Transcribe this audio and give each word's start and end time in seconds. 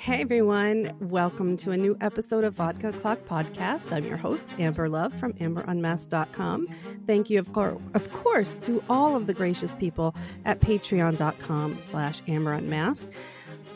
Hey 0.00 0.22
everyone, 0.22 0.96
welcome 0.98 1.58
to 1.58 1.72
a 1.72 1.76
new 1.76 1.94
episode 2.00 2.42
of 2.42 2.54
Vodka 2.54 2.88
O'Clock 2.88 3.18
Podcast. 3.28 3.92
I'm 3.92 4.06
your 4.06 4.16
host, 4.16 4.48
Amber 4.58 4.88
Love 4.88 5.12
from 5.20 5.34
amberunmasked.com. 5.34 6.68
Thank 7.06 7.28
you, 7.28 7.38
of, 7.38 7.52
course, 7.52 7.78
of 7.92 8.10
course, 8.10 8.56
to 8.60 8.82
all 8.88 9.14
of 9.14 9.26
the 9.26 9.34
gracious 9.34 9.74
people 9.74 10.14
at 10.46 10.58
patreon.com 10.60 11.82
slash 11.82 12.22
amberunmasked. 12.22 13.12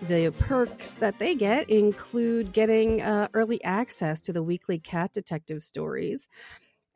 The 0.08 0.32
perks 0.38 0.92
that 0.92 1.18
they 1.18 1.34
get 1.34 1.68
include 1.68 2.54
getting 2.54 3.02
uh, 3.02 3.28
early 3.34 3.62
access 3.62 4.22
to 4.22 4.32
the 4.32 4.42
weekly 4.42 4.78
cat 4.78 5.12
detective 5.12 5.62
stories. 5.62 6.26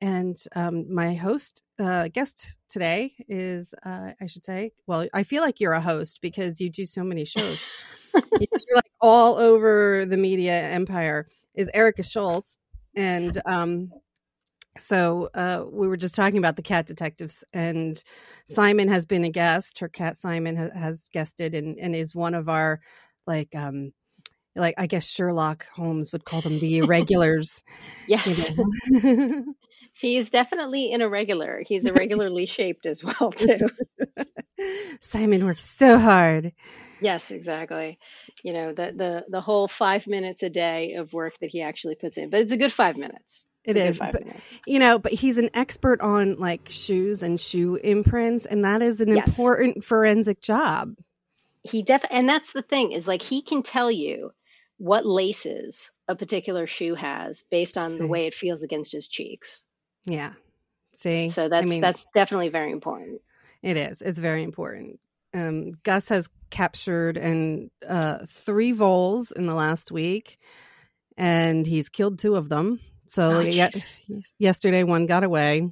And 0.00 0.43
um, 0.57 0.90
my 0.93 1.13
host, 1.13 1.63
uh, 1.79 2.08
guest 2.08 2.46
today 2.71 3.13
is, 3.29 3.75
uh, 3.85 4.13
I 4.18 4.26
should 4.26 4.46
say, 4.46 4.72
well, 4.86 5.07
I 5.13 5.22
feel 5.22 5.43
like 5.43 5.61
you're 5.61 5.72
a 5.75 5.82
host 5.82 6.21
because 6.22 6.63
you 6.63 6.71
do 6.71 6.86
so 6.86 7.04
many 7.04 7.26
shows. 7.26 7.63
you're 8.40 8.75
like 8.75 8.90
all 9.00 9.36
over 9.36 10.04
the 10.07 10.16
media 10.16 10.53
empire 10.53 11.29
is 11.54 11.71
Erica 11.75 12.03
Schultz. 12.03 12.58
And 12.94 13.40
um, 13.46 13.90
so 14.79 15.29
uh, 15.35 15.64
we 15.71 15.89
were 15.89 15.96
just 15.96 16.14
talking 16.14 16.39
about 16.39 16.57
the 16.57 16.63
cat 16.63 16.86
detectives, 16.86 17.44
and 17.52 18.02
Simon 18.46 18.89
has 18.89 19.07
been 19.07 19.25
a 19.25 19.30
guest. 19.30 19.79
Her 19.79 19.89
cat 19.89 20.16
Simon 20.16 20.57
has, 20.57 20.72
has 20.72 21.04
guested 21.13 21.54
and, 21.54 21.79
and 21.79 21.94
is 21.94 22.14
one 22.14 22.35
of 22.35 22.49
our 22.49 22.80
like 23.26 23.54
um 23.54 23.93
like 24.57 24.75
I 24.79 24.86
guess 24.86 25.08
Sherlock 25.08 25.66
Holmes 25.75 26.13
would 26.13 26.25
call 26.25 26.40
them 26.40 26.58
the 26.58 26.79
irregulars. 26.79 27.63
yes. 28.07 28.50
You 28.50 28.66
know? 28.88 29.44
he 29.93 30.16
is 30.16 30.30
definitely 30.30 30.93
an 30.93 31.02
irregular. 31.02 31.63
He's 31.66 31.86
irregularly 31.86 32.47
shaped 32.47 32.86
as 32.86 33.05
well 33.05 33.33
too. 33.33 33.68
Simon 35.00 35.44
works 35.44 35.72
so 35.78 35.98
hard. 35.98 36.52
Yes, 37.00 37.30
exactly. 37.30 37.98
You 38.42 38.52
know, 38.52 38.72
the 38.72 38.92
the 38.94 39.24
the 39.28 39.41
whole 39.41 39.68
five 39.68 40.06
minutes 40.06 40.42
a 40.42 40.50
day 40.50 40.94
of 40.94 41.12
work 41.12 41.38
that 41.40 41.50
he 41.50 41.62
actually 41.62 41.94
puts 41.94 42.18
in. 42.18 42.30
But 42.30 42.40
it's 42.40 42.52
a 42.52 42.56
good 42.56 42.72
five 42.72 42.96
minutes. 42.96 43.46
It's 43.64 43.77
it 43.77 43.90
is, 43.90 43.98
but, 43.98 44.24
minutes. 44.24 44.58
you 44.66 44.78
know, 44.78 44.98
but 44.98 45.12
he's 45.12 45.36
an 45.36 45.50
expert 45.52 46.00
on 46.00 46.36
like 46.38 46.68
shoes 46.70 47.22
and 47.22 47.38
shoe 47.38 47.77
imprints, 47.77 48.46
and 48.46 48.64
that 48.64 48.82
is 48.82 49.00
an 49.00 49.14
yes. 49.14 49.28
important 49.28 49.84
forensic 49.84 50.40
job. 50.40 50.94
He 51.62 51.82
def 51.82 52.05
and 52.10 52.28
that's 52.28 52.52
the 52.52 52.62
thing 52.62 52.92
is 52.92 53.06
like 53.06 53.20
he 53.20 53.42
can 53.42 53.62
tell 53.62 53.90
you 53.90 54.33
what 54.78 55.05
laces 55.05 55.90
a 56.06 56.16
particular 56.16 56.66
shoe 56.66 56.94
has 56.94 57.44
based 57.50 57.77
on 57.77 57.92
See. 57.92 57.98
the 57.98 58.06
way 58.06 58.27
it 58.27 58.34
feels 58.34 58.62
against 58.62 58.92
his 58.92 59.08
cheeks. 59.08 59.64
Yeah. 60.06 60.33
See, 60.94 61.28
so 61.28 61.48
that's 61.48 61.64
I 61.64 61.68
mean, 61.68 61.80
that's 61.80 62.06
definitely 62.14 62.48
very 62.48 62.72
important. 62.72 63.20
It 63.62 63.77
is. 63.77 64.02
It's 64.02 64.18
very 64.18 64.42
important. 64.42 64.98
Um, 65.34 65.72
Gus 65.82 66.08
has 66.08 66.28
captured 66.50 67.16
and 67.16 67.70
uh, 67.86 68.26
three 68.28 68.72
voles 68.72 69.30
in 69.32 69.46
the 69.46 69.54
last 69.54 69.92
week, 69.92 70.38
and 71.16 71.66
he's 71.66 71.88
killed 71.88 72.18
two 72.18 72.36
of 72.36 72.48
them. 72.48 72.80
So 73.08 73.32
oh, 73.32 73.40
yes, 73.40 74.00
yesterday 74.38 74.84
one 74.84 75.06
got 75.06 75.24
away, 75.24 75.70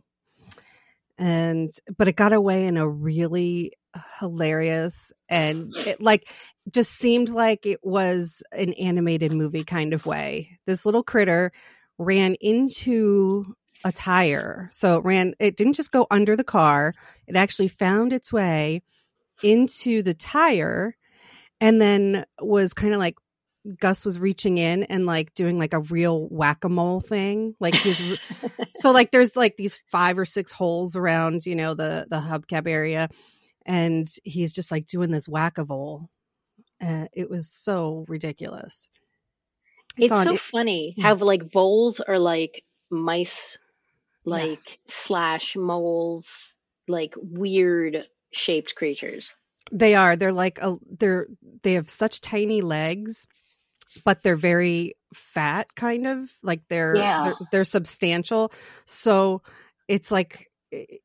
and 1.19 1.71
but 1.97 2.09
it 2.09 2.17
got 2.17 2.33
away 2.33 2.67
in 2.67 2.77
a 2.77 2.89
really 2.89 3.73
hilarious 4.19 5.13
and 5.29 5.73
it 5.87 6.01
like 6.01 6.29
just 6.71 6.93
seemed 6.93 7.31
like 7.31 7.67
it 7.67 7.81
was 7.83 8.43
an 8.53 8.73
animated 8.75 9.33
movie 9.33 9.65
kind 9.65 9.95
of 9.95 10.07
way. 10.07 10.59
This 10.67 10.85
little 10.85 11.03
critter 11.03 11.53
ran 11.99 12.35
into 12.41 13.55
a 13.85 13.93
tire. 13.93 14.69
So 14.73 14.99
it 14.99 15.05
ran 15.05 15.35
it 15.39 15.57
didn't 15.57 15.75
just 15.75 15.93
go 15.93 16.07
under 16.11 16.37
the 16.37 16.45
car, 16.45 16.93
it 17.27 17.37
actually 17.37 17.69
found 17.69 18.13
its 18.13 18.33
way 18.33 18.83
into 19.43 20.03
the 20.03 20.15
tire 20.15 20.97
and 21.61 21.81
then 21.81 22.25
was 22.41 22.73
kind 22.73 22.93
of 22.93 22.99
like 22.99 23.17
Gus 23.81 24.05
was 24.05 24.19
reaching 24.19 24.59
in 24.59 24.85
and 24.85 25.07
like 25.07 25.35
doing 25.35 25.59
like 25.59 25.73
a 25.73 25.81
real 25.81 26.29
whack 26.29 26.65
a 26.65 26.69
mole 26.69 27.01
thing. 27.01 27.55
Like 27.59 27.75
he's 27.75 28.01
so 28.77 28.93
like 28.93 29.11
there's 29.11 29.35
like 29.35 29.57
these 29.57 29.81
five 29.91 30.19
or 30.19 30.25
six 30.25 30.53
holes 30.53 30.95
around, 30.95 31.47
you 31.47 31.57
know, 31.57 31.75
the 31.75 32.07
the 32.09 32.21
hubcap 32.21 32.69
area, 32.69 33.09
and 33.65 34.09
he's 34.23 34.53
just 34.53 34.71
like 34.71 34.87
doing 34.87 35.11
this 35.11 35.29
whack 35.29 35.59
a 35.59 35.65
mole. 35.65 36.09
Uh, 36.81 37.07
it 37.13 37.29
was 37.31 37.51
so 37.51 38.05
ridiculous. 38.09 38.89
It's, 39.97 40.23
so 40.23 40.35
it, 40.35 40.41
funny 40.41 40.95
yeah. 40.97 41.05
how 41.05 41.15
like 41.15 41.51
voles 41.51 42.01
are 42.01 42.19
like 42.19 42.63
mice, 42.91 43.59
like 44.25 44.69
yeah. 44.69 44.77
slash 44.87 45.57
moles, 45.57 46.57
like 46.87 47.15
weird 47.17 48.05
shaped 48.33 48.75
creatures. 48.75 49.35
They 49.73 49.95
are. 49.95 50.17
They're 50.17 50.33
like 50.33 50.59
a 50.61 50.77
they're 50.99 51.27
they 51.63 51.75
have 51.75 51.91
such 51.91 52.21
tiny 52.21 52.61
legs, 52.61 53.27
but 54.05 54.23
they're 54.23 54.37
very 54.37 54.97
fat 55.15 55.75
kind 55.75 56.07
of. 56.07 56.31
Like 56.43 56.63
they're 56.69 56.97
yeah. 56.97 57.25
they're, 57.25 57.49
they're 57.51 57.65
substantial. 57.65 58.53
So 58.87 59.43
it's 59.89 60.11
like 60.11 60.51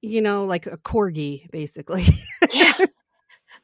you 0.01 0.21
know, 0.21 0.45
like 0.45 0.67
a 0.67 0.77
corgi 0.77 1.49
basically. 1.51 2.05
yeah. 2.53 2.73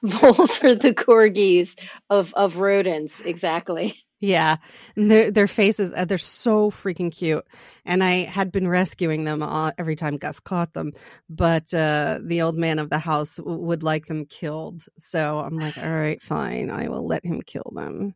Voles 0.04 0.64
are 0.64 0.76
the 0.76 0.94
corgis 0.94 1.76
of 2.10 2.34
of 2.36 2.58
rodents, 2.58 3.22
exactly. 3.22 3.98
Yeah, 4.20 4.58
and 4.96 5.12
their 5.12 5.32
their 5.32 5.48
faces 5.48 5.94
uh, 5.96 6.06
they're 6.06 6.18
so 6.18 6.72
freaking 6.72 7.12
cute, 7.12 7.46
and 7.86 8.04
I 8.04 8.24
had 8.26 8.52
been 8.52 8.68
rescuing 8.68 9.26
them 9.26 9.44
all, 9.44 9.72
every 9.78 9.96
time 9.96 10.18
Gus 10.18 10.40
caught 10.40 10.74
them, 10.74 10.94
but 11.30 11.74
uh, 11.74 12.20
the 12.24 12.42
old 12.42 12.58
man 12.58 12.80
of 12.80 12.90
the 12.90 13.00
house 13.00 13.38
w- 13.38 13.58
would 13.60 13.84
like 13.84 14.08
them 14.08 14.26
killed. 14.26 14.86
So 15.00 15.40
I'm 15.40 15.60
like, 15.60 15.78
all 15.78 15.90
right, 15.90 16.22
fine, 16.22 16.72
I 16.72 16.90
will 16.90 17.06
let 17.08 17.26
him 17.26 17.42
kill 17.44 17.72
them. 17.76 18.16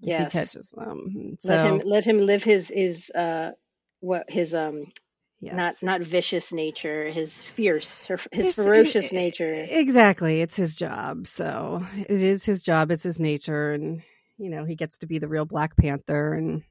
Yes. 0.00 0.32
he 0.32 0.38
catches 0.38 0.70
them. 0.70 1.38
So, 1.40 1.50
let 1.50 1.62
him 1.62 1.80
let 1.84 2.04
him 2.04 2.18
live 2.20 2.44
his 2.44 2.68
his 2.68 3.10
uh 3.14 3.52
what 4.00 4.30
his 4.30 4.54
um 4.54 4.92
Yes. 5.40 5.56
not 5.56 5.82
not 5.82 6.00
vicious 6.02 6.52
nature 6.52 7.10
his 7.10 7.42
fierce 7.42 8.06
his 8.32 8.52
it's, 8.52 8.56
ferocious 8.56 9.12
nature 9.12 9.54
exactly 9.70 10.40
it's 10.42 10.56
his 10.56 10.76
job 10.76 11.26
so 11.26 11.84
it 11.96 12.22
is 12.22 12.44
his 12.44 12.62
job 12.62 12.90
it's 12.90 13.02
his 13.04 13.18
nature 13.18 13.72
and 13.72 14.02
you 14.40 14.50
know 14.50 14.64
he 14.64 14.74
gets 14.74 14.98
to 14.98 15.06
be 15.06 15.18
the 15.18 15.28
real 15.28 15.44
Black 15.44 15.76
Panther 15.76 16.34
and 16.34 16.62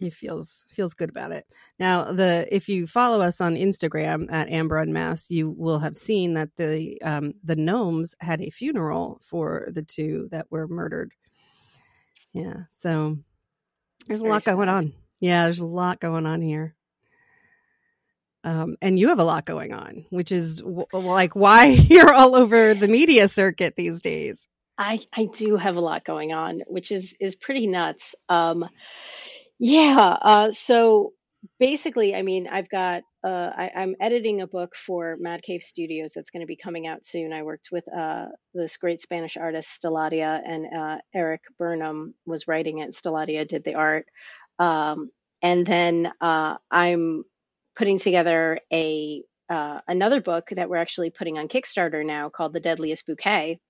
he 0.00 0.10
feels 0.10 0.62
feels 0.68 0.94
good 0.94 1.10
about 1.10 1.32
it. 1.32 1.46
Now, 1.78 2.12
the 2.12 2.46
if 2.50 2.68
you 2.68 2.86
follow 2.86 3.20
us 3.20 3.40
on 3.40 3.56
Instagram 3.56 4.32
at 4.32 4.48
Amber 4.48 4.78
Unmasked, 4.78 5.30
you 5.30 5.50
will 5.50 5.78
have 5.78 5.96
seen 5.96 6.34
that 6.34 6.50
the 6.56 7.00
um, 7.02 7.34
the 7.44 7.56
gnomes 7.56 8.14
had 8.20 8.40
a 8.40 8.50
funeral 8.50 9.20
for 9.24 9.68
the 9.72 9.82
two 9.82 10.28
that 10.30 10.46
were 10.50 10.68
murdered. 10.68 11.12
Yeah, 12.32 12.64
so 12.76 13.18
there's 14.06 14.20
a 14.20 14.24
lot 14.24 14.44
sad. 14.44 14.56
going 14.56 14.68
on. 14.68 14.92
Yeah, 15.20 15.44
there's 15.44 15.60
a 15.60 15.66
lot 15.66 16.00
going 16.00 16.26
on 16.26 16.42
here. 16.42 16.74
Um, 18.42 18.76
and 18.82 18.98
you 18.98 19.08
have 19.08 19.20
a 19.20 19.24
lot 19.24 19.46
going 19.46 19.72
on, 19.72 20.04
which 20.10 20.30
is 20.30 20.58
w- 20.58 20.84
like 20.92 21.34
why 21.34 21.64
you're 21.88 22.12
all 22.12 22.36
over 22.36 22.74
the 22.74 22.88
media 22.88 23.28
circuit 23.28 23.74
these 23.76 24.00
days. 24.02 24.46
I 24.78 25.00
I 25.12 25.26
do 25.26 25.56
have 25.56 25.76
a 25.76 25.80
lot 25.80 26.04
going 26.04 26.32
on, 26.32 26.62
which 26.66 26.90
is 26.92 27.16
is 27.20 27.34
pretty 27.36 27.66
nuts. 27.66 28.14
Um, 28.28 28.68
yeah. 29.58 30.18
Uh, 30.20 30.50
so 30.50 31.12
basically, 31.58 32.14
I 32.14 32.22
mean, 32.22 32.48
I've 32.48 32.68
got 32.68 33.02
uh, 33.22 33.50
I, 33.56 33.70
I'm 33.76 33.94
editing 34.00 34.40
a 34.40 34.46
book 34.46 34.74
for 34.74 35.16
Mad 35.18 35.42
Cave 35.42 35.62
Studios 35.62 36.12
that's 36.14 36.30
going 36.30 36.40
to 36.42 36.46
be 36.46 36.56
coming 36.56 36.86
out 36.86 37.06
soon. 37.06 37.32
I 37.32 37.42
worked 37.42 37.68
with 37.70 37.84
uh, 37.92 38.26
this 38.52 38.76
great 38.76 39.00
Spanish 39.00 39.36
artist 39.36 39.80
Stelladia, 39.82 40.40
and 40.44 40.66
uh, 40.76 40.98
Eric 41.14 41.42
Burnham 41.58 42.14
was 42.26 42.48
writing 42.48 42.78
it. 42.78 42.90
Stelladia 42.90 43.46
did 43.46 43.64
the 43.64 43.74
art, 43.74 44.06
um, 44.58 45.10
and 45.42 45.66
then 45.66 46.10
uh, 46.20 46.56
I'm 46.70 47.24
putting 47.76 47.98
together 47.98 48.58
a 48.72 49.22
uh, 49.48 49.80
another 49.86 50.20
book 50.20 50.48
that 50.56 50.68
we're 50.68 50.76
actually 50.76 51.10
putting 51.10 51.38
on 51.38 51.48
Kickstarter 51.48 52.04
now 52.04 52.28
called 52.28 52.52
The 52.52 52.60
Deadliest 52.60 53.06
Bouquet 53.06 53.60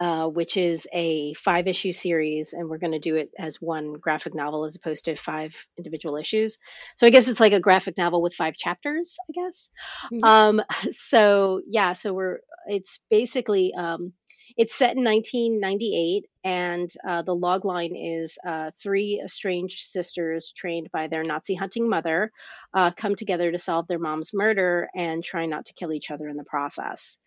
uh, 0.00 0.28
which 0.28 0.56
is 0.56 0.86
a 0.92 1.34
five 1.34 1.66
issue 1.66 1.92
series, 1.92 2.52
and 2.52 2.68
we're 2.68 2.78
going 2.78 2.92
to 2.92 2.98
do 2.98 3.16
it 3.16 3.30
as 3.38 3.60
one 3.60 3.94
graphic 3.94 4.34
novel 4.34 4.64
as 4.64 4.76
opposed 4.76 5.04
to 5.04 5.16
five 5.16 5.56
individual 5.76 6.16
issues. 6.16 6.58
So 6.96 7.06
I 7.06 7.10
guess 7.10 7.28
it's 7.28 7.40
like 7.40 7.52
a 7.52 7.60
graphic 7.60 7.96
novel 7.96 8.22
with 8.22 8.34
five 8.34 8.54
chapters, 8.54 9.16
I 9.28 9.32
guess. 9.32 9.70
Mm-hmm. 10.12 10.24
Um, 10.24 10.62
so 10.90 11.60
yeah, 11.66 11.92
so 11.92 12.12
we're 12.12 12.38
it's 12.66 13.00
basically 13.10 13.72
um, 13.74 14.12
it's 14.56 14.74
set 14.74 14.96
in 14.96 15.04
1998, 15.04 16.26
and 16.44 16.92
uh, 17.06 17.22
the 17.22 17.34
log 17.34 17.64
line 17.64 17.96
is 17.96 18.38
uh, 18.46 18.70
three 18.80 19.20
estranged 19.24 19.80
sisters 19.80 20.52
trained 20.56 20.90
by 20.92 21.08
their 21.08 21.24
Nazi 21.24 21.54
hunting 21.54 21.88
mother 21.88 22.30
uh, 22.72 22.92
come 22.92 23.16
together 23.16 23.50
to 23.50 23.58
solve 23.58 23.88
their 23.88 23.98
mom's 23.98 24.32
murder 24.32 24.88
and 24.94 25.24
try 25.24 25.46
not 25.46 25.66
to 25.66 25.72
kill 25.74 25.92
each 25.92 26.10
other 26.12 26.28
in 26.28 26.36
the 26.36 26.44
process. 26.44 27.18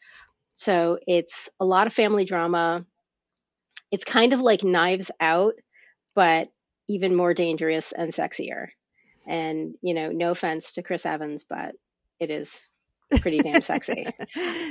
So 0.57 0.97
it's 1.07 1.49
a 1.59 1.65
lot 1.65 1.87
of 1.87 1.93
family 1.93 2.25
drama. 2.25 2.85
It's 3.91 4.03
kind 4.03 4.33
of 4.33 4.41
like 4.41 4.63
Knives 4.63 5.11
Out, 5.21 5.53
but 6.15 6.49
even 6.89 7.15
more 7.15 7.33
dangerous 7.33 7.91
and 7.91 8.11
sexier. 8.11 8.67
And, 9.25 9.75
you 9.81 9.93
know, 9.93 10.09
no 10.09 10.31
offense 10.31 10.73
to 10.73 10.83
Chris 10.83 11.05
Evans, 11.05 11.45
but 11.47 11.75
it 12.19 12.31
is 12.31 12.67
pretty 13.21 13.39
damn 13.39 13.61
sexy. 13.61 14.07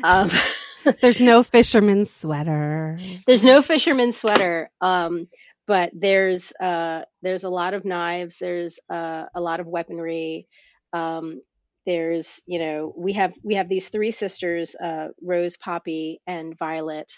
Um, 0.03 0.31
there's 1.00 1.21
no 1.21 1.43
fisherman 1.43 2.05
sweater. 2.05 2.99
There's 3.27 3.44
no 3.44 3.62
fisherman 3.62 4.12
sweater. 4.12 4.71
Um, 4.81 5.29
but 5.67 5.91
there's 5.94 6.53
uh, 6.61 7.03
there's 7.23 7.44
a 7.44 7.49
lot 7.49 7.75
of 7.75 7.85
knives. 7.85 8.38
There's 8.38 8.79
uh, 8.88 9.25
a 9.35 9.41
lot 9.41 9.61
of 9.61 9.67
weaponry. 9.67 10.47
Um, 10.93 11.41
there's 11.87 12.41
you 12.47 12.59
know 12.59 12.93
we 12.97 13.15
have 13.15 13.33
we 13.43 13.55
have 13.55 13.69
these 13.69 13.88
three 13.88 14.11
sisters, 14.11 14.75
uh, 14.75 15.09
Rose, 15.23 15.56
Poppy, 15.56 16.21
and 16.27 16.59
Violet, 16.59 17.11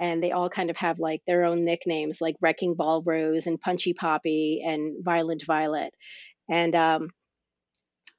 and 0.00 0.22
they 0.22 0.32
all 0.32 0.50
kind 0.50 0.70
of 0.70 0.76
have 0.76 0.98
like 0.98 1.22
their 1.26 1.44
own 1.44 1.64
nicknames, 1.64 2.20
like 2.20 2.36
Wrecking 2.40 2.74
Ball 2.74 3.02
Rose 3.04 3.46
and 3.46 3.60
Punchy 3.60 3.94
Poppy 3.94 4.62
and 4.66 5.04
Violent 5.04 5.44
Violet, 5.46 5.92
and 6.48 6.74
um, 6.74 7.10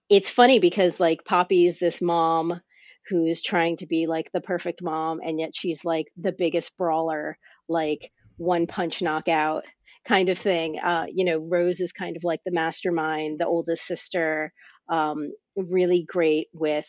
it's 0.10 0.30
funny 0.30 0.60
because 0.60 1.00
like 1.00 1.26
Poppy 1.26 1.66
is 1.66 1.80
this 1.80 2.02
mom 2.02 2.62
who's 3.10 3.42
trying 3.42 3.78
to 3.78 3.88
be 3.88 4.06
like 4.08 4.32
the 4.32 4.42
perfect 4.42 4.82
mom 4.82 5.20
and 5.24 5.40
yet 5.40 5.52
she's 5.56 5.86
like 5.86 6.08
the 6.18 6.34
biggest 6.38 6.78
brawler 6.78 7.38
like 7.70 8.12
one 8.38 8.68
punch 8.68 9.02
knockout 9.02 9.64
kind 10.06 10.30
of 10.30 10.38
thing. 10.38 10.78
Uh, 10.80 11.06
you 11.12 11.26
know 11.26 11.38
rose 11.38 11.80
is 11.80 11.92
kind 11.92 12.18
of 12.18 12.24
like 12.24 12.42
the 12.46 12.52
mastermind 12.52 13.40
the 13.40 13.48
oldest 13.48 13.86
sister 13.86 14.54
um, 14.90 15.32
really 15.56 16.04
great 16.04 16.48
with 16.54 16.88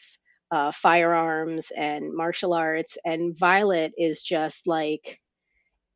uh, 0.51 0.73
firearms 0.73 1.71
and 1.77 2.15
martial 2.15 2.55
arts 2.55 2.97
and 3.05 3.39
violet 3.39 3.93
is 3.99 4.23
just 4.23 4.67
like 4.67 5.21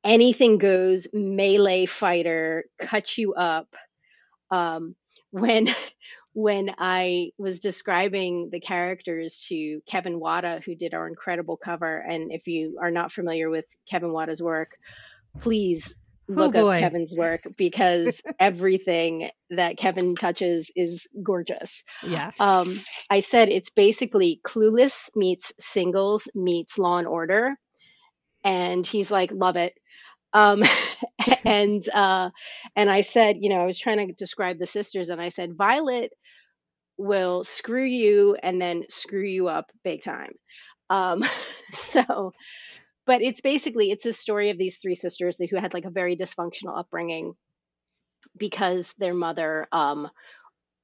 anything 0.05 0.59
goes 0.59 1.07
melee 1.13 1.87
fighter 1.87 2.65
cut 2.79 3.17
you 3.17 3.35
up. 3.35 3.69
Um, 4.51 4.95
when 5.31 5.75
when 6.35 6.75
I 6.79 7.31
was 7.37 7.61
describing 7.61 8.49
the 8.51 8.61
characters 8.61 9.45
to 9.49 9.83
Kevin 9.87 10.19
Wada, 10.19 10.61
who 10.65 10.75
did 10.75 10.95
our 10.95 11.07
incredible 11.07 11.59
cover, 11.59 11.99
and 11.99 12.33
if 12.33 12.47
you 12.47 12.79
are 12.81 12.91
not 12.91 13.13
familiar 13.13 13.51
with 13.51 13.67
Kevin 13.91 14.13
Wada's 14.13 14.43
work, 14.43 14.71
please 15.41 15.97
oh, 16.29 16.33
look 16.33 16.55
oh 16.57 16.69
up 16.69 16.81
Kevin's 16.81 17.15
work 17.15 17.43
because 17.57 18.21
everything 18.41 19.31
that 19.51 19.77
Kevin 19.77 20.15
touches 20.15 20.71
is 20.75 21.09
gorgeous. 21.23 21.85
Yeah. 22.03 22.31
Um, 22.39 22.81
I 23.11 23.21
said 23.21 23.49
it's 23.49 23.71
basically 23.71 24.41
Clueless 24.47 25.11
meets 25.15 25.53
Singles 25.59 26.29
meets 26.35 26.79
Law 26.79 26.99
and 26.99 27.09
Order, 27.09 27.55
and 28.45 28.87
he's 28.87 29.11
like, 29.11 29.33
love 29.33 29.57
it. 29.57 29.75
Um, 30.33 30.63
and 31.45 31.87
uh, 31.89 32.31
and 32.77 32.91
I 32.91 33.03
said, 33.03 33.37
you 33.41 33.51
know, 33.51 33.61
I 33.61 33.67
was 33.67 33.79
trying 33.79 34.07
to 34.07 34.13
describe 34.15 34.59
the 34.59 34.67
sisters, 34.67 35.09
and 35.09 35.21
I 35.21 35.29
said 35.29 35.57
Violet 35.57 36.13
will 36.99 37.45
screw 37.45 37.85
you 37.85 38.37
and 38.43 38.61
then 38.61 38.85
screw 38.89 39.25
you 39.25 39.49
up 39.49 39.71
big 39.83 40.03
time. 40.03 40.33
Um, 40.91 41.25
so, 41.73 42.33
but 43.07 43.23
it's 43.23 43.41
basically 43.41 43.91
it's 43.91 44.07
a 44.07 44.13
story 44.13 44.51
of 44.51 44.59
these 44.59 44.79
three 44.79 44.95
sisters 44.95 45.39
who 45.39 45.57
had 45.57 45.75
like 45.75 45.85
a 45.85 45.91
very 45.91 46.17
dysfunctional 46.17 46.79
upbringing 46.79 47.35
because 48.37 48.95
their 48.99 49.15
mother 49.15 49.67
um, 49.73 50.09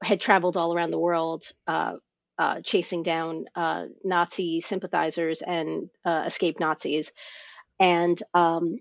had 0.02 0.20
traveled 0.20 0.56
all 0.56 0.74
around 0.74 0.90
the 0.90 0.98
world 0.98 1.44
uh, 1.66 1.94
uh, 2.38 2.60
chasing 2.62 3.02
down 3.02 3.46
uh, 3.54 3.86
Nazi 4.04 4.60
sympathizers 4.60 5.42
and 5.42 5.90
uh, 6.04 6.24
escaped 6.26 6.60
Nazis, 6.60 7.12
and 7.80 8.20
um, 8.34 8.78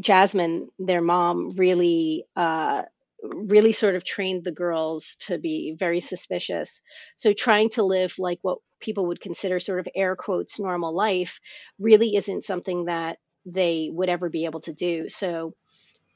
Jasmine, 0.00 0.68
their 0.78 1.00
mom, 1.00 1.52
really 1.56 2.26
uh, 2.36 2.82
really 3.22 3.72
sort 3.72 3.96
of 3.96 4.04
trained 4.04 4.44
the 4.44 4.52
girls 4.52 5.16
to 5.20 5.38
be 5.38 5.76
very 5.78 6.00
suspicious. 6.00 6.80
So 7.16 7.32
trying 7.32 7.70
to 7.70 7.82
live 7.82 8.14
like 8.18 8.38
what 8.42 8.58
people 8.80 9.06
would 9.06 9.20
consider 9.20 9.60
sort 9.60 9.80
of 9.80 9.88
air 9.94 10.16
quotes 10.16 10.58
normal 10.58 10.94
life 10.94 11.40
really 11.78 12.16
isn't 12.16 12.44
something 12.44 12.86
that 12.86 13.18
they 13.46 13.90
would 13.92 14.08
ever 14.08 14.28
be 14.28 14.44
able 14.44 14.60
to 14.60 14.72
do. 14.72 15.08
So 15.08 15.54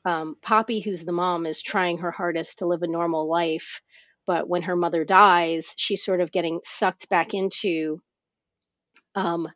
um, 0.05 0.37
Poppy, 0.43 0.81
who's 0.81 1.05
the 1.05 1.13
mom, 1.13 1.47
is 1.47 1.63
trying 1.63 1.99
her 1.99 2.11
hardest 2.11 2.59
to 2.59 2.67
live 2.67 2.83
a 2.83 2.87
normal 2.87 3.29
life. 3.29 3.81
But 4.27 4.49
when 4.49 4.63
her 4.63 4.77
mother 4.77 5.05
dies, 5.05 5.75
she's 5.77 6.05
sort 6.05 6.21
of 6.21 6.33
getting 6.33 6.61
sucked 6.65 7.09
back 7.09 7.35
into 7.35 8.01
um, 9.15 9.49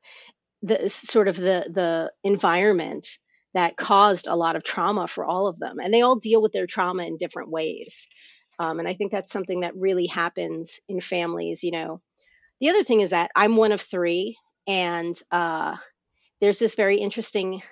the 0.63 0.89
sort 0.89 1.29
of 1.29 1.37
the 1.37 1.67
the 1.73 2.13
environment 2.25 3.09
that 3.55 3.77
caused 3.77 4.27
a 4.27 4.37
lot 4.37 4.57
of 4.57 4.65
trauma 4.65 5.09
for 5.09 5.25
all 5.25 5.47
of 5.47 5.59
them. 5.59 5.79
And 5.81 5.93
they 5.93 6.03
all 6.03 6.17
deal 6.17 6.43
with 6.43 6.53
their 6.53 6.67
trauma 6.67 7.05
in 7.05 7.17
different 7.17 7.51
ways. 7.51 8.09
Um, 8.59 8.79
and 8.79 8.89
I 8.89 8.95
think 8.95 9.13
that's 9.13 9.33
something 9.33 9.61
that 9.61 9.77
really 9.77 10.07
happens 10.07 10.81
in 10.89 11.01
families. 11.01 11.63
You 11.63 11.73
know, 11.73 12.01
the 12.61 12.71
other 12.71 12.83
thing 12.83 13.01
is 13.01 13.11
that 13.11 13.31
I'm 13.35 13.57
one 13.57 13.73
of 13.73 13.81
three, 13.81 14.37
and 14.67 15.15
uh, 15.31 15.77
there's 16.41 16.59
this 16.59 16.75
very 16.75 16.99
interesting 16.99 17.63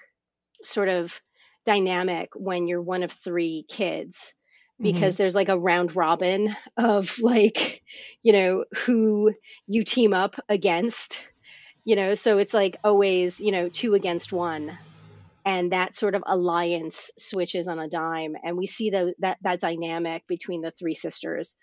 sort 0.65 0.89
of 0.89 1.21
dynamic 1.65 2.31
when 2.35 2.67
you're 2.67 2.83
one 2.83 3.03
of 3.03 3.13
three 3.13 3.65
kids 3.69 4.33
because 4.81 5.15
mm-hmm. 5.15 5.23
there's 5.23 5.35
like 5.35 5.49
a 5.49 5.59
round 5.59 5.97
robin 5.97 6.55
of 6.77 7.19
like 7.21 7.83
you 8.23 8.33
know 8.33 8.65
who 8.85 9.33
you 9.67 9.83
team 9.83 10.13
up 10.13 10.37
against 10.49 11.19
you 11.85 11.97
know 11.97 12.15
so 12.15 12.39
it's 12.39 12.55
like 12.55 12.77
always 12.85 13.41
you 13.41 13.53
know 13.53 13.69
two 13.69 13.95
against 13.95 14.33
one 14.33 14.79
and 15.45 15.73
that 15.73 15.95
sort 15.95 16.15
of 16.15 16.23
alliance 16.27 17.11
switches 17.19 17.69
on 17.69 17.79
a 17.79 17.89
dime 17.89 18.37
and 18.43 18.57
we 18.57 18.67
see 18.67 18.91
the, 18.91 19.15
that 19.19 19.39
that 19.43 19.61
dynamic 19.61 20.27
between 20.27 20.61
the 20.61 20.71
three 20.73 20.95
sisters 20.95 21.57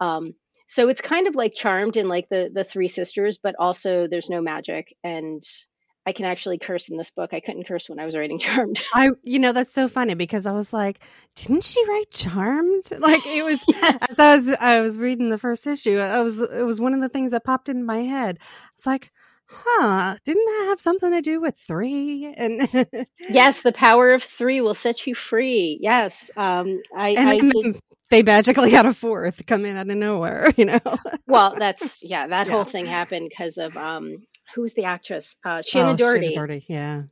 um, 0.00 0.34
so 0.66 0.88
it's 0.88 1.00
kind 1.00 1.26
of 1.26 1.34
like 1.34 1.54
charmed 1.54 1.96
in 1.96 2.08
like 2.08 2.28
the 2.28 2.50
the 2.52 2.64
three 2.64 2.88
sisters 2.88 3.38
but 3.42 3.54
also 3.58 4.06
there's 4.08 4.30
no 4.30 4.40
magic 4.40 4.96
and 5.04 5.42
I 6.06 6.12
can 6.12 6.24
actually 6.24 6.58
curse 6.58 6.88
in 6.88 6.96
this 6.96 7.10
book. 7.10 7.34
I 7.34 7.40
couldn't 7.40 7.66
curse 7.66 7.88
when 7.88 7.98
I 7.98 8.06
was 8.06 8.16
writing 8.16 8.38
Charmed. 8.40 8.80
I, 8.94 9.10
you 9.24 9.40
know, 9.40 9.52
that's 9.52 9.72
so 9.72 9.88
funny 9.88 10.14
because 10.14 10.46
I 10.46 10.52
was 10.52 10.72
like, 10.72 11.00
didn't 11.34 11.64
she 11.64 11.84
write 11.86 12.10
Charmed? 12.10 12.84
Like 13.06 13.26
it 13.26 13.44
was, 13.44 13.62
yes. 13.68 13.98
as 14.10 14.18
I 14.18 14.36
was, 14.36 14.48
I 14.48 14.80
was 14.80 14.98
reading 14.98 15.28
the 15.30 15.38
first 15.38 15.66
issue. 15.66 15.98
I 15.98 16.22
was, 16.22 16.40
it 16.40 16.64
was 16.64 16.80
one 16.80 16.94
of 16.94 17.00
the 17.00 17.08
things 17.08 17.32
that 17.32 17.44
popped 17.44 17.68
in 17.68 17.84
my 17.84 17.98
head. 17.98 18.38
It's 18.74 18.86
like, 18.86 19.12
huh, 19.46 20.16
didn't 20.24 20.44
that 20.44 20.66
have 20.68 20.80
something 20.80 21.10
to 21.10 21.20
do 21.20 21.40
with 21.40 21.56
three? 21.66 22.32
And 22.36 23.06
yes, 23.28 23.62
the 23.62 23.72
power 23.72 24.10
of 24.10 24.22
three 24.22 24.60
will 24.60 24.74
set 24.74 25.06
you 25.06 25.14
free. 25.14 25.78
Yes. 25.80 26.30
Um, 26.36 26.80
I, 26.94 27.10
and, 27.10 27.28
I 27.28 27.38
did... 27.38 27.80
they 28.10 28.22
magically 28.22 28.70
had 28.70 28.86
a 28.86 28.94
fourth 28.94 29.44
come 29.46 29.64
in 29.64 29.76
out 29.76 29.90
of 29.90 29.96
nowhere, 29.96 30.52
you 30.56 30.64
know? 30.64 30.80
well, 31.26 31.54
that's, 31.56 32.02
yeah, 32.02 32.26
that 32.26 32.46
yeah. 32.46 32.52
whole 32.52 32.64
thing 32.64 32.86
happened 32.86 33.28
because 33.28 33.58
of, 33.58 33.76
um, 33.76 34.26
who's 34.54 34.74
the 34.74 34.84
actress? 34.84 35.36
Uh, 35.44 35.58
Shannen 35.58 35.94
oh, 35.94 35.96
Doherty. 35.96 36.28
Shannen 36.28 36.34
Doherty, 36.34 36.64
yeah. 36.68 37.02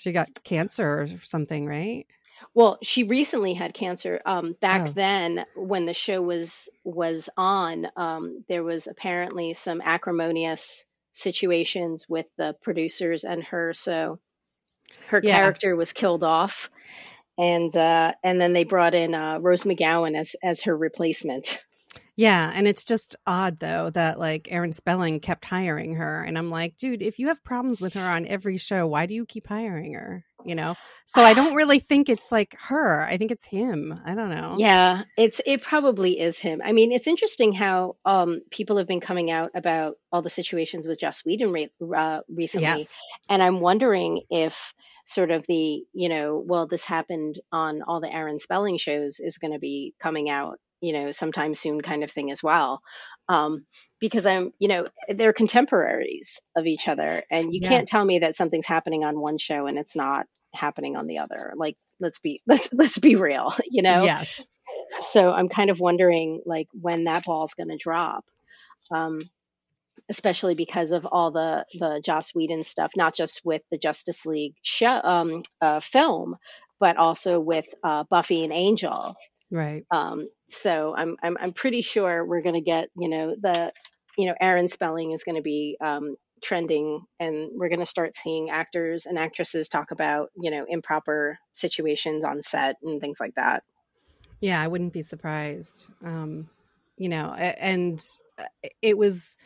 She 0.00 0.12
got 0.12 0.44
cancer 0.44 1.00
or 1.00 1.08
something, 1.24 1.66
right? 1.66 2.06
Well, 2.54 2.78
she 2.82 3.04
recently 3.04 3.54
had 3.54 3.74
cancer. 3.74 4.20
Um, 4.24 4.54
back 4.60 4.88
oh. 4.88 4.92
then, 4.92 5.44
when 5.56 5.86
the 5.86 5.94
show 5.94 6.22
was 6.22 6.68
was 6.84 7.28
on, 7.36 7.88
um, 7.96 8.44
there 8.48 8.62
was 8.62 8.86
apparently 8.86 9.54
some 9.54 9.80
acrimonious 9.80 10.84
situations 11.12 12.08
with 12.08 12.26
the 12.36 12.54
producers 12.62 13.24
and 13.24 13.42
her. 13.44 13.74
So 13.74 14.18
her 15.08 15.20
yeah. 15.22 15.36
character 15.36 15.76
was 15.76 15.92
killed 15.92 16.24
off, 16.24 16.70
and 17.38 17.74
uh, 17.76 18.12
and 18.22 18.40
then 18.40 18.52
they 18.52 18.64
brought 18.64 18.94
in 18.94 19.14
uh, 19.14 19.38
Rose 19.38 19.62
McGowan 19.62 20.18
as 20.18 20.36
as 20.42 20.62
her 20.62 20.76
replacement. 20.76 21.62
Yeah, 22.16 22.50
and 22.52 22.66
it's 22.66 22.84
just 22.84 23.14
odd 23.28 23.60
though 23.60 23.90
that 23.90 24.18
like 24.18 24.48
Aaron 24.50 24.72
Spelling 24.72 25.20
kept 25.20 25.44
hiring 25.44 25.94
her 25.94 26.20
and 26.20 26.36
I'm 26.36 26.50
like, 26.50 26.76
dude, 26.76 27.00
if 27.00 27.20
you 27.20 27.28
have 27.28 27.44
problems 27.44 27.80
with 27.80 27.94
her 27.94 28.00
on 28.00 28.26
every 28.26 28.56
show, 28.56 28.88
why 28.88 29.06
do 29.06 29.14
you 29.14 29.24
keep 29.24 29.46
hiring 29.46 29.94
her? 29.94 30.24
You 30.44 30.56
know? 30.56 30.74
So 31.06 31.22
I 31.22 31.32
don't 31.32 31.54
really 31.54 31.78
think 31.78 32.08
it's 32.08 32.32
like 32.32 32.56
her. 32.58 33.04
I 33.04 33.18
think 33.18 33.30
it's 33.30 33.44
him. 33.44 34.00
I 34.04 34.16
don't 34.16 34.30
know. 34.30 34.56
Yeah, 34.58 35.02
it's 35.16 35.40
it 35.46 35.62
probably 35.62 36.18
is 36.18 36.40
him. 36.40 36.60
I 36.64 36.72
mean, 36.72 36.90
it's 36.90 37.06
interesting 37.06 37.52
how 37.52 37.94
um 38.04 38.40
people 38.50 38.78
have 38.78 38.88
been 38.88 39.00
coming 39.00 39.30
out 39.30 39.52
about 39.54 39.94
all 40.10 40.22
the 40.22 40.28
situations 40.28 40.88
with 40.88 40.98
Joss 40.98 41.24
Whedon 41.24 41.52
re- 41.52 41.70
uh, 41.96 42.22
recently. 42.28 42.80
Yes. 42.80 43.00
And 43.28 43.40
I'm 43.40 43.60
wondering 43.60 44.22
if 44.28 44.74
sort 45.08 45.30
of 45.30 45.46
the, 45.46 45.82
you 45.92 46.08
know, 46.08 46.42
well, 46.46 46.68
this 46.68 46.84
happened 46.84 47.40
on 47.50 47.82
all 47.82 48.00
the 48.00 48.12
Aaron 48.12 48.38
Spelling 48.38 48.78
shows 48.78 49.18
is 49.18 49.38
going 49.38 49.52
to 49.52 49.58
be 49.58 49.94
coming 50.00 50.30
out 50.30 50.58
you 50.80 50.92
know, 50.92 51.10
sometime 51.10 51.54
soon 51.54 51.80
kind 51.80 52.04
of 52.04 52.10
thing 52.10 52.30
as 52.30 52.42
well. 52.42 52.80
Um, 53.28 53.66
because 54.00 54.26
I'm, 54.26 54.52
you 54.58 54.68
know, 54.68 54.86
they're 55.08 55.32
contemporaries 55.32 56.40
of 56.56 56.66
each 56.66 56.88
other, 56.88 57.22
and 57.30 57.52
you 57.52 57.60
yeah. 57.62 57.68
can't 57.68 57.88
tell 57.88 58.04
me 58.04 58.20
that 58.20 58.36
something's 58.36 58.66
happening 58.66 59.04
on 59.04 59.20
one 59.20 59.38
show 59.38 59.66
and 59.66 59.78
it's 59.78 59.94
not 59.94 60.26
happening 60.54 60.96
on 60.96 61.06
the 61.06 61.18
other. 61.18 61.52
Like, 61.56 61.76
let's 62.00 62.20
be 62.20 62.40
let's 62.46 62.68
let's 62.72 62.98
be 62.98 63.16
real, 63.16 63.54
you 63.70 63.82
know. 63.82 64.04
Yes. 64.04 64.40
So 65.02 65.30
I'm 65.30 65.48
kind 65.48 65.70
of 65.70 65.80
wondering, 65.80 66.42
like, 66.46 66.68
when 66.72 67.04
that 67.04 67.24
ball's 67.24 67.54
going 67.54 67.68
to 67.68 67.76
drop. 67.76 68.24
Um, 68.90 69.20
especially 70.08 70.54
because 70.54 70.92
of 70.92 71.06
all 71.06 71.30
the 71.30 71.64
the 71.74 72.00
Joss 72.04 72.34
Whedon 72.34 72.64
stuff, 72.64 72.92
not 72.96 73.14
just 73.14 73.44
with 73.44 73.62
the 73.70 73.78
Justice 73.78 74.26
League 74.26 74.54
show, 74.62 75.00
um, 75.02 75.42
uh, 75.60 75.80
film, 75.80 76.36
but 76.80 76.96
also 76.96 77.40
with 77.40 77.66
uh, 77.82 78.04
Buffy 78.10 78.44
and 78.44 78.52
Angel. 78.52 79.16
Right. 79.50 79.84
Um, 79.90 80.28
so 80.48 80.94
I'm 80.96 81.16
I'm 81.22 81.36
I'm 81.40 81.52
pretty 81.52 81.82
sure 81.82 82.24
we're 82.24 82.42
going 82.42 82.54
to 82.54 82.60
get 82.60 82.90
you 82.96 83.08
know 83.08 83.34
the 83.40 83.72
you 84.16 84.26
know 84.26 84.34
Aaron 84.40 84.68
Spelling 84.68 85.12
is 85.12 85.24
going 85.24 85.36
to 85.36 85.42
be 85.42 85.76
um, 85.80 86.16
trending 86.42 87.04
and 87.18 87.50
we're 87.54 87.68
going 87.68 87.80
to 87.80 87.86
start 87.86 88.16
seeing 88.16 88.50
actors 88.50 89.06
and 89.06 89.18
actresses 89.18 89.68
talk 89.68 89.90
about 89.90 90.30
you 90.36 90.50
know 90.50 90.64
improper 90.68 91.38
situations 91.54 92.24
on 92.24 92.42
set 92.42 92.76
and 92.82 93.00
things 93.00 93.18
like 93.20 93.34
that 93.34 93.62
yeah 94.40 94.60
i 94.60 94.66
wouldn't 94.66 94.92
be 94.92 95.02
surprised 95.02 95.86
um 96.04 96.48
you 96.96 97.08
know 97.08 97.32
and 97.32 98.04
uh, 98.38 98.44
it 98.82 98.96
was 98.96 99.36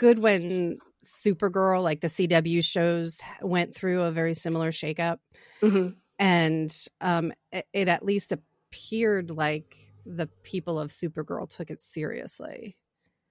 good 0.00 0.18
when 0.18 0.78
supergirl 1.04 1.82
like 1.82 2.00
the 2.00 2.08
cw 2.08 2.64
shows 2.64 3.20
went 3.42 3.74
through 3.74 4.00
a 4.02 4.10
very 4.10 4.34
similar 4.34 4.72
shakeup. 4.72 5.18
Mm-hmm. 5.62 5.90
and 6.18 6.86
um 7.00 7.32
it, 7.52 7.66
it 7.72 7.88
at 7.88 8.04
least 8.04 8.32
appeared 8.32 9.30
like 9.30 9.76
the 10.06 10.26
people 10.42 10.80
of 10.80 10.90
supergirl 10.90 11.48
took 11.48 11.70
it 11.70 11.80
seriously. 11.80 12.76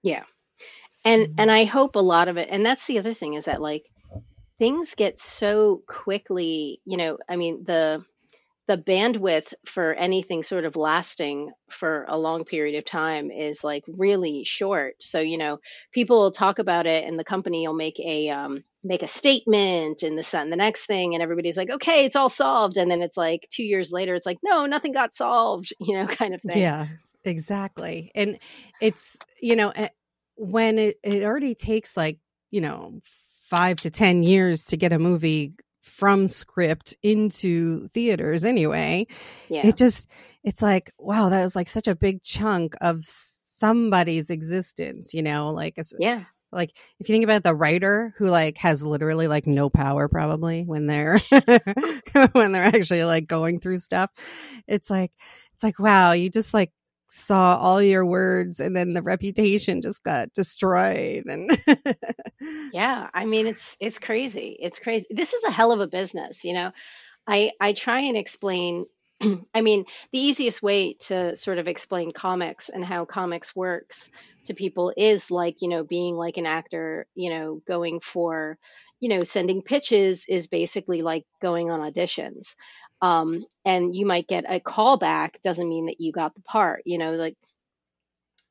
Yeah. 0.04 0.24
And 1.04 1.36
and 1.40 1.52
i 1.52 1.66
hope 1.66 1.96
a 1.96 2.00
lot 2.00 2.28
of 2.28 2.38
it 2.38 2.50
and 2.52 2.66
that's 2.66 2.86
the 2.86 3.00
other 3.00 3.14
thing 3.14 3.34
is 3.34 3.46
that 3.46 3.62
like 3.62 3.90
things 4.60 4.94
get 4.96 5.20
so 5.20 5.82
quickly 5.88 6.82
you 6.86 6.98
know 6.98 7.18
i 7.30 7.36
mean 7.36 7.64
the 7.64 8.04
the 8.70 8.78
bandwidth 8.78 9.52
for 9.66 9.96
anything 9.96 10.44
sort 10.44 10.64
of 10.64 10.76
lasting 10.76 11.52
for 11.72 12.06
a 12.08 12.20
long 12.20 12.46
period 12.46 12.78
of 12.78 12.86
time 12.86 13.32
is 13.32 13.64
like 13.64 13.84
really 13.88 14.44
short. 14.46 14.94
So 15.02 15.20
you 15.20 15.40
know 15.40 15.58
people 15.92 16.20
will 16.22 16.32
talk 16.32 16.60
about 16.60 16.86
it 16.86 17.04
and 17.04 17.18
the 17.18 17.24
company 17.24 17.68
will 17.68 17.74
make 17.74 18.00
a 18.00 18.30
um, 18.30 18.64
make 18.84 19.02
a 19.02 19.08
statement 19.08 20.04
and 20.04 20.16
this 20.16 20.36
and 20.36 20.52
the 20.52 20.56
next 20.56 20.86
thing 20.86 21.16
and 21.16 21.24
everybody's 21.24 21.58
like 21.58 21.72
okay 21.72 22.06
it's 22.06 22.16
all 22.16 22.30
solved. 22.30 22.78
And 22.78 22.92
then 22.92 23.02
it's 23.02 23.18
like 23.18 23.48
two 23.52 23.64
years 23.64 23.92
later 23.92 24.14
it's 24.14 24.28
like 24.28 24.38
no 24.44 24.68
nothing 24.68 24.94
got 24.94 25.16
solved 25.16 25.74
you 25.80 25.98
know 25.98 26.06
kind 26.06 26.36
of 26.36 26.42
thing. 26.44 26.60
Yeah 26.60 26.90
exactly. 27.26 28.12
And 28.14 28.38
it's 28.80 29.18
you 29.42 29.56
know 29.56 29.70
eh, 29.70 29.90
when 30.36 30.78
it, 30.78 30.98
it 31.04 31.24
already 31.24 31.56
takes 31.56 31.98
like 31.98 32.20
you 32.52 32.62
know 32.62 33.02
five 33.50 33.78
to 33.78 33.90
ten 33.90 34.22
years 34.22 34.64
to 34.66 34.78
get 34.78 34.94
a 34.94 35.00
movie 35.00 35.54
from 35.89 36.27
script 36.27 36.96
into 37.03 37.88
theaters 37.89 38.46
anyway 38.46 39.05
yeah. 39.50 39.65
it 39.65 39.75
just 39.75 40.08
it's 40.43 40.62
like 40.62 40.91
wow 40.98 41.29
that 41.29 41.43
was 41.43 41.55
like 41.55 41.67
such 41.67 41.88
a 41.88 41.96
big 41.96 42.24
chunk 42.24 42.75
of 42.81 43.03
somebody's 43.58 44.29
existence 44.29 45.13
you 45.13 45.22
know 45.22 45.50
like 45.50 45.77
yeah 46.00 46.24
like 46.51 46.72
if 47.00 47.08
you 47.08 47.13
think 47.13 47.24
about 47.24 47.43
the 47.43 47.53
writer 47.53 48.13
who 48.17 48.29
like 48.29 48.58
has 48.58 48.81
literally 48.81 49.27
like 49.27 49.46
no 49.46 49.69
power 49.69 50.08
probably 50.08 50.63
when 50.63 50.88
they're 50.88 51.19
when 52.31 52.51
they're 52.51 52.63
actually 52.63 53.03
like 53.03 53.27
going 53.27 53.60
through 53.60 53.79
stuff 53.79 54.10
it's 54.67 54.89
like 54.89 55.12
it's 55.53 55.63
like 55.63 55.77
wow 55.79 56.13
you 56.13 56.29
just 56.29 56.53
like 56.53 56.72
saw 57.10 57.58
all 57.58 57.82
your 57.82 58.06
words 58.06 58.60
and 58.60 58.75
then 58.75 58.94
the 58.94 59.01
reputation 59.01 59.82
just 59.82 60.04
got 60.04 60.32
destroyed 60.34 61.25
and 61.25 61.62
yeah 62.74 63.10
i 63.13 63.25
mean 63.25 63.48
it's 63.48 63.75
it's 63.80 63.98
crazy 63.98 64.56
it's 64.60 64.80
crazy. 64.80 65.08
This 65.10 65.34
is 65.34 65.44
a 65.44 65.51
hell 65.51 65.72
of 65.72 65.80
a 65.80 65.88
business 65.88 66.44
you 66.46 66.54
know? 66.54 66.72
I 67.28 67.51
i 67.60 67.74
try 67.74 68.01
and 68.01 68.16
explain 68.16 68.86
i 69.54 69.62
mean 69.62 69.86
the 70.12 70.20
easiest 70.20 70.62
way 70.62 70.94
to 70.94 71.36
sort 71.36 71.58
of 71.58 71.68
explain 71.68 72.12
comics 72.12 72.70
and 72.70 72.86
how 72.86 73.06
comics 73.06 73.56
works 73.56 74.10
to 74.46 74.54
people 74.54 74.94
is 74.96 75.32
like 75.32 75.62
you 75.62 75.68
know 75.68 75.84
being 75.84 76.16
like 76.16 76.38
an 76.38 76.46
actor 76.46 77.08
you 77.16 77.30
know 77.30 77.62
going 77.68 78.00
for 78.00 78.58
you 79.00 79.10
know 79.10 79.24
sending 79.24 79.62
pitches 79.62 80.25
is 80.28 80.48
basically 80.48 81.01
like 81.01 81.25
going 81.42 81.72
on 81.72 81.80
auditions 81.80 82.56
um, 83.01 83.46
and 83.65 83.96
you 83.96 84.06
might 84.06 84.27
get 84.27 84.46
a 84.48 84.60
call 84.60 84.98
back 84.98 85.41
doesn't 85.41 85.70
mean 85.70 85.88
that 85.88 86.00
you 86.00 86.12
got 86.12 86.36
the 86.36 86.41
part 86.41 86.82
you 86.86 86.98
know 86.98 87.13
like 87.13 87.36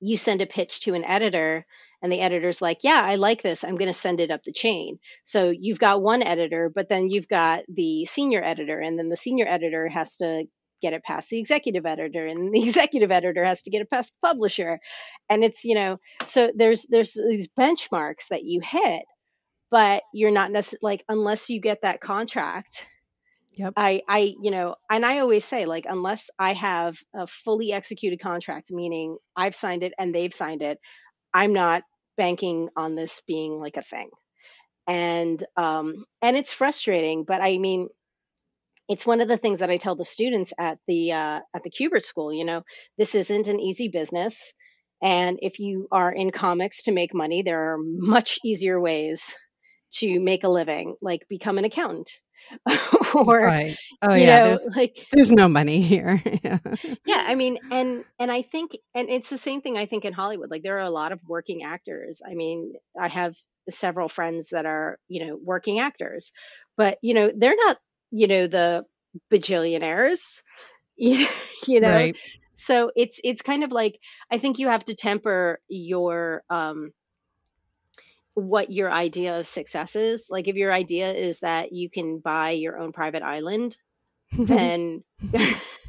you 0.01 0.17
send 0.17 0.41
a 0.41 0.47
pitch 0.47 0.81
to 0.81 0.95
an 0.95 1.05
editor 1.05 1.67
and 2.03 2.13
the 2.13 2.21
editor's 2.21 2.63
like 2.63 2.79
yeah 2.83 3.03
i 3.03 3.17
like 3.17 3.43
this. 3.43 3.65
I'm 3.65 3.77
going 3.77 3.93
to 3.93 3.95
send 3.95 4.21
it 4.21 4.31
up 4.31 4.43
the 4.45 4.53
chain. 4.53 4.99
So 5.25 5.51
you've 5.51 5.79
got 5.81 6.03
one 6.03 6.23
editor 6.23 6.71
but 6.73 6.89
then 6.89 7.11
you've 7.11 7.29
got 7.29 7.65
the 7.69 8.05
senior 8.05 8.43
editor 8.43 8.79
and 8.79 8.99
then 8.99 9.09
the 9.09 9.17
senior 9.17 9.47
editor 9.49 9.89
has 9.89 10.17
to 10.19 10.45
get 10.81 10.93
it 10.93 11.03
past 11.03 11.29
the 11.29 11.41
executive 11.41 11.87
editor 11.87 12.27
and 12.27 12.55
the 12.55 12.63
executive 12.65 13.11
editor 13.11 13.45
has 13.45 13.63
to 13.63 13.71
get 13.71 13.83
it 13.83 13.91
past 13.91 14.13
the 14.13 14.29
publisher. 14.29 14.79
And 15.29 15.43
it's 15.43 15.65
you 15.65 15.75
know 15.75 15.99
so 16.27 16.51
there's 16.55 16.85
there's 16.85 17.15
these 17.15 17.49
benchmarks 17.49 18.29
that 18.31 18.45
you 18.45 18.61
hit 18.63 19.03
but 19.71 20.03
you're 20.15 20.31
not 20.31 20.51
necessarily 20.51 20.81
like 20.83 21.05
unless 21.09 21.51
you 21.51 21.61
get 21.61 21.83
that 21.83 22.01
contract 22.01 22.87
Yep. 23.59 23.73
I, 23.77 24.03
I, 24.09 24.35
you 24.41 24.53
know, 24.53 24.77
and 24.89 25.05
I 25.05 25.19
always 25.19 25.45
say, 25.45 25.67
like, 25.67 25.85
unless 25.89 26.31
I 26.39 26.53
have 26.53 26.97
a 27.13 27.27
fully 27.27 27.73
executed 27.73 28.21
contract, 28.21 28.71
meaning 28.71 29.19
I've 29.37 29.57
signed 29.57 29.83
it 29.83 29.93
and 29.99 30.15
they've 30.15 30.33
signed 30.33 30.63
it, 30.63 30.79
I'm 31.35 31.53
not 31.53 31.83
banking 32.17 32.69
on 32.77 32.95
this 32.95 33.21
being 33.27 33.59
like 33.59 33.77
a 33.77 33.83
thing. 33.83 34.11
And, 34.87 35.45
um, 35.57 36.05
and 36.23 36.37
it's 36.37 36.53
frustrating, 36.53 37.25
but 37.25 37.43
I 37.43 37.59
mean, 37.59 37.89
it's 38.89 39.05
one 39.05 39.21
of 39.21 39.29
the 39.29 39.37
things 39.37 39.59
that 39.59 39.71
I 39.71 39.77
tell 39.77 39.97
the 39.97 40.05
students 40.05 40.53
at 40.57 40.79
the, 40.87 41.13
uh, 41.13 41.41
at 41.55 41.63
the 41.65 41.71
Kubert 41.71 42.05
School, 42.05 42.33
you 42.33 42.45
know, 42.45 42.63
this 42.97 43.17
isn't 43.17 43.49
an 43.49 43.61
easy 43.61 43.89
business. 43.89 44.55
And 45.03 45.39
if 45.43 45.59
you 45.59 45.89
are 45.91 46.13
in 46.13 46.31
comics 46.31 46.85
to 46.85 46.93
make 46.93 47.13
money, 47.13 47.43
there 47.43 47.75
are 47.75 47.79
much 47.83 48.39
easier 48.45 48.81
ways 48.81 49.35
to 49.95 50.21
make 50.21 50.45
a 50.45 50.49
living, 50.49 50.95
like 51.03 51.27
become 51.29 51.59
an 51.59 51.65
accountant 51.65 52.11
or 53.15 53.41
right. 53.41 53.77
oh 54.03 54.15
yeah 54.15 54.41
know, 54.41 54.45
there's 54.47 54.69
like 54.75 55.07
there's 55.13 55.33
no 55.33 55.49
money 55.49 55.81
here 55.95 56.23
yeah. 56.43 56.59
yeah 57.07 57.25
i 57.27 57.35
mean 57.35 57.59
and 57.71 58.05
and 58.19 58.31
i 58.31 58.43
think 58.43 58.77
and 58.95 59.09
it's 59.09 59.29
the 59.29 59.39
same 59.39 59.61
thing 59.61 59.77
i 59.77 59.87
think 59.87 60.05
in 60.05 60.13
hollywood 60.13 60.51
like 60.51 60.63
there 60.63 60.77
are 60.77 60.87
a 60.87 60.91
lot 60.91 61.13
of 61.13 61.21
working 61.27 61.63
actors 61.63 62.23
i 62.29 62.35
mean 62.35 62.73
i 62.99 63.09
have 63.09 63.35
several 63.71 64.09
friends 64.09 64.49
that 64.51 64.67
are 64.67 64.99
you 65.09 65.27
know 65.27 65.39
working 65.43 65.79
actors 65.79 66.33
but 66.77 66.99
you 67.03 67.15
know 67.15 67.31
they're 67.37 67.57
not 67.57 67.77
you 68.11 68.27
know 68.27 68.47
the 68.47 68.85
bajillionaires 69.33 70.43
you, 70.97 71.27
you 71.67 71.81
know 71.81 71.95
right. 71.95 72.17
so 72.57 72.91
it's 72.97 73.21
it's 73.23 73.43
kind 73.43 73.63
of 73.63 73.71
like 73.71 73.99
i 74.33 74.39
think 74.39 74.59
you 74.59 74.69
have 74.69 74.85
to 74.85 74.95
temper 74.95 75.61
your 75.69 76.43
um 76.51 76.91
what 78.39 78.71
your 78.71 78.91
idea 78.91 79.41
of 79.41 79.47
success 79.47 79.97
is. 79.97 80.29
Like 80.31 80.49
if 80.49 80.57
your 80.57 80.73
idea 80.73 81.13
is 81.13 81.41
that 81.41 81.73
you 81.73 81.91
can 81.91 82.19
buy 82.19 82.53
your 82.53 82.79
own 82.79 82.93
private 82.93 83.23
island, 83.23 83.77
then 84.39 85.03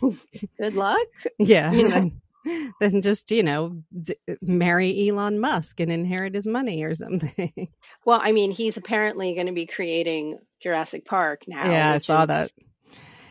good 0.02 0.74
luck. 0.74 1.08
Yeah. 1.38 1.72
You 1.72 1.88
know? 1.88 2.12
then, 2.46 2.74
then 2.80 3.02
just, 3.02 3.32
you 3.32 3.44
know, 3.44 3.84
d- 4.04 4.16
marry 4.42 5.10
Elon 5.10 5.40
Musk 5.40 5.80
and 5.80 5.92
inherit 5.92 6.34
his 6.36 6.48
money 6.48 6.84
or 6.84 6.96
something. 6.96 7.70
Well, 8.06 8.22
I 8.24 8.32
mean, 8.32 8.52
he's 8.52 8.78
apparently 8.78 9.36
going 9.36 9.48
to 9.48 9.54
be 9.54 9.68
creating 9.68 10.40
Jurassic 10.64 11.06
Park 11.06 11.42
now. 11.48 11.70
Yeah, 11.70 11.92
I 11.92 11.98
saw 12.00 12.26
that. 12.26 12.50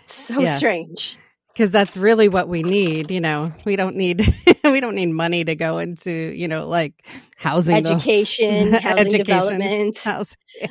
So 0.06 0.40
yeah. 0.40 0.56
strange 0.58 1.18
because 1.58 1.72
that's 1.72 1.96
really 1.96 2.28
what 2.28 2.48
we 2.48 2.62
need 2.62 3.10
you 3.10 3.20
know? 3.20 3.50
We 3.64 3.74
don't 3.74 3.96
need 3.96 4.32
we 4.64 4.80
don't 4.80 4.94
need 4.94 5.10
money 5.10 5.44
to 5.44 5.56
go 5.56 5.78
into 5.78 6.10
you 6.10 6.46
know 6.46 6.68
like 6.68 7.04
housing 7.36 7.76
education 7.76 8.72
housing 8.72 8.98
education, 8.98 9.24
development. 9.24 9.98
house 9.98 10.36
yeah. 10.60 10.68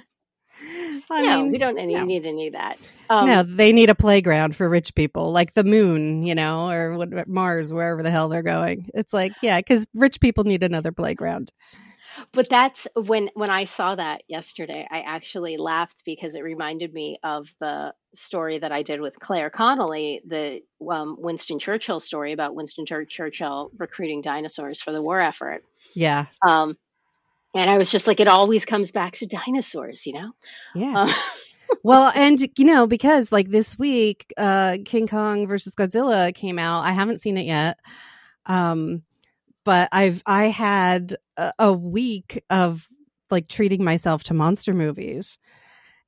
well, 1.09 1.23
no 1.23 1.41
mean, 1.43 1.51
we 1.51 1.57
don't 1.57 1.77
any, 1.77 1.93
no. 1.93 2.05
need 2.05 2.25
any 2.25 2.47
of 2.47 2.53
that. 2.53 2.79
Um, 3.09 3.27
no 3.27 3.43
they 3.43 3.73
need 3.73 3.89
a 3.89 3.95
playground 3.95 4.55
for 4.55 4.69
rich 4.69 4.95
people 4.95 5.33
like 5.33 5.53
the 5.53 5.65
moon 5.65 6.25
you 6.25 6.35
know 6.35 6.69
or 6.69 7.05
mars 7.27 7.73
wherever 7.73 8.01
the 8.01 8.11
hell 8.11 8.29
they're 8.29 8.41
going. 8.41 8.89
It's 8.93 9.11
like 9.11 9.33
yeah 9.41 9.57
because 9.57 9.85
rich 9.93 10.21
people 10.21 10.45
need 10.45 10.63
another 10.63 10.93
playground 10.93 11.51
but 12.31 12.49
that's 12.49 12.87
when 12.95 13.29
when 13.33 13.49
I 13.49 13.65
saw 13.65 13.95
that 13.95 14.23
yesterday, 14.27 14.87
I 14.89 15.01
actually 15.01 15.57
laughed 15.57 16.03
because 16.05 16.35
it 16.35 16.43
reminded 16.43 16.93
me 16.93 17.19
of 17.23 17.53
the 17.59 17.93
story 18.15 18.59
that 18.59 18.71
I 18.71 18.83
did 18.83 19.01
with 19.01 19.19
Claire 19.19 19.49
Connolly, 19.49 20.21
the 20.25 20.61
um, 20.89 21.17
Winston 21.19 21.59
Churchill 21.59 21.99
story 21.99 22.33
about 22.33 22.55
Winston 22.55 22.85
Churchill 22.85 23.71
recruiting 23.77 24.21
dinosaurs 24.21 24.81
for 24.81 24.91
the 24.91 25.01
war 25.01 25.19
effort. 25.19 25.63
Yeah. 25.93 26.25
Um, 26.45 26.77
and 27.55 27.69
I 27.69 27.77
was 27.77 27.91
just 27.91 28.07
like, 28.07 28.19
it 28.19 28.27
always 28.27 28.65
comes 28.65 28.91
back 28.91 29.13
to 29.13 29.27
dinosaurs, 29.27 30.05
you 30.05 30.13
know? 30.13 30.31
Yeah. 30.75 30.93
Um, 30.93 31.09
well, 31.83 32.11
and 32.13 32.39
you 32.57 32.65
know, 32.65 32.87
because 32.87 33.31
like 33.31 33.49
this 33.49 33.77
week, 33.77 34.33
uh, 34.37 34.77
King 34.85 35.07
Kong 35.07 35.47
versus 35.47 35.75
Godzilla 35.75 36.33
came 36.33 36.59
out. 36.59 36.81
I 36.81 36.91
haven't 36.91 37.21
seen 37.21 37.37
it 37.37 37.45
yet. 37.45 37.79
Um, 38.45 39.03
but 39.67 39.89
I've 39.91 40.23
I 40.25 40.45
had 40.45 41.17
a, 41.35 41.51
a 41.59 41.73
week 41.73 42.41
of 42.49 42.87
like 43.29 43.49
treating 43.49 43.83
myself 43.83 44.23
to 44.23 44.33
monster 44.33 44.73
movies. 44.73 45.37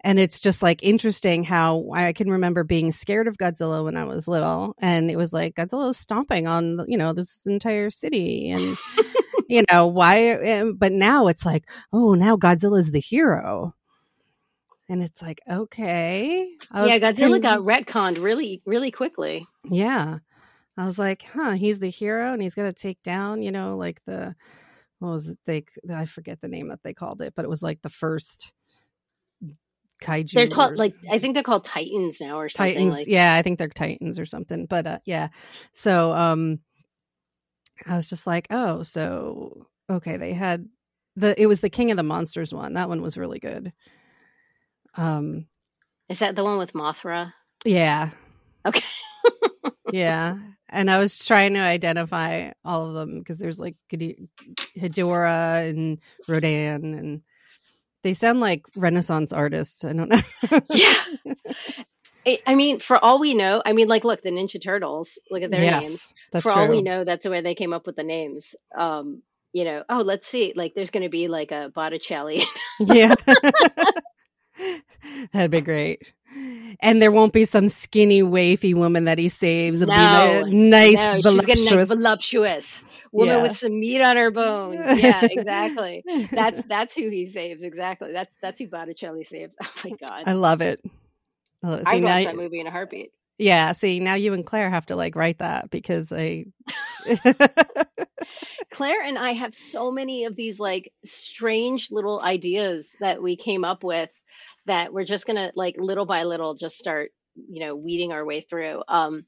And 0.02 0.18
it's 0.18 0.40
just 0.40 0.64
like 0.64 0.82
interesting 0.82 1.44
how 1.44 1.90
I 1.94 2.14
can 2.14 2.32
remember 2.32 2.64
being 2.64 2.94
scared 2.94 3.28
of 3.28 3.36
Godzilla 3.36 3.84
when 3.84 3.98
I 3.98 4.06
was 4.06 4.30
little. 4.30 4.78
And 4.80 5.12
it 5.12 5.18
was 5.18 5.34
like 5.34 5.56
Godzilla 5.56 5.94
stomping 5.94 6.48
on, 6.48 6.86
you 6.88 6.98
know, 6.98 7.12
this 7.12 7.46
entire 7.46 7.90
city. 7.90 8.50
And, 8.50 8.78
you 9.50 9.66
know, 9.70 9.88
why? 9.88 10.64
But 10.74 10.94
now 10.94 11.28
it's 11.28 11.46
like, 11.46 11.66
oh, 11.92 12.14
now 12.14 12.38
Godzilla's 12.38 12.92
the 12.92 13.02
hero. 13.02 13.76
And 14.88 15.04
it's 15.04 15.22
like, 15.22 15.42
okay. 15.52 16.48
Yeah, 16.74 16.98
Godzilla 16.98 17.42
got 17.42 17.60
retconned 17.60 18.24
really, 18.24 18.62
really 18.66 18.90
quickly. 18.90 19.46
Yeah. 19.70 20.20
I 20.80 20.86
was 20.86 20.98
like, 20.98 21.24
huh, 21.24 21.52
he's 21.52 21.80
the 21.80 21.90
hero 21.90 22.32
and 22.32 22.42
he's 22.42 22.56
going 22.56 22.72
to 22.72 22.80
take 22.80 23.04
down, 23.04 23.42
you 23.42 23.52
know, 23.52 23.76
like 23.76 24.02
the, 24.06 24.34
what 25.00 25.10
was 25.10 25.28
it? 25.28 25.38
They, 25.46 25.66
I 25.94 26.06
forget 26.06 26.40
the 26.40 26.48
name 26.48 26.70
that 26.70 26.80
they 26.84 26.94
called 26.94 27.22
it, 27.22 27.34
but 27.36 27.44
it 27.44 27.50
was 27.50 27.62
like 27.62 27.82
the 27.82 27.90
first 27.90 28.54
kaiju. 30.02 30.32
They're 30.32 30.48
called 30.48 30.72
or- 30.72 30.76
like 30.78 30.96
I 31.12 31.20
think 31.20 31.34
they're 31.34 31.44
called 31.44 31.66
Titans 31.66 32.22
now 32.22 32.40
or 32.40 32.48
something. 32.48 32.76
Titans. 32.76 32.94
Like 32.94 33.08
yeah, 33.08 33.36
I 33.36 33.42
think 33.42 33.60
they're 33.60 33.68
Titans 33.68 34.18
or 34.18 34.26
something. 34.26 34.68
But 34.68 34.88
uh, 34.88 35.00
yeah, 35.04 35.28
so 35.74 36.14
um, 36.14 36.60
I 37.86 37.98
was 37.98 38.08
just 38.08 38.26
like, 38.26 38.48
oh, 38.50 38.84
so 38.84 39.68
okay, 39.90 40.16
they 40.16 40.32
had 40.32 40.66
the 41.18 41.40
it 41.42 41.48
was 41.48 41.60
the 41.60 41.70
King 41.70 41.92
of 41.92 41.98
the 41.98 42.04
Monsters 42.04 42.54
one. 42.54 42.76
That 42.76 42.88
one 42.88 43.02
was 43.02 43.18
really 43.18 43.40
good. 43.40 43.74
Um, 44.96 45.48
is 46.08 46.20
that 46.20 46.38
the 46.38 46.44
one 46.46 46.58
with 46.58 46.72
Mothra? 46.72 47.34
yeah, 47.66 48.12
Okay. 48.66 48.86
Yeah, 49.92 50.38
and 50.70 50.90
I 50.90 51.00
was 51.00 51.26
trying 51.26 51.54
to 51.54 51.60
identify 51.60 52.52
all 52.64 52.88
of 52.88 52.94
them 52.96 53.20
because 53.20 53.38
there's 53.38 53.60
like 53.60 53.76
Hedorah 53.92 55.70
and 55.70 56.00
Rodan, 56.28 56.94
and 56.94 57.22
they 58.04 58.14
sound 58.14 58.40
like 58.40 58.66
Renaissance 58.76 59.34
artists. 59.34 59.84
I 59.84 59.94
don't 59.94 60.10
know. 60.10 60.22
yeah. 60.70 61.04
I, 62.26 62.40
I 62.46 62.56
mean, 62.56 62.80
for 62.80 63.04
all 63.04 63.20
we 63.20 63.34
know, 63.34 63.62
I 63.66 63.74
mean, 63.74 63.88
like, 63.88 64.04
look, 64.04 64.22
the 64.22 64.30
Ninja 64.30 64.62
Turtles. 64.62 65.18
Look 65.32 65.42
at 65.42 65.52
their 65.52 65.64
yes, 65.64 65.82
names. 65.82 66.14
for 66.32 66.42
true. 66.42 66.52
all 66.52 66.68
we 66.68 66.82
know, 66.82 67.04
that's 67.04 67.28
where 67.28 67.42
they 67.42 67.56
came 67.56 67.74
up 67.74 67.86
with 67.86 67.96
the 67.96 68.04
names. 68.04 68.56
Um, 68.78 69.24
you 69.54 69.64
know, 69.64 69.84
oh, 69.90 70.02
let's 70.02 70.28
see. 70.28 70.54
Like, 70.56 70.76
there's 70.76 70.92
going 70.92 71.04
to 71.04 71.10
be 71.10 71.28
like 71.28 71.52
a 71.52 71.72
Botticelli. 71.74 72.44
Yeah. 72.80 73.16
That'd 75.34 75.52
be 75.52 75.62
great. 75.62 76.14
And 76.80 77.02
there 77.02 77.12
won't 77.12 77.34
be 77.34 77.46
some 77.46 77.70
skinny, 77.70 78.22
wafy 78.22 78.74
woman 78.76 79.06
that 79.06 79.18
he 79.18 79.30
saves. 79.30 79.82
It'll 79.82 79.94
No, 79.96 80.44
be 80.46 80.52
nice, 80.54 80.96
no, 80.96 81.16
she's 81.16 81.24
nice, 81.24 81.24
voluptuous. 81.24 81.90
voluptuous 81.90 82.86
woman 83.12 83.36
Yeah. 83.38 83.42
with 83.44 83.58
some 83.58 83.80
meat 83.80 84.02
on 84.02 84.16
her 84.18 84.30
bones. 84.32 84.80
Yeah, 85.00 85.22
exactly. 85.24 86.04
that's 86.32 86.64
that's 86.68 86.96
who 86.96 87.10
he 87.10 87.26
saves. 87.26 87.64
Exactly. 87.64 88.12
That's 88.14 88.36
that's 88.42 88.60
who 88.60 88.68
Botticelli 88.68 89.24
saves. 89.24 89.56
Oh 89.64 89.72
my 89.84 89.92
god. 90.08 90.24
I 90.28 90.34
love 90.34 90.62
it. 90.62 90.80
Oh, 91.64 91.74
I. 91.74 91.78
See, 91.78 91.84
I'd 91.86 92.04
watch 92.04 92.24
that 92.26 92.36
movie 92.36 92.60
in 92.60 92.68
a 92.68 92.72
heartbeat. 92.72 93.12
Yeah. 93.38 93.72
See, 93.72 94.00
now 94.00 94.14
you 94.16 94.34
and 94.34 94.46
Claire 94.46 94.70
have 94.70 94.86
to 94.88 94.96
like 94.96 95.16
write 95.16 95.40
that 95.40 95.70
because 95.72 96.12
I. 96.14 96.46
Claire 98.72 99.02
and 99.02 99.18
I 99.18 99.34
have 99.34 99.56
so 99.56 99.92
many 99.92 100.26
of 100.26 100.36
these 100.36 100.60
like 100.60 100.92
strange 101.04 101.92
little 101.92 102.22
ideas 102.22 102.96
that 103.00 103.22
we 103.22 103.36
came 103.36 103.66
up 103.66 103.84
with 103.84 104.10
that 104.70 104.94
we're 104.94 105.06
just 105.06 105.28
gonna 105.28 105.52
like 105.56 105.76
little 105.78 106.06
by 106.06 106.24
little 106.24 106.56
just 106.56 106.78
start, 106.78 107.12
you 107.36 107.60
know, 107.60 107.76
weeding 107.76 108.12
our 108.12 108.26
way 108.26 108.42
through. 108.42 108.84
Um, 108.88 109.26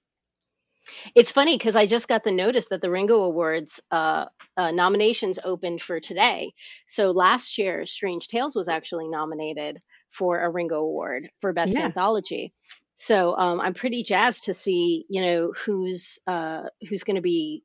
it's 1.16 1.32
funny 1.32 1.58
because 1.58 1.76
I 1.76 1.86
just 1.86 2.08
got 2.08 2.24
the 2.24 2.32
notice 2.32 2.68
that 2.70 2.82
the 2.82 2.90
Ringo 2.90 3.22
Awards 3.22 3.82
uh, 3.92 4.26
uh, 4.58 4.72
nominations 4.72 5.40
opened 5.44 5.82
for 5.82 6.00
today. 6.00 6.54
So 6.90 7.12
last 7.12 7.58
year, 7.58 7.86
Strange 7.86 8.28
Tales 8.28 8.56
was 8.56 8.68
actually 8.68 9.08
nominated 9.08 9.80
for 10.10 10.40
a 10.40 10.50
Ringo 10.50 10.78
Award 10.80 11.30
for 11.40 11.54
Best 11.54 11.74
Yeah. 11.74 11.86
Anthology. 11.86 12.54
So 12.96 13.36
um, 13.38 13.60
I'm 13.62 13.74
pretty 13.74 14.04
jazzed 14.04 14.46
to 14.46 14.54
see, 14.54 15.06
you 15.10 15.22
know, 15.22 15.54
who's 15.66 16.20
uh, 16.28 16.64
who's 16.90 17.04
going 17.04 17.16
to 17.16 17.22
be 17.22 17.64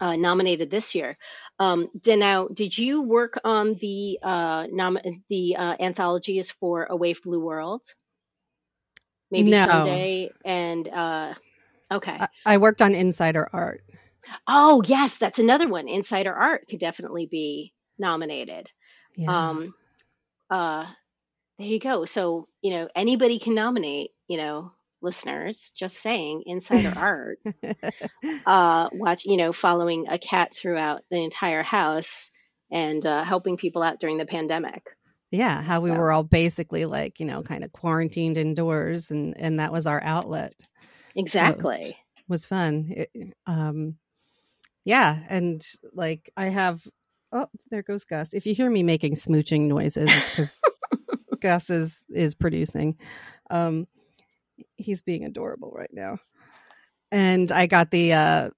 uh, 0.00 0.16
nominated 0.16 0.70
this 0.70 0.94
year. 0.94 1.16
Um, 1.58 1.88
now, 2.06 2.48
did 2.48 2.76
you 2.76 3.02
work 3.02 3.38
on 3.44 3.74
the 3.74 4.18
uh, 4.22 4.66
nom- 4.70 4.98
the 5.28 5.56
uh, 5.56 5.76
anthologies 5.78 6.50
for 6.50 6.86
A 6.90 6.96
Wave 6.96 7.22
Blue 7.22 7.40
World? 7.40 7.82
Maybe 9.30 9.50
No. 9.50 9.66
someday. 9.66 10.30
And 10.44 10.88
uh, 10.88 11.34
okay. 11.90 12.16
I, 12.20 12.28
I 12.46 12.56
worked 12.58 12.82
on 12.82 12.94
insider 12.94 13.48
art. 13.52 13.82
oh 14.46 14.82
yes, 14.84 15.16
that's 15.16 15.38
another 15.38 15.68
one. 15.68 15.88
Insider 15.88 16.32
Art 16.34 16.66
could 16.68 16.80
definitely 16.80 17.26
be 17.26 17.72
nominated. 17.98 18.68
Yeah. 19.16 19.50
Um, 19.50 19.74
uh, 20.50 20.86
there 21.58 21.68
you 21.68 21.78
go. 21.78 22.04
So 22.04 22.48
you 22.62 22.72
know 22.72 22.88
anybody 22.94 23.38
can 23.38 23.54
nominate. 23.54 24.10
You 24.28 24.38
know, 24.38 24.72
listeners, 25.02 25.72
just 25.76 25.98
saying, 25.98 26.42
Insider 26.46 26.92
Art. 26.96 27.38
uh, 28.46 28.88
watch, 28.92 29.24
you 29.24 29.36
know, 29.36 29.52
following 29.52 30.06
a 30.08 30.18
cat 30.18 30.54
throughout 30.54 31.02
the 31.10 31.22
entire 31.22 31.62
house 31.62 32.30
and 32.70 33.04
uh, 33.04 33.24
helping 33.24 33.56
people 33.56 33.82
out 33.82 34.00
during 34.00 34.18
the 34.18 34.26
pandemic. 34.26 34.82
yeah. 35.30 35.62
How 35.62 35.80
we 35.80 35.90
So- 35.90 35.96
were 35.96 36.12
all 36.12 36.24
basically 36.24 36.84
like, 36.84 37.20
you 37.20 37.26
know, 37.26 37.42
kind 37.42 37.64
of 37.64 37.72
quarantined 37.72 38.36
indoors 38.36 39.10
and, 39.10 39.34
and 39.36 39.58
that 39.60 39.72
was 39.72 39.86
our 39.86 40.00
outlet. 40.02 40.54
Exactly. 41.16 41.96
was 42.28 42.46
fun. 42.46 42.92
It, 42.94 43.10
um, 43.46 43.96
yeah, 44.84 45.18
and 45.28 45.64
like 45.92 46.30
I 46.36 46.46
have. 46.46 46.80
Oh, 47.32 47.46
there 47.70 47.82
goes 47.82 48.04
Gus. 48.04 48.32
If 48.32 48.46
you 48.46 48.54
hear 48.54 48.68
me 48.70 48.82
making 48.82 49.14
smooching 49.16 49.62
noises, 49.68 50.10
Gus 51.40 51.70
is 51.70 51.92
is 52.12 52.34
producing. 52.34 52.96
Um, 53.50 53.86
he's 54.80 55.02
being 55.02 55.24
adorable 55.24 55.72
right 55.74 55.90
now. 55.92 56.18
And 57.12 57.50
I 57.50 57.66
got 57.66 57.90
the 57.90 58.12
uh 58.12 58.50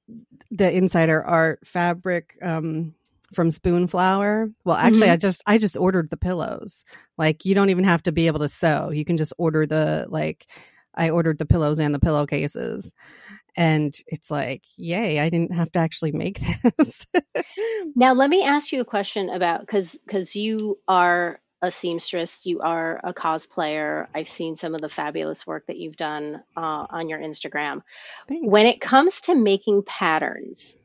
the 0.50 0.70
insider 0.70 1.22
art 1.24 1.61
fabric 1.66 2.37
um 2.42 2.94
from 3.35 3.48
Spoonflower. 3.50 4.52
Well, 4.64 4.76
actually, 4.76 5.08
Mhm. 5.08 5.12
I 5.12 5.16
just 5.16 5.42
I 5.46 5.58
just 5.58 5.76
ordered 5.76 6.11
the 6.11 6.16
pillows. 6.18 6.85
Like 7.16 7.44
you 7.44 7.54
don't 7.54 7.70
even 7.70 7.85
have 7.85 8.02
to 8.04 8.12
be 8.12 8.26
able 8.26 8.40
to 8.40 8.48
sew. 8.48 8.90
You 8.90 9.04
can 9.04 9.16
just 9.16 9.32
order 9.38 9.66
the 9.66 10.06
like 10.08 10.46
I 10.94 11.11
ordered 11.11 11.38
the 11.38 11.46
pillows 11.46 11.78
and 11.78 11.94
the 11.94 11.98
pillowcases. 11.98 12.92
And 13.56 13.94
it's 14.06 14.30
like, 14.30 14.62
yay, 14.76 15.20
I 15.20 15.28
didn't 15.28 15.54
have 15.54 15.70
to 15.72 15.78
actually 15.78 16.12
make 16.12 16.40
this. 16.78 17.06
Now, 17.94 18.14
let 18.14 18.30
me 18.30 18.44
ask 18.44 18.72
you 18.72 18.80
a 18.80 18.85
question 18.85 19.28
about 19.28 19.61
because 19.61 19.98
because 20.06 20.35
you 20.35 20.78
are 20.88 21.40
a 21.62 21.70
seamstress, 21.70 22.44
you 22.44 22.61
are 22.61 23.01
a 23.05 23.14
cosplayer. 23.14 24.09
I've 24.12 24.29
seen 24.29 24.57
some 24.57 24.75
of 24.75 24.81
the 24.81 24.88
fabulous 24.88 25.46
work 25.46 25.66
that 25.68 25.79
you've 25.79 25.96
done 25.96 26.42
uh, 26.57 26.87
on 26.90 27.09
your 27.09 27.20
Instagram. 27.20 27.83
Thanks. 28.29 28.46
When 28.46 28.66
it 28.66 28.81
comes 28.81 29.22
to 29.22 29.35
making 29.37 29.85
patterns, 29.87 30.77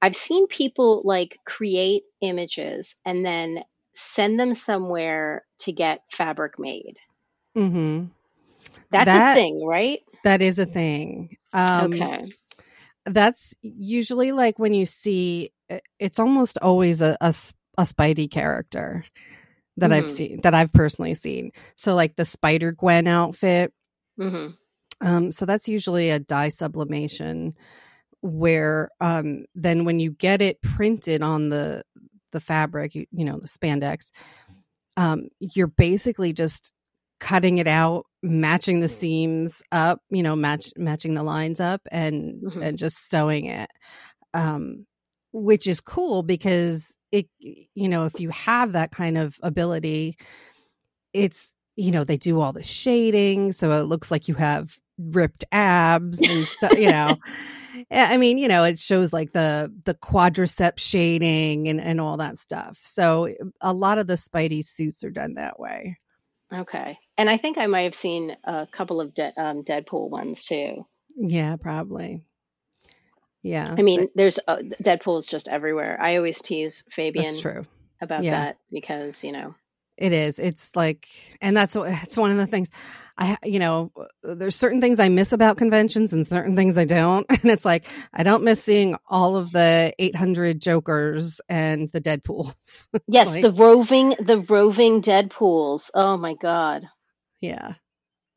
I've 0.00 0.16
seen 0.16 0.46
people 0.46 1.02
like 1.04 1.38
create 1.44 2.04
images 2.22 2.96
and 3.04 3.24
then 3.24 3.62
send 3.94 4.40
them 4.40 4.54
somewhere 4.54 5.44
to 5.60 5.72
get 5.72 6.02
fabric 6.10 6.58
made. 6.58 6.96
Mm-hmm. 7.54 8.06
That's 8.90 9.04
That- 9.04 9.36
a 9.36 9.40
thing, 9.40 9.64
right? 9.64 10.00
That 10.24 10.40
is 10.40 10.58
a 10.58 10.66
thing. 10.66 11.36
Um, 11.52 11.92
okay. 11.92 12.32
that's 13.04 13.54
usually 13.60 14.30
like 14.32 14.58
when 14.58 14.72
you 14.72 14.86
see 14.86 15.52
it's 15.98 16.18
almost 16.18 16.58
always 16.58 17.02
a 17.02 17.16
a 17.20 17.82
spidey 17.82 18.30
character 18.30 19.04
that 19.76 19.92
i've 19.92 20.06
Mhm. 20.06 20.10
seen 20.10 20.40
that 20.42 20.54
i've 20.54 20.72
personally 20.72 21.14
seen. 21.14 21.50
So 21.76 21.94
like 21.94 22.16
the 22.16 22.24
spider 22.24 22.72
gwen 22.72 23.06
outfit. 23.06 23.72
Hmm 24.18 24.48
um 25.00 25.32
so 25.32 25.44
that's 25.44 25.68
usually 25.68 26.10
a 26.10 26.18
dye 26.20 26.48
sublimation 26.50 27.54
where 28.20 28.88
um 29.00 29.44
then 29.54 29.84
when 29.84 29.98
you 29.98 30.12
get 30.12 30.40
it 30.40 30.60
printed 30.62 31.22
on 31.22 31.48
the 31.48 31.82
the 32.30 32.40
fabric 32.40 32.94
you, 32.94 33.06
you 33.10 33.24
know 33.24 33.38
the 33.40 33.48
spandex 33.48 34.10
um 34.96 35.28
you're 35.40 35.66
basically 35.66 36.32
just 36.32 36.72
cutting 37.18 37.58
it 37.58 37.66
out 37.66 38.04
matching 38.22 38.80
the 38.80 38.88
seams 38.88 39.62
up 39.72 40.00
you 40.10 40.22
know 40.22 40.36
match 40.36 40.70
matching 40.76 41.14
the 41.14 41.22
lines 41.22 41.58
up 41.60 41.80
and 41.90 42.42
Mhm. 42.42 42.62
and 42.62 42.78
just 42.78 43.08
sewing 43.08 43.46
it. 43.46 43.70
Um 44.34 44.86
which 45.32 45.66
is 45.66 45.80
cool 45.80 46.22
because 46.22 46.96
it 47.12 47.28
you 47.38 47.88
know 47.88 48.06
if 48.06 48.18
you 48.18 48.30
have 48.30 48.72
that 48.72 48.90
kind 48.90 49.16
of 49.16 49.38
ability 49.42 50.16
it's 51.12 51.54
you 51.76 51.90
know 51.90 52.04
they 52.04 52.16
do 52.16 52.40
all 52.40 52.52
the 52.52 52.62
shading 52.62 53.52
so 53.52 53.70
it 53.72 53.82
looks 53.82 54.10
like 54.10 54.28
you 54.28 54.34
have 54.34 54.78
ripped 54.98 55.44
abs 55.52 56.20
and 56.28 56.46
stuff 56.46 56.76
you 56.78 56.88
know 56.88 57.16
i 57.90 58.16
mean 58.16 58.38
you 58.38 58.48
know 58.48 58.64
it 58.64 58.78
shows 58.78 59.12
like 59.12 59.32
the 59.32 59.72
the 59.84 59.94
quadricep 59.94 60.78
shading 60.78 61.68
and 61.68 61.80
and 61.80 62.00
all 62.00 62.16
that 62.16 62.38
stuff 62.38 62.80
so 62.82 63.28
a 63.60 63.72
lot 63.72 63.98
of 63.98 64.06
the 64.06 64.14
spidey 64.14 64.64
suits 64.64 65.04
are 65.04 65.10
done 65.10 65.34
that 65.34 65.60
way 65.60 65.96
Okay. 66.54 66.98
And 67.16 67.30
I 67.30 67.38
think 67.38 67.56
I 67.56 67.66
might 67.66 67.84
have 67.84 67.94
seen 67.94 68.36
a 68.44 68.68
couple 68.70 69.00
of 69.00 69.14
de- 69.14 69.32
um, 69.42 69.64
Deadpool 69.64 70.10
ones 70.10 70.44
too. 70.44 70.86
yeah 71.16 71.56
probably 71.56 72.20
yeah 73.42 73.74
I 73.76 73.82
mean, 73.82 74.08
there's 74.14 74.38
uh, 74.46 74.58
Deadpool's 74.82 75.26
just 75.26 75.48
everywhere. 75.48 75.96
I 76.00 76.16
always 76.16 76.40
tease 76.42 76.84
Fabian 76.90 77.24
that's 77.24 77.40
true 77.40 77.66
about 78.00 78.22
Yeah. 78.24 78.32
that 78.32 78.58
because, 78.70 79.22
you 79.24 79.32
know, 79.32 79.54
It 79.96 80.12
is. 80.12 80.38
It's 80.38 80.74
like, 80.74 81.08
and 81.40 81.56
that's 81.56 81.76
it's 81.76 82.16
one 82.16 82.30
of 82.30 82.36
the 82.38 82.46
things 82.46 82.70
I, 83.18 83.36
you 83.44 83.58
know, 83.58 83.92
there's 84.22 84.56
certain 84.56 84.80
things 84.80 84.98
I 84.98 85.08
miss 85.10 85.32
about 85.32 85.58
conventions 85.58 86.12
and 86.14 86.26
certain 86.26 86.56
things 86.56 86.78
I 86.78 86.84
don't. 86.86 87.26
And 87.42 87.50
it's 87.50 87.64
like 87.64 87.84
I 88.12 88.22
don't 88.22 88.42
miss 88.42 88.62
seeing 88.62 88.96
all 89.06 89.36
of 89.36 89.52
the 89.52 89.92
800 89.98 90.60
Jokers 90.62 91.40
and 91.48 91.90
the 91.92 92.00
Deadpools. 92.00 92.88
yes, 93.06 93.28
like- 93.28 93.42
the 93.42 93.52
roving, 93.52 94.14
the 94.18 94.38
roving 94.38 95.02
Deadpools. 95.02 95.90
Oh 95.94 96.16
my 96.16 96.34
God. 96.34 96.88
yeah, 97.40 97.74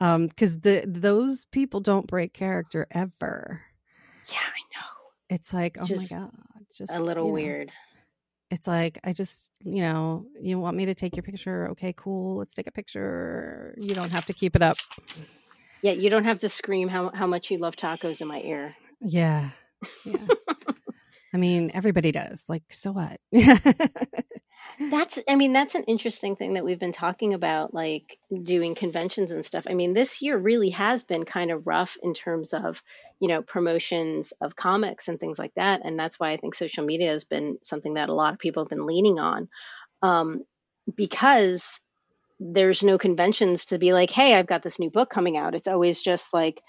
um, 0.01 0.27
because 0.27 0.59
the 0.59 0.83
those 0.85 1.45
people 1.45 1.79
don't 1.79 2.05
break 2.07 2.33
character 2.33 2.85
ever. 2.91 3.61
Yeah, 4.31 4.37
I 4.39 4.61
know. 4.75 4.94
It's 5.29 5.53
like, 5.53 5.77
oh 5.79 5.85
Just 5.85 6.11
my 6.11 6.17
god, 6.19 6.31
just 6.77 6.93
A 6.93 6.99
little 6.99 7.25
you 7.25 7.33
know, 7.33 7.33
weird. 7.33 7.71
it's 8.51 8.67
like 8.67 8.99
I 9.03 9.13
just, 9.13 9.51
you 9.63 9.81
know, 9.83 10.25
you 10.39 10.59
want 10.59 10.77
me 10.77 10.85
to 10.85 10.95
take 10.95 11.15
your 11.15 11.23
picture? 11.23 11.69
Okay, 11.71 11.93
cool. 11.97 12.37
Let's 12.37 12.53
take 12.53 12.67
a 12.67 12.71
picture. 12.71 13.75
You 13.77 13.95
don't 13.95 14.11
have 14.11 14.25
to 14.27 14.33
keep 14.33 14.55
it 14.55 14.61
up. 14.61 14.77
Yeah, 15.81 15.93
you 15.93 16.09
don't 16.09 16.25
have 16.25 16.39
to 16.41 16.49
scream 16.49 16.87
how 16.89 17.11
how 17.13 17.27
much 17.27 17.51
you 17.51 17.57
love 17.59 17.75
tacos 17.75 18.21
in 18.21 18.27
my 18.27 18.41
ear. 18.41 18.75
Yeah. 19.01 19.51
Yeah. 20.03 20.27
I 21.33 21.37
mean, 21.37 21.71
everybody 21.73 22.11
does. 22.13 22.43
Like, 22.47 22.63
so 22.71 22.93
what? 22.93 23.19
That's, 24.79 25.19
I 25.29 25.35
mean, 25.35 25.53
that's 25.53 25.75
an 25.75 25.83
interesting 25.83 26.35
thing 26.35 26.53
that 26.55 26.65
we've 26.65 26.79
been 26.79 26.91
talking 26.91 27.33
about, 27.33 27.73
like 27.73 28.17
doing 28.43 28.75
conventions 28.75 29.31
and 29.31 29.45
stuff. 29.45 29.65
I 29.69 29.73
mean, 29.73 29.93
this 29.93 30.21
year 30.21 30.37
really 30.37 30.71
has 30.71 31.03
been 31.03 31.23
kind 31.23 31.51
of 31.51 31.65
rough 31.67 31.97
in 32.03 32.13
terms 32.13 32.53
of, 32.53 32.81
you 33.19 33.27
know, 33.27 33.41
promotions 33.41 34.33
of 34.41 34.55
comics 34.55 35.07
and 35.07 35.19
things 35.19 35.39
like 35.39 35.53
that. 35.55 35.81
And 35.83 35.97
that's 35.97 36.19
why 36.19 36.31
I 36.31 36.37
think 36.37 36.55
social 36.55 36.85
media 36.85 37.11
has 37.11 37.23
been 37.23 37.57
something 37.63 37.95
that 37.95 38.09
a 38.09 38.13
lot 38.13 38.33
of 38.33 38.39
people 38.39 38.63
have 38.63 38.69
been 38.69 38.85
leaning 38.85 39.19
on 39.19 39.49
um, 40.01 40.43
because 40.95 41.79
there's 42.39 42.83
no 42.83 42.97
conventions 42.97 43.65
to 43.65 43.77
be 43.77 43.93
like, 43.93 44.11
hey, 44.11 44.35
I've 44.35 44.47
got 44.47 44.63
this 44.63 44.79
new 44.79 44.89
book 44.89 45.09
coming 45.09 45.37
out. 45.37 45.55
It's 45.55 45.67
always 45.67 46.01
just 46.01 46.33
like, 46.33 46.61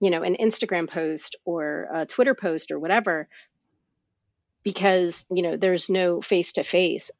you 0.00 0.10
know, 0.10 0.22
an 0.22 0.36
Instagram 0.40 0.88
post 0.90 1.36
or 1.44 1.88
a 1.94 2.06
Twitter 2.06 2.34
post 2.34 2.70
or 2.70 2.78
whatever 2.78 3.28
because 4.64 5.24
you 5.30 5.42
know 5.42 5.56
there's 5.56 5.88
no 5.88 6.20
face 6.20 6.52
to 6.54 6.64
face 6.64 7.10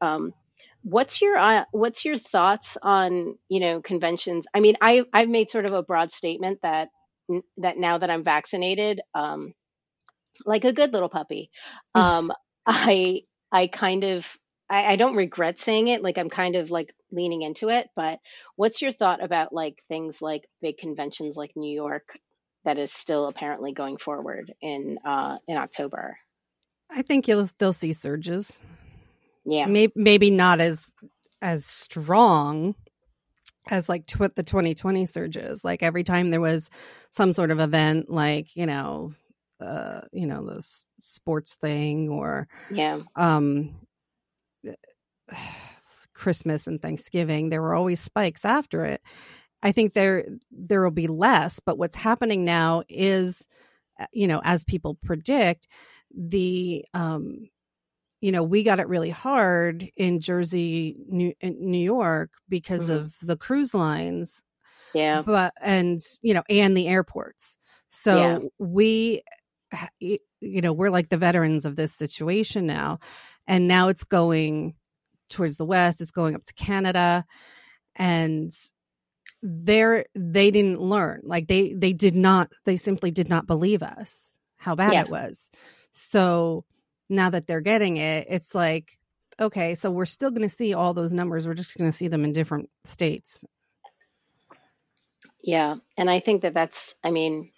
what's 0.83 1.21
your 1.21 1.37
uh, 1.37 1.65
what's 1.73 2.05
your 2.05 2.19
thoughts 2.19 2.77
on 2.83 3.37
you 3.49 3.61
know 3.61 3.81
conventions 3.81 4.47
i 4.55 4.61
mean 4.61 4.77
i 4.81 5.05
i've 5.13 5.29
made 5.29 5.51
sort 5.51 5.65
of 5.65 5.73
a 5.73 5.83
broad 5.83 6.13
statement 6.13 6.61
that 6.63 6.89
that 7.59 7.79
now 7.79 7.99
that 7.99 8.11
i'm 8.11 8.25
vaccinated 8.25 9.01
um 9.15 9.53
like 10.47 10.65
a 10.65 10.73
good 10.73 10.93
little 10.93 11.09
puppy. 11.09 11.51
Um 11.95 12.33
i 12.67 13.23
i 13.51 13.67
kind 13.67 14.05
of 14.05 14.27
I, 14.71 14.93
I 14.93 14.97
don't 14.97 15.17
regret 15.17 15.59
saying 15.59 15.89
it 15.89 16.03
like 16.03 16.19
i'm 16.19 16.31
kind 16.31 16.57
of 16.57 16.71
like 16.71 16.95
leaning 17.11 17.43
into 17.43 17.71
it 17.71 17.89
but 17.97 18.19
what's 18.57 18.83
your 18.83 18.93
thought 18.93 19.25
about 19.25 19.53
like 19.53 19.83
things 19.89 20.21
like 20.21 20.47
big 20.61 20.77
conventions 20.77 21.37
like 21.37 21.57
new 21.57 21.75
york 21.75 22.19
that 22.65 22.79
is 22.79 22.93
still 22.93 23.27
apparently 23.27 23.73
going 23.73 23.97
forward 23.97 24.53
in 24.61 24.99
uh 25.05 25.39
in 25.47 25.57
october? 25.57 26.19
I 26.91 27.03
think 27.03 27.29
you'll 27.29 27.49
they'll 27.59 27.73
see 27.73 27.93
surges. 27.93 28.61
Yeah, 29.45 29.67
maybe 29.67 29.93
maybe 29.97 30.31
not 30.31 30.61
as 30.61 30.85
as 31.41 31.65
strong 31.65 32.75
as 33.69 33.89
like 33.89 34.07
tw- 34.07 34.35
the 34.35 34.43
2020 34.43 35.07
surges. 35.07 35.65
Like 35.65 35.83
every 35.83 36.05
time 36.05 36.31
there 36.31 36.41
was 36.41 36.69
some 37.11 37.33
sort 37.33 37.51
of 37.51 37.61
event, 37.61 38.11
like 38.11 38.57
you 38.57 38.67
know, 38.67 39.15
uh, 39.61 40.03
you 40.13 40.27
know, 40.27 40.47
this 40.47 40.85
sports 41.01 41.55
thing 41.55 42.09
or 42.09 42.49
yeah, 42.71 43.01
um, 43.17 43.75
Christmas 46.15 46.67
and 46.67 46.83
Thanksgiving, 46.83 47.49
there 47.49 47.63
were 47.63 47.75
always 47.75 48.01
spikes 48.01 48.45
after 48.45 48.85
it. 48.85 49.01
I 49.63 49.73
think 49.73 49.93
there 49.93 50.25
there 50.51 50.83
will 50.83 50.91
be 50.91 51.09
less, 51.09 51.61
but 51.61 51.79
what's 51.79 51.97
happening 51.97 52.45
now 52.45 52.83
is, 52.89 53.47
uh, 54.01 54.07
you 54.13 54.27
know, 54.27 54.41
as 54.45 54.65
people 54.65 54.97
predict, 55.03 55.67
the 56.17 56.85
um 56.95 57.49
you 58.21 58.33
know 58.33 58.43
we 58.43 58.63
got 58.63 58.81
it 58.81 58.89
really 58.89 59.11
hard 59.11 59.91
in 59.97 60.21
jersey 60.21 60.97
new, 61.09 61.33
new 61.43 61.83
york 61.83 62.31
because 62.49 62.83
mm-hmm. 62.83 62.93
of 62.93 63.15
the 63.23 63.37
cruise 63.37 63.75
lines 63.75 64.43
yeah 64.95 65.23
but 65.23 65.53
and 65.61 66.01
you 66.23 66.35
know 66.35 66.43
and 66.49 66.77
the 66.77 66.89
airports 66.89 67.57
so 67.89 68.17
yeah. 68.17 68.39
we 68.59 69.23
you 70.41 70.61
know 70.61 70.73
we're 70.73 70.91
like 70.91 71.09
the 71.09 71.17
veterans 71.17 71.67
of 71.67 71.77
this 71.77 71.95
situation 71.95 72.67
now 72.67 72.99
and 73.47 73.69
now 73.69 73.89
it's 73.89 74.05
going 74.05 74.75
towards 75.29 75.57
the 75.57 75.67
west 75.67 76.01
it's 76.01 76.11
going 76.11 76.35
up 76.35 76.45
to 76.45 76.55
canada 76.55 77.25
and 77.97 78.51
there 79.43 80.05
they 80.15 80.51
didn't 80.51 80.81
learn 80.81 81.21
like 81.23 81.47
they 81.47 81.73
they 81.75 81.93
did 81.93 82.15
not 82.15 82.51
they 82.65 82.77
simply 82.77 83.11
did 83.11 83.29
not 83.29 83.47
believe 83.47 83.83
us 83.83 84.37
how 84.57 84.75
bad 84.75 84.93
yeah. 84.93 85.03
it 85.03 85.11
was 85.11 85.51
so 85.93 86.65
now 87.09 87.31
that 87.31 87.47
they're 87.47 87.61
getting 87.61 87.97
it, 87.97 88.27
it's 88.31 88.55
like, 88.55 88.99
okay, 89.41 89.75
so 89.75 89.91
we're 89.91 90.05
still 90.05 90.31
going 90.31 90.49
to 90.49 90.55
see 90.55 90.75
all 90.75 90.95
those 90.95 91.13
numbers. 91.13 91.47
We're 91.47 91.55
just 91.55 91.77
going 91.77 91.91
to 91.91 91.97
see 91.97 92.09
them 92.09 92.25
in 92.25 92.33
different 92.33 92.71
states. 92.85 93.45
Yeah. 95.43 95.77
And 95.97 96.11
I 96.11 96.19
think 96.21 96.43
that 96.43 96.55
that's, 96.55 96.97
I 97.05 97.11
mean, 97.11 97.53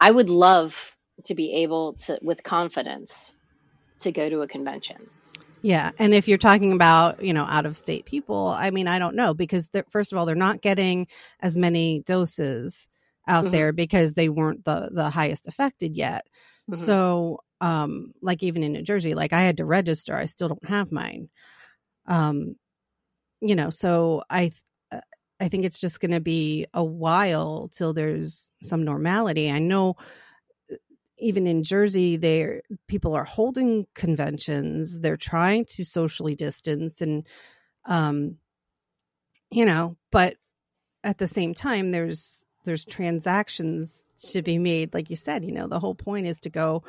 I 0.00 0.10
would 0.10 0.30
love 0.30 0.94
to 1.24 1.34
be 1.34 1.62
able 1.62 1.94
to, 1.94 2.18
with 2.22 2.42
confidence, 2.42 3.34
to 4.00 4.12
go 4.12 4.28
to 4.28 4.42
a 4.42 4.48
convention. 4.48 5.08
Yeah. 5.62 5.90
And 5.98 6.14
if 6.14 6.28
you're 6.28 6.38
talking 6.38 6.72
about, 6.72 7.22
you 7.22 7.32
know, 7.32 7.42
out 7.42 7.66
of 7.66 7.76
state 7.76 8.04
people, 8.04 8.46
I 8.46 8.70
mean, 8.70 8.86
I 8.86 8.98
don't 8.98 9.16
know 9.16 9.34
because 9.34 9.68
first 9.90 10.12
of 10.12 10.18
all, 10.18 10.26
they're 10.26 10.36
not 10.36 10.62
getting 10.62 11.08
as 11.40 11.56
many 11.56 12.00
doses 12.06 12.88
out 13.26 13.44
mm-hmm. 13.44 13.52
there 13.52 13.72
because 13.72 14.14
they 14.14 14.28
weren't 14.28 14.64
the 14.64 14.88
the 14.92 15.10
highest 15.10 15.48
affected 15.48 15.96
yet. 15.96 16.26
Mm-hmm. 16.70 16.80
So 16.80 17.40
um 17.60 18.12
like 18.22 18.42
even 18.42 18.62
in 18.62 18.72
New 18.72 18.82
Jersey 18.82 19.14
like 19.14 19.32
I 19.32 19.40
had 19.40 19.58
to 19.58 19.64
register 19.64 20.14
I 20.14 20.26
still 20.26 20.48
don't 20.48 20.68
have 20.68 20.92
mine. 20.92 21.28
Um 22.06 22.56
you 23.40 23.54
know 23.56 23.70
so 23.70 24.22
I 24.30 24.52
uh, 24.92 25.00
I 25.40 25.48
think 25.48 25.64
it's 25.64 25.80
just 25.80 26.00
going 26.00 26.10
to 26.10 26.20
be 26.20 26.66
a 26.74 26.82
while 26.82 27.70
till 27.72 27.92
there's 27.92 28.50
some 28.60 28.84
normality. 28.84 29.50
I 29.50 29.60
know 29.60 29.94
uh, 30.70 30.76
even 31.18 31.46
in 31.46 31.62
Jersey 31.62 32.16
there 32.16 32.62
people 32.88 33.14
are 33.14 33.24
holding 33.24 33.86
conventions 33.94 34.98
they're 34.98 35.16
trying 35.16 35.64
to 35.66 35.84
socially 35.84 36.34
distance 36.34 37.00
and 37.00 37.26
um 37.86 38.36
you 39.50 39.64
know 39.64 39.96
but 40.10 40.36
at 41.04 41.18
the 41.18 41.28
same 41.28 41.54
time 41.54 41.90
there's 41.90 42.46
there's 42.64 42.84
transactions 42.84 44.04
to 44.18 44.42
be 44.42 44.58
made 44.58 44.92
like 44.92 45.10
you 45.10 45.16
said 45.16 45.44
you 45.44 45.52
know 45.52 45.68
the 45.68 45.80
whole 45.80 45.94
point 45.94 46.26
is 46.26 46.40
to 46.40 46.50
go 46.50 46.82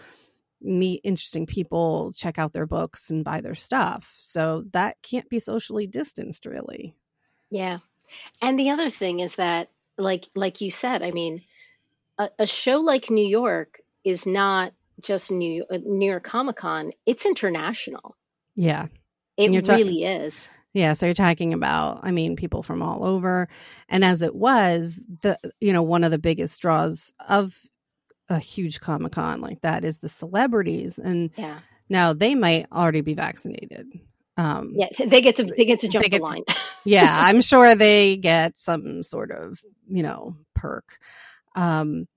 meet 0.62 1.02
interesting 1.04 1.46
people, 1.46 2.12
check 2.16 2.38
out 2.38 2.54
their 2.54 2.66
books, 2.66 3.10
and 3.10 3.24
buy 3.24 3.42
their 3.42 3.56
stuff. 3.56 4.16
So 4.20 4.66
that 4.74 4.98
can't 5.02 5.30
be 5.30 5.40
socially 5.40 5.88
distanced, 5.88 6.46
really. 6.46 6.96
Yeah. 7.50 7.80
And 8.42 8.60
the 8.60 8.72
other 8.72 8.90
thing 8.90 9.20
is 9.20 9.36
that, 9.36 9.70
like 9.98 10.28
like 10.36 10.62
you 10.62 10.72
said, 10.72 11.04
I 11.04 11.12
mean, 11.12 11.42
a, 12.18 12.30
a 12.40 12.48
show 12.48 12.80
like 12.80 13.10
New 13.10 13.28
York 13.28 13.82
is 14.04 14.26
not 14.26 14.74
just 15.02 15.32
New 15.32 15.66
uh, 15.70 15.78
New 15.84 16.10
York 16.10 16.24
Comic 16.24 16.58
Con; 16.58 16.92
it's 17.06 17.26
international. 17.26 18.16
Yeah, 18.56 18.88
it 19.38 19.68
really 19.68 20.04
is. 20.04 20.50
Yeah, 20.74 20.94
so 20.94 21.08
you're 21.08 21.16
talking 21.16 21.54
about, 21.54 22.02
I 22.04 22.12
mean, 22.12 22.36
people 22.36 22.62
from 22.62 22.84
all 22.84 23.04
over, 23.04 23.50
and 23.88 24.04
as 24.06 24.22
it 24.22 24.36
was, 24.36 25.02
the 25.22 25.40
you 25.60 25.74
know 25.74 25.84
one 25.84 26.04
of 26.04 26.12
the 26.12 26.20
biggest 26.20 26.62
draws 26.62 27.14
of 27.28 27.58
a 28.30 28.40
huge 28.40 28.80
Comic 28.80 29.14
Con 29.14 29.42
like 29.42 29.62
that 29.62 29.84
is 29.84 29.98
the 29.98 30.10
celebrities, 30.10 31.00
and 31.00 31.32
yeah. 31.36 31.60
now 31.90 32.14
they 32.14 32.36
might 32.36 32.68
already 32.72 33.02
be 33.02 33.14
vaccinated. 33.14 33.88
Um, 34.38 34.74
yeah, 34.76 34.88
they 35.06 35.22
get 35.22 35.36
to 35.38 35.44
they 35.44 35.66
get 35.66 35.82
to 35.82 35.90
jump 35.90 36.06
get, 36.06 36.12
the 36.12 36.24
line. 36.24 36.44
yeah, 36.86 37.22
I'm 37.24 37.42
sure 37.42 37.76
they 37.76 38.18
get 38.18 38.58
some 38.58 39.04
sort 39.04 39.32
of 39.32 39.62
you 39.88 40.04
know 40.04 40.38
perk, 40.56 41.00
um, 41.56 42.08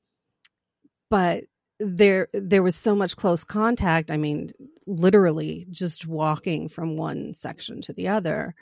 but 1.10 1.44
there 1.80 2.28
there 2.32 2.62
was 2.62 2.76
so 2.76 2.94
much 2.94 3.16
close 3.16 3.42
contact. 3.42 4.10
I 4.10 4.16
mean, 4.16 4.52
literally 4.86 5.66
just 5.70 6.06
walking 6.06 6.68
from 6.68 6.96
one 6.96 7.34
section 7.34 7.80
to 7.82 7.92
the 7.92 8.08
other 8.08 8.54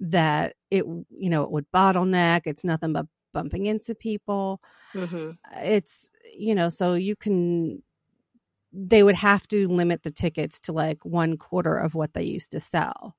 that 0.00 0.54
it 0.70 0.84
you 0.84 1.30
know 1.30 1.42
it 1.42 1.50
would 1.50 1.66
bottleneck. 1.74 2.42
It's 2.44 2.64
nothing 2.64 2.92
but 2.92 3.06
bumping 3.32 3.66
into 3.66 3.94
people. 3.94 4.60
Mm-hmm. 4.94 5.30
It's, 5.62 6.09
you 6.32 6.54
know, 6.54 6.68
so 6.68 6.94
you 6.94 7.16
can, 7.16 7.82
they 8.72 9.02
would 9.02 9.16
have 9.16 9.48
to 9.48 9.68
limit 9.68 10.02
the 10.02 10.10
tickets 10.10 10.60
to 10.60 10.72
like 10.72 11.04
one 11.04 11.36
quarter 11.36 11.76
of 11.76 11.94
what 11.94 12.14
they 12.14 12.24
used 12.24 12.52
to 12.52 12.60
sell. 12.60 13.16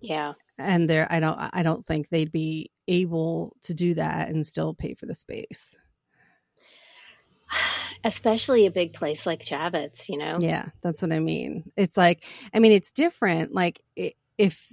Yeah. 0.00 0.32
And 0.58 0.88
there, 0.88 1.06
I 1.10 1.20
don't, 1.20 1.38
I 1.38 1.62
don't 1.62 1.86
think 1.86 2.08
they'd 2.08 2.32
be 2.32 2.70
able 2.88 3.56
to 3.62 3.74
do 3.74 3.94
that 3.94 4.28
and 4.28 4.46
still 4.46 4.74
pay 4.74 4.94
for 4.94 5.06
the 5.06 5.14
space. 5.14 5.76
Especially 8.04 8.66
a 8.66 8.70
big 8.70 8.92
place 8.92 9.26
like 9.26 9.42
Javits, 9.42 10.08
you 10.08 10.18
know? 10.18 10.38
Yeah, 10.40 10.66
that's 10.82 11.02
what 11.02 11.12
I 11.12 11.20
mean. 11.20 11.70
It's 11.76 11.96
like, 11.96 12.24
I 12.52 12.58
mean, 12.58 12.72
it's 12.72 12.92
different. 12.92 13.52
Like, 13.52 13.80
if 14.38 14.68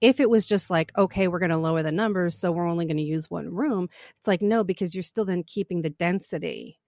if 0.00 0.20
it 0.20 0.28
was 0.28 0.44
just 0.46 0.70
like, 0.70 0.92
okay, 0.96 1.28
we're 1.28 1.38
going 1.38 1.50
to 1.50 1.56
lower 1.56 1.82
the 1.82 1.92
numbers, 1.92 2.38
so 2.38 2.52
we're 2.52 2.68
only 2.68 2.86
going 2.86 2.96
to 2.96 3.02
use 3.02 3.30
one 3.30 3.48
room, 3.52 3.88
it's 3.90 4.28
like, 4.28 4.42
no, 4.42 4.64
because 4.64 4.94
you're 4.94 5.02
still 5.02 5.24
then 5.24 5.42
keeping 5.44 5.82
the 5.82 5.90
density. 5.90 6.78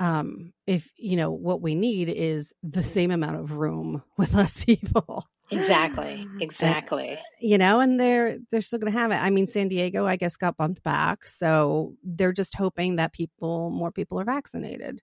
Um, 0.00 0.52
if 0.66 0.92
you 0.96 1.16
know 1.16 1.32
what 1.32 1.60
we 1.60 1.74
need 1.74 2.08
is 2.08 2.52
the 2.62 2.84
same 2.84 3.10
amount 3.10 3.36
of 3.36 3.52
room 3.52 4.02
with 4.16 4.32
less 4.34 4.62
people. 4.62 5.26
Exactly. 5.50 6.26
Exactly. 6.40 7.10
And, 7.10 7.18
you 7.40 7.58
know, 7.58 7.80
and 7.80 7.98
they're 7.98 8.38
they're 8.50 8.62
still 8.62 8.78
going 8.78 8.92
to 8.92 8.98
have 8.98 9.10
it. 9.10 9.16
I 9.16 9.30
mean, 9.30 9.46
San 9.46 9.68
Diego, 9.68 10.06
I 10.06 10.16
guess, 10.16 10.36
got 10.36 10.56
bumped 10.56 10.82
back, 10.82 11.26
so 11.26 11.94
they're 12.04 12.32
just 12.32 12.54
hoping 12.54 12.96
that 12.96 13.12
people, 13.12 13.70
more 13.70 13.90
people, 13.90 14.20
are 14.20 14.24
vaccinated. 14.24 15.00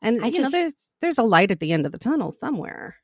And 0.00 0.22
I 0.24 0.28
you 0.28 0.32
just, 0.32 0.52
know, 0.52 0.58
there's 0.58 0.74
there's 1.00 1.18
a 1.18 1.22
light 1.22 1.50
at 1.50 1.60
the 1.60 1.72
end 1.72 1.86
of 1.86 1.92
the 1.92 1.98
tunnel 1.98 2.30
somewhere. 2.30 2.96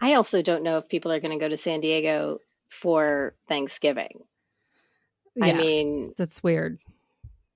I 0.00 0.14
also 0.14 0.42
don't 0.42 0.62
know 0.62 0.78
if 0.78 0.88
people 0.88 1.12
are 1.12 1.20
going 1.20 1.38
to 1.38 1.44
go 1.44 1.48
to 1.48 1.56
San 1.56 1.80
Diego 1.80 2.38
for 2.68 3.34
Thanksgiving. 3.48 4.20
Yeah, 5.34 5.46
I 5.46 5.52
mean, 5.54 6.14
that's 6.16 6.42
weird. 6.42 6.78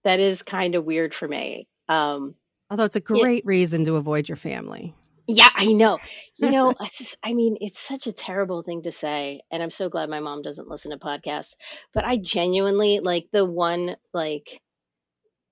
That 0.05 0.21
is 0.21 0.43
kind 0.43 0.75
of 0.75 0.85
weird 0.85 1.15
for 1.15 1.29
me. 1.29 1.69
Um, 1.89 2.35
Although 2.71 2.85
it's 2.85 2.97
a 2.97 3.01
great 3.01 3.45
yeah. 3.45 3.49
reason 3.49 3.85
to 3.85 3.97
avoid 3.97 4.29
your 4.29 4.37
family. 4.37 4.95
Yeah, 5.27 5.49
I 5.55 5.67
know. 5.67 5.99
You 6.37 6.51
know, 6.53 6.75
I, 6.79 6.89
just, 6.93 7.17
I 7.23 7.33
mean, 7.33 7.59
it's 7.61 7.79
such 7.79 8.07
a 8.07 8.13
terrible 8.13 8.63
thing 8.63 8.83
to 8.83 8.93
say, 8.93 9.43
and 9.51 9.63
I'm 9.63 9.71
so 9.71 9.89
glad 9.89 10.09
my 10.09 10.21
mom 10.21 10.43
doesn't 10.43 10.69
listen 10.69 10.91
to 10.91 10.97
podcasts. 10.97 11.55
But 11.95 12.05
I 12.05 12.17
genuinely 12.17 13.01
like 13.01 13.29
the 13.33 13.45
one 13.45 13.97
like 14.13 14.61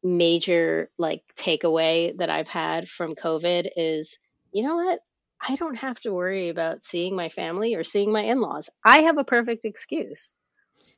major 0.03 0.90
like 0.98 1.22
takeaway 1.37 2.16
that 2.18 2.31
I've 2.31 2.48
had 2.48 2.88
from 2.88 3.14
COVID 3.14 3.68
is, 3.76 4.18
you 4.53 4.64
know 4.64 4.76
what? 4.76 5.00
I 5.40 5.57
don't 5.57 5.76
have 5.76 5.98
to 6.00 6.12
worry 6.12 6.48
about 6.48 6.85
seeing 6.85 7.16
my 7.16 7.29
family 7.29 7.74
or 7.74 7.85
seeing 7.85 8.12
my 8.12 8.22
in-laws. 8.22 8.68
I 8.85 9.03
have 9.03 9.18
a 9.18 9.24
perfect 9.24 9.64
excuse. 9.64 10.33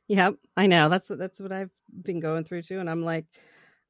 Yep, 0.07 0.35
I 0.57 0.67
know. 0.67 0.89
That's 0.89 1.07
that's 1.07 1.39
what 1.39 1.51
I've 1.51 1.71
been 2.01 2.19
going 2.19 2.43
through 2.43 2.63
too, 2.63 2.79
and 2.79 2.89
I'm 2.89 3.03
like, 3.03 3.25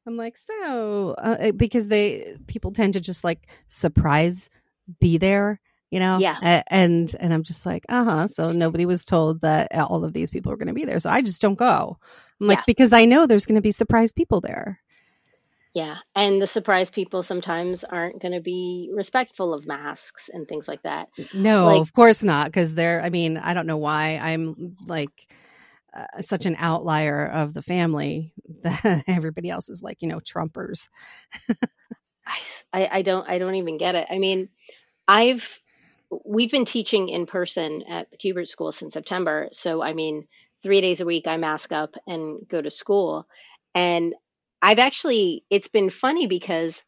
I'm 0.06 0.16
like, 0.16 0.38
so 0.38 1.16
uh, 1.18 1.38
eh, 1.40 1.52
because 1.52 1.88
they 1.88 2.38
people 2.46 2.72
tend 2.72 2.94
to 2.94 3.00
just 3.00 3.24
like 3.24 3.50
surprise 3.68 4.50
be 5.00 5.18
there, 5.18 5.60
you 5.90 6.00
know, 6.00 6.20
yeah, 6.20 6.62
and 6.68 7.16
and 7.20 7.34
I'm 7.34 7.44
just 7.44 7.66
like, 7.66 7.86
uh 7.90 8.04
huh. 8.04 8.28
So 8.28 8.52
nobody 8.52 8.86
was 8.86 9.06
told 9.06 9.42
that 9.42 9.74
all 9.76 10.06
of 10.06 10.14
these 10.14 10.30
people 10.30 10.52
were 10.52 10.58
going 10.58 10.68
to 10.68 10.74
be 10.74 10.86
there, 10.86 11.00
so 11.00 11.10
I 11.10 11.24
just 11.24 11.42
don't 11.42 11.58
go. 11.58 11.98
I'm 12.40 12.48
like 12.48 12.60
yeah. 12.60 12.64
because 12.68 12.94
I 12.94 13.06
know 13.06 13.26
there's 13.26 13.48
going 13.48 13.56
to 13.56 13.62
be 13.62 13.72
surprise 13.72 14.12
people 14.12 14.40
there. 14.40 14.83
Yeah. 15.74 15.98
And 16.16 16.40
the 16.40 16.48
surprise 16.48 16.92
people 16.92 17.24
sometimes 17.24 17.84
aren't 17.84 18.22
going 18.22 18.34
to 18.34 18.42
be 18.42 18.92
respectful 18.94 19.54
of 19.54 19.66
masks 19.66 20.30
and 20.30 20.48
things 20.48 20.68
like 20.68 20.84
that. 20.84 21.10
No, 21.34 21.68
like, 21.68 21.82
of 21.82 21.94
course 21.94 22.24
not. 22.24 22.48
Because 22.48 22.74
they're, 22.74 23.02
I 23.02 23.10
mean, 23.10 23.38
I 23.38 23.56
don't 23.56 23.66
know 23.66 23.78
why 23.78 24.20
I'm 24.22 24.78
like 24.86 25.10
uh, 25.96 26.22
such 26.22 26.46
an 26.46 26.56
outlier 26.60 27.26
of 27.26 27.56
the 27.56 27.64
family 27.64 28.34
that 28.62 29.04
everybody 29.08 29.50
else 29.50 29.68
is 29.68 29.82
like, 29.82 29.98
you 30.02 30.08
know, 30.08 30.20
Trumpers. 30.20 30.88
I, 32.72 32.90
I 32.92 33.02
don't, 33.02 33.28
I 33.28 33.40
don't 33.40 33.56
even 33.56 33.78
get 33.78 33.96
it. 33.96 34.08
I 34.12 34.20
mean, 34.20 34.50
I've, 35.08 35.60
we've 36.24 36.52
been 36.52 36.66
teaching 36.66 37.10
in 37.10 37.26
person 37.26 37.84
at 37.90 38.12
the 38.12 38.18
Kubert 38.18 38.48
School 38.48 38.72
since 38.72 38.94
September. 38.94 39.50
So, 39.54 39.82
I 39.82 39.94
mean, 39.94 40.28
three 40.62 40.82
days 40.82 41.02
a 41.02 41.06
week 41.06 41.26
I 41.26 41.38
mask 41.38 41.72
up 41.72 41.96
and 42.06 42.48
go 42.48 42.62
to 42.62 42.70
school. 42.70 43.28
And 43.76 44.14
I've 44.64 44.80
actually, 44.80 45.44
it's 45.50 45.68
been 45.68 45.90
funny 45.90 46.28
because 46.28 46.82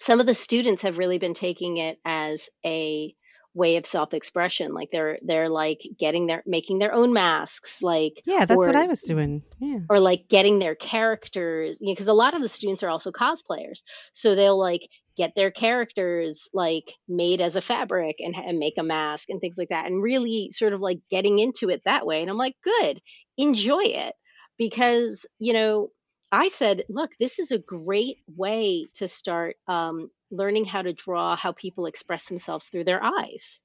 some 0.00 0.18
of 0.18 0.26
the 0.26 0.34
students 0.34 0.82
have 0.82 0.98
really 0.98 1.18
been 1.18 1.32
taking 1.32 1.76
it 1.76 1.98
as 2.04 2.50
a 2.64 3.14
way 3.54 3.76
of 3.76 3.86
self-expression. 3.86 4.74
Like 4.74 4.90
they're 4.90 5.18
they're 5.22 5.48
like 5.48 5.80
getting 5.98 6.26
their 6.26 6.42
making 6.44 6.78
their 6.78 6.92
own 6.92 7.14
masks 7.14 7.80
like 7.80 8.20
yeah 8.26 8.44
that's 8.44 8.58
or, 8.58 8.66
what 8.66 8.76
i 8.76 8.86
was 8.86 9.00
doing. 9.00 9.42
Yeah. 9.58 9.78
or 9.88 9.98
like 9.98 10.28
getting 10.28 10.58
their 10.58 10.74
characters 10.74 11.78
because 11.80 12.06
you 12.06 12.12
know, 12.12 12.12
a 12.12 12.14
lot 12.14 12.34
of 12.34 12.42
the 12.42 12.48
students 12.48 12.82
are 12.82 12.90
also 12.90 13.12
cosplayers. 13.12 13.80
So 14.12 14.34
they'll 14.34 14.58
like 14.58 14.82
get 15.16 15.32
their 15.34 15.50
characters 15.50 16.50
like 16.52 16.92
made 17.08 17.40
as 17.40 17.56
a 17.56 17.62
fabric 17.62 18.16
and, 18.18 18.36
and 18.36 18.58
make 18.58 18.74
a 18.76 18.82
mask 18.82 19.30
and 19.30 19.40
things 19.40 19.56
like 19.56 19.70
that 19.70 19.86
and 19.86 20.02
really 20.02 20.50
sort 20.52 20.74
of 20.74 20.80
like 20.82 20.98
getting 21.10 21.38
into 21.38 21.70
it 21.70 21.80
that 21.86 22.04
way. 22.04 22.20
And 22.20 22.28
i'm 22.28 22.36
like 22.36 22.56
good. 22.62 23.00
Enjoy 23.38 23.84
it. 23.84 24.14
Because 24.58 25.26
you 25.38 25.54
know 25.54 25.90
I 26.32 26.48
said, 26.48 26.84
look, 26.88 27.12
this 27.18 27.38
is 27.38 27.52
a 27.52 27.58
great 27.58 28.18
way 28.36 28.86
to 28.94 29.08
start 29.08 29.56
um, 29.68 30.10
learning 30.30 30.64
how 30.64 30.82
to 30.82 30.92
draw 30.92 31.36
how 31.36 31.52
people 31.52 31.86
express 31.86 32.26
themselves 32.26 32.66
through 32.66 32.84
their 32.84 33.02
eyes. 33.02 33.62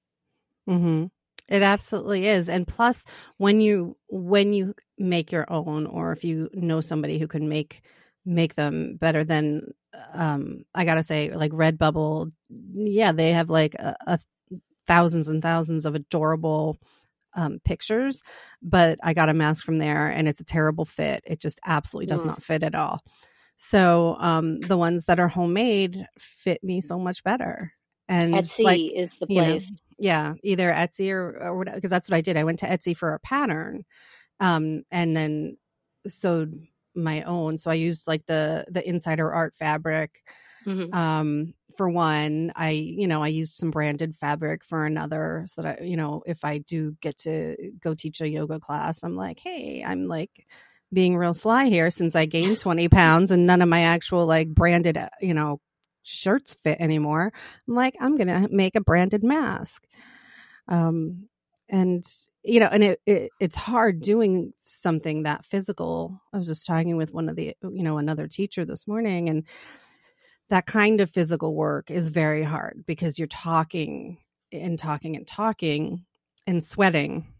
Mm-hmm. 0.69 1.05
It 1.47 1.63
absolutely 1.63 2.27
is. 2.27 2.47
And 2.47 2.67
plus, 2.67 3.03
when 3.37 3.59
you 3.61 3.97
when 4.07 4.53
you 4.53 4.73
make 4.97 5.31
your 5.31 5.51
own, 5.51 5.85
or 5.85 6.13
if 6.13 6.23
you 6.23 6.49
know 6.53 6.81
somebody 6.81 7.17
who 7.17 7.27
can 7.27 7.49
make 7.49 7.81
make 8.25 8.55
them 8.55 8.95
better, 8.95 9.23
than 9.23 9.73
um, 10.13 10.63
I 10.73 10.85
gotta 10.85 11.03
say, 11.03 11.33
like 11.33 11.51
Redbubble, 11.51 12.31
yeah, 12.73 13.11
they 13.11 13.33
have 13.33 13.49
like 13.49 13.73
a, 13.75 13.95
a 14.07 14.19
thousands 14.87 15.27
and 15.27 15.41
thousands 15.41 15.85
of 15.85 15.95
adorable 15.95 16.79
um, 17.35 17.59
pictures, 17.63 18.21
but 18.61 18.99
I 19.03 19.13
got 19.13 19.29
a 19.29 19.33
mask 19.33 19.65
from 19.65 19.77
there 19.77 20.07
and 20.07 20.27
it's 20.27 20.39
a 20.39 20.45
terrible 20.45 20.85
fit. 20.85 21.23
It 21.25 21.39
just 21.39 21.59
absolutely 21.65 22.07
does 22.07 22.21
mm. 22.21 22.27
not 22.27 22.43
fit 22.43 22.63
at 22.63 22.75
all. 22.75 23.01
So 23.57 24.15
um, 24.19 24.59
the 24.59 24.77
ones 24.77 25.05
that 25.05 25.19
are 25.19 25.27
homemade 25.27 26.05
fit 26.17 26.63
me 26.63 26.81
so 26.81 26.97
much 26.97 27.23
better. 27.23 27.73
And 28.07 28.33
Etsy 28.33 28.63
like, 28.63 28.81
is 28.93 29.17
the 29.17 29.27
place. 29.27 29.69
You 29.69 29.75
know, 29.77 29.83
yeah, 29.99 30.33
either 30.43 30.71
Etsy 30.71 31.11
or, 31.11 31.37
or 31.47 31.63
because 31.63 31.91
that's 31.91 32.09
what 32.09 32.17
I 32.17 32.21
did. 32.21 32.35
I 32.35 32.43
went 32.43 32.59
to 32.59 32.67
Etsy 32.67 32.97
for 32.97 33.13
a 33.13 33.19
pattern, 33.19 33.85
um, 34.41 34.83
and 34.91 35.15
then 35.15 35.57
sewed 36.07 36.67
my 36.93 37.21
own. 37.23 37.57
So 37.57 37.71
I 37.71 37.75
used 37.75 38.07
like 38.07 38.25
the 38.25 38.65
the 38.67 38.85
insider 38.87 39.31
art 39.31 39.53
fabric. 39.53 40.23
Mm-hmm. 40.65 40.93
Um, 40.93 41.53
for 41.75 41.89
one 41.89 42.51
i 42.55 42.69
you 42.69 43.07
know 43.07 43.23
i 43.23 43.27
use 43.27 43.53
some 43.53 43.71
branded 43.71 44.15
fabric 44.15 44.63
for 44.63 44.85
another 44.85 45.45
so 45.47 45.61
that 45.61 45.79
I, 45.81 45.83
you 45.83 45.97
know 45.97 46.23
if 46.25 46.43
i 46.43 46.59
do 46.59 46.95
get 47.01 47.17
to 47.19 47.55
go 47.81 47.93
teach 47.93 48.21
a 48.21 48.29
yoga 48.29 48.59
class 48.59 49.03
i'm 49.03 49.15
like 49.15 49.39
hey 49.39 49.83
i'm 49.85 50.07
like 50.07 50.47
being 50.93 51.15
real 51.15 51.33
sly 51.33 51.67
here 51.67 51.91
since 51.91 52.15
i 52.15 52.25
gained 52.25 52.57
20 52.59 52.89
pounds 52.89 53.31
and 53.31 53.45
none 53.45 53.61
of 53.61 53.69
my 53.69 53.83
actual 53.83 54.25
like 54.25 54.49
branded 54.49 54.97
uh, 54.97 55.09
you 55.21 55.33
know 55.33 55.59
shirts 56.03 56.55
fit 56.63 56.79
anymore. 56.79 57.31
I'm 57.67 57.75
like 57.75 57.95
i'm 57.99 58.17
gonna 58.17 58.47
make 58.51 58.75
a 58.75 58.81
branded 58.81 59.23
mask. 59.23 59.85
Um 60.67 61.27
and 61.69 62.03
you 62.43 62.59
know 62.59 62.67
and 62.67 62.83
it, 62.83 63.01
it 63.05 63.31
it's 63.39 63.55
hard 63.55 64.01
doing 64.01 64.53
something 64.63 65.23
that 65.23 65.45
physical. 65.45 66.21
I 66.33 66.37
was 66.37 66.47
just 66.47 66.65
talking 66.65 66.97
with 66.97 67.13
one 67.13 67.29
of 67.29 67.35
the 67.35 67.55
you 67.61 67.83
know 67.83 67.97
another 67.97 68.27
teacher 68.27 68.65
this 68.65 68.87
morning 68.87 69.29
and 69.29 69.43
that 70.51 70.65
kind 70.65 70.99
of 70.99 71.09
physical 71.09 71.55
work 71.55 71.89
is 71.89 72.09
very 72.09 72.43
hard 72.43 72.83
because 72.85 73.17
you're 73.17 73.27
talking 73.27 74.17
and 74.51 74.77
talking 74.77 75.15
and 75.15 75.25
talking 75.25 76.05
and 76.45 76.61
sweating. 76.61 77.33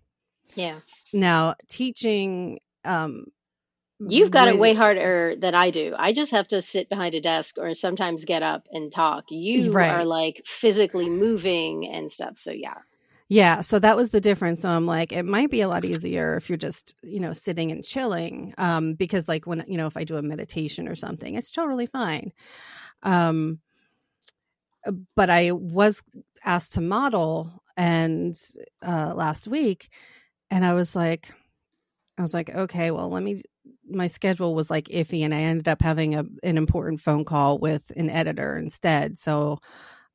Yeah. 0.55 0.79
Now, 1.13 1.55
teaching 1.67 2.59
um 2.85 3.25
You've 3.99 4.31
got 4.31 4.47
it 4.47 4.57
way 4.57 4.73
harder 4.73 5.35
than 5.35 5.53
I 5.53 5.69
do. 5.69 5.93
I 5.95 6.13
just 6.13 6.31
have 6.31 6.47
to 6.47 6.63
sit 6.63 6.89
behind 6.89 7.13
a 7.13 7.21
desk 7.21 7.59
or 7.59 7.75
sometimes 7.75 8.25
get 8.25 8.41
up 8.41 8.67
and 8.71 8.91
talk. 8.91 9.25
You 9.29 9.71
right. 9.71 9.91
are 9.91 10.05
like 10.05 10.41
physically 10.43 11.07
moving 11.07 11.87
and 11.87 12.11
stuff. 12.11 12.39
So 12.39 12.51
yeah. 12.51 12.77
Yeah, 13.29 13.61
so 13.61 13.77
that 13.77 13.95
was 13.95 14.09
the 14.09 14.19
difference. 14.19 14.61
So 14.61 14.69
I'm 14.69 14.87
like, 14.87 15.11
it 15.11 15.23
might 15.23 15.51
be 15.51 15.61
a 15.61 15.67
lot 15.67 15.85
easier 15.85 16.35
if 16.35 16.49
you're 16.49 16.57
just, 16.57 16.95
you 17.03 17.19
know, 17.19 17.31
sitting 17.31 17.71
and 17.71 17.83
chilling. 17.83 18.55
Um, 18.57 18.95
because 18.95 19.27
like 19.27 19.45
when 19.45 19.63
you 19.67 19.77
know, 19.77 19.85
if 19.85 19.95
I 19.95 20.03
do 20.03 20.17
a 20.17 20.21
meditation 20.21 20.87
or 20.87 20.95
something, 20.95 21.35
it's 21.35 21.51
totally 21.51 21.85
fine. 21.85 22.33
Um, 23.03 23.59
but 25.15 25.29
I 25.29 25.51
was 25.51 26.03
asked 26.43 26.73
to 26.73 26.81
model 26.81 27.61
and 27.77 28.35
uh, 28.85 29.13
last 29.15 29.47
week, 29.47 29.89
and 30.49 30.65
I 30.65 30.73
was 30.73 30.95
like, 30.95 31.31
I 32.17 32.21
was 32.21 32.33
like, 32.33 32.49
okay, 32.49 32.91
well, 32.91 33.09
let 33.09 33.23
me. 33.23 33.43
My 33.89 34.07
schedule 34.07 34.55
was 34.55 34.69
like 34.69 34.85
iffy, 34.85 35.21
and 35.21 35.33
I 35.33 35.41
ended 35.41 35.67
up 35.67 35.81
having 35.81 36.15
a, 36.15 36.23
an 36.43 36.57
important 36.57 37.01
phone 37.01 37.25
call 37.25 37.59
with 37.59 37.91
an 37.95 38.09
editor 38.09 38.57
instead. 38.57 39.19
So, 39.19 39.59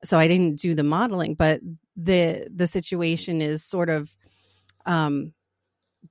so 0.04 0.18
I 0.18 0.28
didn't 0.28 0.60
do 0.60 0.74
the 0.74 0.84
modeling, 0.84 1.34
but 1.34 1.60
the 1.96 2.46
the 2.54 2.66
situation 2.66 3.40
is 3.40 3.64
sort 3.64 3.88
of 3.88 4.14
um 4.84 5.32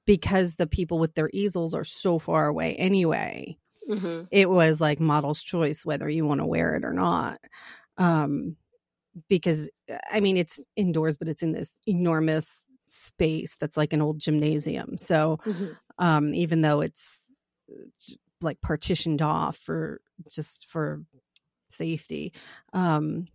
because 0.06 0.56
the 0.56 0.68
people 0.68 1.00
with 1.00 1.14
their 1.16 1.30
easels 1.34 1.74
are 1.74 1.84
so 1.84 2.20
far 2.20 2.48
away 2.48 2.76
anyway 2.76 3.58
mm-hmm. 3.90 4.24
it 4.32 4.50
was 4.50 4.82
like 4.82 5.00
model's 5.00 5.42
choice 5.42 5.86
whether 5.86 6.10
you 6.10 6.26
want 6.26 6.42
to 6.42 6.46
wear 6.46 6.76
it 6.76 6.84
or 6.84 6.94
not 6.94 7.40
um 7.98 8.56
because 9.30 9.70
i 10.12 10.20
mean 10.20 10.38
it's 10.38 10.64
indoors 10.76 11.18
but 11.18 11.28
it's 11.28 11.44
in 11.44 11.52
this 11.52 11.72
enormous 11.88 12.66
space 12.90 13.56
that's 13.60 13.78
like 13.78 13.94
an 13.94 14.02
old 14.02 14.20
gymnasium 14.20 14.98
so 14.98 15.40
mm-hmm. 15.46 15.68
um 16.00 16.34
even 16.34 16.62
though 16.62 16.82
it's 16.82 17.32
like 18.42 18.60
partitioned 18.62 19.22
off 19.22 19.58
for 19.58 20.02
just 20.30 20.66
for 20.70 21.02
safety 21.70 22.34
um 22.74 23.28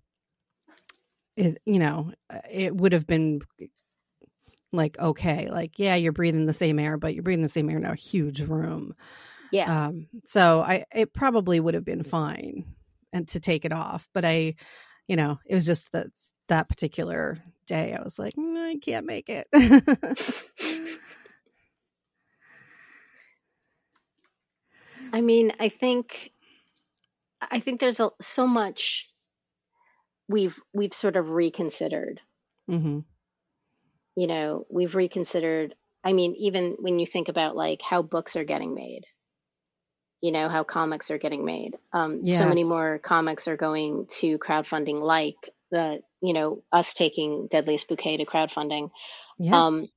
it 1.36 1.60
you 1.64 1.78
know 1.78 2.12
it 2.50 2.74
would 2.74 2.92
have 2.92 3.06
been 3.06 3.40
like 4.72 4.98
okay 4.98 5.50
like 5.50 5.78
yeah 5.78 5.94
you're 5.94 6.12
breathing 6.12 6.46
the 6.46 6.52
same 6.52 6.78
air 6.78 6.96
but 6.96 7.14
you're 7.14 7.22
breathing 7.22 7.42
the 7.42 7.48
same 7.48 7.68
air 7.68 7.76
in 7.76 7.84
a 7.84 7.94
huge 7.94 8.40
room 8.40 8.94
yeah. 9.52 9.86
Um, 9.86 10.06
so 10.26 10.60
I 10.60 10.84
it 10.94 11.12
probably 11.12 11.60
would 11.60 11.74
have 11.74 11.84
been 11.84 12.04
fine 12.04 12.64
and 13.12 13.26
to 13.28 13.40
take 13.40 13.64
it 13.64 13.72
off, 13.72 14.08
but 14.14 14.24
I, 14.24 14.54
you 15.08 15.16
know, 15.16 15.38
it 15.46 15.54
was 15.54 15.66
just 15.66 15.92
that 15.92 16.06
that 16.48 16.68
particular 16.68 17.38
day 17.66 17.94
I 17.94 18.02
was 18.02 18.18
like, 18.18 18.34
mm, 18.34 18.56
I 18.56 18.78
can't 18.78 19.06
make 19.06 19.28
it. 19.28 19.46
I 25.12 25.20
mean, 25.20 25.52
I 25.58 25.68
think 25.68 26.30
I 27.40 27.60
think 27.60 27.80
there's 27.80 28.00
a, 28.00 28.10
so 28.20 28.46
much 28.46 29.10
we've 30.28 30.58
we've 30.72 30.94
sort 30.94 31.16
of 31.16 31.30
reconsidered. 31.30 32.20
Mm-hmm. 32.70 33.00
you 34.14 34.26
know, 34.28 34.64
we've 34.70 34.94
reconsidered. 34.94 35.74
I 36.04 36.12
mean, 36.12 36.34
even 36.36 36.76
when 36.78 37.00
you 37.00 37.06
think 37.06 37.28
about 37.28 37.56
like 37.56 37.82
how 37.82 38.02
books 38.02 38.36
are 38.36 38.44
getting 38.44 38.74
made, 38.74 39.06
you 40.20 40.32
know, 40.32 40.48
how 40.48 40.64
comics 40.64 41.10
are 41.10 41.18
getting 41.18 41.44
made. 41.44 41.76
Um, 41.92 42.26
so 42.26 42.46
many 42.46 42.64
more 42.64 42.98
comics 42.98 43.48
are 43.48 43.56
going 43.56 44.06
to 44.18 44.38
crowdfunding, 44.38 45.00
like 45.02 45.36
the, 45.70 46.00
you 46.20 46.34
know, 46.34 46.62
us 46.72 46.94
taking 46.94 47.48
Deadliest 47.50 47.88
Bouquet 47.88 48.18
to 48.18 48.26
crowdfunding. 48.26 48.90
Yeah. 49.38 49.66
Um, 49.66 49.88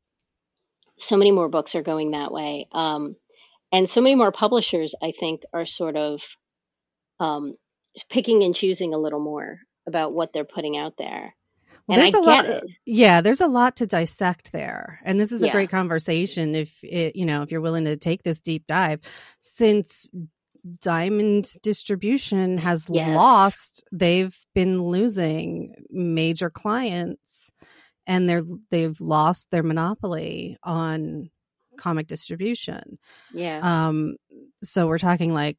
so 0.98 1.18
many 1.18 1.32
more 1.32 1.50
books 1.50 1.76
are 1.76 1.82
going 1.82 2.12
that 2.12 2.32
way. 2.32 2.68
Um, 2.72 3.16
and 3.72 3.90
so 3.90 4.02
many 4.02 4.16
more 4.16 4.32
publishers, 4.32 4.96
I 5.02 5.12
think, 5.12 5.42
are 5.52 5.66
sort 5.66 5.98
of 5.98 6.22
um, 7.20 7.56
picking 8.10 8.44
and 8.44 8.56
choosing 8.56 8.94
a 8.94 9.00
little 9.00 9.20
more 9.20 9.60
about 9.88 10.14
what 10.14 10.32
they're 10.32 10.46
putting 10.46 10.78
out 10.78 10.94
there. 10.98 11.36
Well, 11.88 11.98
And 12.00 12.08
I 12.08 12.12
there's 12.12 12.14
a 12.14 12.26
lot. 12.26 12.46
it. 12.46 12.64
Yeah, 12.86 13.22
there's 13.22 13.42
a 13.42 13.48
lot 13.48 13.76
to 13.78 13.88
dissect 13.88 14.52
there, 14.52 15.00
and 15.04 15.20
this 15.20 15.32
is 15.32 15.44
a 15.44 15.48
Yeah. 15.48 15.52
great 15.52 15.70
conversation. 15.70 16.56
If 16.56 16.84
it, 16.84 17.16
you 17.16 17.26
know, 17.26 17.42
if 17.42 17.52
you're 17.52 17.62
willing 17.62 17.86
to 17.86 17.98
take 17.98 18.24
this 18.24 18.40
deep 18.40 18.66
dive, 18.68 19.02
since 19.42 20.10
Diamond 20.82 21.54
Distribution 21.62 22.58
has 22.58 22.86
Yes. 22.90 23.14
lost, 23.16 23.84
they've 23.92 24.38
been 24.56 24.82
losing 24.84 25.76
major 25.90 26.50
clients, 26.50 27.52
and 28.08 28.30
they're 28.30 28.44
they've 28.72 29.00
lost 29.02 29.50
their 29.52 29.64
monopoly 29.64 30.58
on 30.64 31.30
comic 31.78 32.08
distribution. 32.08 32.98
Yeah. 33.34 33.60
Um, 33.62 34.16
so 34.64 34.88
we're 34.88 35.00
talking 35.00 35.34
like 35.34 35.58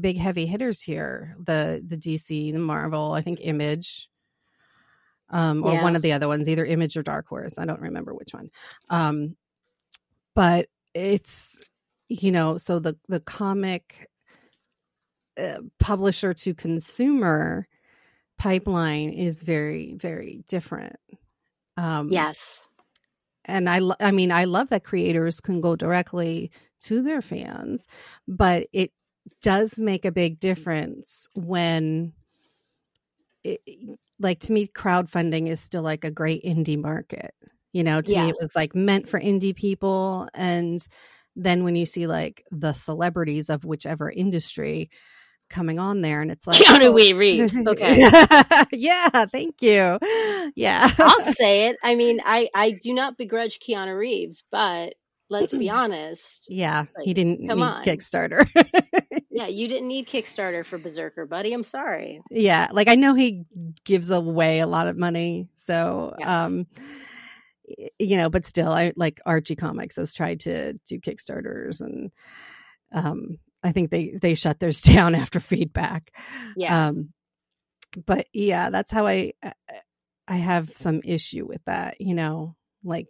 big 0.00 0.18
heavy 0.18 0.44
hitters 0.46 0.82
here: 0.82 1.34
the 1.38 1.82
the 1.86 1.96
DC, 1.96 2.52
the 2.52 2.58
Marvel, 2.58 3.12
I 3.12 3.22
think 3.22 3.38
Image 3.40 4.08
um, 5.32 5.64
or 5.64 5.72
Yeah. 5.72 5.82
one 5.82 5.96
of 5.96 6.02
the 6.02 6.12
other 6.12 6.28
ones, 6.28 6.48
either 6.48 6.64
Image 6.64 6.96
or 6.96 7.02
Dark 7.02 7.26
Horse. 7.26 7.58
I 7.58 7.64
don't 7.64 7.80
remember 7.80 8.14
which 8.14 8.32
one. 8.32 8.50
Um, 8.90 9.36
but 10.34 10.68
it's 10.94 11.58
you 12.08 12.30
know, 12.32 12.58
so 12.58 12.78
the 12.78 12.96
the 13.08 13.20
comic 13.20 14.08
uh, 15.40 15.60
publisher 15.80 16.34
to 16.34 16.54
consumer 16.54 17.66
pipeline 18.38 19.10
is 19.10 19.42
very 19.42 19.94
very 19.94 20.44
different. 20.46 20.96
Um, 21.78 22.10
yes. 22.12 22.66
and 23.46 23.68
I, 23.68 23.80
I 23.98 24.10
mean, 24.10 24.30
I 24.30 24.44
love 24.44 24.68
that 24.70 24.84
creators 24.84 25.40
can 25.40 25.62
go 25.62 25.74
directly 25.74 26.50
to 26.82 27.02
their 27.02 27.22
fans, 27.22 27.86
but 28.28 28.66
it 28.72 28.92
does 29.42 29.78
make 29.78 30.04
a 30.04 30.12
big 30.12 30.38
difference 30.38 31.28
when, 31.34 32.12
it, 33.44 33.60
like, 34.18 34.40
to 34.40 34.52
me, 34.52 34.66
crowdfunding 34.68 35.48
is 35.48 35.60
still 35.60 35.82
like 35.82 36.04
a 36.04 36.10
great 36.10 36.44
indie 36.44 36.78
market. 36.80 37.34
You 37.72 37.84
know, 37.84 38.02
to 38.02 38.12
Yeah. 38.12 38.24
me, 38.24 38.30
it 38.30 38.36
was 38.40 38.54
like 38.54 38.74
meant 38.74 39.08
for 39.08 39.18
indie 39.18 39.56
people. 39.56 40.28
And 40.34 40.86
then 41.36 41.64
when 41.64 41.74
you 41.76 41.86
see 41.86 42.06
like 42.06 42.44
the 42.50 42.74
celebrities 42.74 43.48
of 43.48 43.64
whichever 43.64 44.10
industry 44.10 44.90
coming 45.48 45.78
on 45.78 46.02
there, 46.02 46.20
and 46.20 46.30
it's 46.30 46.46
like, 46.46 46.56
Keanu 46.56 46.88
oh, 46.90 47.16
Reeves. 47.16 47.58
Okay. 47.66 47.98
yeah, 48.72 49.26
thank 49.26 49.62
you. 49.62 49.98
Yeah. 50.54 50.90
I'll 50.98 51.20
say 51.20 51.68
it. 51.68 51.76
I 51.82 51.94
mean, 51.94 52.20
I 52.24 52.48
I 52.54 52.72
do 52.72 52.92
not 52.92 53.16
begrudge 53.16 53.58
Keanu 53.58 53.98
Reeves, 53.98 54.44
but 54.50 54.94
let's 55.32 55.52
be 55.52 55.68
honest. 55.80 56.46
Yeah, 56.50 56.84
he 57.02 57.14
didn't 57.14 57.48
come 57.48 57.58
need 57.58 57.64
on. 57.64 57.84
Kickstarter. 57.84 58.48
Yeah, 59.34 59.46
you 59.46 59.66
didn't 59.66 59.88
need 59.88 60.06
Kickstarter 60.08 60.64
for 60.64 60.78
BRZRKR, 60.78 61.26
buddy. 61.28 61.54
I'm 61.54 61.64
sorry. 61.64 62.20
yeah, 62.30 62.68
like 62.70 62.86
I 62.88 62.96
know 62.96 63.14
he 63.14 63.44
gives 63.82 64.10
away 64.10 64.60
a 64.60 64.66
lot 64.66 64.86
of 64.88 64.96
money, 64.98 65.48
so 65.66 66.14
Yes. 66.18 66.28
um 66.28 66.66
you 67.98 68.16
know, 68.18 68.28
but 68.28 68.44
still 68.44 68.70
I 68.70 68.92
like 68.94 69.20
Archie 69.24 69.56
Comics 69.56 69.96
has 69.96 70.12
tried 70.12 70.40
to 70.40 70.74
do 70.86 71.00
Kickstarters 71.00 71.80
and 71.80 72.10
um 72.92 73.38
I 73.64 73.72
think 73.72 73.90
they 73.90 74.10
they 74.20 74.34
shut 74.34 74.60
theirs 74.60 74.80
down 74.92 75.14
after 75.14 75.40
feedback. 75.40 76.12
Yeah. 76.56 76.88
Um 76.88 77.12
but 78.06 78.26
yeah, 78.34 78.68
that's 78.70 78.90
how 78.90 79.06
I- 79.06 79.32
I 80.28 80.36
have 80.36 80.70
some 80.76 81.00
issue 81.04 81.46
with 81.46 81.64
that, 81.64 82.00
you 82.00 82.14
know, 82.14 82.54
like 82.84 83.06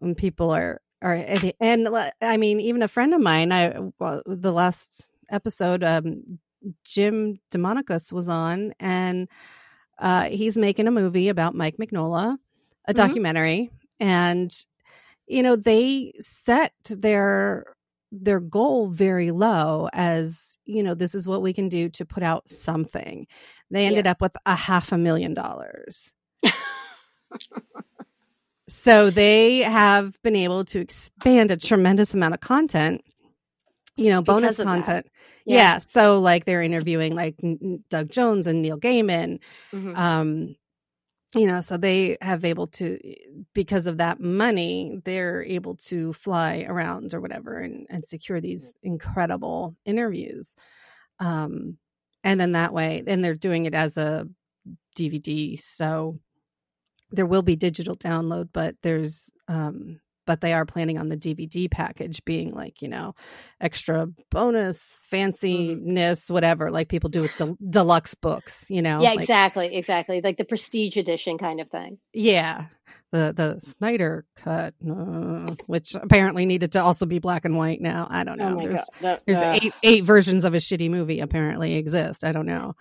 when 0.00 0.14
people 0.14 0.50
are 0.50 0.80
are 1.02 1.14
and, 1.14 1.52
and 1.60 1.88
I 2.20 2.36
mean 2.36 2.60
even 2.60 2.82
a 2.82 2.88
friend 2.88 3.14
of 3.14 3.20
mine 3.22 3.52
I 3.52 3.74
well, 3.98 4.22
the 4.26 4.52
last 4.52 5.06
episode 5.30 5.82
um 5.84 6.38
Jim 6.84 7.38
Demonakos 7.50 8.12
was 8.12 8.28
on 8.28 8.74
and 8.80 9.28
uh 9.98 10.24
he's 10.24 10.56
making 10.58 10.88
a 10.88 10.90
movie 10.90 11.28
about 11.28 11.54
Mike 11.54 11.76
Mignola, 11.78 12.36
a 12.86 12.92
Mhm. 12.92 12.96
documentary 12.96 13.70
and 13.98 14.54
you 15.26 15.42
know 15.42 15.56
they 15.56 16.12
set 16.18 16.72
their 16.88 17.64
their 18.12 18.40
goal 18.40 18.88
very 18.88 19.30
low 19.30 19.88
as 19.92 20.58
you 20.66 20.82
know 20.82 20.94
this 20.94 21.14
is 21.14 21.26
what 21.28 21.42
we 21.42 21.52
can 21.52 21.68
do 21.68 21.88
to 21.90 22.04
put 22.04 22.22
out 22.22 22.48
something. 22.48 23.26
They 23.70 23.86
ended 23.86 24.06
up 24.06 24.20
with 24.20 24.36
a 24.44 24.54
half 24.56 24.92
a 24.92 24.98
million 24.98 25.32
dollars 25.34 26.12
so 28.70 29.10
they 29.10 29.58
have 29.58 30.16
been 30.22 30.36
able 30.36 30.64
to 30.64 30.78
expand 30.80 31.50
a 31.50 31.56
tremendous 31.56 32.14
amount 32.14 32.34
of 32.34 32.40
content 32.40 33.02
you 33.96 34.08
know 34.10 34.22
bonus 34.22 34.56
Because 34.56 34.60
of 34.60 34.66
that. 34.66 34.72
content 34.72 35.06
yeah. 35.44 35.78
so 35.78 36.20
like 36.20 36.44
they're 36.44 36.62
interviewing 36.62 37.14
like 37.14 37.36
doug 37.90 38.08
jones 38.08 38.46
and 38.46 38.62
neil 38.62 38.78
gaiman 38.78 39.40
Mhm. 39.72 39.96
um 39.96 40.56
you 41.34 41.46
know 41.46 41.60
so 41.60 41.76
they 41.76 42.16
have 42.20 42.44
able 42.44 42.68
to 42.68 42.98
because 43.54 43.86
of 43.86 43.98
that 43.98 44.20
money 44.20 45.00
they're 45.04 45.42
able 45.44 45.76
to 45.76 46.12
fly 46.12 46.64
around 46.68 47.12
or 47.14 47.20
whatever 47.20 47.58
and, 47.58 47.86
and 47.90 48.06
secure 48.06 48.40
these 48.40 48.72
incredible 48.82 49.76
interviews 49.84 50.54
um 51.18 51.76
and 52.24 52.40
then 52.40 52.52
that 52.52 52.72
way 52.72 53.02
and 53.06 53.22
they're 53.24 53.34
doing 53.34 53.66
it 53.66 53.74
as 53.74 53.96
a 53.96 54.26
dvd 54.96 55.58
so 55.60 56.18
there 57.12 57.26
will 57.26 57.42
be 57.42 57.56
digital 57.56 57.96
download 57.96 58.48
but 58.52 58.76
there's 58.82 59.30
um 59.48 60.00
but 60.30 60.40
they 60.40 60.52
are 60.52 60.64
planning 60.64 60.96
on 60.96 61.08
the 61.08 61.16
dvd 61.16 61.68
package 61.68 62.24
being 62.24 62.52
like 62.52 62.80
you 62.80 62.88
know 62.88 63.16
extra 63.60 64.06
bonus 64.30 65.00
fanciness 65.12 66.30
whatever 66.30 66.70
like 66.70 66.88
people 66.88 67.10
do 67.10 67.22
with 67.22 67.36
the 67.38 67.56
deluxe 67.68 68.14
books 68.14 68.66
you 68.70 68.80
know 68.80 69.00
yeah, 69.00 69.10
like- 69.10 69.20
exactly, 69.20 69.74
exactly. 69.74 70.20
Like 70.22 70.36
the 70.36 70.44
prestige 70.44 70.96
edition 70.96 71.38
kind 71.38 71.60
of 71.60 71.70
thing. 71.70 71.98
yeah, 72.12 72.66
the 73.12 73.32
the 73.34 73.60
Snyder 73.60 74.24
cut, 74.36 74.74
uh, 74.88 75.54
which 75.66 75.94
apparently 75.94 76.46
needed 76.46 76.72
to 76.72 76.82
also 76.82 77.06
be 77.06 77.18
black 77.18 77.44
and 77.44 77.56
white. 77.56 77.80
Now 77.80 78.06
I 78.10 78.24
don't 78.24 78.38
know. 78.38 78.58
Oh 78.58 78.62
there's 78.62 79.20
there's 79.26 79.38
ugh. 79.38 79.58
eight 79.62 79.74
eight 79.82 80.04
versions 80.04 80.44
of 80.44 80.54
a 80.54 80.58
shitty 80.58 80.90
movie 80.90 81.20
apparently 81.20 81.74
exist. 81.74 82.24
I 82.24 82.32
don't 82.32 82.46
know. 82.46 82.74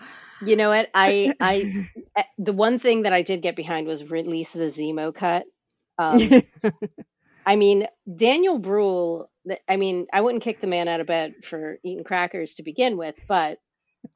You 0.45 0.55
know 0.55 0.69
what? 0.69 0.89
I 0.93 1.33
I 1.39 1.89
eh, 2.15 2.23
the 2.37 2.53
one 2.53 2.79
thing 2.79 3.03
that 3.03 3.13
I 3.13 3.21
did 3.21 3.41
get 3.41 3.55
behind 3.55 3.87
was 3.87 4.09
release 4.09 4.53
the 4.53 4.65
Zemo 4.65 5.13
cut. 5.13 5.45
Um, 5.97 6.19
I 7.45 7.55
mean, 7.55 7.87
Daniel 8.13 8.59
Bruhl. 8.59 9.29
I 9.67 9.77
mean, 9.77 10.07
I 10.13 10.21
wouldn't 10.21 10.43
kick 10.43 10.61
the 10.61 10.67
man 10.67 10.87
out 10.87 10.99
of 10.99 11.07
bed 11.07 11.35
for 11.43 11.77
eating 11.83 12.03
crackers 12.03 12.55
to 12.55 12.63
begin 12.63 12.97
with, 12.97 13.15
but 13.27 13.57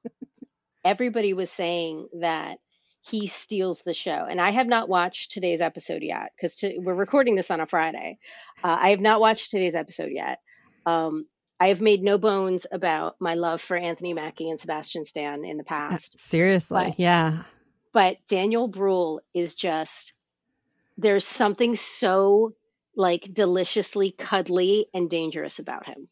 everybody 0.86 1.34
was 1.34 1.50
saying 1.50 2.08
that 2.20 2.60
he 3.02 3.28
steals 3.28 3.82
the 3.82 3.94
show. 3.94 4.12
And 4.30 4.40
I 4.40 4.52
have 4.52 4.68
not 4.68 4.88
watched 4.90 5.32
today's 5.32 5.62
episode 5.62 6.04
yet 6.04 6.32
because 6.36 6.64
we're 6.78 6.94
recording 6.94 7.36
this 7.36 7.52
on 7.52 7.60
a 7.60 7.66
Friday. 7.66 8.18
Uh, 8.64 8.78
I 8.80 8.90
have 8.92 9.02
not 9.02 9.20
watched 9.20 9.52
today's 9.52 9.76
episode 9.76 10.12
yet. 10.12 10.40
Um, 10.86 11.26
I 11.60 11.68
have 11.68 11.82
made 11.82 12.04
no 12.04 12.18
bones 12.18 12.66
about 12.72 13.16
my 13.20 13.36
love 13.36 13.62
for 13.62 13.76
Anthony 13.78 14.14
Mackie 14.14 14.50
and 14.50 14.60
Sebastian 14.60 15.06
Stan 15.06 15.45
in 15.45 15.58
the 15.58 15.64
past, 15.64 16.18
Seriously, 16.20 16.88
But- 16.89 17.00
yeah, 17.00 17.43
but 17.93 18.18
Daniel 18.28 18.68
Bruhl 18.68 19.22
is 19.34 19.56
just 19.56 20.14
there's 20.97 21.26
something 21.26 21.76
so 21.76 22.54
like 22.96 23.34
deliciously 23.34 24.12
cuddly 24.12 24.88
and 24.94 25.10
dangerous 25.10 25.60
about 25.60 25.88
him. 25.88 26.10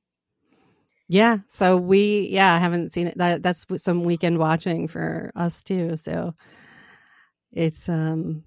yeah. 1.08 1.40
So 1.50 1.78
we, 1.78 2.30
yeah, 2.32 2.54
I 2.56 2.60
haven't 2.60 2.94
seen 2.94 3.08
it. 3.08 3.18
That 3.18 3.44
that's 3.44 3.66
some 3.76 4.06
weekend 4.06 4.38
watching 4.40 4.88
for 4.88 5.32
us 5.36 5.62
too. 5.62 5.98
So 5.98 6.36
it's 7.52 7.90
um, 7.90 8.46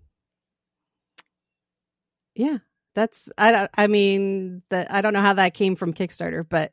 yeah. 2.35 2.59
That's 2.95 3.29
I. 3.37 3.69
I 3.77 3.89
mean, 3.89 4.63
that 4.71 4.91
I 4.93 5.03
don't 5.03 5.13
know 5.13 5.21
how 5.21 5.35
that 5.35 5.55
came 5.55 5.77
from 5.77 5.93
Kickstarter, 5.95 6.47
but 6.49 6.71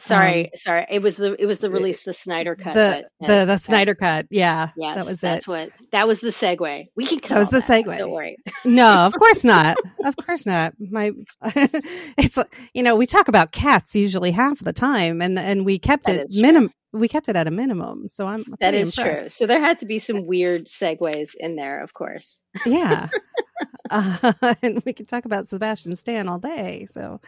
Sorry, 0.00 0.50
sorry. 0.54 0.86
It 0.90 1.00
was 1.02 1.16
the 1.16 1.40
it 1.40 1.46
was 1.46 1.58
the 1.60 1.70
release 1.70 2.02
the 2.02 2.12
Snyder 2.14 2.56
cut. 2.56 2.68
Um, 2.68 2.74
the 2.74 3.04
that- 3.20 3.26
the 3.28 3.44
the 3.46 3.58
Snyder 3.58 3.94
cut. 3.94 4.26
Yeah, 4.30 4.70
Yes, 4.76 4.96
that 4.96 5.06
was 5.10 5.20
that's 5.20 5.44
it. 5.46 5.48
what 5.50 5.70
that 5.92 6.06
was 6.08 6.20
the 6.20 6.28
segue. 6.28 6.84
We 6.96 7.06
can 7.06 7.20
cut 7.20 7.28
That 7.34 7.38
was 7.40 7.48
the 7.50 7.60
that 7.60 7.84
segue. 7.86 7.98
Don't 7.98 8.10
worry. 8.10 8.36
No, 8.64 8.88
of 9.06 9.14
course 9.14 9.44
not. 9.44 9.76
of 10.04 10.16
course 10.16 10.46
not. 10.46 10.74
My, 10.78 11.12
it's 11.44 12.38
you 12.74 12.82
know 12.82 12.96
we 12.96 13.06
talk 13.06 13.28
about 13.28 13.52
cats 13.52 13.94
usually 13.94 14.30
half 14.30 14.58
the 14.60 14.72
time, 14.72 15.20
and 15.22 15.38
and 15.38 15.64
we 15.64 15.78
kept 15.78 16.04
That 16.04 16.16
it 16.16 16.26
minimum. 16.34 16.72
We 16.92 17.06
kept 17.06 17.28
it 17.28 17.36
at 17.36 17.46
a 17.46 17.52
minimum, 17.52 18.08
so 18.08 18.26
I'm 18.26 18.42
that 18.58 18.74
is 18.74 18.88
is 18.88 18.94
true. 18.96 19.28
So 19.28 19.46
there 19.46 19.60
had 19.60 19.78
to 19.78 19.86
be 19.86 20.00
some 20.00 20.26
weird 20.26 20.64
segues 20.66 21.36
in 21.38 21.54
there, 21.54 21.84
of 21.84 21.94
course. 21.94 22.42
Yeah, 22.66 23.08
uh, 23.90 24.32
and 24.60 24.82
we 24.84 24.92
could 24.92 25.06
talk 25.08 25.24
about 25.24 25.48
Sebastian 25.48 25.94
Stan 25.94 26.28
all 26.28 26.40
day. 26.40 26.88
So, 26.92 27.20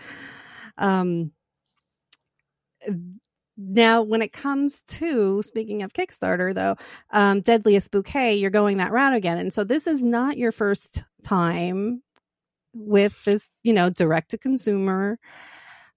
um, 0.79 1.31
now 3.57 4.03
when 4.03 4.23
it 4.23 4.33
comes 4.33 4.83
to 4.89 5.43
speaking 5.43 5.83
of 5.83 5.93
Kickstarter, 5.93 6.55
though, 6.55 6.77
um, 7.11 7.41
Deadliest 7.41 7.91
Bouquet, 7.91 8.35
you're 8.35 8.51
going 8.51 8.79
that 8.79 8.93
route 8.93 9.15
again, 9.15 9.39
and 9.39 9.53
so 9.53 9.65
this 9.65 9.87
is 9.87 10.03
not 10.03 10.39
your 10.39 10.53
first 10.53 11.03
time 11.25 12.03
with 12.75 13.23
this, 13.25 13.51
you 13.63 13.73
know, 13.73 13.91
direct 13.91 14.31
to 14.31 14.39
consumer. 14.39 15.19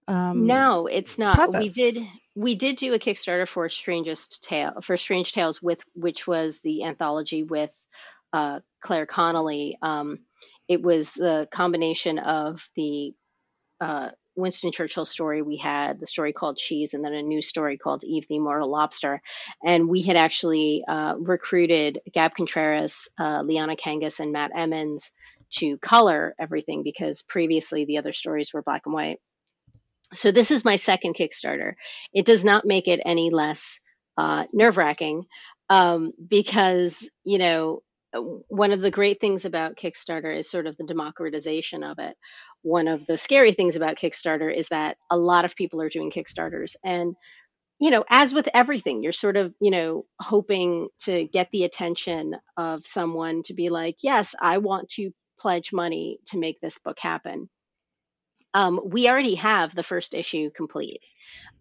Um, 0.07 0.45
no, 0.45 0.87
it's 0.87 1.17
not. 1.17 1.35
Process. 1.35 1.61
We 1.61 1.69
did 1.69 2.03
we 2.35 2.55
did 2.55 2.75
do 2.75 2.93
a 2.93 2.99
Kickstarter 2.99 3.47
for 3.47 3.69
Strangest 3.69 4.43
Tale 4.43 4.81
for 4.81 4.97
Strange 4.97 5.31
Tales 5.31 5.61
with 5.61 5.81
which 5.93 6.27
was 6.27 6.59
the 6.59 6.83
anthology 6.83 7.43
with 7.43 7.73
uh, 8.33 8.59
Claire 8.81 9.05
Connolly. 9.05 9.77
Um, 9.81 10.19
it 10.67 10.81
was 10.81 11.13
the 11.13 11.47
combination 11.51 12.19
of 12.19 12.67
the 12.75 13.13
uh, 13.79 14.09
Winston 14.35 14.71
Churchill 14.71 15.05
story 15.05 15.41
we 15.41 15.57
had, 15.57 15.99
the 15.99 16.05
story 16.05 16.33
called 16.33 16.57
Cheese, 16.57 16.93
and 16.93 17.03
then 17.03 17.13
a 17.13 17.21
new 17.21 17.41
story 17.41 17.77
called 17.77 18.03
Eve 18.03 18.27
the 18.27 18.35
Immortal 18.35 18.69
Lobster. 18.69 19.21
And 19.63 19.87
we 19.87 20.01
had 20.01 20.15
actually 20.15 20.83
uh, 20.87 21.15
recruited 21.17 22.01
Gab 22.11 22.35
Contreras, 22.35 23.09
uh, 23.19 23.41
Liana 23.43 23.75
Kangas, 23.75 24.19
and 24.19 24.31
Matt 24.31 24.51
Emmons 24.55 25.11
to 25.51 25.77
color 25.77 26.35
everything 26.39 26.83
because 26.83 27.21
previously 27.21 27.85
the 27.85 27.97
other 27.97 28.13
stories 28.13 28.53
were 28.53 28.61
black 28.61 28.83
and 28.85 28.93
white. 28.93 29.19
So 30.13 30.31
this 30.31 30.51
is 30.51 30.65
my 30.65 30.75
second 30.75 31.15
Kickstarter. 31.15 31.73
It 32.13 32.25
does 32.25 32.45
not 32.45 32.65
make 32.65 32.87
it 32.87 33.01
any 33.05 33.29
less 33.29 33.79
uh, 34.17 34.45
nerve 34.53 34.77
wracking 34.77 35.25
um, 35.69 36.13
because, 36.27 37.09
you 37.23 37.37
know, 37.37 37.81
one 38.47 38.71
of 38.71 38.81
the 38.81 38.91
great 38.91 39.19
things 39.19 39.45
about 39.45 39.75
Kickstarter 39.75 40.33
is 40.33 40.49
sort 40.49 40.67
of 40.67 40.77
the 40.77 40.85
democratization 40.85 41.83
of 41.83 41.99
it. 41.99 42.15
One 42.65 42.87
of 42.87 43.05
the 43.05 43.15
scary 43.15 43.53
things 43.53 43.75
about 43.75 43.97
Kickstarter 43.97 44.51
is 44.51 44.69
that 44.69 44.97
a 45.11 45.17
lot 45.17 45.45
of 45.45 45.55
people 45.55 45.81
are 45.81 45.89
doing 45.89 46.09
Kickstarters. 46.09 46.75
And, 46.83 47.15
you 47.77 47.91
know, 47.91 48.03
as 48.09 48.33
with 48.33 48.49
everything, 48.55 49.03
you're 49.03 49.13
sort 49.13 49.37
of, 49.37 49.53
you 49.61 49.69
know, 49.69 50.05
hoping 50.19 50.87
to 51.01 51.25
get 51.25 51.49
the 51.51 51.63
attention 51.63 52.33
of 52.57 52.87
someone 52.87 53.43
to 53.43 53.53
be 53.53 53.69
like, 53.69 53.97
yes, 54.01 54.33
I 54.41 54.57
want 54.57 54.89
to 54.93 55.11
pledge 55.39 55.73
money 55.73 56.17
to 56.29 56.39
make 56.39 56.59
this 56.59 56.79
book 56.79 56.97
happen. 56.99 57.49
Um, 58.55 58.81
we 58.83 59.07
already 59.09 59.35
have 59.35 59.75
the 59.75 59.83
first 59.83 60.15
issue 60.15 60.49
complete. 60.49 61.01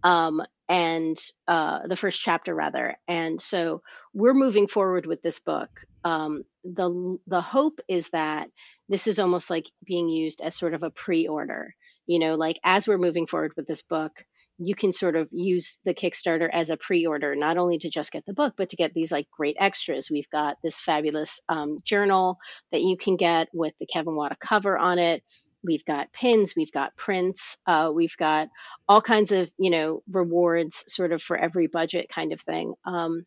Um, 0.03 0.41
and 0.71 1.19
uh, 1.47 1.87
the 1.87 1.97
first 1.97 2.23
chapter 2.23 2.55
rather. 2.55 2.97
And 3.07 3.43
so 3.43 3.83
we're 4.15 4.33
moving 4.33 4.69
forward 4.69 5.05
with 5.05 5.21
this 5.21 5.39
book. 5.41 5.69
Um, 6.03 6.45
the 6.65 7.19
the 7.27 7.43
hope 7.43 7.81
is 7.89 8.09
that 8.11 8.49
this 8.89 9.07
is 9.07 9.19
almost 9.19 9.51
like 9.51 9.71
being 9.85 10.09
used 10.09 10.41
as 10.41 10.57
sort 10.57 10.75
of 10.75 10.83
a 10.83 10.91
pre-order. 10.91 11.75
You 12.07 12.19
know, 12.19 12.35
like 12.35 12.59
as 12.65 12.87
we're 12.87 12.99
moving 12.99 13.27
forward 13.27 13.53
with 13.57 13.67
this 13.67 13.83
book, 13.83 14.13
you 14.59 14.75
can 14.75 14.93
sort 14.93 15.17
of 15.17 15.29
use 15.33 15.81
the 15.85 15.95
Kickstarter 15.95 16.49
as 16.53 16.71
a 16.71 16.77
pre-order, 16.77 17.35
not 17.35 17.57
only 17.57 17.79
to 17.79 17.91
just 17.91 18.13
get 18.13 18.25
the 18.27 18.35
book, 18.35 18.55
but 18.57 18.71
to 18.71 18.77
get 18.77 18.95
these 18.95 19.11
like 19.11 19.27
great 19.31 19.57
extras. 19.59 20.11
We've 20.11 20.31
got 20.31 20.57
this 20.63 20.81
fabulous 20.81 21.41
um, 21.49 21.81
journal 21.85 22.39
that 22.71 22.83
you 22.83 22.97
can 22.97 23.17
get 23.17 23.49
with 23.53 23.75
the 23.81 23.87
Kevin 23.87 24.15
Wada 24.15 24.37
cover 24.41 24.79
on 24.79 24.99
it. 24.99 25.23
We've 25.65 25.85
got 25.85 26.13
pins, 26.13 26.53
we've 26.55 26.71
got 26.71 26.95
prints, 26.95 27.57
uh, 27.67 27.91
we've 27.93 28.17
got 28.19 28.49
all 28.87 29.01
kinds 29.01 29.33
of 29.33 29.51
you 29.59 29.71
know 29.71 30.03
rewards, 30.11 30.85
sort 30.89 31.13
of 31.13 31.23
for 31.23 31.37
every 31.37 31.67
budget 31.69 32.09
kind 32.09 32.33
of 32.33 32.41
thing. 32.41 32.75
Um, 32.85 33.25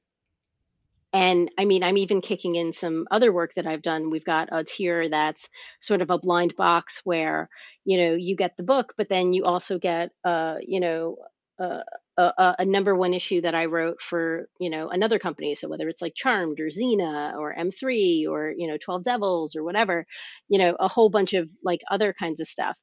and 1.13 1.49
I 1.57 1.65
mean, 1.65 1.83
I'm 1.83 1.97
even 1.97 2.21
kicking 2.21 2.55
in 2.55 2.73
some 2.73 3.07
other 3.09 3.31
work 3.31 3.53
that 3.55 3.65
I've 3.65 3.81
done. 3.81 4.09
We've 4.09 4.25
got 4.25 4.49
a 4.51 4.63
tier 4.63 5.09
that's 5.09 5.49
sort 5.79 6.01
of 6.01 6.09
a 6.09 6.19
blind 6.19 6.55
box 6.55 7.01
where, 7.05 7.49
you 7.85 7.97
know, 7.97 8.13
you 8.13 8.35
get 8.35 8.57
the 8.57 8.63
book, 8.63 8.93
but 8.97 9.07
then 9.07 9.31
you 9.31 9.45
also 9.45 9.79
get, 9.79 10.11
uh, 10.25 10.57
you 10.61 10.79
know, 10.79 11.17
uh, 11.59 11.81
a, 12.17 12.55
a, 12.59 12.65
number 12.65 12.95
one 12.95 13.13
issue 13.13 13.41
that 13.41 13.55
I 13.55 13.65
wrote 13.65 14.01
for, 14.01 14.47
you 14.59 14.69
know, 14.69 14.89
another 14.89 15.17
company. 15.17 15.55
So 15.55 15.67
whether 15.67 15.89
it's 15.89 16.01
like 16.01 16.13
Charmed 16.15 16.59
or 16.59 16.67
Xena 16.67 17.35
or 17.35 17.55
M3 17.55 18.27
or, 18.27 18.53
you 18.55 18.67
know, 18.67 18.77
12 18.77 19.03
Devils 19.03 19.55
or 19.55 19.63
whatever, 19.63 20.05
you 20.47 20.59
know, 20.59 20.75
a 20.79 20.87
whole 20.87 21.09
bunch 21.09 21.33
of 21.33 21.49
like 21.63 21.81
other 21.89 22.13
kinds 22.13 22.39
of 22.41 22.47
stuff. 22.47 22.77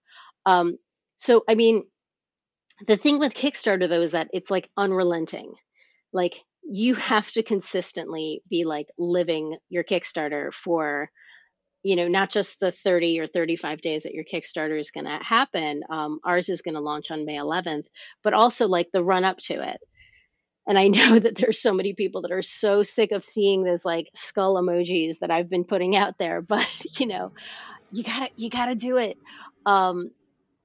Um, 0.47 0.77
so, 1.17 1.45
I 1.49 1.55
mean, 1.55 1.85
the 2.87 2.97
thing 2.97 3.19
with 3.19 3.35
Kickstarter 3.35 3.89
though 3.89 4.03
is 4.03 4.13
that 4.13 4.29
it's 4.33 4.51
like 4.51 4.71
unrelenting. 4.77 5.55
Like 6.13 6.43
you 6.65 6.95
have 6.95 7.31
to 7.33 7.43
consistently 7.43 8.43
be 8.49 8.65
like 8.65 8.89
living 8.99 9.57
your 9.69 9.85
Kickstarter 9.85 10.53
for, 10.53 11.11
you 11.83 11.97
know, 11.97 12.09
not 12.09 12.31
just 12.31 12.59
the 12.61 12.73
30 12.73 13.21
or 13.21 13.27
35 13.27 13.81
days 13.81 14.05
that 14.05 14.15
your 14.15 14.25
Kickstarter 14.25 14.79
is 14.79 14.91
going 14.91 15.05
to 15.05 15.19
happen. 15.23 15.83
Um, 15.91 16.21
ours 16.25 16.49
is 16.49 16.63
going 16.63 16.75
to 16.75 16.81
launch 16.81 17.11
on 17.11 17.27
May 17.27 17.37
11th, 17.37 17.87
but 18.23 18.35
also 18.35 18.67
like 18.67 18.89
the 18.93 19.05
run 19.05 19.25
up 19.25 19.39
to 19.45 19.63
it. 19.63 19.79
And 20.67 20.79
I 20.79 20.89
know 20.89 21.19
that 21.19 21.37
there's 21.37 21.61
so 21.61 21.75
many 21.75 21.93
people 21.93 22.23
that 22.23 22.33
are 22.33 22.43
so 22.43 22.83
sick 22.83 23.13
of 23.13 23.25
seeing 23.25 23.65
those 23.65 23.85
like 23.85 24.09
skull 24.15 24.55
emojis 24.55 25.19
that 25.19 25.31
I've 25.31 25.51
been 25.51 25.65
putting 25.65 25.95
out 25.97 26.19
there, 26.19 26.41
but 26.43 26.67
you 26.99 27.07
know, 27.07 27.33
you 27.93 28.03
gotta, 28.03 28.31
you 28.37 28.51
gotta 28.51 28.75
do 28.75 28.97
it. 28.97 29.19
Um, 29.67 30.11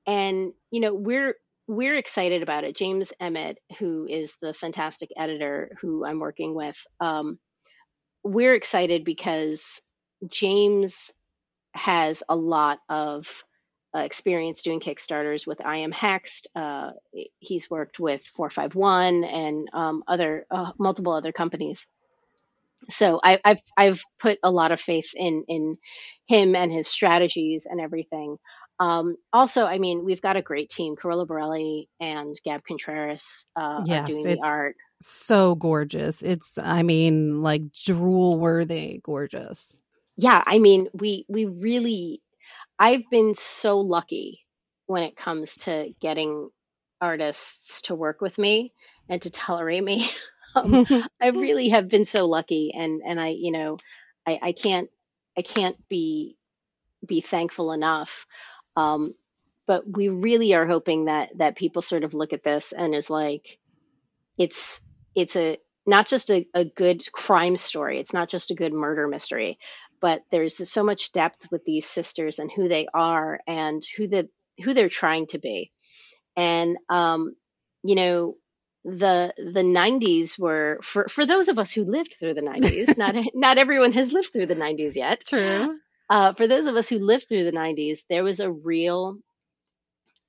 and 0.08 0.54
you 0.72 0.80
know, 0.80 0.94
we're, 0.94 1.36
we're 1.70 1.96
excited 1.96 2.42
about 2.42 2.64
it. 2.64 2.76
James 2.76 3.14
Emmett, 3.20 3.60
who 3.78 4.08
is 4.10 4.36
the 4.42 4.56
fantastic 4.56 5.12
editor 5.16 5.78
who 5.80 6.04
I'm 6.04 6.20
working 6.20 6.56
with, 6.56 6.76
um, 7.00 7.38
we're 8.24 8.56
excited 8.56 9.06
because 9.06 9.80
James 10.28 11.12
has 11.76 12.24
a 12.28 12.36
lot 12.36 12.80
of 12.90 13.28
uh, 13.96 14.00
experience 14.00 14.64
doing 14.64 14.80
Kickstarters 14.80 15.46
with 15.46 15.64
I 15.64 15.78
Am 15.78 15.92
Hexed. 15.92 16.48
Uh, 16.56 16.94
he's 17.38 17.70
worked 17.70 18.00
with 18.00 18.24
451 18.36 19.24
and 19.24 19.70
um, 19.72 20.04
other 20.08 20.48
uh, 20.50 20.72
multiple 20.80 21.14
other 21.14 21.32
companies. 21.32 21.86
So 22.90 23.20
I, 23.24 23.40
have 23.46 23.62
I've 23.78 24.02
put 24.20 24.40
a 24.42 24.50
lot 24.50 24.72
of 24.72 24.82
faith 24.82 25.12
in 25.16 25.44
in 25.48 25.78
him 26.28 26.56
and 26.56 26.72
his 26.72 26.88
strategies 26.88 27.68
and 27.70 27.80
everything. 27.80 28.38
Um, 28.80 29.18
also, 29.34 29.66
I 29.66 29.78
mean, 29.78 30.06
we've 30.06 30.22
got 30.22 30.38
a 30.38 30.42
great 30.42 30.70
team. 30.70 30.96
Carola 30.96 31.26
Borelli 31.26 31.90
and 32.00 32.40
Gab 32.46 32.64
Contreras 32.64 33.46
uh, 33.56 33.84
yes, 33.86 34.04
are 34.04 34.08
doing 34.08 34.24
the 34.24 34.42
art. 34.42 34.76
So 35.02 35.56
gorgeous. 35.56 36.22
It's, 36.22 36.58
I 36.58 36.84
mean, 36.84 37.42
like 37.42 37.74
drool 37.74 38.40
worthy 38.40 39.02
gorgeous. 39.04 39.76
Yeah, 40.16 40.44
I 40.46 40.60
mean, 40.60 40.90
we 40.94 41.26
we 41.30 41.46
really 41.46 42.22
I've 42.78 43.10
been 43.10 43.36
so 43.36 43.80
lucky 43.80 44.46
when 44.86 45.04
it 45.04 45.16
comes 45.16 45.58
to 45.58 45.94
getting 46.02 46.50
artists 47.02 47.84
to 47.84 47.96
work 47.96 48.22
with 48.22 48.38
me 48.38 48.74
and 49.08 49.22
to 49.22 49.30
tolerate 49.30 49.84
me. 49.84 50.10
um, 50.56 50.86
I 51.22 51.28
really 51.28 51.70
have 51.70 51.88
been 51.90 52.06
so 52.06 52.26
lucky 52.26 52.74
and 52.76 53.02
and 53.06 53.20
I, 53.20 53.30
you 53.30 53.52
know, 53.52 53.78
I, 54.26 54.40
I 54.42 54.52
can't 54.52 54.90
I 55.38 55.42
can't 55.42 55.78
be 55.88 56.38
be 57.06 57.22
thankful 57.22 57.72
enough. 57.72 58.26
Um, 58.76 59.14
but 59.68 59.84
we 59.88 60.10
really 60.10 60.56
are 60.56 60.66
hoping 60.66 61.06
that 61.06 61.38
that 61.38 61.56
people 61.56 61.82
sort 61.84 62.04
of 62.04 62.16
look 62.16 62.34
at 62.34 62.44
this 62.44 62.74
and 62.74 62.96
is 62.96 63.10
like, 63.10 63.60
it's 64.38 64.82
it's 65.16 65.36
a 65.36 65.58
not 65.86 66.08
just 66.08 66.32
a, 66.32 66.48
a 66.54 66.66
good 66.66 67.12
crime 67.12 67.56
story. 67.56 68.00
It's 68.00 68.14
not 68.14 68.30
just 68.30 68.52
a 68.52 68.56
good 68.56 68.74
murder 68.74 69.08
mystery, 69.08 69.60
but 70.02 70.22
there's 70.32 70.70
so 70.70 70.84
much 70.84 71.12
depth 71.12 71.48
with 71.52 71.66
these 71.66 71.86
sisters 71.86 72.40
and 72.40 72.52
who 72.52 72.68
they 72.68 72.88
are 72.94 73.40
and 73.48 73.84
who 73.96 74.08
the 74.08 74.30
who 74.64 74.74
they're 74.74 74.90
trying 74.90 75.28
to 75.28 75.40
be. 75.40 75.72
And 76.36 76.78
um, 76.90 77.36
you 77.84 77.96
know, 77.96 78.38
the 78.84 79.34
the 79.38 79.62
90s 79.62 80.40
were 80.40 80.80
for 80.82 81.08
for 81.10 81.26
those 81.26 81.48
of 81.48 81.60
us 81.60 81.72
who 81.72 81.84
lived 81.84 82.16
through 82.20 82.34
the 82.34 82.42
90s. 82.42 82.98
not 82.98 83.16
not 83.34 83.58
everyone 83.58 83.92
has 83.92 84.14
lived 84.14 84.34
through 84.34 84.48
the 84.48 84.56
90s 84.56 84.96
yet. 84.96 85.26
True 85.28 85.76
uh, 86.10 86.34
for 86.34 86.48
those 86.48 86.68
of 86.68 86.76
us 86.76 86.90
who 86.90 87.00
lived 87.00 87.28
through 87.28 87.44
the 87.44 87.52
90s 87.52 88.00
there 88.10 88.24
was 88.24 88.40
a 88.40 88.52
real 88.52 89.18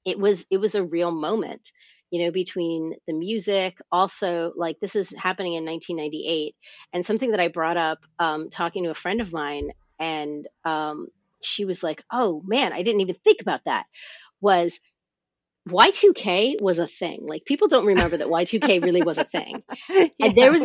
it 0.04 0.18
was 0.18 0.46
it 0.50 0.58
was 0.58 0.74
a 0.74 0.84
real 0.84 1.10
moment 1.10 1.70
you 2.10 2.24
know 2.24 2.30
between 2.30 2.94
the 3.06 3.12
music 3.12 3.78
also 3.90 4.52
like 4.56 4.78
this 4.80 4.96
is 4.96 5.14
happening 5.16 5.54
in 5.54 5.64
1998 5.64 6.54
and 6.92 7.04
something 7.04 7.30
that 7.30 7.40
i 7.40 7.48
brought 7.48 7.76
up 7.76 7.98
um, 8.18 8.50
talking 8.50 8.84
to 8.84 8.90
a 8.90 8.94
friend 8.94 9.20
of 9.20 9.32
mine 9.32 9.70
and 9.98 10.48
um, 10.64 11.08
she 11.42 11.64
was 11.64 11.82
like 11.82 12.02
oh 12.10 12.42
man 12.46 12.72
i 12.72 12.82
didn't 12.82 13.00
even 13.00 13.14
think 13.14 13.40
about 13.40 13.64
that 13.64 13.86
was 14.40 14.80
Y2K 15.68 16.60
was 16.60 16.78
a 16.78 16.86
thing. 16.86 17.20
Like 17.26 17.44
people 17.44 17.68
don't 17.68 17.86
remember 17.86 18.16
that 18.16 18.28
Y2K 18.28 18.82
really 18.84 19.02
was 19.02 19.18
a 19.18 19.24
thing. 19.24 19.62
And 20.20 20.34
there 20.34 20.50
was 20.50 20.62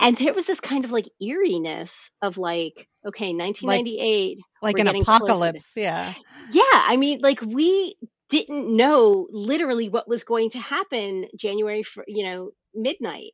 and 0.00 0.16
there 0.16 0.34
was 0.34 0.46
this 0.46 0.60
kind 0.60 0.84
of 0.84 0.92
like 0.92 1.08
eeriness 1.20 2.10
of 2.20 2.38
like 2.38 2.88
okay 3.06 3.34
1998 3.34 4.38
like, 4.62 4.78
like 4.78 4.86
an 4.86 5.00
apocalypse 5.00 5.70
yeah 5.76 6.12
yeah 6.50 6.62
i 6.72 6.96
mean 6.96 7.20
like 7.22 7.40
we 7.42 7.96
didn't 8.28 8.74
know 8.74 9.26
literally 9.30 9.88
what 9.88 10.08
was 10.08 10.24
going 10.24 10.50
to 10.50 10.58
happen 10.58 11.26
january 11.38 11.82
for 11.82 12.04
you 12.06 12.24
know 12.24 12.50
midnight 12.74 13.32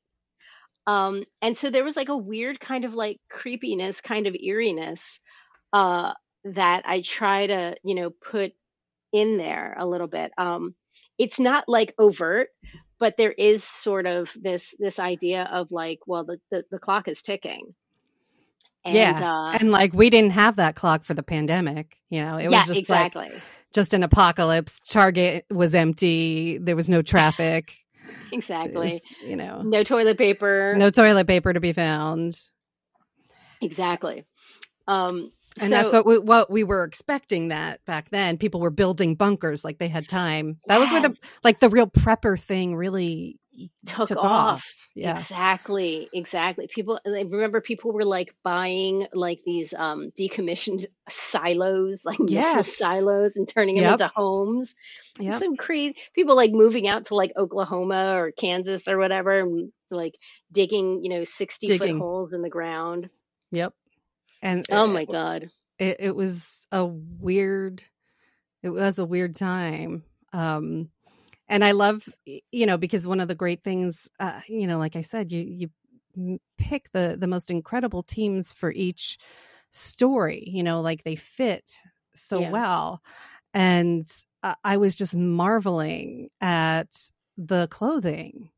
um 0.86 1.22
and 1.42 1.56
so 1.56 1.70
there 1.70 1.84
was 1.84 1.96
like 1.96 2.08
a 2.08 2.16
weird 2.16 2.58
kind 2.58 2.84
of 2.84 2.94
like 2.94 3.18
creepiness 3.30 4.00
kind 4.00 4.26
of 4.26 4.34
eeriness 4.34 5.20
uh 5.72 6.12
that 6.54 6.82
I 6.86 7.02
try 7.02 7.46
to, 7.46 7.76
you 7.82 7.94
know, 7.94 8.10
put 8.10 8.52
in 9.12 9.38
there 9.38 9.76
a 9.78 9.86
little 9.86 10.06
bit. 10.06 10.32
Um, 10.38 10.74
it's 11.18 11.40
not 11.40 11.64
like 11.68 11.94
overt, 11.98 12.48
but 12.98 13.16
there 13.16 13.32
is 13.32 13.64
sort 13.64 14.06
of 14.06 14.32
this 14.40 14.74
this 14.78 14.98
idea 14.98 15.48
of 15.50 15.70
like, 15.72 16.00
well, 16.06 16.24
the 16.24 16.38
the, 16.50 16.64
the 16.70 16.78
clock 16.78 17.08
is 17.08 17.22
ticking. 17.22 17.74
And, 18.84 18.94
yeah, 18.94 19.20
uh, 19.22 19.56
and 19.58 19.70
like 19.70 19.92
we 19.92 20.08
didn't 20.10 20.32
have 20.32 20.56
that 20.56 20.76
clock 20.76 21.04
for 21.04 21.14
the 21.14 21.22
pandemic. 21.22 21.96
You 22.10 22.22
know, 22.22 22.36
it 22.36 22.50
yeah, 22.50 22.60
was 22.60 22.68
just 22.68 22.80
exactly. 22.80 23.28
like 23.30 23.42
just 23.72 23.92
an 23.94 24.02
apocalypse. 24.02 24.80
Target 24.88 25.44
was 25.50 25.74
empty. 25.74 26.58
There 26.58 26.76
was 26.76 26.88
no 26.88 27.02
traffic. 27.02 27.74
exactly. 28.32 28.94
Was, 28.94 29.00
you 29.26 29.36
know, 29.36 29.62
no 29.62 29.82
toilet 29.82 30.18
paper. 30.18 30.74
No 30.76 30.90
toilet 30.90 31.26
paper 31.26 31.52
to 31.52 31.60
be 31.60 31.72
found. 31.72 32.38
Exactly. 33.60 34.24
Um, 34.86 35.32
and 35.60 35.70
so, 35.70 35.76
that's 35.76 35.92
what 35.92 36.06
we, 36.06 36.18
what 36.18 36.50
we 36.50 36.64
were 36.64 36.84
expecting 36.84 37.48
that 37.48 37.84
back 37.84 38.10
then. 38.10 38.38
People 38.38 38.60
were 38.60 38.70
building 38.70 39.14
bunkers 39.14 39.64
like 39.64 39.78
they 39.78 39.88
had 39.88 40.08
time. 40.08 40.58
That 40.66 40.80
yes. 40.80 40.80
was 40.80 40.92
where 40.92 41.02
the 41.02 41.30
like 41.44 41.60
the 41.60 41.68
real 41.68 41.86
prepper 41.86 42.38
thing 42.38 42.76
really 42.76 43.38
took, 43.86 44.08
took 44.08 44.18
off. 44.18 44.24
off. 44.24 44.74
Yeah. 44.94 45.12
Exactly, 45.12 46.08
exactly. 46.12 46.66
People 46.66 47.00
I 47.06 47.22
remember 47.22 47.60
people 47.60 47.92
were 47.92 48.04
like 48.04 48.34
buying 48.42 49.06
like 49.12 49.40
these 49.44 49.72
um 49.74 50.10
decommissioned 50.18 50.86
silos, 51.08 52.04
like 52.04 52.18
yes. 52.26 52.76
silos 52.76 53.36
and 53.36 53.48
turning 53.48 53.76
them 53.76 53.84
yep. 53.84 53.92
into 53.92 54.08
homes. 54.14 54.74
Yep. 55.20 55.38
Some 55.38 55.56
crazy 55.56 55.94
people 56.14 56.36
like 56.36 56.52
moving 56.52 56.88
out 56.88 57.06
to 57.06 57.14
like 57.14 57.32
Oklahoma 57.36 58.14
or 58.16 58.32
Kansas 58.32 58.88
or 58.88 58.98
whatever 58.98 59.38
and 59.38 59.72
like 59.90 60.14
digging, 60.52 61.04
you 61.04 61.10
know, 61.10 61.24
60 61.24 61.66
digging. 61.66 61.78
foot 61.78 61.98
holes 61.98 62.32
in 62.32 62.42
the 62.42 62.50
ground. 62.50 63.08
Yep. 63.50 63.74
And 64.42 64.64
oh 64.70 64.86
my 64.86 65.02
it, 65.02 65.08
god, 65.08 65.50
it, 65.78 65.96
it 66.00 66.16
was 66.16 66.66
a 66.72 66.84
weird. 66.84 67.82
It 68.62 68.70
was 68.70 68.98
a 68.98 69.04
weird 69.04 69.36
time. 69.36 70.02
Um, 70.32 70.90
and 71.48 71.64
I 71.64 71.72
love, 71.72 72.08
you 72.26 72.66
know, 72.66 72.76
because 72.76 73.06
one 73.06 73.20
of 73.20 73.28
the 73.28 73.34
great 73.34 73.62
things, 73.62 74.08
uh, 74.20 74.40
you 74.48 74.66
know, 74.66 74.78
like 74.78 74.96
I 74.96 75.02
said, 75.02 75.32
you 75.32 75.70
you 76.16 76.40
pick 76.58 76.90
the 76.92 77.16
the 77.18 77.26
most 77.26 77.50
incredible 77.50 78.02
teams 78.02 78.52
for 78.52 78.70
each 78.70 79.18
story. 79.70 80.44
You 80.46 80.62
know, 80.62 80.80
like 80.80 81.04
they 81.04 81.16
fit 81.16 81.72
so 82.14 82.40
yeah. 82.40 82.50
well, 82.50 83.02
and 83.54 84.06
uh, 84.42 84.54
I 84.64 84.76
was 84.76 84.96
just 84.96 85.16
marveling 85.16 86.30
at 86.40 87.10
the 87.36 87.68
clothing. 87.68 88.50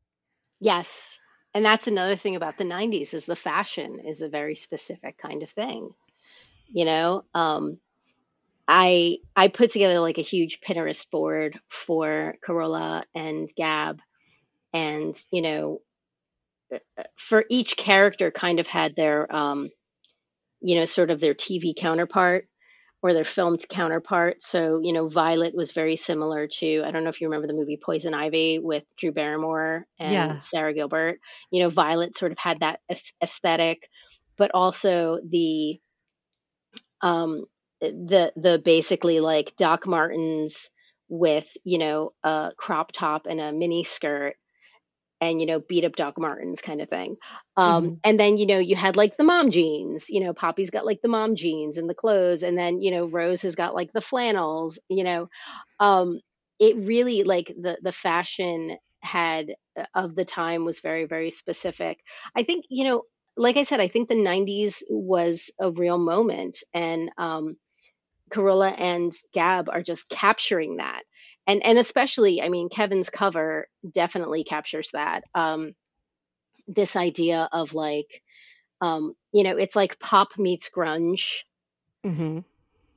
Yes, 0.59 1.17
and 1.53 1.65
that's 1.65 1.87
another 1.87 2.15
thing 2.15 2.35
about 2.35 2.57
the 2.57 2.63
90s 2.63 3.13
is 3.13 3.25
the 3.25 3.35
fashion 3.35 3.99
is 4.05 4.21
a 4.21 4.29
very 4.29 4.55
specific 4.55 5.17
kind 5.17 5.43
of 5.43 5.49
thing 5.49 5.89
you 6.73 6.85
know? 6.85 7.23
Um, 7.33 7.79
i 8.67 9.17
i 9.35 9.47
put 9.47 9.71
together 9.71 9.99
like 9.99 10.19
a 10.19 10.23
huge 10.23 10.61
pinterest 10.61 11.09
board 11.09 11.59
for 11.67 12.35
Carola 12.43 13.03
and 13.15 13.51
gab 13.57 13.99
and 14.71 15.19
you 15.31 15.41
know 15.41 15.81
uh, 16.73 17.03
for 17.17 17.43
each 17.49 17.75
character 17.75 18.29
kind 18.31 18.59
of 18.59 18.67
had 18.67 18.95
their 18.95 19.33
um, 19.35 19.71
you 20.61 20.75
know 20.75 20.85
sort 20.85 21.09
of 21.09 21.19
their 21.19 21.33
tv 21.33 21.75
counterpart 21.75 22.47
or 23.01 23.13
their 23.13 23.25
filmed 23.25 23.63
counterpart. 23.67 24.43
So, 24.43 24.79
you 24.81 24.93
know, 24.93 25.07
Violet 25.07 25.55
was 25.55 25.71
very 25.71 25.95
similar 25.95 26.47
to, 26.47 26.83
I 26.85 26.91
don't 26.91 27.03
know 27.03 27.09
if 27.09 27.19
you 27.19 27.27
remember 27.27 27.47
the 27.47 27.53
movie 27.53 27.79
Poison 27.83 28.13
Ivy 28.13 28.59
with 28.59 28.83
Drew 28.97 29.11
Barrymore 29.11 29.85
and 29.99 30.13
yeah. 30.13 30.37
Sara 30.37 30.73
Gilbert. 30.73 31.19
You 31.49 31.63
know, 31.63 31.69
Violet 31.69 32.15
sort 32.15 32.31
of 32.31 32.37
had 32.37 32.59
that 32.59 32.79
aesthetic, 33.21 33.89
but 34.37 34.51
also 34.53 35.19
the, 35.27 35.79
um, 37.01 37.45
the, 37.79 38.31
the 38.35 38.61
basically 38.63 39.19
like 39.19 39.55
Doc 39.55 39.87
Martens 39.87 40.69
with, 41.09 41.47
you 41.63 41.79
know, 41.79 42.13
a 42.23 42.51
crop 42.55 42.91
top 42.91 43.25
and 43.25 43.41
a 43.41 43.51
mini 43.51 43.83
skirt 43.83 44.35
and 45.21 45.39
you 45.39 45.45
know 45.45 45.59
beat 45.59 45.85
up 45.85 45.95
doc 45.95 46.17
martens 46.17 46.61
kind 46.61 46.81
of 46.81 46.89
thing. 46.89 47.15
Um, 47.55 47.83
mm-hmm. 47.83 47.93
and 48.03 48.19
then 48.19 48.37
you 48.37 48.47
know 48.47 48.57
you 48.57 48.75
had 48.75 48.97
like 48.97 49.15
the 49.15 49.23
mom 49.23 49.51
jeans 49.51 50.09
you 50.09 50.19
know 50.19 50.33
poppy's 50.33 50.71
got 50.71 50.85
like 50.85 51.01
the 51.01 51.07
mom 51.07 51.35
jeans 51.35 51.77
and 51.77 51.89
the 51.89 51.93
clothes 51.93 52.43
and 52.43 52.57
then 52.57 52.81
you 52.81 52.91
know 52.91 53.05
rose 53.05 53.43
has 53.43 53.55
got 53.55 53.75
like 53.75 53.93
the 53.93 54.01
flannels 54.01 54.79
you 54.89 55.03
know. 55.03 55.29
Um, 55.79 56.19
it 56.59 56.75
really 56.77 57.23
like 57.23 57.47
the 57.47 57.77
the 57.81 57.91
fashion 57.91 58.77
had 58.99 59.55
uh, 59.77 59.85
of 59.95 60.15
the 60.15 60.25
time 60.25 60.65
was 60.65 60.81
very 60.81 61.05
very 61.05 61.31
specific. 61.31 61.99
I 62.35 62.43
think 62.43 62.65
you 62.69 62.83
know 62.83 63.03
like 63.37 63.55
i 63.55 63.63
said 63.63 63.79
i 63.79 63.87
think 63.87 64.09
the 64.09 64.13
90s 64.13 64.83
was 64.89 65.51
a 65.57 65.71
real 65.71 65.97
moment 65.97 66.63
and 66.73 67.09
um, 67.17 67.55
and 68.33 69.13
Gab 69.33 69.69
are 69.69 69.83
just 69.83 70.09
capturing 70.09 70.77
that 70.77 71.01
and 71.47 71.63
and 71.63 71.77
especially 71.77 72.41
i 72.41 72.49
mean 72.49 72.69
kevin's 72.69 73.09
cover 73.09 73.67
definitely 73.89 74.43
captures 74.43 74.89
that 74.91 75.23
um 75.35 75.73
this 76.67 76.95
idea 76.95 77.49
of 77.51 77.73
like 77.73 78.21
um 78.81 79.13
you 79.31 79.43
know 79.43 79.57
it's 79.57 79.75
like 79.75 79.99
pop 79.99 80.37
meets 80.37 80.69
grunge. 80.69 81.39
Mm-hmm. 82.05 82.39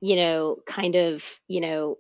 you 0.01 0.17
know 0.17 0.57
kind 0.67 0.95
of 0.95 1.23
you 1.47 1.61
know 1.61 1.99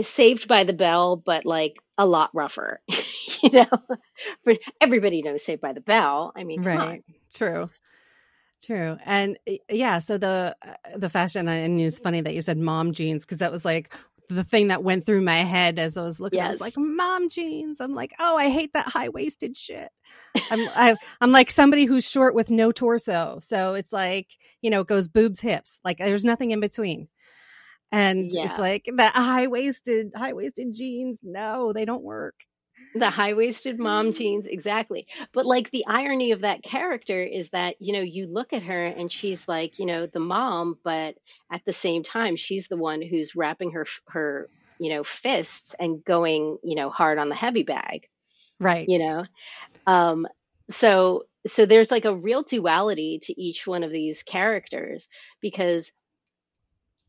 saved 0.00 0.46
by 0.46 0.62
the 0.62 0.72
bell 0.72 1.16
but 1.16 1.44
like 1.44 1.76
a 1.98 2.06
lot 2.06 2.30
rougher. 2.34 2.80
You 3.42 3.50
know 3.50 3.96
for 4.44 4.54
everybody 4.82 5.22
knows 5.22 5.42
saved 5.42 5.62
by 5.62 5.72
the 5.72 5.80
bell. 5.80 6.30
I 6.36 6.44
mean 6.44 6.62
right. 6.62 7.02
True. 7.32 7.70
True. 8.62 8.98
And 9.06 9.38
yeah, 9.70 10.00
so 10.00 10.18
the 10.18 10.54
uh, 10.62 10.74
the 10.98 11.08
fashion 11.08 11.48
and 11.48 11.80
it's 11.80 11.98
funny 11.98 12.20
that 12.20 12.34
you 12.34 12.42
said 12.42 12.58
mom 12.58 12.92
jeans 12.92 13.24
because 13.24 13.38
that 13.38 13.50
was 13.50 13.64
like 13.64 13.94
the 14.30 14.44
thing 14.44 14.68
that 14.68 14.82
went 14.82 15.06
through 15.06 15.20
my 15.20 15.38
head 15.38 15.78
as 15.78 15.96
I 15.96 16.02
was 16.02 16.20
looking. 16.20 16.38
Yes. 16.38 16.46
I 16.46 16.50
was 16.50 16.60
like, 16.60 16.74
"Mom 16.76 17.28
jeans." 17.28 17.80
I'm 17.80 17.94
like, 17.94 18.14
"Oh, 18.18 18.36
I 18.36 18.48
hate 18.48 18.72
that 18.72 18.86
high 18.86 19.08
waisted 19.08 19.56
shit." 19.56 19.90
I'm 20.50 20.60
I, 20.74 20.90
am 20.90 20.96
i 21.20 21.24
am 21.24 21.32
like 21.32 21.50
somebody 21.50 21.84
who's 21.84 22.08
short 22.08 22.34
with 22.34 22.50
no 22.50 22.72
torso, 22.72 23.38
so 23.42 23.74
it's 23.74 23.92
like 23.92 24.28
you 24.62 24.70
know, 24.70 24.80
it 24.80 24.86
goes 24.86 25.08
boobs, 25.08 25.40
hips. 25.40 25.80
Like 25.84 25.98
there's 25.98 26.24
nothing 26.24 26.50
in 26.50 26.60
between, 26.60 27.08
and 27.92 28.30
yeah. 28.30 28.46
it's 28.46 28.58
like 28.58 28.88
that 28.96 29.14
high 29.14 29.46
waisted 29.46 30.12
high 30.14 30.32
waisted 30.32 30.72
jeans. 30.72 31.18
No, 31.22 31.72
they 31.72 31.84
don't 31.84 32.02
work. 32.02 32.34
The 32.94 33.10
high 33.10 33.34
waisted 33.34 33.78
mom 33.78 34.12
jeans, 34.12 34.46
exactly. 34.46 35.06
But 35.32 35.46
like 35.46 35.70
the 35.70 35.86
irony 35.86 36.32
of 36.32 36.40
that 36.40 36.62
character 36.62 37.22
is 37.22 37.50
that, 37.50 37.76
you 37.80 37.92
know, 37.92 38.00
you 38.00 38.26
look 38.26 38.52
at 38.52 38.64
her 38.64 38.86
and 38.86 39.10
she's 39.12 39.46
like, 39.46 39.78
you 39.78 39.86
know, 39.86 40.06
the 40.06 40.20
mom, 40.20 40.76
but 40.82 41.16
at 41.52 41.64
the 41.64 41.72
same 41.72 42.02
time, 42.02 42.36
she's 42.36 42.66
the 42.66 42.76
one 42.76 43.00
who's 43.00 43.36
wrapping 43.36 43.72
her, 43.72 43.86
her, 44.08 44.48
you 44.78 44.90
know, 44.90 45.04
fists 45.04 45.74
and 45.78 46.04
going, 46.04 46.58
you 46.64 46.74
know, 46.74 46.90
hard 46.90 47.18
on 47.18 47.28
the 47.28 47.36
heavy 47.36 47.62
bag. 47.62 48.08
Right. 48.58 48.88
You 48.88 48.98
know? 48.98 49.24
Um, 49.86 50.26
so, 50.68 51.26
so 51.46 51.66
there's 51.66 51.90
like 51.90 52.04
a 52.04 52.16
real 52.16 52.42
duality 52.42 53.20
to 53.22 53.40
each 53.40 53.66
one 53.66 53.84
of 53.84 53.92
these 53.92 54.22
characters 54.22 55.08
because 55.40 55.92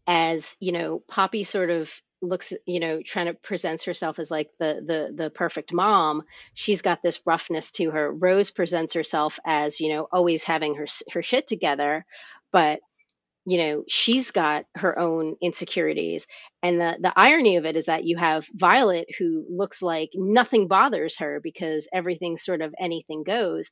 as, 0.06 0.56
you 0.60 0.72
know, 0.72 1.02
Poppy 1.08 1.44
sort 1.44 1.70
of 1.70 1.92
looks 2.22 2.54
you 2.66 2.80
know 2.80 3.02
trying 3.04 3.26
to 3.26 3.34
presents 3.34 3.86
herself 3.86 4.20
as 4.20 4.30
like 4.30 4.52
the 4.60 4.82
the 4.86 5.24
the 5.24 5.30
perfect 5.30 5.74
mom 5.74 6.24
she's 6.54 6.82
got 6.82 7.02
this 7.02 7.22
roughness 7.26 7.72
to 7.74 7.92
her. 7.92 8.14
Rose 8.14 8.52
presents 8.52 8.94
herself 8.94 9.40
as 9.46 9.80
you 9.80 9.90
know 9.90 10.08
always 10.12 10.44
having 10.44 10.76
her 10.76 10.88
her 11.12 11.24
shit 11.24 11.48
together 11.48 12.06
but 12.52 12.80
you 13.46 13.58
know 13.58 13.84
she's 13.88 14.32
got 14.32 14.66
her 14.76 14.98
own 15.00 15.36
insecurities. 15.42 16.28
And 16.62 16.80
the 16.80 16.98
the 17.00 17.14
irony 17.16 17.58
of 17.58 17.66
it 17.66 17.76
is 17.76 17.86
that 17.86 18.06
you 18.06 18.18
have 18.18 18.48
violet 18.54 19.08
who 19.18 19.46
looks 19.50 19.82
like 19.82 20.12
nothing 20.14 20.68
bothers 20.68 21.18
her 21.18 21.40
because 21.42 21.88
everything 21.92 22.38
sort 22.38 22.62
of 22.62 22.76
anything 22.80 23.24
goes 23.24 23.72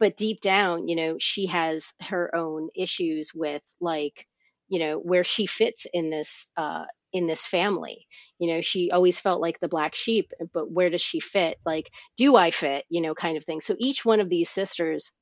but 0.00 0.16
deep 0.16 0.40
down 0.40 0.88
you 0.88 0.96
know 0.96 1.16
she 1.18 1.46
has 1.46 1.94
her 2.00 2.34
own 2.34 2.68
issues 2.74 3.32
with 3.34 3.62
like 3.80 4.26
you 4.74 4.80
know 4.80 4.98
where 4.98 5.24
she 5.24 5.46
fits 5.46 5.86
in 5.94 6.10
this 6.10 6.48
uh 6.58 6.84
in 7.12 7.28
this 7.28 7.46
family. 7.46 8.06
You 8.40 8.48
know 8.54 8.62
she 8.62 8.90
always 8.90 9.20
felt 9.20 9.40
like 9.40 9.60
the 9.60 9.68
black 9.76 9.94
sheep 9.94 10.32
but 10.54 10.70
where 10.70 10.90
does 10.90 11.02
she 11.02 11.20
fit? 11.20 11.58
Like 11.66 11.90
do 12.18 12.36
i 12.36 12.50
fit? 12.50 12.84
You 12.90 13.02
know 13.02 13.14
kind 13.14 13.36
of 13.38 13.44
thing. 13.44 13.60
So 13.62 13.76
each 13.78 14.04
one 14.04 14.20
of 14.20 14.30
these 14.30 14.50
sisters 14.50 15.12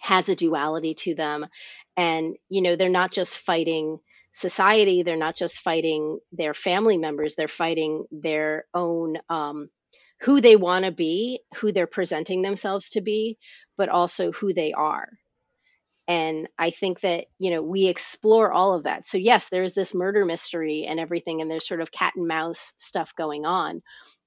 has 0.00 0.28
a 0.28 0.36
duality 0.36 0.94
to 0.94 1.14
them. 1.14 1.46
And 1.96 2.36
you 2.48 2.62
know 2.62 2.76
they're 2.76 2.88
not 3.00 3.12
just 3.12 3.38
fighting 3.38 3.98
society. 4.34 5.02
They're 5.02 5.16
not 5.26 5.36
just 5.36 5.60
fighting 5.60 6.20
their 6.32 6.54
family 6.54 6.98
members. 6.98 7.34
They're 7.36 7.48
fighting 7.48 8.06
their 8.12 8.66
own 8.74 9.16
um, 9.28 9.68
who 10.22 10.40
they 10.40 10.56
want 10.56 10.84
to 10.84 10.92
be 10.92 11.40
who 11.56 11.72
they're 11.72 11.86
presenting 11.86 12.42
themselves 12.42 12.90
to 12.90 13.02
be 13.02 13.38
but 13.78 13.88
also 13.88 14.32
who 14.32 14.54
they 14.54 14.72
are 14.72 15.08
and 16.08 16.48
i 16.58 16.70
think 16.70 17.00
that 17.00 17.26
you 17.38 17.50
know 17.50 17.62
we 17.62 17.86
explore 17.86 18.52
all 18.52 18.74
of 18.74 18.84
that. 18.84 19.06
So 19.06 19.18
yes 19.18 19.48
there's 19.48 19.74
this 19.74 19.94
murder 19.94 20.24
mystery 20.24 20.86
and 20.88 20.98
everything 21.00 21.40
and 21.40 21.50
there's 21.50 21.66
sort 21.68 21.80
of 21.80 21.92
cat 21.92 22.14
and 22.16 22.26
mouse 22.26 22.72
stuff 22.78 23.14
going 23.16 23.46
on. 23.46 23.82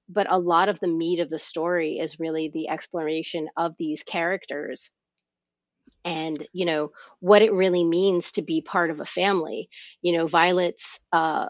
But 0.08 0.26
a 0.30 0.38
lot 0.38 0.68
of 0.68 0.80
the 0.80 0.88
meat 0.88 1.20
of 1.20 1.30
the 1.30 1.38
story 1.38 1.98
is 1.98 2.20
really 2.20 2.50
the 2.52 2.68
exploration 2.68 3.48
of 3.56 3.74
these 3.78 4.02
characters 4.02 4.90
and 6.04 6.46
you 6.52 6.66
know 6.66 6.92
what 7.20 7.42
it 7.42 7.52
really 7.52 7.84
means 7.84 8.32
to 8.32 8.42
be 8.42 8.60
part 8.60 8.90
of 8.90 9.00
a 9.00 9.06
family. 9.06 9.68
You 10.02 10.16
know 10.16 10.26
violet's 10.26 11.00
uh 11.12 11.46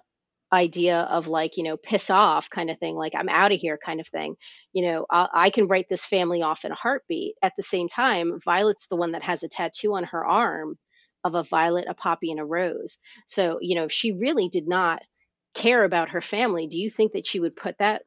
idea 0.54 1.00
of 1.00 1.26
like 1.26 1.56
you 1.56 1.64
know 1.64 1.76
piss 1.76 2.10
off 2.10 2.48
kind 2.48 2.70
of 2.70 2.78
thing 2.78 2.94
like 2.94 3.12
i'm 3.16 3.28
out 3.28 3.52
of 3.52 3.60
here 3.60 3.78
kind 3.84 4.00
of 4.00 4.06
thing. 4.06 4.36
You 4.72 4.86
know 4.86 5.06
I, 5.10 5.28
I 5.34 5.50
can 5.50 5.66
write 5.66 5.88
this 5.90 6.06
family 6.06 6.42
off 6.42 6.64
in 6.64 6.72
a 6.72 6.76
heartbeat. 6.76 7.34
At 7.42 7.52
the 7.56 7.62
same 7.62 7.88
time 7.88 8.40
violet's 8.44 8.86
the 8.86 8.96
one 8.96 9.12
that 9.12 9.24
has 9.24 9.42
a 9.42 9.48
tattoo 9.48 9.94
on 9.94 10.04
her 10.04 10.24
arm 10.24 10.78
of 11.24 11.34
a 11.34 11.42
violet 11.42 11.86
a 11.88 11.94
poppy 11.94 12.30
and 12.30 12.40
a 12.40 12.44
rose. 12.44 12.98
So 13.26 13.58
you 13.60 13.74
know 13.74 13.84
if 13.84 13.92
she 13.92 14.12
really 14.12 14.48
did 14.48 14.66
not 14.68 15.02
care 15.54 15.84
about 15.84 16.10
her 16.10 16.20
family. 16.20 16.66
Do 16.66 16.78
you 16.80 16.90
think 16.90 17.12
that 17.12 17.26
she 17.26 17.40
would 17.40 17.56
put 17.56 17.78
that 17.78 18.02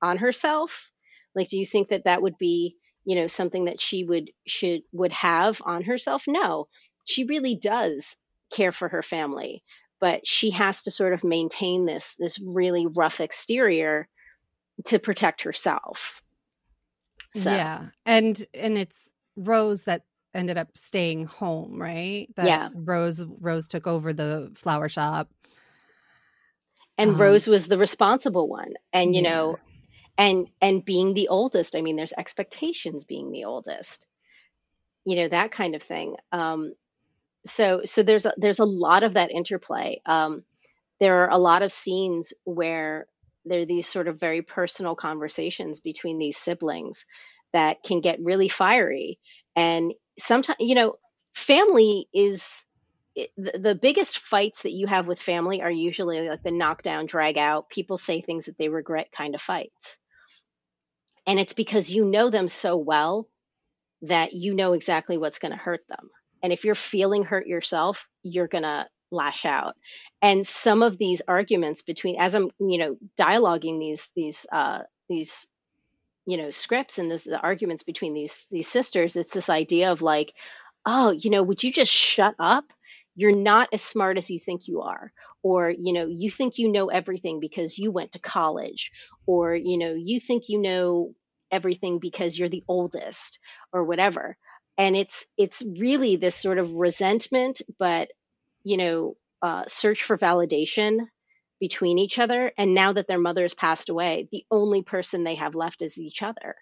on 0.00 0.18
herself? 0.18 0.90
Like 1.34 1.48
do 1.48 1.58
you 1.58 1.66
think 1.66 1.88
that 1.88 2.04
that 2.04 2.22
would 2.22 2.38
be 2.38 2.76
you 3.04 3.16
know 3.16 3.26
something 3.26 3.66
that 3.66 3.80
she 3.80 4.04
would 4.04 4.30
should 4.46 4.82
would 4.92 5.12
have 5.12 5.60
on 5.64 5.82
herself? 5.82 6.24
No. 6.28 6.68
She 7.04 7.24
really 7.24 7.56
does 7.56 8.16
care 8.52 8.72
for 8.72 8.88
her 8.88 9.02
family 9.02 9.62
but 10.00 10.26
she 10.26 10.50
has 10.50 10.84
to 10.84 10.90
sort 10.90 11.12
of 11.12 11.24
maintain 11.24 11.86
this 11.86 12.16
this 12.16 12.38
really 12.38 12.86
rough 12.86 13.20
exterior 13.20 14.08
to 14.86 14.98
protect 14.98 15.42
herself. 15.42 16.22
So. 17.34 17.50
yeah 17.50 17.88
and 18.06 18.46
and 18.54 18.78
it's 18.78 19.08
rose 19.36 19.84
that 19.84 20.02
ended 20.34 20.56
up 20.56 20.68
staying 20.76 21.26
home 21.26 21.80
right? 21.80 22.28
That 22.36 22.46
yeah. 22.46 22.68
Rose 22.74 23.24
rose 23.24 23.68
took 23.68 23.86
over 23.86 24.12
the 24.12 24.52
flower 24.54 24.88
shop. 24.88 25.30
And 26.96 27.10
um, 27.10 27.20
rose 27.20 27.46
was 27.46 27.66
the 27.66 27.78
responsible 27.78 28.48
one 28.48 28.72
and 28.92 29.14
you 29.14 29.22
yeah. 29.22 29.30
know 29.30 29.58
and 30.16 30.48
and 30.60 30.84
being 30.84 31.14
the 31.14 31.28
oldest 31.28 31.76
i 31.76 31.80
mean 31.80 31.94
there's 31.94 32.12
expectations 32.12 33.04
being 33.04 33.30
the 33.30 33.44
oldest 33.44 34.08
you 35.08 35.16
know 35.16 35.28
that 35.28 35.50
kind 35.52 35.74
of 35.74 35.82
thing. 35.82 36.16
Um 36.32 36.74
so 37.50 37.82
so 37.84 38.02
there's 38.02 38.26
a, 38.26 38.32
there's 38.36 38.58
a 38.58 38.64
lot 38.64 39.02
of 39.02 39.14
that 39.14 39.30
interplay. 39.30 40.00
Um, 40.06 40.44
there 41.00 41.24
are 41.24 41.30
a 41.30 41.38
lot 41.38 41.62
of 41.62 41.72
scenes 41.72 42.32
where 42.44 43.06
there 43.44 43.62
are 43.62 43.66
these 43.66 43.86
sort 43.86 44.08
of 44.08 44.20
very 44.20 44.42
personal 44.42 44.94
conversations 44.94 45.80
between 45.80 46.18
these 46.18 46.36
siblings 46.36 47.06
that 47.52 47.82
can 47.82 48.00
get 48.00 48.22
really 48.22 48.48
fiery, 48.48 49.18
and 49.56 49.94
sometimes 50.18 50.58
you 50.60 50.74
know 50.74 50.98
family 51.34 52.08
is 52.12 52.66
the, 53.36 53.58
the 53.58 53.74
biggest 53.74 54.18
fights 54.18 54.62
that 54.62 54.72
you 54.72 54.86
have 54.86 55.06
with 55.06 55.20
family 55.20 55.60
are 55.62 55.70
usually 55.70 56.28
like 56.28 56.42
the 56.42 56.50
knockdown 56.50 57.06
drag 57.06 57.36
out 57.36 57.68
people 57.68 57.98
say 57.98 58.20
things 58.20 58.46
that 58.46 58.56
they 58.58 58.68
regret 58.68 59.10
kind 59.12 59.34
of 59.34 59.40
fights. 59.40 59.98
And 61.26 61.38
it's 61.38 61.52
because 61.52 61.90
you 61.90 62.04
know 62.04 62.30
them 62.30 62.48
so 62.48 62.76
well 62.76 63.28
that 64.02 64.32
you 64.32 64.54
know 64.54 64.72
exactly 64.72 65.18
what's 65.18 65.40
going 65.40 65.52
to 65.52 65.58
hurt 65.58 65.82
them 65.88 66.10
and 66.42 66.52
if 66.52 66.64
you're 66.64 66.74
feeling 66.74 67.24
hurt 67.24 67.46
yourself, 67.46 68.08
you're 68.22 68.48
going 68.48 68.64
to 68.64 68.86
lash 69.10 69.44
out. 69.44 69.76
And 70.20 70.46
some 70.46 70.82
of 70.82 70.98
these 70.98 71.22
arguments 71.26 71.82
between, 71.82 72.20
as 72.20 72.34
I'm, 72.34 72.50
you 72.58 72.78
know, 72.78 72.96
dialoguing 73.18 73.78
these, 73.78 74.10
these, 74.14 74.46
uh, 74.50 74.80
these, 75.08 75.46
you 76.26 76.36
know, 76.36 76.50
scripts 76.50 76.98
and 76.98 77.10
this, 77.10 77.24
the 77.24 77.38
arguments 77.38 77.82
between 77.82 78.14
these, 78.14 78.46
these 78.50 78.68
sisters, 78.68 79.16
it's 79.16 79.32
this 79.32 79.48
idea 79.48 79.92
of 79.92 80.02
like, 80.02 80.32
oh, 80.84 81.10
you 81.10 81.30
know, 81.30 81.42
would 81.42 81.62
you 81.62 81.72
just 81.72 81.92
shut 81.92 82.34
up? 82.38 82.64
You're 83.14 83.34
not 83.36 83.68
as 83.72 83.82
smart 83.82 84.18
as 84.18 84.30
you 84.30 84.38
think 84.38 84.68
you 84.68 84.82
are. 84.82 85.12
Or, 85.42 85.70
you 85.70 85.92
know, 85.92 86.06
you 86.06 86.30
think 86.30 86.58
you 86.58 86.70
know 86.70 86.88
everything 86.88 87.40
because 87.40 87.78
you 87.78 87.90
went 87.90 88.12
to 88.12 88.18
college. 88.18 88.90
Or, 89.26 89.54
you 89.54 89.78
know, 89.78 89.94
you 89.94 90.20
think 90.20 90.48
you 90.48 90.60
know 90.60 91.14
everything 91.50 91.98
because 91.98 92.38
you're 92.38 92.48
the 92.48 92.64
oldest 92.68 93.38
or 93.72 93.84
whatever 93.84 94.36
and 94.78 94.96
it's 94.96 95.26
it's 95.36 95.62
really 95.78 96.16
this 96.16 96.36
sort 96.36 96.58
of 96.58 96.72
resentment 96.72 97.60
but 97.78 98.08
you 98.64 98.76
know 98.76 99.16
uh, 99.42 99.64
search 99.68 100.02
for 100.02 100.18
validation 100.18 101.06
between 101.60 101.96
each 101.98 102.18
other. 102.18 102.50
And 102.58 102.74
now 102.74 102.92
that 102.92 103.06
their 103.06 103.20
mother 103.20 103.42
has 103.42 103.54
passed 103.54 103.88
away 103.88 104.28
the 104.32 104.44
only 104.50 104.82
person 104.82 105.22
they 105.22 105.36
have 105.36 105.54
left 105.54 105.82
is 105.82 105.98
each 105.98 106.22
other 106.22 106.56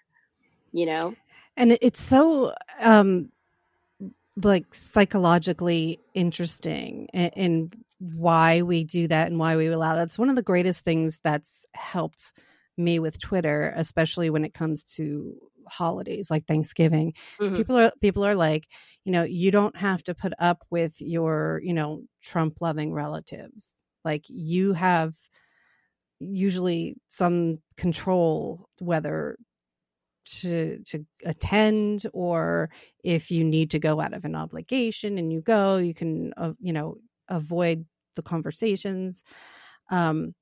you 0.71 0.85
know? 0.85 1.15
And 1.55 1.77
it's 1.81 2.01
so 2.01 2.53
um 2.79 3.29
like 4.43 4.75
psychologically 4.75 5.99
interesting 6.13 7.07
in, 7.13 7.29
in 7.29 7.71
why 7.99 8.61
we 8.61 8.83
do 8.83 9.07
that 9.07 9.27
and 9.27 9.39
why 9.39 9.55
we 9.55 9.65
allow 9.65 9.95
that's 9.95 10.19
one 10.19 10.29
of 10.29 10.35
the 10.35 10.43
greatest 10.43 10.81
things 10.81 11.19
that's 11.23 11.65
helped 11.73 12.33
me 12.77 12.99
with 12.99 13.19
twitter 13.19 13.73
especially 13.75 14.29
when 14.29 14.45
it 14.45 14.53
comes 14.53 14.83
to 14.83 15.35
holidays 15.69 16.29
like 16.29 16.45
Thanksgiving. 16.45 17.13
Mm-hmm. 17.39 17.55
People 17.55 17.77
are 17.77 17.91
people 18.01 18.25
are 18.25 18.35
like, 18.35 18.67
you 19.05 19.11
know, 19.11 19.23
you 19.23 19.51
don't 19.51 19.75
have 19.77 20.03
to 20.03 20.15
put 20.15 20.33
up 20.39 20.63
with 20.69 20.99
your, 20.99 21.61
you 21.63 21.73
know, 21.73 22.03
Trump 22.21 22.57
loving 22.61 22.93
relatives. 22.93 23.75
Like 24.03 24.25
you 24.27 24.73
have 24.73 25.13
usually 26.19 26.95
some 27.09 27.59
control 27.75 28.67
whether 28.79 29.37
to 30.25 30.79
to 30.85 31.05
attend 31.25 32.05
or 32.13 32.69
if 33.03 33.31
you 33.31 33.43
need 33.43 33.71
to 33.71 33.79
go 33.79 34.01
out 34.01 34.13
of 34.13 34.25
an 34.25 34.35
obligation 34.35 35.17
and 35.17 35.31
you 35.31 35.41
go 35.41 35.77
you 35.77 35.93
can 35.93 36.33
uh, 36.35 36.51
you 36.59 36.73
know 36.73 36.97
avoid 37.29 37.85
the 38.15 38.21
conversations 38.21 39.23
um 39.89 40.33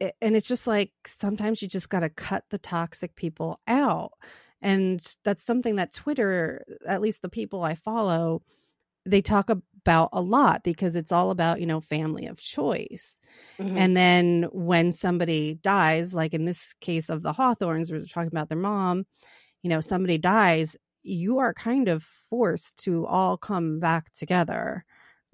and 0.00 0.36
it's 0.36 0.48
just 0.48 0.66
like 0.66 0.92
sometimes 1.06 1.62
you 1.62 1.68
just 1.68 1.88
got 1.88 2.00
to 2.00 2.08
cut 2.08 2.44
the 2.50 2.58
toxic 2.58 3.14
people 3.14 3.60
out 3.66 4.12
and 4.60 5.16
that's 5.24 5.44
something 5.44 5.76
that 5.76 5.92
twitter 5.92 6.64
at 6.86 7.00
least 7.00 7.22
the 7.22 7.28
people 7.28 7.62
i 7.62 7.74
follow 7.74 8.42
they 9.06 9.20
talk 9.20 9.50
about 9.50 10.08
a 10.12 10.20
lot 10.20 10.64
because 10.64 10.96
it's 10.96 11.12
all 11.12 11.30
about 11.30 11.60
you 11.60 11.66
know 11.66 11.80
family 11.80 12.26
of 12.26 12.40
choice 12.40 13.16
mm-hmm. 13.58 13.76
and 13.76 13.96
then 13.96 14.48
when 14.52 14.92
somebody 14.92 15.54
dies 15.62 16.14
like 16.14 16.34
in 16.34 16.44
this 16.44 16.74
case 16.80 17.10
of 17.10 17.22
the 17.22 17.32
hawthorns 17.32 17.90
we 17.90 17.98
are 17.98 18.04
talking 18.06 18.28
about 18.28 18.48
their 18.48 18.58
mom 18.58 19.04
you 19.62 19.70
know 19.70 19.80
somebody 19.80 20.18
dies 20.18 20.76
you 21.02 21.38
are 21.38 21.52
kind 21.52 21.88
of 21.88 22.02
forced 22.30 22.78
to 22.78 23.06
all 23.06 23.36
come 23.36 23.78
back 23.78 24.12
together 24.14 24.84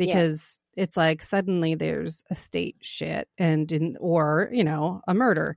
because 0.01 0.61
yeah. 0.75 0.83
it's 0.85 0.97
like 0.97 1.23
suddenly 1.23 1.75
there's 1.75 2.25
a 2.31 2.35
state 2.35 2.77
shit 2.81 3.29
and 3.37 3.71
in 3.71 3.97
or 4.01 4.49
you 4.51 4.65
know 4.65 5.03
a 5.07 5.13
murder 5.13 5.57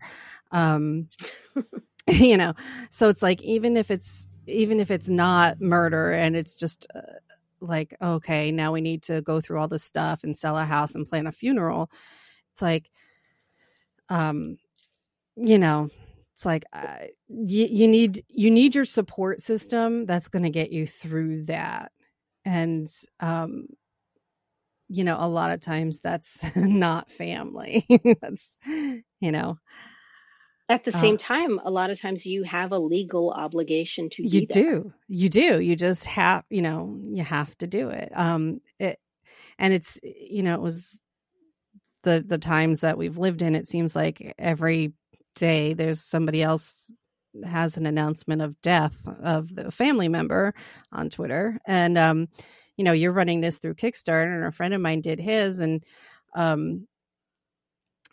um 0.51 1.07
you 2.09 2.35
know 2.35 2.53
so 2.91 3.07
it's 3.07 3.21
like 3.21 3.41
even 3.41 3.77
if 3.77 3.89
it's 3.89 4.27
even 4.45 4.81
if 4.81 4.91
it's 4.91 5.07
not 5.07 5.61
murder 5.61 6.11
and 6.11 6.35
it's 6.35 6.55
just 6.55 6.85
uh, 6.93 6.99
like 7.61 7.95
okay 8.01 8.51
now 8.51 8.73
we 8.73 8.81
need 8.81 9.01
to 9.01 9.21
go 9.21 9.39
through 9.39 9.57
all 9.57 9.69
this 9.69 9.85
stuff 9.85 10.25
and 10.25 10.35
sell 10.35 10.57
a 10.57 10.65
house 10.65 10.95
and 10.95 11.07
plan 11.07 11.27
a 11.27 11.31
funeral 11.31 11.89
it's 12.51 12.61
like 12.61 12.91
um 14.09 14.57
you 15.37 15.57
know 15.57 15.87
it's 16.33 16.45
like 16.45 16.65
uh, 16.73 17.05
you, 17.29 17.67
you 17.71 17.87
need 17.87 18.25
you 18.27 18.51
need 18.51 18.75
your 18.75 18.83
support 18.83 19.39
system 19.39 20.05
that's 20.05 20.27
going 20.27 20.43
to 20.43 20.49
get 20.49 20.73
you 20.73 20.85
through 20.85 21.45
that 21.45 21.93
and 22.43 22.89
um 23.21 23.67
you 24.93 25.03
know, 25.03 25.17
a 25.19 25.27
lot 25.27 25.51
of 25.51 25.59
times 25.59 25.99
that's 25.99 26.39
not 26.55 27.09
family. 27.09 27.85
that's, 28.21 28.47
you 28.65 29.31
know. 29.31 29.57
At 30.69 30.85
the 30.85 30.95
uh 30.95 30.99
same 30.99 31.15
uh, 31.15 31.17
time, 31.17 31.59
a 31.63 31.71
lot 31.71 31.89
of 31.89 31.99
times 31.99 32.25
you 32.25 32.43
have 32.43 32.71
a 32.71 32.79
legal 32.79 33.31
obligation 33.31 34.09
to 34.11 34.23
You 34.23 34.45
do. 34.45 34.93
You 35.07 35.29
do. 35.29 35.59
You 35.59 35.75
just 35.75 36.05
have, 36.05 36.43
you 36.49 36.61
know, 36.61 36.97
you 37.11 37.23
have 37.23 37.57
to 37.57 37.67
do 37.67 37.89
it. 37.89 38.11
Um 38.15 38.61
it 38.79 38.99
and 39.57 39.73
it's 39.73 39.99
you 40.03 40.43
know, 40.43 40.53
it 40.53 40.61
was 40.61 40.99
the 42.03 42.23
the 42.25 42.37
times 42.37 42.81
that 42.81 42.97
we've 42.97 43.17
lived 43.17 43.41
in, 43.41 43.55
it 43.55 43.67
seems 43.67 43.95
like 43.95 44.35
every 44.37 44.93
day 45.35 45.73
there's 45.73 46.03
somebody 46.03 46.43
else 46.43 46.91
has 47.43 47.77
an 47.77 47.87
announcement 47.87 48.43
of 48.43 48.61
death 48.61 48.95
of 49.07 49.55
the 49.55 49.71
family 49.71 50.07
member 50.07 50.53
on 50.91 51.09
Twitter. 51.09 51.59
And 51.65 51.97
um 51.97 52.27
you 52.78 52.84
know, 52.84 52.91
you're 52.91 53.11
running 53.11 53.41
this 53.41 53.57
through 53.57 53.76
Kickstarter, 53.76 54.36
and 54.36 54.45
a 54.45 54.51
friend 54.51 54.74
of 54.74 54.82
mine 54.82 55.01
did 55.01 55.19
his, 55.19 55.59
and 55.59 55.84
um, 56.36 56.88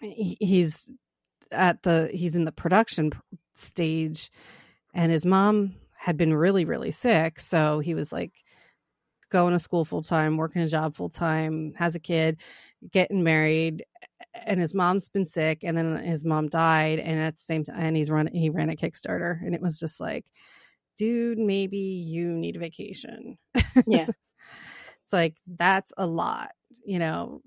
he, 0.01 0.37
he's 0.41 0.91
at 1.51 1.83
the 1.83 2.11
he's 2.13 2.37
in 2.37 2.45
the 2.45 2.53
production 2.53 3.13
stage, 3.55 4.31
and 4.95 5.11
his 5.11 5.25
mom 5.27 5.75
had 5.97 6.17
been 6.17 6.35
really 6.35 6.65
really 6.65 6.91
sick, 6.91 7.41
so 7.41 7.81
he 7.81 7.95
was 7.95 8.13
like 8.13 8.33
going 9.31 9.53
to 9.53 9.59
school 9.59 9.85
full 9.85 10.03
time, 10.03 10.37
working 10.37 10.63
a 10.63 10.69
job 10.69 10.97
full 10.97 11.09
time, 11.09 11.73
has 11.77 11.95
a 11.95 12.01
kid, 12.01 12.41
getting 12.93 13.23
married, 13.23 13.85
and 14.35 14.61
his 14.61 14.75
mom's 14.75 15.09
been 15.09 15.27
sick, 15.27 15.61
and 15.63 15.77
then 15.77 16.03
his 16.03 16.25
mom 16.25 16.49
died, 16.49 16.99
and 16.99 17.19
at 17.21 17.37
the 17.37 17.43
same 17.43 17.65
time, 17.65 17.77
and 17.79 17.97
he's 17.97 18.11
run 18.11 18.27
he 18.29 18.51
ran 18.51 18.71
a 18.71 18.77
Kickstarter, 18.77 19.41
and 19.45 19.55
it 19.55 19.63
was 19.63 19.79
just 19.79 20.01
like, 20.01 20.27
dude, 20.97 21.39
maybe 21.39 21.79
you 21.79 22.29
need 22.29 22.57
a 22.57 22.59
vacation. 22.59 23.39
Yeah. 23.87 24.07
It's 25.11 25.13
like 25.13 25.35
that's 25.59 25.93
a 25.99 26.07
lot, 26.07 26.53
you 26.85 27.01
know. 27.01 27.43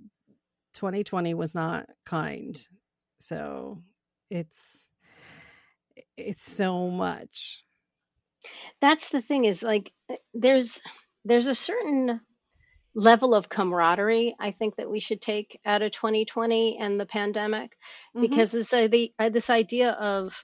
2020 0.73 1.33
was 1.33 1.55
not 1.55 1.87
kind. 2.05 2.61
So 3.21 3.81
it's 4.29 4.83
it's 6.17 6.43
so 6.43 6.89
much. 6.89 7.63
That's 8.81 9.11
the 9.11 9.21
thing 9.21 9.45
is 9.45 9.63
like 9.63 9.93
eh, 10.09 10.17
there's 10.33 10.81
there's 11.23 11.47
a 11.47 11.55
certain 11.55 12.19
level 12.95 13.33
of 13.33 13.47
camaraderie 13.47 14.35
I 14.41 14.51
think 14.51 14.75
that 14.75 14.91
we 14.91 14.99
should 14.99 15.21
take 15.21 15.57
out 15.65 15.81
of 15.81 15.93
2020 15.93 16.77
and 16.81 16.99
the 16.99 17.05
pandemic 17.05 17.77
hmm 18.13 18.21
because 18.21 18.51
this 18.51 18.73
uh, 18.73 18.87
the 18.87 19.13
uh, 19.17 19.29
this 19.29 19.49
idea 19.49 19.91
of 19.91 20.43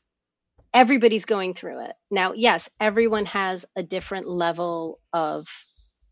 everybody's 0.74 1.26
going 1.26 1.54
through 1.54 1.86
it. 1.86 1.96
Now, 2.12 2.34
yes, 2.34 2.70
everyone 2.80 3.26
has 3.26 3.66
a 3.76 3.84
different 3.84 4.28
level 4.30 5.00
of 5.12 5.48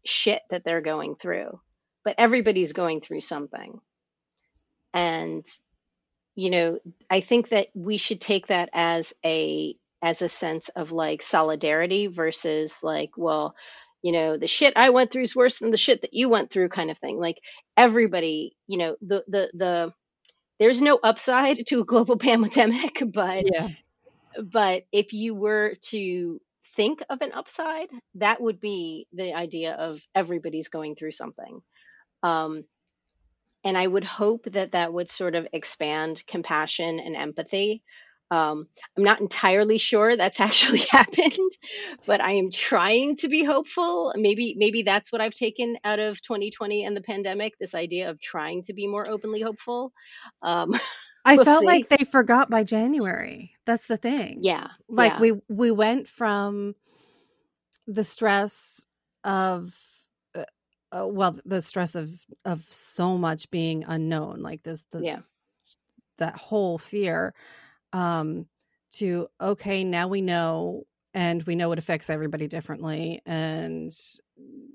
shit 0.08 0.41
that 0.49 0.64
they're 0.66 0.82
going 0.82 1.16
through, 1.16 1.60
but 2.05 2.16
everybody's 2.18 2.74
going 2.74 3.01
through 3.01 3.22
something. 3.22 3.80
And 4.93 5.45
you 6.36 6.49
know, 6.51 6.80
I 7.10 7.22
think 7.22 7.49
that 7.49 7.68
we 7.74 7.97
should 7.97 8.22
take 8.22 8.47
that 8.47 8.70
as 8.74 9.14
a 9.26 9.76
as 10.03 10.22
a 10.22 10.30
sense 10.30 10.70
of 10.70 10.91
like 10.91 11.24
solidarity 11.24 12.08
versus 12.08 12.80
like, 12.84 13.12
well, 13.18 13.55
you 14.03 14.12
know, 14.12 14.38
the 14.38 14.47
shit 14.47 14.74
I 14.76 14.91
went 14.91 15.12
through 15.12 15.24
is 15.24 15.36
worse 15.36 15.60
than 15.60 15.72
the 15.72 15.78
shit 15.78 16.01
that 16.01 16.14
you 16.14 16.30
went 16.30 16.51
through 16.51 16.70
kind 16.70 16.91
of 16.91 16.99
thing. 16.99 17.20
Like 17.20 17.38
everybody, 17.76 18.55
you 18.68 18.78
know, 18.78 18.95
the 19.01 19.24
the 19.28 19.51
the 19.53 19.93
there's 20.60 20.82
no 20.82 20.99
upside 21.03 21.66
to 21.68 21.82
a 21.82 21.86
global 21.86 22.18
pandemic, 22.20 23.01
but 23.14 23.45
Yeah. 23.45 23.70
but 24.43 24.84
if 24.91 25.14
you 25.14 25.36
were 25.36 25.76
to 25.89 26.41
think 26.78 27.03
of 27.09 27.21
an 27.21 27.34
upside, 27.34 27.89
that 28.15 28.39
would 28.39 28.61
be 28.61 29.07
the 29.11 29.34
idea 29.34 29.73
of 29.73 30.01
everybody's 30.15 30.69
going 30.69 30.95
through 30.95 31.11
something. 31.11 31.61
Um, 32.23 32.63
and 33.65 33.78
I 33.78 33.86
would 33.86 34.05
hope 34.05 34.45
that 34.45 34.71
that 34.71 34.93
would 34.93 35.09
sort 35.09 35.36
of 35.36 35.47
expand 35.51 36.23
compassion 36.25 36.99
and 36.99 37.17
empathy. 37.17 37.84
Um, 38.30 38.67
I'm 38.95 39.03
not 39.03 39.21
entirely 39.21 39.78
sure 39.78 40.15
that's 40.15 40.39
actually 40.49 40.86
happened, 40.91 41.51
but 42.05 42.21
I 42.21 42.34
am 42.34 42.51
trying 42.51 43.17
to 43.17 43.28
be 43.28 43.43
hopeful. 43.43 44.13
Maybe 44.15 44.55
maybe 44.57 44.84
that's 44.84 45.11
what 45.11 45.21
I've 45.21 45.34
taken 45.34 45.78
out 45.84 45.99
of 45.99 46.21
2020 46.21 46.86
and 46.86 46.95
the 46.95 47.01
pandemic. 47.01 47.57
This 47.57 47.75
idea 47.75 48.09
of 48.09 48.21
trying 48.21 48.63
to 48.63 48.73
be 48.73 48.88
more 48.88 49.09
openly 49.09 49.41
hopeful. 49.41 49.91
Um, 50.41 50.73
I 51.28 51.36
we'll 51.36 51.45
felt 51.45 51.61
see. 51.61 51.65
like 51.65 51.89
they 51.89 52.05
forgot 52.05 52.49
by 52.49 52.63
January. 52.63 53.51
That's 53.65 53.86
the 53.88 53.97
thing. 53.97 54.39
Yeah, 54.41 54.69
Like 54.89 55.13
yeah, 55.13 55.21
we 55.21 55.34
we 55.49 55.71
went 55.71 56.07
from 56.07 56.75
the 57.88 58.03
stress 58.03 58.86
of 59.23 59.73
uh, 60.36 60.45
uh, 60.91 61.07
well 61.07 61.39
the 61.45 61.61
stress 61.61 61.95
of 61.95 62.11
of 62.45 62.65
so 62.69 63.17
much 63.17 63.49
being 63.49 63.84
unknown 63.88 64.41
like 64.41 64.63
this 64.63 64.84
the 64.91 65.03
yeah, 65.03 65.19
that 66.17 66.36
whole 66.36 66.78
fear 66.78 67.34
um 67.93 68.45
to 68.91 69.28
okay 69.41 69.84
now 69.84 70.07
we 70.07 70.21
know 70.21 70.84
and 71.13 71.43
we 71.43 71.55
know 71.55 71.71
it 71.71 71.80
affects 71.80 72.09
everybody 72.09 72.47
differently 72.47 73.21
and 73.25 73.93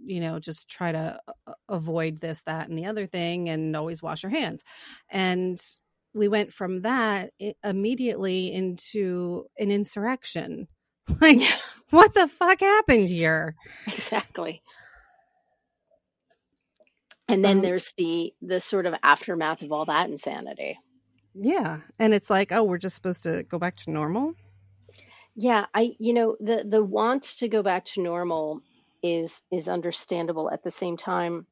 you 0.04 0.20
know 0.20 0.38
just 0.38 0.68
try 0.68 0.92
to 0.92 1.20
avoid 1.68 2.20
this 2.20 2.42
that 2.46 2.68
and 2.68 2.78
the 2.78 2.86
other 2.86 3.06
thing 3.06 3.48
and 3.48 3.76
always 3.76 4.02
wash 4.02 4.22
your 4.22 4.30
hands 4.30 4.62
and 5.10 5.60
we 6.14 6.28
went 6.28 6.52
from 6.52 6.82
that 6.82 7.32
immediately 7.64 8.52
into 8.52 9.46
an 9.58 9.70
insurrection 9.70 10.68
like 11.20 11.40
yeah, 11.40 11.56
what 11.90 12.14
the 12.14 12.28
fuck 12.28 12.60
happened 12.60 13.08
here 13.08 13.56
exactly. 13.86 14.62
And 17.28 17.44
then 17.44 17.58
um 17.58 17.62
there's 17.62 17.92
the 17.96 18.34
the 18.42 18.60
sort 18.60 18.86
of 18.86 18.94
aftermath 19.02 19.62
of 19.62 19.72
all 19.72 19.86
that 19.86 20.08
insanity. 20.10 20.78
yeah 21.34 21.80
and 21.98 22.14
it's 22.14 22.30
like 22.30 22.52
oh 22.52 22.62
we're 22.64 22.78
just 22.78 22.96
supposed 22.96 23.22
to 23.24 23.42
go 23.44 23.58
back 23.58 23.76
to 23.76 23.90
normal 23.90 24.34
Yeah, 25.34 25.66
I 25.74 25.94
you 25.98 26.14
know 26.14 26.36
the 26.40 26.64
the 26.68 26.84
want 26.84 27.24
to 27.38 27.48
go 27.48 27.62
back 27.62 27.86
to 27.86 28.02
normal 28.02 28.60
is 29.02 29.42
is 29.50 29.68
understandable. 29.68 30.50
At 30.50 30.62
the 30.62 30.70
same 30.70 30.96
time, 30.96 31.46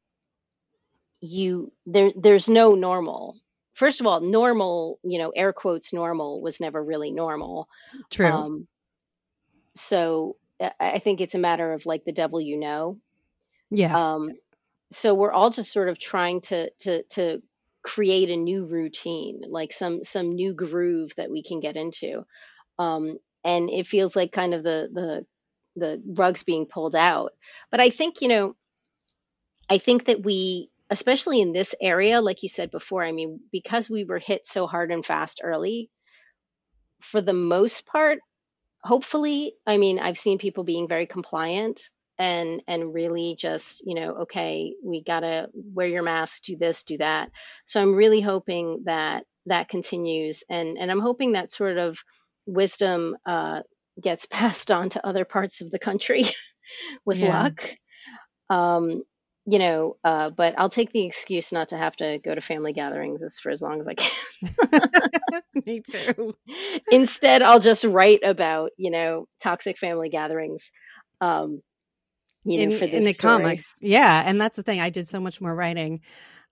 you 1.20 1.72
there 1.86 2.12
there's 2.16 2.48
no 2.48 2.74
normal. 2.74 3.36
First 3.81 4.01
of 4.01 4.07
all, 4.07 4.20
normal, 4.20 5.01
you 5.03 5.18
know, 5.18 5.31
air 5.31 5.55
quotes 5.55 5.93
normal 5.93 6.43
was 6.43 6.61
never 6.61 6.85
really 6.85 7.11
normal. 7.11 7.66
true 8.11 8.26
Um, 8.26 8.68
so 9.74 10.37
I 10.78 10.99
think 10.99 11.20
it's 11.20 11.35
a 11.35 11.39
matter 11.39 11.72
of 11.72 11.87
like 11.87 12.05
the 12.05 12.12
devil 12.12 12.41
you 12.41 12.59
know. 12.59 12.99
yeah 13.70 13.97
Um, 13.97 14.33
so 14.93 15.14
we're 15.14 15.33
all 15.33 15.51
just 15.51 15.72
sort 15.72 15.89
of 15.89 15.99
trying 15.99 16.43
to 16.43 16.70
to 16.81 17.05
to 17.11 17.43
create 17.83 18.31
a 18.31 18.37
new 18.37 18.66
routine, 18.68 19.43
like 19.49 19.72
some 19.72 20.05
some 20.05 20.35
new 20.35 20.55
groove 20.55 21.12
that 21.16 21.31
we 21.31 21.43
can 21.43 21.61
get 21.61 21.76
into. 21.76 22.26
Um, 22.78 23.18
and 23.45 23.70
it 23.70 23.87
feels 23.87 24.16
like 24.16 24.33
kind 24.33 24.55
of 24.55 24.62
the 24.64 24.91
the 24.93 25.26
the 25.76 26.03
rugs 26.07 26.45
being 26.45 26.66
pulled 26.66 26.97
out. 26.97 27.33
But 27.70 27.81
I 27.81 27.91
think, 27.91 28.22
you 28.22 28.28
know, 28.28 28.57
I 29.68 29.78
think 29.78 30.07
that 30.07 30.22
we 30.22 30.70
especially 30.91 31.41
in 31.41 31.53
this 31.53 31.74
area, 31.80 32.20
like 32.20 32.43
you 32.43 32.49
said 32.49 32.70
before, 32.70 33.05
I 33.05 33.12
mean, 33.12 33.41
because 33.53 33.88
we 33.88 34.05
were 34.05 34.18
hit 34.18 34.47
so 34.47 34.66
hard 34.66 34.91
and 34.91 35.07
fast 35.07 35.41
early, 35.43 35.88
for 37.01 37.20
the 37.20 37.32
most 37.32 37.86
part, 37.86 38.18
hopefully, 38.82 39.55
I 39.66 39.78
mean, 39.78 39.99
I've 39.99 40.18
seen 40.18 40.38
people 40.38 40.64
being 40.64 40.88
very 40.88 41.07
compliant 41.07 41.80
and 42.18 42.62
and 42.66 42.93
really 42.93 43.36
just, 43.38 43.82
you 43.86 43.95
know, 43.95 44.22
okay, 44.22 44.74
we 44.84 45.03
got 45.03 45.20
to 45.20 45.49
wear 45.55 45.88
your 45.88 46.03
mask, 46.03 46.43
do 46.43 46.57
this, 46.57 46.82
do 46.82 46.99
that. 46.99 47.30
So 47.66 47.80
I'm 47.80 47.95
really 47.95 48.20
hoping 48.20 48.82
that 48.84 49.24
that 49.47 49.68
continues 49.68 50.43
and 50.51 50.76
and 50.76 50.91
I'm 50.91 51.01
hoping 51.01 51.32
that 51.32 51.53
sort 51.53 51.78
of 51.78 51.99
wisdom 52.47 53.16
uh 53.24 53.62
gets 54.03 54.26
passed 54.30 54.70
on 54.70 54.91
to 54.91 55.07
other 55.07 55.24
parts 55.24 55.62
of 55.62 55.70
the 55.70 55.78
country 55.78 56.24
with 57.07 57.18
yeah 57.18 57.43
luck. 57.43 57.74
Um 58.51 59.03
you 59.51 59.59
know, 59.59 59.96
uh, 60.05 60.30
but 60.30 60.55
I'll 60.59 60.70
take 60.70 60.92
the 60.92 61.05
excuse 61.05 61.53
not 61.53 61.70
to 61.70 61.76
have 61.76 61.96
to 61.96 62.20
go 62.22 62.34
to 62.34 62.40
family 62.40 62.72
gatherings 62.72 63.24
as 63.24 63.40
for 63.40 63.51
as 63.51 63.61
long 63.61 63.80
as 63.80 63.88
I 63.88 63.94
can. 63.94 64.12
me 65.66 65.80
too 65.80 66.34
Instead, 66.90 67.42
I'll 67.42 67.61
just 67.61 67.84
write 67.84 68.20
about, 68.24 68.70
you 68.76 68.90
know, 68.90 69.26
toxic 69.42 69.76
family 69.78 70.09
gatherings, 70.09 70.70
um, 71.20 71.62
you 72.44 72.59
know, 72.59 72.64
in 72.64 72.70
for 72.70 72.84
in 72.84 73.05
the 73.05 73.12
story. 73.12 73.42
comics 73.42 73.74
yeah 73.80 74.22
and 74.26 74.40
that's 74.40 74.57
the 74.57 74.62
thing 74.62 74.80
i 74.80 74.90
did 74.90 75.09
so 75.09 75.20
much 75.20 75.40
more 75.40 75.55
writing 75.55 76.01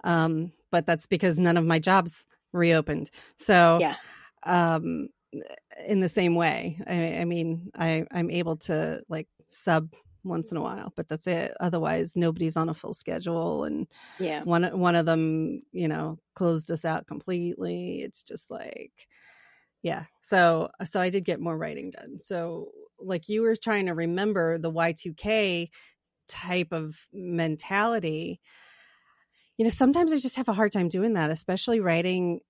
um 0.05 0.53
but 0.71 0.87
that's 0.87 1.07
because 1.07 1.39
none 1.39 1.57
of 1.57 1.65
my 1.65 1.79
jobs 1.79 2.25
reopened 2.53 3.11
so 3.37 3.79
Yeah. 3.81 3.97
um 4.45 5.09
in 5.87 6.01
the 6.01 6.09
same 6.09 6.35
way 6.35 6.79
i, 6.87 7.21
I 7.21 7.25
mean 7.25 7.71
i 7.77 8.05
i'm 8.13 8.31
able 8.31 8.57
to 8.59 9.03
like 9.09 9.29
sub 9.47 9.89
once 10.25 10.51
in 10.51 10.57
a 10.57 10.63
while 10.63 10.93
but 10.97 11.09
that's 11.09 11.27
it. 11.27 11.55
Otherwise 11.61 12.17
nobody's 12.17 12.57
on 12.57 12.69
a 12.69 12.75
full 12.75 12.95
schedule 12.95 13.65
and 13.65 13.87
Yeah. 14.19 14.45
one 14.45 14.65
one 14.79 14.97
of 14.97 15.07
them 15.07 15.63
you 15.73 15.89
know 15.89 16.19
closed 16.35 16.71
us 16.71 16.85
out 16.85 17.07
completely. 17.07 18.03
It's 18.03 18.23
just 18.23 18.51
like 18.51 19.09
yeah. 19.83 20.07
So 20.23 20.71
uh, 20.81 20.85
so 20.85 21.01
i 21.01 21.11
did 21.11 21.25
get 21.25 21.41
more 21.41 21.57
writing 21.59 21.91
done. 21.91 22.21
So 22.23 22.73
like 22.99 23.29
you 23.29 23.43
were 23.43 23.57
trying 23.57 23.87
to 23.87 23.95
remember 23.95 24.59
the 24.59 24.71
y2k 24.71 25.71
type 26.29 26.73
of 26.73 26.97
mentality 27.13 28.41
you 29.57 29.65
know 29.65 29.71
sometimes 29.71 30.13
i 30.13 30.19
just 30.19 30.37
have 30.37 30.49
a 30.49 30.53
hard 30.53 30.73
time 30.73 30.89
doing 30.89 31.15
that 31.15 31.31
especially 31.31 31.81
writing 31.81 32.41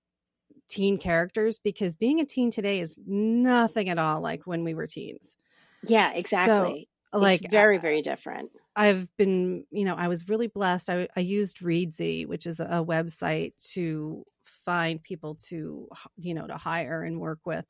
teen 0.69 0.97
characters 0.97 1.59
because 1.59 1.95
being 1.95 2.19
a 2.19 2.25
teen 2.25 2.51
today 2.51 2.79
is 2.79 2.97
nothing 3.05 3.89
at 3.89 3.97
all 3.97 4.21
like 4.21 4.45
when 4.47 4.63
we 4.63 4.73
were 4.73 4.87
teens. 4.87 5.35
Yeah, 5.81 6.11
exactly. 6.13 6.89
Like 7.13 7.41
It's 7.41 7.51
very, 7.51 7.77
very 7.77 8.01
different. 8.01 8.51
I've 8.75 9.09
been, 9.17 9.65
you 9.71 9.83
know, 9.83 9.95
I 9.95 10.07
was 10.07 10.29
really 10.29 10.47
blessed. 10.47 10.89
I, 10.89 11.07
I 11.15 11.19
used 11.19 11.59
Reedsy, 11.59 12.25
which 12.25 12.45
is 12.45 12.59
a 12.59 12.83
website 12.85 13.53
to 13.73 14.23
find 14.65 15.01
people 15.03 15.35
to, 15.49 15.87
you 16.19 16.33
know, 16.33 16.47
to 16.47 16.55
hire 16.57 17.03
and 17.03 17.19
work 17.19 17.39
with. 17.45 17.65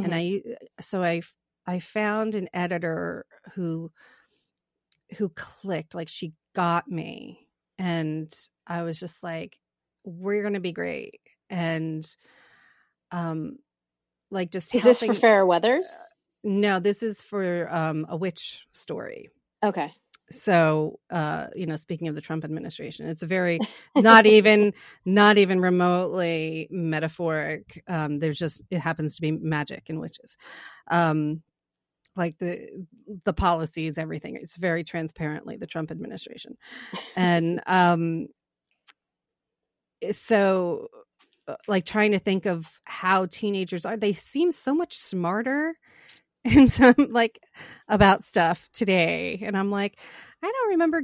And 0.00 0.12
hmm 0.12 0.14
I, 0.14 0.42
so 0.80 1.02
I, 1.02 1.22
I 1.66 1.80
found 1.80 2.34
an 2.34 2.48
editor 2.54 3.26
who, 3.54 3.90
who 5.18 5.30
clicked, 5.30 5.94
like 5.94 6.08
she 6.08 6.34
got 6.54 6.88
me. 6.88 7.48
And 7.78 8.32
I 8.66 8.82
was 8.82 9.00
just 9.00 9.22
like, 9.22 9.58
we're 10.04 10.42
going 10.42 10.54
to 10.54 10.60
be 10.60 10.72
great. 10.72 11.20
And, 11.50 12.06
um, 13.10 13.58
like 14.30 14.50
just 14.50 14.72
Is 14.72 14.84
this 14.84 15.02
for. 15.02 15.14
Fair 15.14 15.44
Weathers? 15.46 16.06
No, 16.44 16.80
this 16.80 17.02
is 17.02 17.22
for 17.22 17.72
um, 17.72 18.06
a 18.08 18.16
witch 18.16 18.66
story. 18.72 19.30
Okay. 19.62 19.92
so 20.30 20.98
uh 21.10 21.46
you 21.54 21.66
know 21.66 21.76
speaking 21.76 22.08
of 22.08 22.14
the 22.14 22.20
trump 22.20 22.44
administration 22.44 23.06
it's 23.06 23.22
a 23.22 23.26
very 23.26 23.60
not 23.96 24.24
even 24.26 24.72
not 25.04 25.36
even 25.38 25.60
remotely 25.60 26.66
metaphoric 26.70 27.82
um 27.86 28.18
there's 28.18 28.38
just 28.38 28.62
it 28.70 28.78
happens 28.78 29.14
to 29.14 29.22
be 29.22 29.30
magic 29.30 29.84
and 29.88 30.00
witches 30.00 30.36
um 30.90 31.42
like 32.16 32.38
the 32.38 32.68
the 33.24 33.32
policies 33.32 33.98
everything 33.98 34.36
it's 34.36 34.56
very 34.56 34.84
transparently 34.84 35.56
the 35.56 35.66
trump 35.66 35.90
administration 35.90 36.56
and 37.16 37.60
um 37.66 38.26
so 40.12 40.88
uh, 41.48 41.56
like 41.68 41.84
trying 41.84 42.12
to 42.12 42.18
think 42.18 42.46
of 42.46 42.66
how 42.84 43.26
teenagers 43.26 43.84
are 43.84 43.96
they 43.96 44.12
seem 44.12 44.50
so 44.52 44.74
much 44.74 44.96
smarter 44.96 45.74
and 46.56 46.70
some 46.70 46.94
like 47.10 47.40
about 47.88 48.24
stuff 48.24 48.68
today. 48.72 49.42
And 49.44 49.56
i'm 49.56 49.70
like 49.70 49.98
I 50.42 50.46
don't 50.50 50.70
remember 50.70 51.02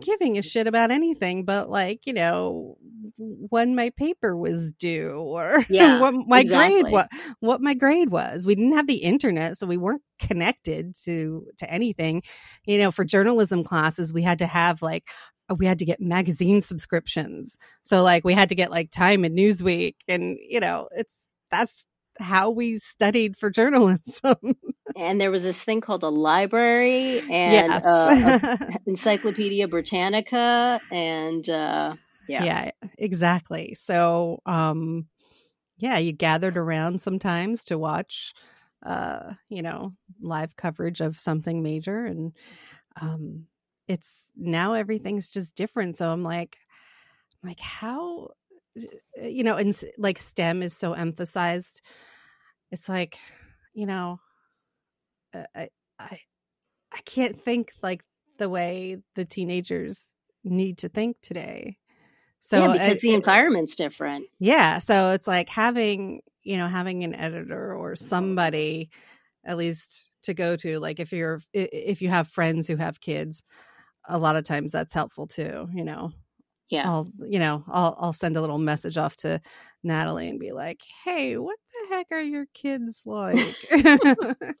giving 0.00 0.38
a 0.38 0.42
shit 0.42 0.66
about 0.66 0.90
anything 0.90 1.44
but 1.44 1.70
like 1.70 2.00
you 2.04 2.12
know 2.12 2.76
when 3.16 3.76
my 3.76 3.90
paper 3.90 4.36
was 4.36 4.72
due 4.72 5.12
or 5.12 5.64
Yeah, 5.68 6.00
what 6.00 6.14
my 6.26 6.42
grade 6.42 6.86
what 6.90 7.08
what 7.40 7.60
my 7.60 7.74
grade 7.74 8.10
was. 8.10 8.44
We 8.44 8.54
didn't 8.54 8.74
have 8.74 8.88
the 8.88 8.96
internet 8.96 9.56
so 9.56 9.66
we 9.66 9.76
weren't 9.76 10.02
connected 10.18 10.96
to 11.04 11.46
to 11.58 11.70
anything. 11.70 12.22
You 12.66 12.78
know 12.78 12.90
for 12.90 13.04
journalism 13.04 13.62
classes 13.62 14.12
we 14.12 14.22
had 14.22 14.40
to 14.40 14.46
have 14.46 14.82
like 14.82 15.04
uh, 15.48 15.54
we 15.54 15.66
had 15.66 15.78
to 15.78 15.84
get 15.84 16.00
magazine 16.00 16.60
subscriptions. 16.62 17.56
So 17.82 18.02
like 18.02 18.24
we 18.24 18.34
had 18.34 18.48
to 18.48 18.54
get 18.54 18.70
like 18.70 18.90
time 18.90 19.24
and 19.24 19.36
newsweek 19.36 19.94
and 20.08 20.36
you 20.40 20.60
know 20.60 20.88
it's 20.92 21.14
that's 21.50 21.86
how 22.18 22.50
we 22.50 22.78
studied 22.78 23.36
for 23.36 23.50
journalism 23.50 24.36
And 24.96 25.20
there 25.20 25.30
was 25.30 25.42
this 25.42 25.62
thing 25.64 25.80
called 25.80 26.04
a 26.04 26.08
library 26.08 27.22
and 27.28 27.72
yes 27.72 27.84
uh, 27.84 28.38
Encyclopedia 28.86 29.66
Britannica, 29.66 30.80
and 30.90 31.48
uh, 31.48 31.96
yeah, 32.28 32.44
Yeah, 32.44 32.70
exactly. 32.98 33.76
So, 33.80 34.40
um, 34.46 35.06
yeah, 35.78 35.98
you 35.98 36.12
gathered 36.12 36.56
around 36.56 37.00
sometimes 37.00 37.64
to 37.64 37.78
watch, 37.78 38.32
uh, 38.84 39.32
you 39.48 39.62
know, 39.62 39.94
live 40.20 40.56
coverage 40.56 41.00
of 41.00 41.18
something 41.18 41.62
major, 41.62 42.04
and 42.04 42.32
um, 43.00 43.46
it's 43.88 44.22
now 44.36 44.74
everything's 44.74 45.30
just 45.30 45.54
different. 45.54 45.96
So 45.96 46.10
I'm 46.10 46.22
like, 46.22 46.56
like 47.42 47.60
how, 47.60 48.28
uh, 48.28 48.43
Eh, 48.76 49.28
you 49.28 49.44
know, 49.44 49.56
and 49.56 49.78
like 49.98 50.18
STEM 50.18 50.62
is 50.62 50.76
so 50.76 50.92
emphasized. 50.92 51.80
It's 52.70 52.88
like, 52.88 53.18
you 53.74 53.86
know, 53.86 54.20
uh, 55.34 55.44
I, 55.54 55.68
I, 55.98 56.20
I 56.92 57.00
can't 57.04 57.40
think 57.42 57.72
like 57.82 58.04
the 58.38 58.48
way 58.48 58.98
the 59.14 59.24
teenagers 59.24 60.04
need 60.44 60.78
to 60.78 60.88
think 60.88 61.16
today. 61.22 61.78
yeah, 62.54 62.68
So 62.68 62.70
eh, 62.72 62.72
because 62.72 62.98
it, 62.98 63.02
the 63.02 63.14
eh, 63.14 63.14
environment's 63.14 63.74
different. 63.76 64.26
yeah, 64.38 64.78
so 64.78 65.10
it's 65.12 65.26
like 65.26 65.48
having, 65.48 66.20
you 66.42 66.56
know, 66.56 66.68
having 66.68 67.04
an 67.04 67.14
editor 67.14 67.74
or 67.74 67.96
somebody 67.96 68.90
at 69.44 69.56
least 69.56 70.10
to 70.24 70.34
go 70.34 70.56
to 70.56 70.80
like 70.80 71.00
if 71.00 71.12
you're 71.12 71.40
if 71.52 72.02
you 72.02 72.08
have 72.08 72.28
friends 72.28 72.66
who 72.66 72.76
have 72.76 73.00
kids, 73.00 73.42
a 74.08 74.18
lot 74.18 74.36
of 74.36 74.44
times 74.44 74.72
that's 74.72 74.94
helpful 74.94 75.26
too, 75.26 75.68
you 75.74 75.84
know. 75.84 76.12
Yeah. 76.74 76.88
I'll, 76.88 77.08
you 77.20 77.38
know, 77.38 77.64
I'll 77.68 77.96
I'll 78.00 78.12
send 78.12 78.36
a 78.36 78.40
little 78.40 78.58
message 78.58 78.96
off 78.96 79.16
to 79.18 79.40
Natalie 79.82 80.28
and 80.28 80.40
be 80.40 80.52
like, 80.52 80.80
"Hey, 81.04 81.36
what 81.36 81.58
the 81.72 81.94
heck 81.94 82.08
are 82.10 82.20
your 82.20 82.46
kids 82.52 83.02
like?" 83.06 83.54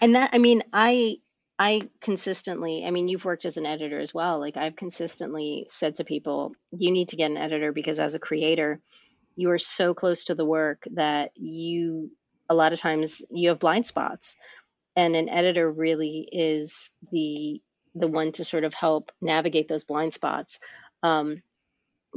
And 0.00 0.14
that, 0.14 0.30
I 0.32 0.38
mean, 0.38 0.62
I 0.72 1.16
I 1.58 1.82
consistently, 2.00 2.84
I 2.86 2.90
mean, 2.90 3.08
you've 3.08 3.26
worked 3.26 3.44
as 3.44 3.58
an 3.58 3.66
editor 3.66 3.98
as 3.98 4.14
well. 4.14 4.40
Like 4.40 4.56
I've 4.56 4.76
consistently 4.76 5.66
said 5.68 5.96
to 5.96 6.04
people, 6.04 6.54
you 6.72 6.90
need 6.90 7.08
to 7.08 7.16
get 7.16 7.30
an 7.30 7.36
editor 7.36 7.70
because 7.72 7.98
as 7.98 8.14
a 8.14 8.18
creator, 8.18 8.80
you 9.36 9.50
are 9.50 9.58
so 9.58 9.92
close 9.92 10.24
to 10.24 10.34
the 10.34 10.44
work 10.44 10.84
that 10.92 11.32
you 11.34 12.10
a 12.48 12.54
lot 12.54 12.72
of 12.72 12.80
times 12.80 13.22
you 13.30 13.50
have 13.50 13.58
blind 13.58 13.86
spots. 13.86 14.36
And 14.96 15.14
an 15.14 15.28
editor 15.28 15.70
really 15.70 16.28
is 16.32 16.90
the 17.12 17.60
the 17.94 18.08
one 18.08 18.32
to 18.32 18.44
sort 18.44 18.64
of 18.64 18.74
help 18.74 19.12
navigate 19.20 19.68
those 19.68 19.84
blind 19.84 20.14
spots. 20.14 20.58
Um, 21.02 21.42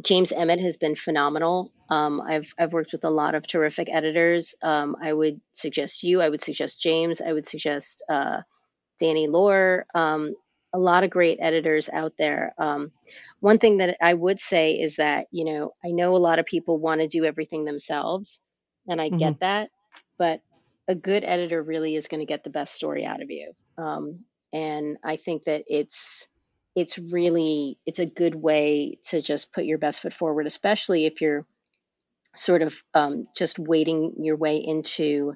James 0.04 0.32
Emmett 0.32 0.60
has 0.60 0.78
been 0.78 0.96
phenomenal. 0.96 1.72
Um, 1.90 2.22
I've 2.22 2.54
I've 2.58 2.74
worked 2.74 2.94
with 2.94 3.04
a 3.06 3.10
lot 3.10 3.36
of 3.36 3.48
terrific 3.48 3.90
editors. 3.92 4.56
Um, 4.62 4.96
I 5.02 5.14
would 5.14 5.40
suggest 5.54 6.04
you. 6.04 6.22
I 6.22 6.30
would 6.30 6.42
suggest 6.42 6.82
James. 6.82 7.22
I 7.22 7.32
would 7.34 7.48
suggest 7.48 8.04
uh, 8.10 8.42
Danny 9.00 9.28
Lore. 9.28 9.86
Um, 9.94 10.36
a 10.74 10.80
lot 10.80 11.04
of 11.04 11.10
great 11.12 11.40
editors 11.42 11.90
out 11.90 12.14
there. 12.18 12.54
Um, 12.58 12.92
one 13.40 13.60
thing 13.60 13.78
that 13.78 13.98
I 14.02 14.14
would 14.14 14.40
say 14.42 14.74
is 14.74 14.98
that 14.98 15.28
you 15.32 15.46
know 15.46 15.74
I 15.86 15.92
know 15.92 16.16
a 16.16 16.18
lot 16.18 16.40
of 16.40 16.46
people 16.46 16.80
want 16.80 17.02
to 17.02 17.08
do 17.08 17.26
everything 17.26 17.66
themselves, 17.66 18.42
and 18.88 19.02
I 19.02 19.10
hmm 19.10 19.18
get 19.18 19.40
that, 19.42 19.70
but 20.18 20.42
a 20.88 20.96
good 20.96 21.24
editor 21.24 21.62
really 21.62 21.96
is 21.96 22.08
going 22.08 22.20
to 22.20 22.26
get 22.26 22.44
the 22.44 22.50
best 22.50 22.76
story 22.76 23.06
out 23.06 23.22
of 23.22 23.30
you. 23.32 23.54
And 24.54 24.98
I 25.04 25.16
think 25.16 25.46
that 25.46 25.66
it's 25.68 26.28
it's 26.76 26.98
really 26.98 27.78
it's 27.86 28.00
a 28.00 28.06
good 28.06 28.36
way 28.36 29.00
to 29.06 29.22
just 29.22 29.52
put 29.52 29.66
your 29.66 29.78
best 29.78 30.02
foot 30.02 30.14
forward, 30.14 30.48
especially 30.48 31.06
if 31.06 31.22
you're 31.22 31.46
sort 32.36 32.62
of 32.62 32.82
um, 32.94 33.28
just 33.36 33.60
wading 33.60 34.16
your 34.20 34.38
way 34.38 34.58
into 34.58 35.34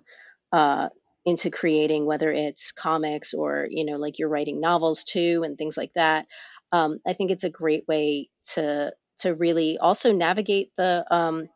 uh, 0.52 0.90
into 1.26 1.50
creating, 1.50 2.06
whether 2.06 2.32
it's 2.32 2.72
comics 2.72 3.34
or 3.34 3.68
you 3.70 3.86
know, 3.86 3.98
like 3.98 4.20
you're 4.20 4.30
writing 4.30 4.60
novels 4.60 5.04
too 5.04 5.44
and 5.44 5.58
things 5.58 5.78
like 5.78 5.94
that. 5.94 6.28
Um, 6.72 7.00
I 7.06 7.14
think 7.14 7.32
it's 7.32 7.44
a 7.44 7.50
great 7.50 7.88
way 7.88 8.30
to 8.54 8.94
to 9.20 9.34
really 9.34 9.78
also 9.78 10.14
navigate 10.14 10.72
the 10.78 11.06
um, 11.12 11.50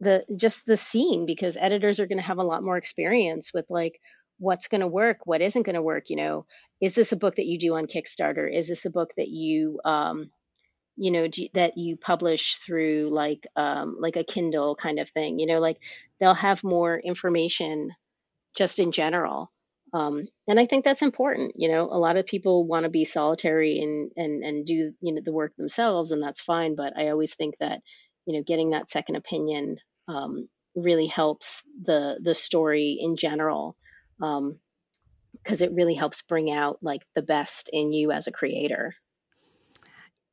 the 0.00 0.24
just 0.36 0.66
the 0.66 0.76
scene 0.76 1.26
because 1.26 1.56
editors 1.58 2.00
are 2.00 2.06
going 2.06 2.18
to 2.18 2.24
have 2.24 2.38
a 2.38 2.44
lot 2.44 2.62
more 2.62 2.76
experience 2.76 3.52
with 3.52 3.66
like 3.70 4.00
what's 4.38 4.68
going 4.68 4.82
to 4.82 4.86
work, 4.86 5.18
what 5.24 5.42
isn't 5.42 5.62
going 5.62 5.74
to 5.74 5.82
work. 5.82 6.10
You 6.10 6.16
know, 6.16 6.46
is 6.80 6.94
this 6.94 7.12
a 7.12 7.16
book 7.16 7.36
that 7.36 7.46
you 7.46 7.58
do 7.58 7.74
on 7.74 7.86
Kickstarter? 7.86 8.52
Is 8.52 8.68
this 8.68 8.84
a 8.84 8.90
book 8.90 9.10
that 9.16 9.28
you 9.28 9.80
um, 9.84 10.30
you 10.96 11.10
know 11.10 11.28
do, 11.28 11.46
that 11.54 11.76
you 11.76 11.96
publish 11.96 12.56
through 12.56 13.10
like 13.12 13.46
um, 13.54 13.96
like 14.00 14.16
a 14.16 14.24
kindle 14.24 14.74
kind 14.74 14.98
of 14.98 15.08
thing 15.08 15.38
you 15.38 15.46
know 15.46 15.60
like 15.60 15.78
they'll 16.18 16.34
have 16.34 16.64
more 16.64 16.98
information 16.98 17.90
just 18.56 18.78
in 18.78 18.92
general 18.92 19.52
um, 19.92 20.26
and 20.48 20.58
i 20.58 20.66
think 20.66 20.84
that's 20.84 21.02
important 21.02 21.52
you 21.56 21.68
know 21.68 21.82
a 21.90 21.98
lot 21.98 22.16
of 22.16 22.26
people 22.26 22.66
want 22.66 22.84
to 22.84 22.90
be 22.90 23.04
solitary 23.04 23.78
and 23.78 24.10
and 24.16 24.42
and 24.42 24.66
do 24.66 24.92
you 25.00 25.14
know 25.14 25.20
the 25.24 25.32
work 25.32 25.54
themselves 25.56 26.12
and 26.12 26.22
that's 26.22 26.40
fine 26.40 26.74
but 26.74 26.96
i 26.96 27.08
always 27.08 27.34
think 27.34 27.54
that 27.58 27.80
you 28.24 28.34
know 28.34 28.42
getting 28.44 28.70
that 28.70 28.90
second 28.90 29.16
opinion 29.16 29.76
um, 30.08 30.48
really 30.74 31.06
helps 31.06 31.62
the 31.84 32.18
the 32.22 32.34
story 32.34 32.98
in 33.00 33.16
general 33.16 33.76
um, 34.20 34.58
because 35.32 35.62
it 35.62 35.72
really 35.72 35.94
helps 35.94 36.22
bring 36.22 36.50
out 36.50 36.78
like 36.82 37.02
the 37.14 37.22
best 37.22 37.70
in 37.72 37.92
you 37.92 38.12
as 38.12 38.26
a 38.26 38.32
creator 38.32 38.94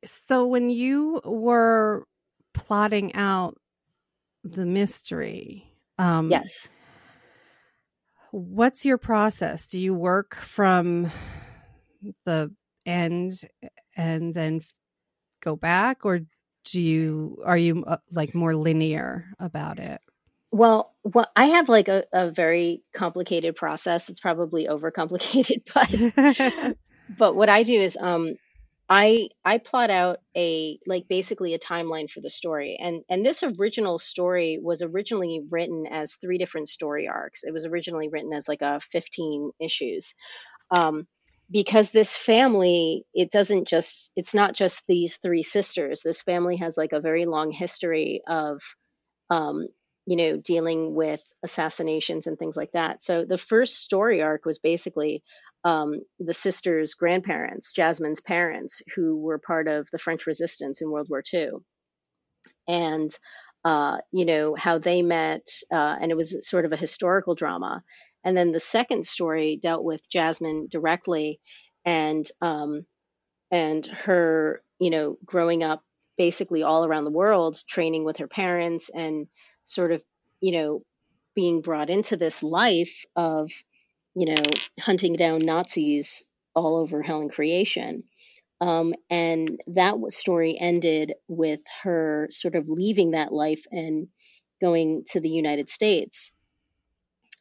So 0.04 0.46
when 0.46 0.70
you 0.70 1.20
were 1.24 2.04
plotting 2.52 3.14
out 3.14 3.56
the 4.42 4.66
mystery, 4.66 5.72
um, 5.98 6.30
yes 6.30 6.68
what's 8.30 8.84
your 8.84 8.98
process? 8.98 9.68
Do 9.68 9.80
you 9.80 9.94
work 9.94 10.34
from 10.34 11.10
the 12.24 12.52
end 12.84 13.42
and 13.96 14.34
then 14.34 14.62
go 15.42 15.56
back, 15.56 16.04
or 16.04 16.20
do 16.64 16.80
you 16.80 17.42
are 17.44 17.56
you 17.56 17.84
uh, 17.84 17.98
like 18.10 18.34
more 18.34 18.54
linear 18.54 19.26
about 19.38 19.78
it? 19.78 20.00
Well, 20.54 20.94
well, 21.02 21.28
I 21.34 21.46
have 21.46 21.68
like 21.68 21.88
a, 21.88 22.04
a 22.12 22.30
very 22.30 22.84
complicated 22.94 23.56
process. 23.56 24.08
It's 24.08 24.20
probably 24.20 24.68
overcomplicated, 24.68 25.62
but 25.74 26.76
but 27.18 27.34
what 27.34 27.48
I 27.48 27.64
do 27.64 27.74
is 27.74 27.98
um 28.00 28.36
I 28.88 29.30
I 29.44 29.58
plot 29.58 29.90
out 29.90 30.20
a 30.36 30.78
like 30.86 31.08
basically 31.08 31.54
a 31.54 31.58
timeline 31.58 32.08
for 32.08 32.20
the 32.20 32.30
story. 32.30 32.78
And 32.80 33.02
and 33.10 33.26
this 33.26 33.42
original 33.42 33.98
story 33.98 34.60
was 34.62 34.80
originally 34.80 35.42
written 35.50 35.86
as 35.90 36.14
three 36.14 36.38
different 36.38 36.68
story 36.68 37.08
arcs. 37.08 37.42
It 37.42 37.52
was 37.52 37.66
originally 37.66 38.08
written 38.08 38.32
as 38.32 38.46
like 38.46 38.62
a 38.62 38.78
15 38.78 39.50
issues. 39.60 40.14
Um 40.70 41.08
because 41.50 41.90
this 41.90 42.16
family, 42.16 43.06
it 43.12 43.32
doesn't 43.32 43.66
just 43.66 44.12
it's 44.14 44.34
not 44.34 44.54
just 44.54 44.84
these 44.86 45.16
three 45.16 45.42
sisters. 45.42 46.02
This 46.04 46.22
family 46.22 46.58
has 46.58 46.76
like 46.76 46.92
a 46.92 47.00
very 47.00 47.24
long 47.26 47.50
history 47.50 48.22
of 48.28 48.62
um, 49.30 49.66
you 50.06 50.16
know, 50.16 50.36
dealing 50.36 50.94
with 50.94 51.22
assassinations 51.42 52.26
and 52.26 52.38
things 52.38 52.56
like 52.56 52.72
that. 52.72 53.02
So 53.02 53.24
the 53.24 53.38
first 53.38 53.80
story 53.80 54.22
arc 54.22 54.44
was 54.44 54.58
basically 54.58 55.22
um, 55.64 56.02
the 56.18 56.34
sisters' 56.34 56.94
grandparents, 56.94 57.72
Jasmine's 57.72 58.20
parents, 58.20 58.82
who 58.94 59.16
were 59.16 59.38
part 59.38 59.66
of 59.66 59.88
the 59.90 59.98
French 59.98 60.26
resistance 60.26 60.82
in 60.82 60.90
World 60.90 61.08
War 61.08 61.22
II, 61.32 61.52
and 62.68 63.10
uh, 63.64 63.98
you 64.12 64.26
know 64.26 64.54
how 64.54 64.78
they 64.78 65.00
met, 65.00 65.48
uh, 65.72 65.96
and 66.00 66.10
it 66.10 66.16
was 66.16 66.46
sort 66.46 66.66
of 66.66 66.72
a 66.72 66.76
historical 66.76 67.34
drama. 67.34 67.82
And 68.24 68.36
then 68.36 68.52
the 68.52 68.60
second 68.60 69.04
story 69.04 69.58
dealt 69.60 69.84
with 69.84 70.08
Jasmine 70.10 70.68
directly, 70.70 71.40
and 71.86 72.26
um, 72.42 72.84
and 73.50 73.86
her, 73.86 74.62
you 74.78 74.90
know, 74.90 75.16
growing 75.24 75.62
up 75.62 75.82
basically 76.18 76.62
all 76.62 76.84
around 76.84 77.04
the 77.04 77.10
world, 77.10 77.56
training 77.68 78.04
with 78.04 78.18
her 78.18 78.28
parents 78.28 78.90
and 78.90 79.26
sort 79.64 79.92
of, 79.92 80.02
you 80.40 80.52
know, 80.52 80.82
being 81.34 81.60
brought 81.60 81.90
into 81.90 82.16
this 82.16 82.42
life 82.42 83.04
of, 83.16 83.50
you 84.14 84.34
know, 84.34 84.42
hunting 84.80 85.14
down 85.14 85.40
Nazis 85.40 86.26
all 86.54 86.76
over 86.76 87.02
hell 87.02 87.20
and 87.20 87.32
creation. 87.32 88.04
Um, 88.60 88.94
and 89.10 89.60
that 89.68 89.96
story 90.08 90.56
ended 90.58 91.14
with 91.28 91.60
her 91.82 92.28
sort 92.30 92.54
of 92.54 92.68
leaving 92.68 93.10
that 93.10 93.32
life 93.32 93.66
and 93.70 94.08
going 94.60 95.04
to 95.08 95.20
the 95.20 95.30
United 95.30 95.68
States. 95.68 96.30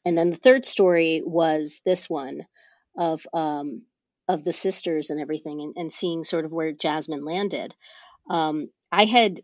And 0.05 0.17
then 0.17 0.31
the 0.31 0.35
third 0.35 0.65
story 0.65 1.21
was 1.23 1.81
this 1.85 2.09
one 2.09 2.45
of 2.97 3.25
um, 3.33 3.83
of 4.27 4.43
the 4.43 4.51
sisters 4.51 5.09
and 5.09 5.19
everything, 5.19 5.61
and, 5.61 5.73
and 5.77 5.93
seeing 5.93 6.23
sort 6.23 6.45
of 6.45 6.51
where 6.51 6.71
Jasmine 6.71 7.25
landed. 7.25 7.73
Um, 8.29 8.69
I 8.91 9.05
had 9.05 9.41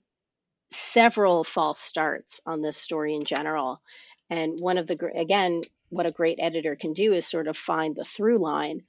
several 0.71 1.43
false 1.43 1.79
starts 1.79 2.41
on 2.45 2.61
this 2.61 2.77
story 2.77 3.15
in 3.15 3.25
general, 3.25 3.81
and 4.29 4.59
one 4.59 4.77
of 4.77 4.87
the 4.87 4.97
again, 5.15 5.61
what 5.89 6.05
a 6.05 6.11
great 6.11 6.39
editor 6.39 6.75
can 6.75 6.93
do 6.93 7.13
is 7.13 7.25
sort 7.25 7.47
of 7.47 7.57
find 7.57 7.95
the 7.95 8.05
through 8.05 8.37
line. 8.37 8.83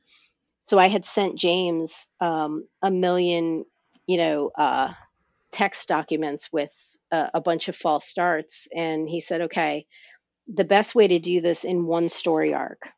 So 0.64 0.78
I 0.78 0.88
had 0.88 1.06
sent 1.06 1.38
James 1.38 2.06
um, 2.20 2.66
a 2.82 2.90
million, 2.90 3.64
you 4.06 4.18
know, 4.18 4.50
uh, 4.56 4.92
text 5.50 5.88
documents 5.88 6.52
with 6.52 6.72
a, 7.10 7.30
a 7.34 7.40
bunch 7.40 7.68
of 7.68 7.76
false 7.76 8.06
starts, 8.06 8.68
and 8.74 9.08
he 9.08 9.20
said, 9.20 9.40
"Okay, 9.42 9.86
the 10.46 10.64
best 10.64 10.94
way 10.94 11.08
to 11.08 11.18
do 11.18 11.40
this 11.40 11.64
in 11.64 11.86
one 11.86 12.08
story 12.08 12.54
arc." 12.54 12.88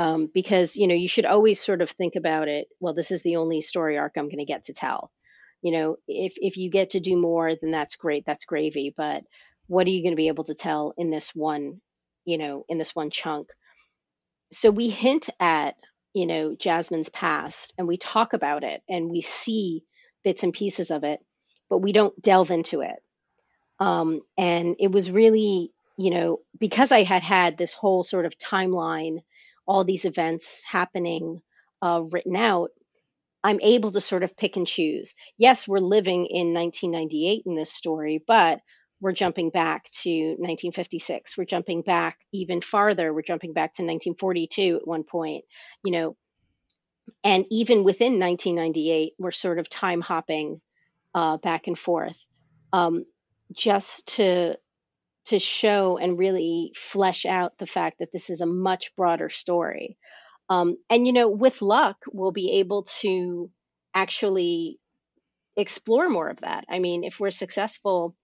Um, 0.00 0.30
because 0.32 0.76
you 0.76 0.86
know 0.86 0.94
you 0.94 1.08
should 1.08 1.26
always 1.26 1.60
sort 1.60 1.82
of 1.82 1.90
think 1.90 2.14
about 2.16 2.48
it. 2.48 2.68
Well, 2.80 2.94
this 2.94 3.10
is 3.10 3.22
the 3.22 3.36
only 3.36 3.60
story 3.60 3.98
arc 3.98 4.14
I'm 4.16 4.26
going 4.26 4.38
to 4.38 4.44
get 4.44 4.64
to 4.64 4.72
tell. 4.72 5.10
You 5.62 5.72
know, 5.72 5.96
if 6.06 6.34
if 6.36 6.56
you 6.56 6.70
get 6.70 6.90
to 6.90 7.00
do 7.00 7.16
more, 7.16 7.54
then 7.54 7.70
that's 7.70 7.96
great. 7.96 8.24
That's 8.26 8.44
gravy. 8.44 8.94
But 8.96 9.24
what 9.66 9.86
are 9.86 9.90
you 9.90 10.02
going 10.02 10.12
to 10.12 10.16
be 10.16 10.28
able 10.28 10.44
to 10.44 10.54
tell 10.54 10.94
in 10.96 11.10
this 11.10 11.34
one, 11.34 11.80
you 12.24 12.38
know, 12.38 12.64
in 12.68 12.78
this 12.78 12.94
one 12.94 13.10
chunk? 13.10 13.48
So 14.52 14.70
we 14.70 14.88
hint 14.88 15.28
at, 15.40 15.74
you 16.14 16.26
know, 16.26 16.54
Jasmine's 16.54 17.10
past 17.10 17.74
and 17.76 17.86
we 17.86 17.98
talk 17.98 18.32
about 18.32 18.64
it 18.64 18.82
and 18.88 19.10
we 19.10 19.20
see 19.20 19.84
bits 20.24 20.42
and 20.42 20.52
pieces 20.52 20.90
of 20.90 21.04
it, 21.04 21.20
but 21.68 21.78
we 21.78 21.92
don't 21.92 22.20
delve 22.22 22.50
into 22.50 22.80
it. 22.80 22.96
Um, 23.78 24.22
and 24.36 24.76
it 24.78 24.90
was 24.90 25.10
really, 25.10 25.72
you 25.96 26.10
know, 26.10 26.38
because 26.58 26.92
I 26.92 27.02
had 27.02 27.22
had 27.22 27.58
this 27.58 27.72
whole 27.72 28.04
sort 28.04 28.26
of 28.26 28.38
timeline, 28.38 29.18
all 29.66 29.84
these 29.84 30.04
events 30.04 30.62
happening 30.64 31.42
uh, 31.82 32.02
written 32.10 32.36
out, 32.36 32.70
I'm 33.48 33.60
able 33.62 33.92
to 33.92 34.00
sort 34.02 34.24
of 34.24 34.36
pick 34.36 34.58
and 34.58 34.66
choose. 34.66 35.14
Yes, 35.38 35.66
we're 35.66 35.78
living 35.78 36.26
in 36.26 36.52
1998 36.52 37.44
in 37.46 37.54
this 37.54 37.72
story, 37.72 38.22
but 38.26 38.60
we're 39.00 39.12
jumping 39.12 39.48
back 39.48 39.88
to 40.02 40.10
1956. 40.10 41.38
We're 41.38 41.46
jumping 41.46 41.80
back 41.80 42.18
even 42.30 42.60
farther. 42.60 43.14
We're 43.14 43.22
jumping 43.22 43.54
back 43.54 43.72
to 43.76 43.82
1942 43.82 44.80
at 44.82 44.86
one 44.86 45.02
point, 45.02 45.46
you 45.82 45.92
know. 45.92 46.16
And 47.24 47.46
even 47.48 47.84
within 47.84 48.18
1998, 48.18 49.14
we're 49.18 49.30
sort 49.30 49.58
of 49.58 49.70
time 49.70 50.02
hopping 50.02 50.60
uh, 51.14 51.38
back 51.38 51.68
and 51.68 51.78
forth, 51.78 52.22
um, 52.74 53.06
just 53.54 54.16
to 54.16 54.58
to 55.28 55.38
show 55.38 55.96
and 55.96 56.18
really 56.18 56.74
flesh 56.76 57.24
out 57.24 57.56
the 57.56 57.66
fact 57.66 58.00
that 58.00 58.12
this 58.12 58.28
is 58.28 58.42
a 58.42 58.46
much 58.46 58.94
broader 58.94 59.30
story. 59.30 59.96
Um, 60.50 60.76
and 60.88 61.06
you 61.06 61.12
know, 61.12 61.28
with 61.28 61.62
luck, 61.62 61.98
we'll 62.12 62.32
be 62.32 62.52
able 62.60 62.84
to 63.00 63.50
actually 63.94 64.78
explore 65.56 66.08
more 66.08 66.28
of 66.28 66.40
that. 66.40 66.64
I 66.68 66.78
mean, 66.78 67.04
if 67.04 67.18
we're 67.18 67.30
successful 67.30 68.14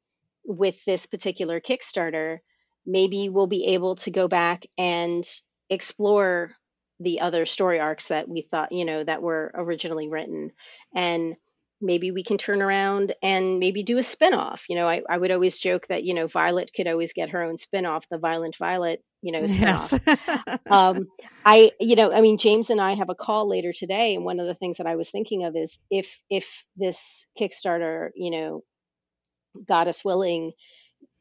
with 0.45 0.83
this 0.85 1.07
particular 1.07 1.61
Kickstarter, 1.61 2.39
maybe 2.87 3.29
we'll 3.29 3.47
be 3.47 3.67
able 3.75 3.97
to 3.97 4.11
go 4.11 4.29
back 4.29 4.67
and 4.79 5.25
explore 5.69 6.53
the 7.01 7.21
other 7.21 7.45
story 7.45 7.81
arcs 7.81 8.09
that 8.09 8.29
we 8.29 8.47
thought, 8.51 8.73
you 8.73 8.85
know, 8.85 9.03
that 9.03 9.23
were 9.23 9.51
originally 9.55 10.09
written. 10.09 10.51
And 10.95 11.35
maybe 11.81 12.13
we 12.13 12.23
can 12.23 12.39
turn 12.39 12.63
around 12.63 13.15
and 13.23 13.59
maybe 13.59 13.83
do 13.83 13.99
a 13.99 14.03
spin-off. 14.03 14.67
You 14.69 14.77
know, 14.77 14.87
I, 14.87 15.03
I 15.09 15.19
would 15.19 15.33
always 15.33 15.59
joke 15.59 15.89
that, 15.89 16.05
you 16.05 16.15
know, 16.15 16.29
Violet 16.29 16.71
could 16.75 16.87
always 16.87 17.13
get 17.13 17.31
her 17.31 17.43
own 17.43 17.57
spin-off, 17.57 18.09
the 18.09 18.19
Violent 18.19 18.57
Violet, 18.57 19.03
you 19.25 19.33
know. 19.33 19.41
Yes. 19.41 19.93
um, 20.71 21.07
I, 21.45 21.73
you 21.81 21.97
know, 21.97 22.13
I 22.13 22.21
mean, 22.21 22.39
James 22.39 22.71
and 22.71 22.81
I 22.81 22.95
have 22.95 23.09
a 23.09 23.15
call 23.15 23.49
later 23.49 23.73
today. 23.73 24.15
And 24.15 24.25
one 24.25 24.39
of 24.39 24.47
the 24.47 24.55
things 24.55 24.77
that 24.79 24.87
I 24.87 24.97
was 24.97 25.11
thinking 25.11 25.45
of 25.45 25.57
is 25.57 25.79
if, 25.91 26.19
if 26.31 26.65
this 26.77 27.27
Kickstarter, 27.41 28.11
you 28.15 28.31
know, 28.31 28.65
God 29.67 29.89
is 29.89 30.05
willing 30.05 30.53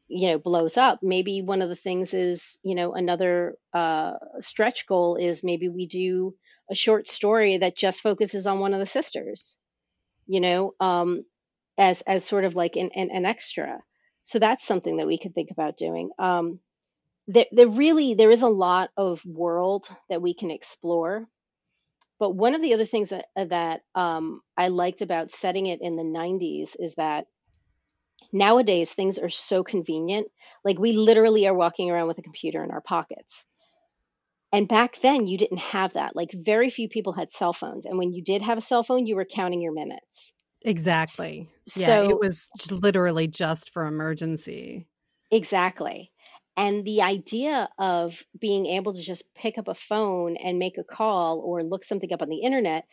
you 0.08 0.30
know 0.30 0.38
blows 0.38 0.78
up 0.78 1.00
maybe 1.02 1.42
one 1.42 1.62
of 1.62 1.70
the 1.70 1.76
things 1.76 2.14
is 2.14 2.60
you 2.62 2.76
know 2.76 2.94
another 2.94 3.56
uh, 3.74 4.14
stretch 4.42 4.86
goal 4.86 5.16
is 5.16 5.44
maybe 5.44 5.70
we 5.70 5.88
do 5.88 6.36
a 6.70 6.76
short 6.76 7.08
story 7.08 7.58
that 7.58 7.78
just 7.78 8.02
focuses 8.02 8.46
on 8.46 8.60
one 8.60 8.74
of 8.74 8.80
the 8.80 8.86
sisters 8.86 9.56
you 10.28 10.42
know 10.42 10.74
um, 10.80 11.24
as 11.78 12.02
as 12.02 12.26
sort 12.26 12.44
of 12.44 12.56
like 12.56 12.76
an, 12.76 12.90
an, 12.96 13.10
an 13.12 13.26
extra 13.26 13.80
so 14.24 14.40
that's 14.40 14.66
something 14.66 14.98
that 14.98 15.08
we 15.08 15.18
could 15.18 15.34
think 15.34 15.52
about 15.52 15.78
doing 15.78 16.10
um, 16.20 16.60
there, 17.28 17.46
there 17.52 17.68
really 17.68 18.14
there 18.16 18.32
is 18.32 18.42
a 18.42 18.48
lot 18.48 18.90
of 18.98 19.26
world 19.26 19.88
that 20.10 20.22
we 20.22 20.34
can 20.34 20.52
explore 20.52 21.28
but 22.20 22.36
one 22.36 22.56
of 22.56 22.62
the 22.62 22.74
other 22.74 22.86
things 22.86 23.10
that, 23.10 23.26
that 23.36 23.82
um, 23.96 24.42
i 24.58 24.68
liked 24.68 25.02
about 25.02 25.32
setting 25.32 25.68
it 25.68 25.82
in 25.82 25.96
the 25.96 26.04
90s 26.04 26.76
is 26.80 26.96
that 26.96 27.26
nowadays 28.34 28.92
things 28.92 29.20
are 29.20 29.30
so 29.30 29.64
convenient. 29.64 30.28
Like 30.66 30.80
we 30.80 30.94
literally 30.94 31.48
are 31.48 31.54
walking 31.54 31.90
around 31.90 32.08
with 32.08 32.18
a 32.18 32.24
computer 32.24 32.64
in 32.64 32.72
our 32.72 32.82
pockets. 32.82 33.46
And 34.52 34.68
back 34.68 35.00
then 35.02 35.28
you 35.28 35.38
didn't 35.38 35.60
have 35.60 35.94
that. 35.94 36.16
Like 36.16 36.32
very 36.32 36.70
few 36.70 36.90
people 36.90 37.14
had 37.14 37.32
cell 37.32 37.54
phones. 37.54 37.86
And 37.86 37.98
when 37.98 38.12
you 38.12 38.24
did 38.24 38.42
have 38.42 38.58
a 38.58 38.62
cell 38.62 38.84
phone, 38.84 39.06
you 39.06 39.16
were 39.16 39.26
counting 39.26 39.62
your 39.62 39.74
minutes. 39.74 40.34
Exactly. 40.64 41.50
So, 41.68 41.82
yeah, 41.82 42.10
it 42.10 42.20
was 42.20 42.48
literally 42.72 43.28
just 43.28 43.72
for 43.72 43.86
emergency. 43.86 44.88
Exactly. 45.32 46.12
And 46.56 46.86
the 46.86 47.02
idea 47.02 47.70
of 47.80 48.24
being 48.40 48.68
able 48.68 48.94
to 48.94 49.02
just 49.02 49.34
pick 49.34 49.58
up 49.58 49.68
a 49.68 49.76
phone 49.76 50.38
and 50.38 50.60
make 50.60 50.78
a 50.78 50.84
call 50.84 51.40
or 51.40 51.64
look 51.64 51.84
something 51.84 52.14
up 52.14 52.22
on 52.22 52.30
the 52.30 52.42
internet, 52.44 52.86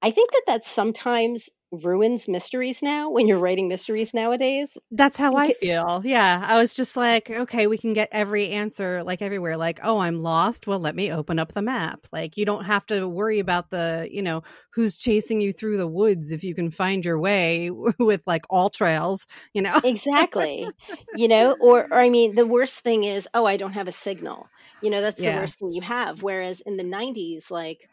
I 0.00 0.10
think 0.12 0.30
that 0.32 0.44
that 0.46 0.64
sometimes 0.64 1.50
ruins 1.72 2.26
mysteries 2.28 2.82
now 2.82 3.10
when 3.10 3.28
you're 3.28 3.38
writing 3.38 3.68
mysteries 3.68 4.12
nowadays. 4.14 4.76
That's 4.90 5.16
how 5.16 5.36
I 5.36 5.52
feel. 5.52 6.02
Yeah. 6.04 6.44
I 6.44 6.60
was 6.60 6.74
just 6.74 6.96
like, 6.96 7.30
okay, 7.30 7.66
we 7.66 7.78
can 7.78 7.92
get 7.92 8.08
every 8.12 8.50
answer 8.50 9.02
like 9.04 9.22
everywhere. 9.22 9.56
Like, 9.56 9.80
oh, 9.82 9.98
I'm 9.98 10.20
lost. 10.20 10.66
Well, 10.66 10.80
let 10.80 10.96
me 10.96 11.12
open 11.12 11.38
up 11.38 11.52
the 11.52 11.62
map. 11.62 12.06
Like, 12.12 12.36
you 12.36 12.44
don't 12.44 12.64
have 12.64 12.86
to 12.86 13.08
worry 13.08 13.38
about 13.38 13.70
the, 13.70 14.08
you 14.10 14.22
know, 14.22 14.42
who's 14.70 14.96
chasing 14.96 15.40
you 15.40 15.52
through 15.52 15.76
the 15.76 15.86
woods 15.86 16.32
if 16.32 16.42
you 16.44 16.54
can 16.54 16.70
find 16.70 17.04
your 17.04 17.18
way 17.18 17.70
with 17.98 18.22
like 18.26 18.46
AllTrails, 18.48 19.26
you 19.52 19.62
know? 19.62 19.80
exactly. 19.84 20.68
you 21.14 21.28
know, 21.28 21.56
or, 21.60 21.84
or 21.84 21.94
I 21.94 22.08
mean, 22.08 22.34
the 22.34 22.46
worst 22.46 22.80
thing 22.80 23.04
is, 23.04 23.28
oh, 23.34 23.44
I 23.44 23.56
don't 23.56 23.72
have 23.72 23.88
a 23.88 23.92
signal. 23.92 24.48
You 24.82 24.88
know, 24.88 25.02
that's 25.02 25.20
the 25.20 25.28
worst 25.28 25.58
thing 25.58 25.72
you 25.72 25.82
have. 25.82 26.22
Whereas 26.22 26.62
in 26.62 26.78
the 26.78 26.84
90s, 26.84 27.50
like, 27.50 27.89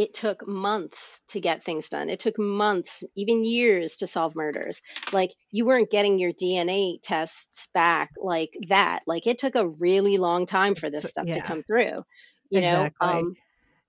it 0.00 0.14
took 0.14 0.48
months 0.48 1.20
to 1.28 1.40
get 1.40 1.62
things 1.62 1.90
done. 1.90 2.08
It 2.08 2.20
took 2.20 2.38
months, 2.38 3.04
even 3.16 3.44
years 3.44 3.98
to 3.98 4.06
solve 4.06 4.34
murders. 4.34 4.80
Like 5.12 5.32
you 5.50 5.66
weren't 5.66 5.90
getting 5.90 6.18
your 6.18 6.32
DNA 6.32 6.98
tests 7.02 7.68
back 7.74 8.10
like 8.16 8.50
that. 8.68 9.00
Like 9.06 9.26
it 9.26 9.38
took 9.38 9.56
a 9.56 9.68
really 9.68 10.16
long 10.16 10.46
time 10.46 10.74
for 10.74 10.88
this 10.88 11.04
stuff 11.04 11.26
yeah. 11.26 11.36
to 11.36 11.42
come 11.42 11.62
through. 11.62 12.02
You 12.48 12.60
exactly. 12.60 13.06
know, 13.06 13.18
um, 13.18 13.34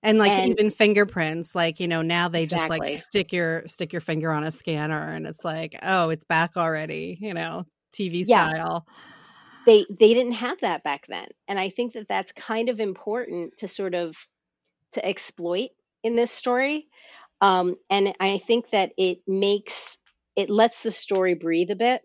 and 0.02 0.18
like 0.18 0.32
and, 0.32 0.50
even 0.50 0.70
fingerprints, 0.70 1.54
like 1.54 1.80
you 1.80 1.88
know 1.88 2.02
now 2.02 2.28
they 2.28 2.42
exactly. 2.42 2.78
just 2.78 2.92
like 2.92 3.08
stick 3.08 3.32
your 3.32 3.66
stick 3.66 3.92
your 3.92 4.00
finger 4.00 4.32
on 4.32 4.44
a 4.44 4.52
scanner, 4.52 5.08
and 5.08 5.26
it's 5.26 5.44
like, 5.44 5.76
oh, 5.82 6.10
it's 6.10 6.24
back 6.24 6.56
already. 6.56 7.16
You 7.20 7.34
know, 7.34 7.64
TV 7.94 8.24
yeah. 8.26 8.50
style. 8.50 8.86
They 9.64 9.86
they 9.88 10.12
didn't 10.12 10.32
have 10.32 10.60
that 10.60 10.82
back 10.82 11.06
then, 11.08 11.28
and 11.48 11.58
I 11.58 11.70
think 11.70 11.94
that 11.94 12.08
that's 12.08 12.32
kind 12.32 12.68
of 12.68 12.80
important 12.80 13.56
to 13.58 13.68
sort 13.68 13.94
of 13.94 14.16
to 14.92 15.04
exploit 15.04 15.70
in 16.02 16.16
this 16.16 16.30
story. 16.30 16.88
Um, 17.40 17.76
and 17.90 18.14
I 18.20 18.38
think 18.38 18.70
that 18.70 18.92
it 18.96 19.18
makes 19.26 19.98
it 20.36 20.48
lets 20.48 20.82
the 20.82 20.90
story 20.90 21.34
breathe 21.34 21.70
a 21.70 21.76
bit 21.76 22.02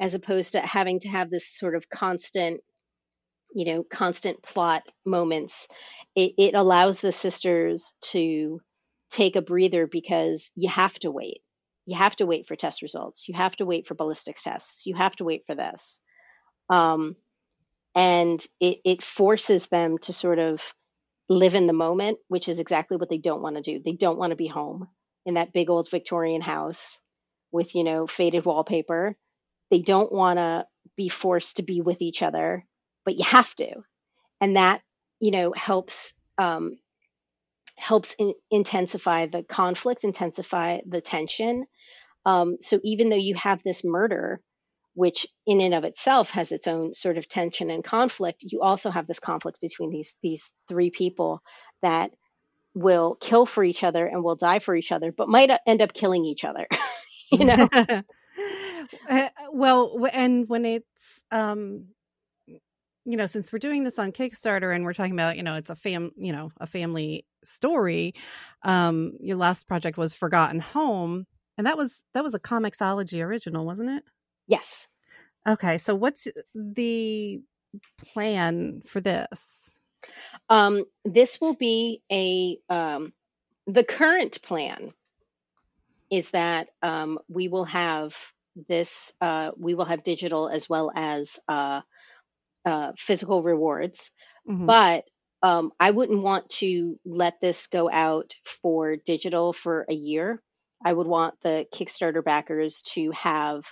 as 0.00 0.14
opposed 0.14 0.52
to 0.52 0.60
having 0.60 1.00
to 1.00 1.08
have 1.08 1.30
this 1.30 1.46
sort 1.46 1.74
of 1.74 1.88
constant, 1.88 2.60
you 3.54 3.64
know, 3.66 3.82
constant 3.82 4.42
plot 4.42 4.82
moments. 5.06 5.68
It, 6.14 6.32
it 6.38 6.54
allows 6.54 7.00
the 7.00 7.12
sisters 7.12 7.92
to 8.12 8.60
take 9.10 9.36
a 9.36 9.42
breather 9.42 9.86
because 9.86 10.50
you 10.54 10.68
have 10.68 10.98
to 11.00 11.10
wait. 11.10 11.42
You 11.86 11.96
have 11.96 12.16
to 12.16 12.26
wait 12.26 12.46
for 12.46 12.56
test 12.56 12.82
results. 12.82 13.28
You 13.28 13.34
have 13.34 13.56
to 13.56 13.66
wait 13.66 13.86
for 13.86 13.94
ballistics 13.94 14.44
tests. 14.44 14.86
You 14.86 14.94
have 14.94 15.16
to 15.16 15.24
wait 15.24 15.42
for 15.46 15.54
this. 15.54 16.00
Um, 16.68 17.16
and 17.94 18.44
it, 18.60 18.78
it 18.84 19.02
forces 19.02 19.66
them 19.66 19.98
to 19.98 20.12
sort 20.12 20.38
of 20.38 20.62
live 21.30 21.54
in 21.54 21.66
the 21.68 21.72
moment, 21.72 22.18
which 22.28 22.48
is 22.48 22.58
exactly 22.58 22.98
what 22.98 23.08
they 23.08 23.18
don't 23.18 23.40
want 23.40 23.56
to 23.56 23.62
do. 23.62 23.80
They 23.82 23.92
don't 23.92 24.18
want 24.18 24.32
to 24.32 24.36
be 24.36 24.48
home 24.48 24.88
in 25.24 25.34
that 25.34 25.52
big 25.52 25.70
old 25.70 25.88
Victorian 25.88 26.42
house 26.42 26.98
with, 27.52 27.74
you 27.74 27.84
know, 27.84 28.06
faded 28.06 28.44
wallpaper. 28.44 29.16
They 29.70 29.78
don't 29.78 30.12
want 30.12 30.38
to 30.38 30.66
be 30.96 31.08
forced 31.08 31.56
to 31.56 31.62
be 31.62 31.80
with 31.80 32.02
each 32.02 32.22
other, 32.22 32.66
but 33.04 33.16
you 33.16 33.24
have 33.24 33.54
to. 33.56 33.68
And 34.40 34.56
that, 34.56 34.82
you 35.20 35.30
know, 35.30 35.52
helps 35.56 36.12
um, 36.36 36.78
helps 37.76 38.14
in, 38.18 38.34
intensify 38.50 39.26
the 39.26 39.44
conflict, 39.44 40.04
intensify 40.04 40.80
the 40.86 41.00
tension. 41.00 41.64
Um, 42.26 42.56
so 42.60 42.80
even 42.82 43.08
though 43.08 43.16
you 43.16 43.36
have 43.36 43.62
this 43.62 43.84
murder, 43.84 44.40
which 45.00 45.26
in 45.46 45.62
and 45.62 45.72
of 45.72 45.84
itself 45.84 46.28
has 46.28 46.52
its 46.52 46.66
own 46.66 46.92
sort 46.92 47.16
of 47.16 47.26
tension 47.26 47.70
and 47.70 47.82
conflict, 47.82 48.42
you 48.42 48.60
also 48.60 48.90
have 48.90 49.06
this 49.06 49.18
conflict 49.18 49.58
between 49.62 49.88
these 49.88 50.14
these 50.22 50.52
three 50.68 50.90
people 50.90 51.40
that 51.80 52.10
will 52.74 53.16
kill 53.18 53.46
for 53.46 53.64
each 53.64 53.82
other 53.82 54.04
and 54.04 54.22
will 54.22 54.36
die 54.36 54.58
for 54.58 54.74
each 54.74 54.92
other, 54.92 55.10
but 55.10 55.26
might 55.26 55.50
end 55.66 55.80
up 55.80 55.94
killing 55.94 56.26
each 56.26 56.44
other. 56.44 56.66
you 57.32 57.46
know. 57.46 57.68
Uh, 59.08 59.28
well, 59.52 60.08
and 60.12 60.48
when 60.48 60.64
it's 60.64 60.86
um 61.30 61.86
you 63.04 63.16
know, 63.16 63.26
since 63.26 63.52
we're 63.52 63.58
doing 63.58 63.84
this 63.84 63.98
on 63.98 64.10
Kickstarter 64.12 64.74
and 64.74 64.84
we're 64.84 64.94
talking 64.94 65.12
about, 65.12 65.36
you 65.36 65.42
know, 65.42 65.54
it's 65.54 65.70
a 65.70 65.76
fam, 65.76 66.12
you 66.16 66.32
know, 66.32 66.50
a 66.60 66.66
family 66.66 67.24
story. 67.44 68.14
Um, 68.62 69.12
your 69.20 69.36
last 69.36 69.68
project 69.68 69.96
was 69.96 70.14
Forgotten 70.14 70.60
Home, 70.60 71.26
and 71.56 71.66
that 71.66 71.78
was 71.78 72.04
that 72.14 72.24
was 72.24 72.34
a 72.34 72.40
Comixology 72.40 73.24
original, 73.24 73.64
wasn't 73.64 73.90
it? 73.90 74.04
Yes. 74.50 74.88
Okay, 75.48 75.78
so 75.78 75.94
what's 75.94 76.26
the 76.54 77.40
plan 78.12 78.82
for 78.84 79.00
this? 79.00 79.78
Um, 80.48 80.84
this 81.04 81.40
will 81.40 81.54
be 81.54 82.02
a 82.10 82.58
um, 82.68 83.12
the 83.68 83.84
current 83.84 84.42
plan 84.42 84.92
is 86.10 86.30
that 86.30 86.68
um, 86.82 87.20
we 87.28 87.46
will 87.46 87.66
have 87.66 88.16
this 88.68 89.12
uh, 89.20 89.52
we 89.56 89.76
will 89.76 89.84
have 89.84 90.02
digital 90.02 90.48
as 90.48 90.68
well 90.68 90.90
as 90.92 91.38
uh, 91.48 91.80
uh, 92.64 92.92
physical 92.98 93.42
rewards, 93.42 94.10
mm-hmm. 94.48 94.66
but 94.66 95.04
um, 95.42 95.70
I 95.78 95.92
wouldn't 95.92 96.22
want 96.22 96.50
to 96.58 96.98
let 97.04 97.40
this 97.40 97.68
go 97.68 97.88
out 97.88 98.34
for 98.62 98.96
digital 98.96 99.52
for 99.52 99.86
a 99.88 99.94
year. 99.94 100.42
I 100.84 100.92
would 100.92 101.06
want 101.06 101.34
the 101.42 101.66
Kickstarter 101.74 102.24
backers 102.24 102.82
to 102.94 103.10
have, 103.12 103.64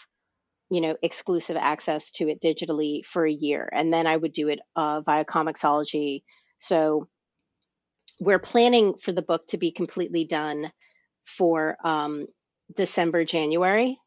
you 0.70 0.80
know, 0.80 0.96
exclusive 1.02 1.56
access 1.56 2.12
to 2.12 2.28
it 2.28 2.40
digitally 2.40 3.04
for 3.04 3.24
a 3.26 3.32
year, 3.32 3.68
and 3.72 3.92
then 3.92 4.06
I 4.06 4.16
would 4.16 4.32
do 4.32 4.48
it 4.48 4.60
uh, 4.76 5.00
via 5.02 5.24
Comixology. 5.24 6.22
So 6.58 7.08
we're 8.20 8.38
planning 8.38 8.94
for 8.94 9.12
the 9.12 9.22
book 9.22 9.46
to 9.48 9.58
be 9.58 9.70
completely 9.72 10.24
done 10.24 10.70
for 11.24 11.76
um, 11.84 12.26
December, 12.74 13.24
January 13.24 13.98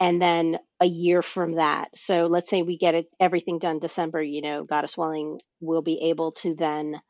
and 0.00 0.20
then 0.20 0.58
a 0.80 0.86
year 0.86 1.22
from 1.22 1.56
that. 1.56 1.88
So 1.96 2.26
let's 2.26 2.48
say 2.48 2.62
we 2.62 2.78
get 2.78 2.94
it 2.94 3.06
everything 3.18 3.58
done 3.58 3.78
December, 3.80 4.22
you 4.22 4.42
know, 4.42 4.64
Goddess 4.64 4.96
Welling 4.96 5.40
will 5.60 5.82
be 5.82 6.10
able 6.10 6.32
to 6.32 6.54
then 6.54 7.00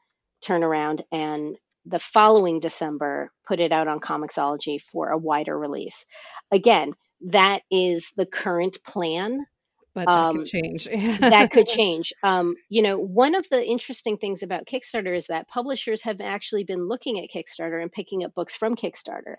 turn 0.42 0.62
around 0.62 1.02
and 1.12 1.56
the 1.84 1.98
following 1.98 2.61
December 2.61 3.30
put 3.46 3.61
it 3.61 3.72
out 3.72 3.88
on 3.88 4.00
Comixology 4.00 4.80
for 4.92 5.09
a 5.09 5.18
wider 5.18 5.59
release. 5.59 6.04
Again, 6.50 6.92
that 7.22 7.62
is 7.70 8.12
the 8.16 8.26
current 8.26 8.82
plan. 8.84 9.46
But 9.94 10.06
that 10.06 10.12
um, 10.12 10.36
could 10.38 10.46
change. 10.46 10.84
that 11.20 11.50
could 11.50 11.66
change. 11.66 12.12
Um, 12.22 12.54
you 12.68 12.82
know, 12.82 12.98
one 12.98 13.34
of 13.34 13.48
the 13.48 13.64
interesting 13.64 14.16
things 14.16 14.42
about 14.42 14.66
Kickstarter 14.66 15.16
is 15.16 15.26
that 15.26 15.48
publishers 15.48 16.02
have 16.02 16.20
actually 16.20 16.64
been 16.64 16.86
looking 16.86 17.18
at 17.18 17.30
Kickstarter 17.30 17.82
and 17.82 17.90
picking 17.90 18.24
up 18.24 18.34
books 18.34 18.54
from 18.54 18.76
Kickstarter. 18.76 19.36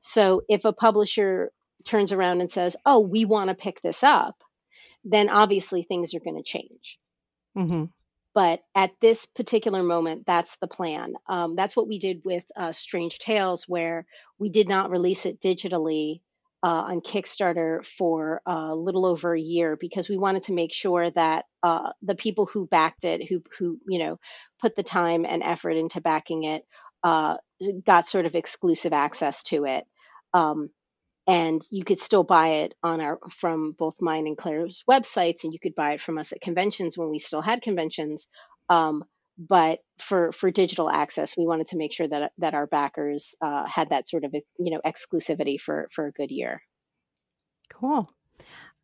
So 0.00 0.42
if 0.48 0.64
a 0.64 0.72
publisher 0.72 1.52
turns 1.84 2.12
around 2.12 2.40
and 2.40 2.50
says, 2.50 2.76
"Oh, 2.84 3.00
we 3.00 3.24
want 3.24 3.48
to 3.48 3.54
pick 3.54 3.80
this 3.82 4.02
up," 4.02 4.42
then 5.04 5.28
obviously 5.28 5.82
things 5.82 6.14
are 6.14 6.20
going 6.20 6.36
to 6.36 6.42
change. 6.42 6.98
Mm-hmm. 7.56 7.84
But 8.32 8.62
at 8.74 8.92
this 9.00 9.26
particular 9.26 9.82
moment, 9.82 10.24
that's 10.26 10.56
the 10.56 10.68
plan. 10.68 11.14
Um, 11.26 11.56
that's 11.56 11.76
what 11.76 11.88
we 11.88 11.98
did 11.98 12.22
with 12.24 12.44
uh, 12.56 12.72
Strange 12.72 13.18
Tales, 13.18 13.68
where 13.68 14.06
we 14.38 14.48
did 14.50 14.68
not 14.68 14.90
release 14.90 15.26
it 15.26 15.40
digitally 15.40 16.20
uh, 16.62 16.84
on 16.88 17.00
Kickstarter 17.00 17.84
for 17.84 18.42
a 18.46 18.74
little 18.74 19.06
over 19.06 19.34
a 19.34 19.40
year 19.40 19.76
because 19.76 20.08
we 20.08 20.18
wanted 20.18 20.44
to 20.44 20.52
make 20.52 20.72
sure 20.72 21.10
that 21.10 21.46
uh, 21.62 21.90
the 22.02 22.14
people 22.14 22.46
who 22.46 22.66
backed 22.66 23.04
it, 23.04 23.26
who 23.28 23.42
who 23.58 23.78
you 23.88 23.98
know 23.98 24.18
put 24.60 24.76
the 24.76 24.82
time 24.82 25.24
and 25.24 25.42
effort 25.42 25.70
into 25.70 26.00
backing 26.00 26.44
it, 26.44 26.66
uh, 27.02 27.36
got 27.86 28.06
sort 28.06 28.26
of 28.26 28.34
exclusive 28.34 28.92
access 28.92 29.42
to 29.44 29.64
it. 29.64 29.84
Um, 30.34 30.70
and 31.26 31.64
you 31.70 31.84
could 31.84 31.98
still 31.98 32.24
buy 32.24 32.48
it 32.48 32.74
on 32.82 33.00
our 33.00 33.18
from 33.30 33.72
both 33.72 34.00
mine 34.00 34.26
and 34.26 34.36
Claire's 34.36 34.84
websites, 34.88 35.44
and 35.44 35.52
you 35.52 35.60
could 35.60 35.74
buy 35.74 35.92
it 35.92 36.00
from 36.00 36.18
us 36.18 36.32
at 36.32 36.40
conventions 36.40 36.98
when 36.98 37.10
we 37.10 37.18
still 37.18 37.42
had 37.42 37.62
conventions. 37.62 38.28
Um, 38.68 39.04
but 39.38 39.80
for 39.98 40.32
for 40.32 40.50
digital 40.50 40.90
access, 40.90 41.36
we 41.36 41.46
wanted 41.46 41.68
to 41.68 41.76
make 41.76 41.92
sure 41.92 42.08
that 42.08 42.32
that 42.38 42.54
our 42.54 42.66
backers 42.66 43.34
uh, 43.40 43.66
had 43.66 43.90
that 43.90 44.08
sort 44.08 44.24
of 44.24 44.34
you 44.34 44.70
know 44.70 44.80
exclusivity 44.84 45.60
for 45.60 45.88
for 45.92 46.06
a 46.06 46.12
good 46.12 46.30
year. 46.30 46.62
Cool. 47.68 48.10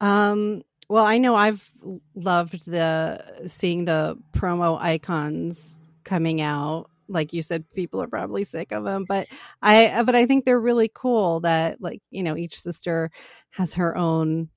Um, 0.01 0.63
well, 0.89 1.05
I 1.05 1.19
know 1.19 1.35
I've 1.35 1.69
loved 2.15 2.65
the 2.67 3.49
seeing 3.49 3.85
the 3.85 4.19
promo 4.33 4.79
icons 4.81 5.79
coming 6.05 6.41
out 6.41 6.89
like 7.09 7.33
you 7.33 7.43
said 7.43 7.65
people 7.75 8.03
are 8.03 8.09
probably 8.09 8.45
sick 8.45 8.73
of 8.73 8.85
them 8.85 9.05
but 9.07 9.27
i 9.63 10.03
but 10.03 10.15
i 10.15 10.27
think 10.27 10.45
they're 10.45 10.61
really 10.61 10.91
cool 10.93 11.41
that 11.41 11.81
like 11.81 12.01
you 12.11 12.23
know 12.23 12.37
each 12.37 12.61
sister 12.61 13.11
has 13.51 13.75
her 13.75 13.97
own 13.97 14.49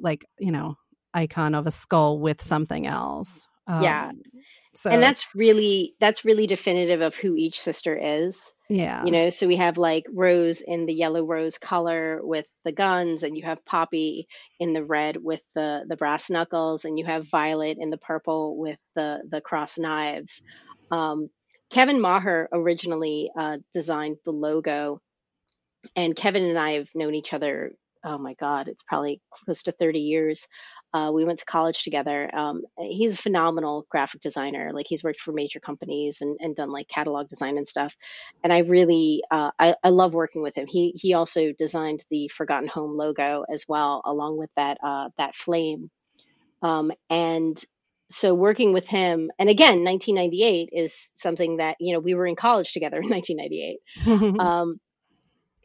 like 0.00 0.24
you 0.38 0.52
know 0.52 0.76
icon 1.14 1.54
of 1.54 1.66
a 1.66 1.70
skull 1.70 2.18
with 2.18 2.42
something 2.42 2.86
else 2.86 3.46
um, 3.66 3.82
yeah 3.82 4.10
so 4.76 4.90
and 4.90 5.02
that's 5.02 5.26
really 5.34 5.94
that's 6.00 6.24
really 6.24 6.46
definitive 6.46 7.00
of 7.00 7.16
who 7.16 7.34
each 7.36 7.60
sister 7.60 7.98
is 8.00 8.52
yeah 8.68 9.04
you 9.04 9.10
know 9.10 9.30
so 9.30 9.46
we 9.46 9.56
have 9.56 9.78
like 9.78 10.04
rose 10.12 10.60
in 10.60 10.86
the 10.86 10.94
yellow 10.94 11.24
rose 11.24 11.58
color 11.58 12.20
with 12.22 12.46
the 12.64 12.72
guns 12.72 13.22
and 13.22 13.36
you 13.36 13.44
have 13.44 13.64
poppy 13.64 14.28
in 14.60 14.72
the 14.72 14.84
red 14.84 15.16
with 15.16 15.42
the 15.54 15.84
the 15.88 15.96
brass 15.96 16.30
knuckles 16.30 16.84
and 16.84 16.98
you 16.98 17.04
have 17.04 17.28
violet 17.28 17.78
in 17.80 17.90
the 17.90 17.98
purple 17.98 18.56
with 18.56 18.78
the 18.94 19.20
the 19.30 19.40
cross 19.40 19.78
knives 19.78 20.42
um, 20.90 21.30
Kevin 21.70 22.00
Maher 22.00 22.48
originally 22.52 23.30
uh, 23.36 23.58
designed 23.72 24.18
the 24.24 24.30
logo, 24.32 25.00
and 25.94 26.14
Kevin 26.16 26.44
and 26.44 26.58
I 26.58 26.72
have 26.72 26.88
known 26.94 27.14
each 27.14 27.32
other. 27.32 27.72
Oh 28.04 28.18
my 28.18 28.34
God, 28.34 28.68
it's 28.68 28.84
probably 28.84 29.20
close 29.32 29.64
to 29.64 29.72
30 29.72 29.98
years. 29.98 30.46
Uh, 30.96 31.10
we 31.12 31.26
went 31.26 31.38
to 31.38 31.44
college 31.44 31.84
together. 31.84 32.30
Um, 32.32 32.62
he's 32.78 33.12
a 33.12 33.18
phenomenal 33.18 33.86
graphic 33.90 34.22
designer. 34.22 34.70
Like 34.72 34.86
he's 34.88 35.04
worked 35.04 35.20
for 35.20 35.30
major 35.30 35.60
companies 35.60 36.22
and, 36.22 36.38
and 36.40 36.56
done 36.56 36.70
like 36.70 36.88
catalog 36.88 37.28
design 37.28 37.58
and 37.58 37.68
stuff. 37.68 37.94
And 38.42 38.50
I 38.50 38.60
really, 38.60 39.22
uh, 39.30 39.50
I, 39.58 39.74
I 39.84 39.90
love 39.90 40.14
working 40.14 40.40
with 40.40 40.54
him. 40.54 40.66
He 40.66 40.92
he 40.96 41.12
also 41.12 41.52
designed 41.52 42.02
the 42.10 42.28
Forgotten 42.28 42.70
Home 42.70 42.96
logo 42.96 43.44
as 43.52 43.66
well, 43.68 44.00
along 44.06 44.38
with 44.38 44.48
that 44.56 44.78
uh, 44.82 45.10
that 45.18 45.34
flame. 45.34 45.90
Um, 46.62 46.90
and 47.10 47.62
so 48.08 48.34
working 48.34 48.72
with 48.72 48.86
him 48.86 49.30
and 49.38 49.50
again 49.50 49.84
1998 49.84 50.68
is 50.72 51.12
something 51.16 51.56
that 51.56 51.76
you 51.80 51.92
know 51.92 51.98
we 51.98 52.14
were 52.14 52.26
in 52.26 52.36
college 52.36 52.72
together 52.72 52.98
in 52.98 53.08
1998 53.10 54.38
um, 54.40 54.78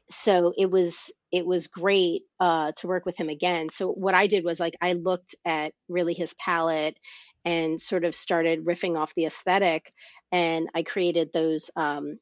so 0.10 0.52
it 0.58 0.70
was 0.70 1.12
it 1.32 1.46
was 1.46 1.68
great 1.68 2.24
uh, 2.40 2.72
to 2.78 2.88
work 2.88 3.06
with 3.06 3.18
him 3.18 3.30
again 3.30 3.70
so 3.70 3.92
what 3.92 4.14
i 4.14 4.28
did 4.28 4.44
was 4.44 4.60
like 4.60 4.76
i 4.82 4.94
looked 4.94 5.36
at 5.46 5.74
really 5.90 6.14
his 6.14 6.34
palette 6.36 6.98
and 7.46 7.82
sort 7.82 8.06
of 8.06 8.14
started 8.14 8.66
riffing 8.66 8.98
off 8.98 9.16
the 9.16 9.26
aesthetic 9.26 9.92
and 10.32 10.70
i 10.76 10.84
created 10.84 11.32
those 11.34 11.72
um, 11.76 12.18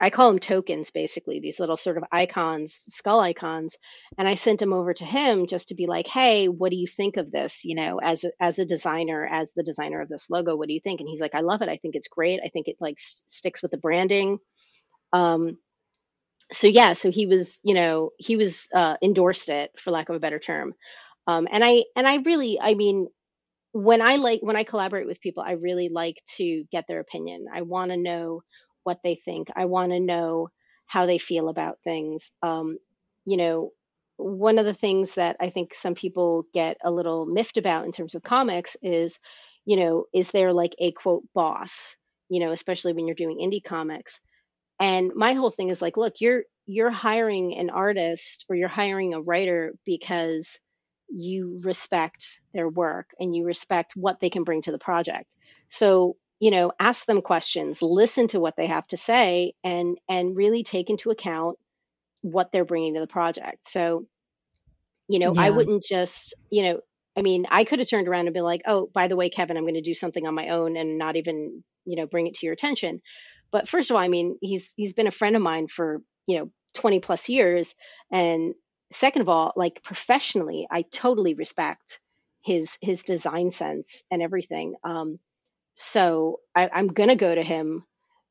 I 0.00 0.10
call 0.10 0.28
them 0.28 0.40
tokens, 0.40 0.90
basically, 0.90 1.40
these 1.40 1.60
little 1.60 1.76
sort 1.76 1.96
of 1.96 2.04
icons, 2.10 2.82
skull 2.88 3.20
icons. 3.20 3.78
And 4.18 4.26
I 4.26 4.34
sent 4.34 4.58
them 4.58 4.72
over 4.72 4.92
to 4.92 5.04
him 5.04 5.46
just 5.46 5.68
to 5.68 5.74
be 5.74 5.86
like, 5.86 6.06
hey, 6.06 6.48
what 6.48 6.70
do 6.70 6.76
you 6.76 6.86
think 6.86 7.16
of 7.16 7.30
this? 7.30 7.64
You 7.64 7.76
know, 7.76 8.00
as 8.02 8.24
a, 8.24 8.30
as 8.40 8.58
a 8.58 8.66
designer, 8.66 9.26
as 9.26 9.52
the 9.52 9.62
designer 9.62 10.00
of 10.00 10.08
this 10.08 10.28
logo, 10.28 10.56
what 10.56 10.68
do 10.68 10.74
you 10.74 10.80
think? 10.80 11.00
And 11.00 11.08
he's 11.08 11.20
like, 11.20 11.34
I 11.34 11.40
love 11.40 11.62
it. 11.62 11.68
I 11.68 11.76
think 11.76 11.94
it's 11.94 12.08
great. 12.08 12.40
I 12.44 12.48
think 12.48 12.68
it 12.68 12.76
like 12.80 12.96
sticks 12.98 13.62
with 13.62 13.70
the 13.70 13.78
branding. 13.78 14.38
Um, 15.12 15.58
so 16.52 16.66
yeah, 16.68 16.92
so 16.92 17.10
he 17.10 17.26
was, 17.26 17.60
you 17.64 17.74
know, 17.74 18.10
he 18.18 18.36
was 18.36 18.68
uh, 18.74 18.96
endorsed 19.02 19.48
it 19.48 19.72
for 19.78 19.90
lack 19.90 20.08
of 20.08 20.16
a 20.16 20.20
better 20.20 20.38
term. 20.38 20.74
Um, 21.26 21.48
and 21.50 21.64
I 21.64 21.84
and 21.96 22.06
I 22.06 22.16
really, 22.18 22.60
I 22.60 22.74
mean, 22.74 23.08
when 23.72 24.00
I 24.02 24.16
like 24.16 24.40
when 24.42 24.56
I 24.56 24.64
collaborate 24.64 25.06
with 25.06 25.20
people, 25.20 25.42
I 25.42 25.52
really 25.52 25.88
like 25.88 26.22
to 26.36 26.64
get 26.70 26.86
their 26.88 27.00
opinion. 27.00 27.46
I 27.52 27.62
want 27.62 27.90
to 27.90 27.96
know 27.96 28.42
what 28.84 29.00
they 29.04 29.16
think. 29.16 29.48
I 29.56 29.66
want 29.66 29.92
to 29.92 30.00
know 30.00 30.48
how 30.86 31.06
they 31.06 31.18
feel 31.18 31.48
about 31.48 31.78
things. 31.84 32.32
Um, 32.42 32.78
you 33.24 33.36
know, 33.36 33.70
one 34.16 34.58
of 34.58 34.66
the 34.66 34.74
things 34.74 35.14
that 35.14 35.36
I 35.40 35.50
think 35.50 35.74
some 35.74 35.94
people 35.94 36.46
get 36.54 36.76
a 36.84 36.90
little 36.92 37.26
miffed 37.26 37.56
about 37.58 37.86
in 37.86 37.92
terms 37.92 38.14
of 38.14 38.22
comics 38.22 38.76
is, 38.82 39.18
you 39.64 39.76
know, 39.76 40.06
is 40.14 40.30
there 40.30 40.52
like 40.52 40.74
a 40.78 40.92
quote 40.92 41.24
boss, 41.34 41.96
you 42.28 42.40
know, 42.40 42.52
especially 42.52 42.92
when 42.92 43.06
you're 43.06 43.14
doing 43.16 43.38
indie 43.38 43.64
comics. 43.64 44.20
And 44.80 45.12
my 45.14 45.34
whole 45.34 45.50
thing 45.50 45.68
is 45.68 45.80
like, 45.80 45.96
look, 45.96 46.14
you're 46.20 46.42
you're 46.66 46.90
hiring 46.90 47.56
an 47.56 47.70
artist 47.70 48.46
or 48.48 48.56
you're 48.56 48.68
hiring 48.68 49.14
a 49.14 49.20
writer 49.20 49.74
because 49.84 50.58
you 51.08 51.60
respect 51.62 52.40
their 52.54 52.68
work 52.68 53.10
and 53.20 53.36
you 53.36 53.44
respect 53.44 53.92
what 53.94 54.20
they 54.20 54.30
can 54.30 54.44
bring 54.44 54.62
to 54.62 54.72
the 54.72 54.78
project. 54.78 55.34
So 55.68 56.16
you 56.40 56.50
know 56.50 56.72
ask 56.78 57.06
them 57.06 57.22
questions 57.22 57.80
listen 57.80 58.28
to 58.28 58.40
what 58.40 58.56
they 58.56 58.66
have 58.66 58.86
to 58.88 58.96
say 58.96 59.54
and 59.62 59.96
and 60.08 60.36
really 60.36 60.62
take 60.62 60.90
into 60.90 61.10
account 61.10 61.58
what 62.20 62.50
they're 62.52 62.64
bringing 62.64 62.94
to 62.94 63.00
the 63.00 63.06
project 63.06 63.66
so 63.66 64.06
you 65.08 65.18
know 65.18 65.32
yeah. 65.34 65.42
i 65.42 65.50
wouldn't 65.50 65.82
just 65.82 66.34
you 66.50 66.62
know 66.64 66.80
i 67.16 67.22
mean 67.22 67.46
i 67.50 67.64
could 67.64 67.78
have 67.78 67.88
turned 67.88 68.08
around 68.08 68.26
and 68.26 68.34
been 68.34 68.42
like 68.42 68.62
oh 68.66 68.90
by 68.92 69.08
the 69.08 69.16
way 69.16 69.30
kevin 69.30 69.56
i'm 69.56 69.64
going 69.64 69.74
to 69.74 69.80
do 69.80 69.94
something 69.94 70.26
on 70.26 70.34
my 70.34 70.48
own 70.48 70.76
and 70.76 70.98
not 70.98 71.16
even 71.16 71.62
you 71.84 71.96
know 71.96 72.06
bring 72.06 72.26
it 72.26 72.34
to 72.34 72.46
your 72.46 72.52
attention 72.52 73.00
but 73.54 73.68
first 73.68 73.88
of 73.88 73.94
all, 73.94 74.02
I 74.02 74.08
mean, 74.08 74.36
he's 74.40 74.74
he's 74.76 74.94
been 74.94 75.06
a 75.06 75.12
friend 75.12 75.36
of 75.36 75.40
mine 75.40 75.68
for 75.68 76.02
you 76.26 76.38
know 76.38 76.50
20 76.74 76.98
plus 76.98 77.28
years, 77.28 77.76
and 78.10 78.52
second 78.90 79.22
of 79.22 79.28
all, 79.28 79.52
like 79.54 79.80
professionally, 79.84 80.66
I 80.68 80.82
totally 80.82 81.34
respect 81.34 82.00
his 82.42 82.76
his 82.82 83.04
design 83.04 83.52
sense 83.52 84.02
and 84.10 84.20
everything. 84.22 84.74
Um, 84.82 85.20
so 85.74 86.40
I, 86.52 86.68
I'm 86.72 86.88
gonna 86.88 87.14
go 87.14 87.32
to 87.32 87.44
him 87.44 87.84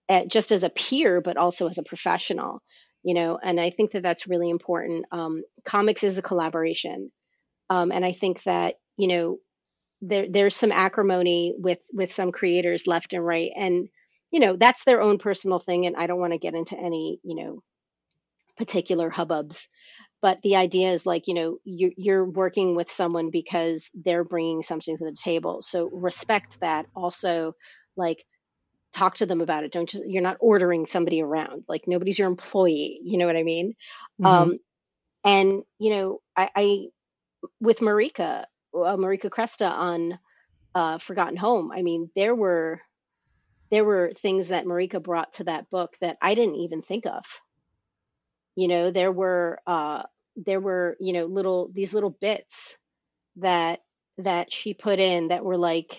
at, 0.09 0.27
just 0.27 0.51
as 0.51 0.63
a 0.63 0.69
peer, 0.69 1.21
but 1.21 1.37
also 1.37 1.69
as 1.69 1.77
a 1.77 1.83
professional, 1.83 2.61
you 3.01 3.13
know. 3.13 3.39
And 3.41 3.61
I 3.61 3.69
think 3.69 3.91
that 3.91 4.03
that's 4.03 4.27
really 4.27 4.49
important. 4.49 5.05
Um, 5.13 5.43
comics 5.63 6.03
is 6.03 6.17
a 6.17 6.21
collaboration, 6.21 7.13
um, 7.69 7.93
and 7.93 8.03
I 8.03 8.11
think 8.11 8.43
that 8.43 8.75
you 8.97 9.07
know 9.07 9.37
there 10.01 10.25
there's 10.29 10.57
some 10.57 10.73
acrimony 10.73 11.55
with 11.57 11.79
with 11.93 12.13
some 12.13 12.33
creators 12.33 12.87
left 12.87 13.13
and 13.13 13.25
right, 13.25 13.51
and 13.55 13.87
you 14.33 14.39
know 14.39 14.57
that's 14.57 14.83
their 14.83 14.99
own 14.99 15.19
personal 15.19 15.59
thing, 15.59 15.85
and 15.85 15.95
I 15.95 16.07
don't 16.07 16.19
want 16.19 16.33
to 16.33 16.39
get 16.39 16.55
into 16.55 16.77
any 16.77 17.19
you 17.23 17.35
know 17.35 17.63
particular 18.57 19.09
hubbubs. 19.11 19.67
But 20.21 20.41
the 20.41 20.55
idea 20.55 20.91
is 20.91 21.05
like 21.05 21.27
you 21.27 21.35
know 21.35 21.57
you're, 21.63 21.91
you're 21.95 22.25
working 22.25 22.75
with 22.75 22.91
someone 22.91 23.29
because 23.29 23.89
they're 23.93 24.23
bringing 24.23 24.63
something 24.63 24.97
to 24.97 25.05
the 25.05 25.15
table. 25.15 25.61
So 25.61 25.89
respect 25.93 26.59
that. 26.61 26.87
Also 26.95 27.55
like 27.95 28.25
talk 28.93 29.15
to 29.17 29.27
them 29.27 29.41
about 29.41 29.65
it. 29.65 29.71
Don't 29.71 29.87
just 29.89 30.03
you're 30.07 30.23
not 30.23 30.37
ordering 30.39 30.87
somebody 30.87 31.21
around. 31.21 31.65
Like 31.67 31.83
nobody's 31.87 32.17
your 32.17 32.27
employee. 32.27 32.99
You 33.03 33.19
know 33.19 33.27
what 33.27 33.37
i 33.37 33.43
mean? 33.43 33.75
Mm-hmm. 34.19 34.25
um 34.25 34.59
and 35.23 35.63
you 35.79 35.89
know 35.91 36.21
i, 36.35 36.49
I 36.55 36.85
with 37.59 37.79
marika 37.79 38.45
uh, 38.73 38.97
marika 38.97 39.29
cresta 39.29 39.69
on 39.69 40.19
uh, 40.75 40.97
forgotten 40.97 41.37
home 41.37 41.71
i 41.71 41.83
mean 41.83 42.09
there 42.15 42.33
were 42.33 42.81
there 43.73 43.83
were 43.83 44.11
things 44.15 44.49
that 44.49 44.65
marika 44.65 45.01
brought 45.01 45.33
to 45.33 45.45
that 45.45 45.67
book 45.71 45.95
that 45.99 46.17
i 46.21 46.35
didn't 46.35 46.57
even 46.57 46.81
think 46.83 47.05
of. 47.07 47.23
You 48.55 48.67
know 48.67 48.91
there 48.91 49.11
were 49.11 49.59
uh 49.65 50.03
there 50.35 50.59
were 50.59 50.95
you 50.99 51.13
know 51.13 51.25
little 51.25 51.71
these 51.73 51.93
little 51.93 52.11
bits 52.11 52.77
that 53.37 53.81
that 54.19 54.53
she 54.53 54.75
put 54.75 54.99
in 54.99 55.29
that 55.29 55.43
were 55.43 55.57
like 55.57 55.97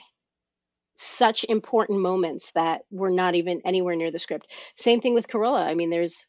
such 0.97 1.45
important 1.49 2.01
moments 2.01 2.53
that 2.53 2.83
were 2.93 3.11
not 3.11 3.35
even 3.35 3.61
anywhere 3.65 3.97
near 3.97 4.13
the 4.13 4.21
script. 4.21 4.47
Same 4.77 5.01
thing 5.01 5.15
with 5.15 5.27
Carola 5.27 5.69
i 5.69 5.75
mean 5.75 5.91
there's 5.91 6.27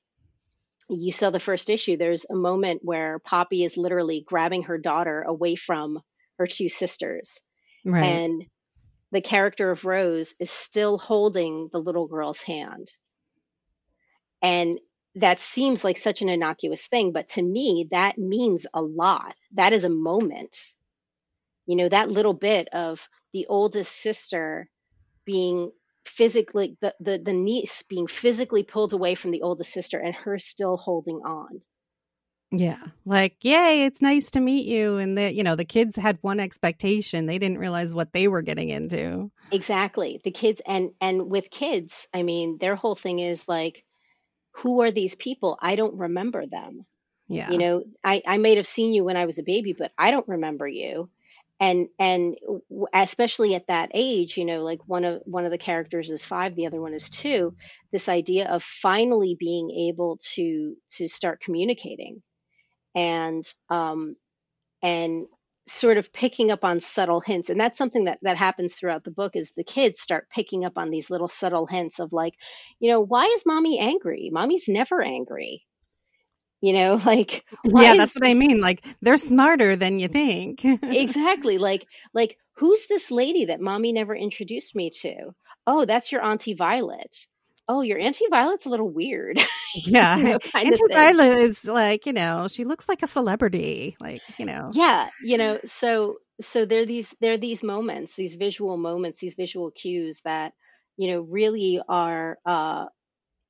you 0.89 1.11
saw 1.11 1.29
the 1.29 1.39
first 1.39 1.69
issue 1.69 1.95
there's 1.95 2.25
a 2.29 2.35
moment 2.35 2.81
where 2.83 3.19
poppy 3.19 3.63
is 3.63 3.77
literally 3.77 4.23
grabbing 4.25 4.63
her 4.63 4.79
daughter 4.79 5.21
away 5.21 5.55
from 5.55 5.99
her 6.39 6.47
two 6.47 6.69
sisters. 6.69 7.39
Right. 7.85 8.03
and 8.03 8.43
the 9.11 9.21
character 9.21 9.71
of 9.71 9.85
rose 9.85 10.35
is 10.39 10.51
still 10.51 10.97
holding 10.97 11.69
the 11.71 11.79
little 11.79 12.07
girl's 12.07 12.41
hand 12.41 12.91
and 14.41 14.79
that 15.15 15.39
seems 15.39 15.83
like 15.83 15.97
such 15.97 16.21
an 16.21 16.29
innocuous 16.29 16.85
thing, 16.87 17.11
but 17.11 17.29
to 17.29 17.41
me, 17.41 17.87
that 17.91 18.17
means 18.17 18.67
a 18.73 18.81
lot. 18.81 19.35
That 19.53 19.73
is 19.73 19.83
a 19.83 19.89
moment. 19.89 20.57
You 21.65 21.77
know, 21.77 21.89
that 21.89 22.11
little 22.11 22.33
bit 22.33 22.67
of 22.73 23.07
the 23.33 23.47
oldest 23.47 23.95
sister 23.95 24.69
being 25.25 25.71
physically, 26.05 26.77
the, 26.81 26.93
the, 26.99 27.17
the 27.17 27.33
niece 27.33 27.83
being 27.83 28.07
physically 28.07 28.63
pulled 28.63 28.93
away 28.93 29.15
from 29.15 29.31
the 29.31 29.41
oldest 29.41 29.71
sister 29.71 29.97
and 29.97 30.13
her 30.13 30.37
still 30.37 30.77
holding 30.77 31.17
on. 31.25 31.61
Yeah. 32.51 32.81
Like, 33.05 33.37
yay, 33.41 33.85
it's 33.85 34.01
nice 34.01 34.31
to 34.31 34.39
meet 34.39 34.65
you. 34.65 34.97
And 34.97 35.17
that, 35.17 35.35
you 35.35 35.43
know, 35.43 35.55
the 35.55 35.65
kids 35.65 35.95
had 35.95 36.17
one 36.21 36.39
expectation. 36.39 37.25
They 37.25 37.39
didn't 37.39 37.57
realize 37.57 37.93
what 37.93 38.13
they 38.13 38.27
were 38.27 38.41
getting 38.41 38.69
into. 38.69 39.31
Exactly. 39.51 40.21
The 40.23 40.31
kids 40.31 40.61
and 40.65 40.91
and 41.01 41.29
with 41.29 41.49
kids, 41.49 42.07
I 42.13 42.23
mean, 42.23 42.57
their 42.59 42.75
whole 42.75 42.95
thing 42.95 43.19
is 43.19 43.47
like, 43.47 43.83
who 44.51 44.81
are 44.81 44.91
these 44.91 45.15
people? 45.15 45.57
I 45.61 45.75
don't 45.75 45.97
remember 45.97 46.45
them. 46.45 46.85
Yeah. 47.27 47.49
You 47.51 47.57
know, 47.57 47.83
I, 48.03 48.21
I 48.25 48.37
may 48.37 48.55
have 48.55 48.67
seen 48.67 48.93
you 48.93 49.03
when 49.03 49.17
I 49.17 49.25
was 49.25 49.39
a 49.39 49.43
baby, 49.43 49.73
but 49.77 49.91
I 49.97 50.11
don't 50.11 50.27
remember 50.27 50.67
you. 50.67 51.09
And 51.59 51.87
and 51.97 52.35
especially 52.93 53.55
at 53.55 53.67
that 53.67 53.91
age, 53.93 54.37
you 54.37 54.45
know, 54.45 54.61
like 54.61 54.81
one 54.87 55.05
of 55.05 55.21
one 55.25 55.45
of 55.45 55.51
the 55.51 55.57
characters 55.57 56.11
is 56.11 56.25
five, 56.25 56.55
the 56.55 56.67
other 56.67 56.81
one 56.81 56.93
is 56.93 57.09
two. 57.09 57.55
This 57.91 58.09
idea 58.09 58.47
of 58.49 58.61
finally 58.61 59.35
being 59.39 59.71
able 59.89 60.19
to 60.35 60.75
to 60.97 61.07
start 61.07 61.41
communicating, 61.41 62.21
and 62.95 63.45
um, 63.69 64.15
and 64.81 65.27
sort 65.67 65.97
of 65.97 66.13
picking 66.13 66.51
up 66.51 66.63
on 66.63 66.79
subtle 66.79 67.19
hints. 67.19 67.49
And 67.49 67.59
that's 67.59 67.77
something 67.77 68.05
that 68.05 68.19
that 68.21 68.37
happens 68.37 68.73
throughout 68.73 69.03
the 69.03 69.11
book 69.11 69.35
is 69.35 69.51
the 69.55 69.63
kids 69.63 69.99
start 69.99 70.29
picking 70.33 70.63
up 70.63 70.77
on 70.77 70.89
these 70.89 71.09
little 71.09 71.27
subtle 71.27 71.65
hints 71.65 71.99
of 71.99 72.13
like 72.13 72.33
you 72.79 72.89
know 72.89 73.01
why 73.01 73.25
is 73.35 73.45
mommy 73.45 73.79
angry? 73.79 74.29
Mommy's 74.31 74.67
never 74.67 75.01
angry. 75.01 75.63
You 76.61 76.73
know 76.73 77.01
like 77.05 77.43
yeah 77.65 77.91
is... 77.91 77.97
that's 77.97 78.15
what 78.15 78.27
i 78.27 78.33
mean. 78.33 78.61
Like 78.61 78.83
they're 79.01 79.17
smarter 79.17 79.75
than 79.75 79.99
you 79.99 80.07
think. 80.07 80.63
Exactly. 80.83 81.57
Like 81.57 81.85
like 82.13 82.37
who's 82.53 82.87
this 82.87 83.11
lady 83.11 83.45
that 83.45 83.61
mommy 83.61 83.91
never 83.91 84.15
introduced 84.15 84.75
me 84.75 84.89
to? 85.01 85.33
Oh 85.67 85.85
that's 85.85 86.11
your 86.11 86.23
auntie 86.23 86.53
violet 86.53 87.25
oh, 87.67 87.81
your 87.81 87.99
Auntie 87.99 88.25
Violet's 88.29 88.65
a 88.65 88.69
little 88.69 88.89
weird. 88.89 89.41
Yeah. 89.77 90.15
you 90.15 90.23
know, 90.23 90.39
Auntie 90.53 90.79
Violet 90.89 91.37
is 91.39 91.65
like, 91.65 92.05
you 92.05 92.13
know, 92.13 92.47
she 92.49 92.63
looks 92.63 92.87
like 92.87 93.03
a 93.03 93.07
celebrity. 93.07 93.97
Like, 93.99 94.21
you 94.37 94.45
know. 94.45 94.71
Yeah. 94.73 95.09
You 95.21 95.37
know, 95.37 95.59
so 95.65 96.15
so 96.39 96.63
there 96.63 96.83
are 96.83 96.85
these 96.85 97.13
there 97.19 97.33
are 97.33 97.37
these 97.37 97.61
moments, 97.61 98.15
these 98.15 98.35
visual 98.35 98.77
moments, 98.77 99.19
these 99.19 99.33
visual 99.33 99.71
cues 99.71 100.21
that, 100.23 100.53
you 100.95 101.11
know, 101.11 101.19
really 101.19 101.81
are 101.89 102.37
uh 102.45 102.85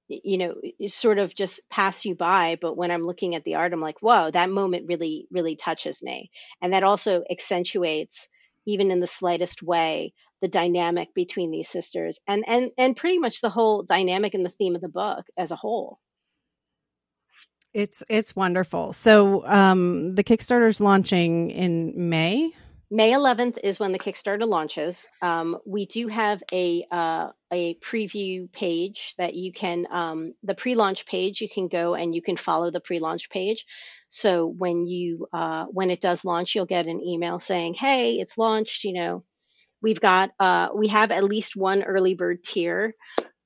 you 0.08 0.38
know 0.38 0.56
sort 0.88 1.18
of 1.18 1.36
just 1.36 1.68
pass 1.70 2.06
you 2.06 2.14
by 2.14 2.58
but 2.62 2.78
when 2.78 2.92
i'm 2.92 3.04
looking 3.04 3.34
at 3.34 3.44
the 3.44 3.56
art 3.56 3.74
i'm 3.74 3.82
like 3.82 4.02
whoa 4.02 4.30
that 4.30 4.50
moment 4.50 4.86
really 4.88 5.28
really 5.32 5.56
touches 5.56 6.04
me 6.04 6.30
and 6.62 6.74
that 6.74 6.84
also 6.84 7.24
accentuates 7.30 8.28
even 8.68 8.92
in 8.92 9.00
the 9.00 9.08
slightest 9.08 9.64
way 9.64 10.14
the 10.42 10.48
dynamic 10.48 11.14
between 11.14 11.52
these 11.52 11.70
sisters 11.70 12.20
and 12.28 12.44
and 12.48 12.72
and 12.78 12.98
pretty 12.98 13.20
much 13.20 13.42
the 13.42 13.50
whole 13.50 13.84
dynamic 13.84 14.34
and 14.34 14.46
the 14.46 14.50
theme 14.50 14.76
of 14.76 14.82
the 14.82 14.90
book 14.90 15.26
as 15.38 15.52
a 15.52 15.56
whole. 15.56 16.00
It's 17.74 18.04
it's 18.10 18.36
wonderful. 18.36 18.94
So 18.94 19.46
um 19.46 20.16
the 20.16 20.24
kickstarter's 20.24 20.82
launching 20.82 21.52
in 21.52 22.10
may? 22.10 22.54
May 22.92 23.12
11th 23.12 23.58
is 23.64 23.80
when 23.80 23.92
the 23.94 24.00
kickstarter 24.00 24.48
launches. 24.48 25.10
Um, 25.22 25.58
we 25.66 25.88
do 25.88 26.08
have 26.08 26.44
a 26.54 26.86
uh, 26.92 27.32
a 27.52 27.76
preview 27.76 28.52
page 28.52 29.16
that 29.18 29.34
you 29.34 29.52
can 29.52 29.88
um, 29.90 30.34
the 30.44 30.54
pre-launch 30.54 31.08
page 31.08 31.42
you 31.42 31.50
can 31.50 31.68
go 31.68 31.96
and 31.96 32.14
you 32.14 32.22
can 32.22 32.38
follow 32.38 32.70
the 32.70 32.80
pre-launch 32.80 33.30
page. 33.30 33.66
So 34.10 34.46
when 34.46 34.86
you 34.86 35.28
uh, 35.34 35.66
when 35.66 35.90
it 35.90 36.00
does 36.00 36.24
launch 36.24 36.54
you'll 36.54 36.66
get 36.66 36.86
an 36.86 37.02
email 37.02 37.40
saying 37.40 37.74
hey 37.74 38.14
it's 38.14 38.38
launched 38.38 38.84
you 38.84 38.94
know 38.94 39.24
We've 39.86 40.02
got 40.02 40.32
uh, 40.40 40.70
we 40.76 40.88
have 40.88 41.12
at 41.12 41.24
least 41.24 41.56
one 41.56 41.84
early 41.84 42.16
bird 42.16 42.44
tier. 42.44 42.96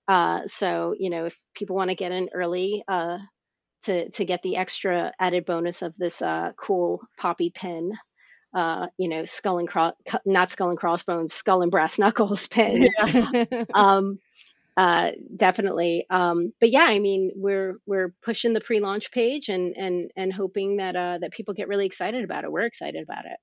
Uh, 0.07 0.48
so 0.48 0.95
you 0.98 1.10
know 1.10 1.26
if 1.26 1.38
people 1.53 1.76
want 1.76 1.90
to 1.90 1.95
get 1.95 2.14
in 2.14 2.30
early 2.34 2.82
uh, 2.88 3.18
to 3.84 4.10
to 4.11 4.24
get 4.24 4.41
the 4.41 4.56
extra 4.56 5.11
added 5.20 5.44
bonus 5.45 5.82
of 5.82 5.98
this 5.98 6.22
uh, 6.22 6.53
cool 6.57 7.02
poppy 7.18 7.52
pin, 7.53 7.91
uh, 8.53 8.88
you 8.98 9.10
know 9.10 9.26
skull 9.26 9.60
and 9.60 9.68
cross 9.68 9.95
not 10.26 10.49
skull 10.49 10.70
and 10.70 10.80
crossbones, 10.80 11.34
skull 11.34 11.61
and 11.61 11.72
brass 11.72 11.99
knuckles 12.03 12.48
pin. 12.48 12.88
Yeah. 12.98 13.66
um, 13.74 14.20
uh, 14.78 15.11
definitely. 15.36 16.06
Um, 16.10 16.53
but 16.61 16.72
yeah, 16.72 16.86
I 16.86 16.99
mean, 16.99 17.34
we're 17.36 17.80
we're 17.86 18.14
pushing 18.24 18.53
the 18.53 18.61
pre-launch 18.61 19.11
page 19.11 19.49
and 19.49 19.76
and 19.76 20.10
and 20.16 20.32
hoping 20.32 20.78
that 20.78 20.95
uh, 20.95 21.18
that 21.20 21.34
people 21.34 21.53
get 21.53 21.68
really 21.68 21.86
excited 21.86 22.24
about 22.24 22.45
it. 22.45 22.52
We're 22.53 22.61
excited 22.61 23.03
about 23.03 23.26
it. 23.26 23.38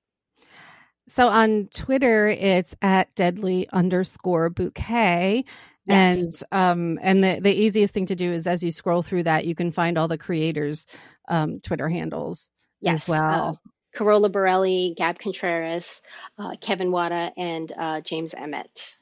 So 1.07 1.29
on 1.29 1.69
Twitter, 1.73 2.27
it's 2.27 2.75
at 2.81 3.13
deadly 3.15 3.67
underscore 3.71 4.49
bouquet. 4.49 5.45
Yes. 5.85 6.17
And 6.17 6.43
um 6.51 6.99
and 7.01 7.23
the, 7.23 7.39
the 7.41 7.53
easiest 7.53 7.93
thing 7.93 8.07
to 8.07 8.15
do 8.15 8.31
is 8.31 8.45
as 8.45 8.61
you 8.63 8.71
scroll 8.71 9.01
through 9.01 9.23
that, 9.23 9.45
you 9.45 9.55
can 9.55 9.71
find 9.71 9.97
all 9.97 10.09
the 10.09 10.17
creators' 10.17 10.85
um, 11.29 11.59
Twitter 11.59 11.87
handles 11.87 12.49
yes. 12.81 13.03
as 13.03 13.09
well. 13.09 13.59
Uh, 13.65 13.69
Carola 13.95 14.29
Borelli, 14.29 14.93
Gab 14.97 15.17
Contreras, 15.17 16.01
uh, 16.37 16.55
Kevin 16.61 16.91
Wada, 16.91 17.31
and 17.35 17.71
uh, 17.71 18.01
James 18.01 18.33
Emmett. 18.33 18.97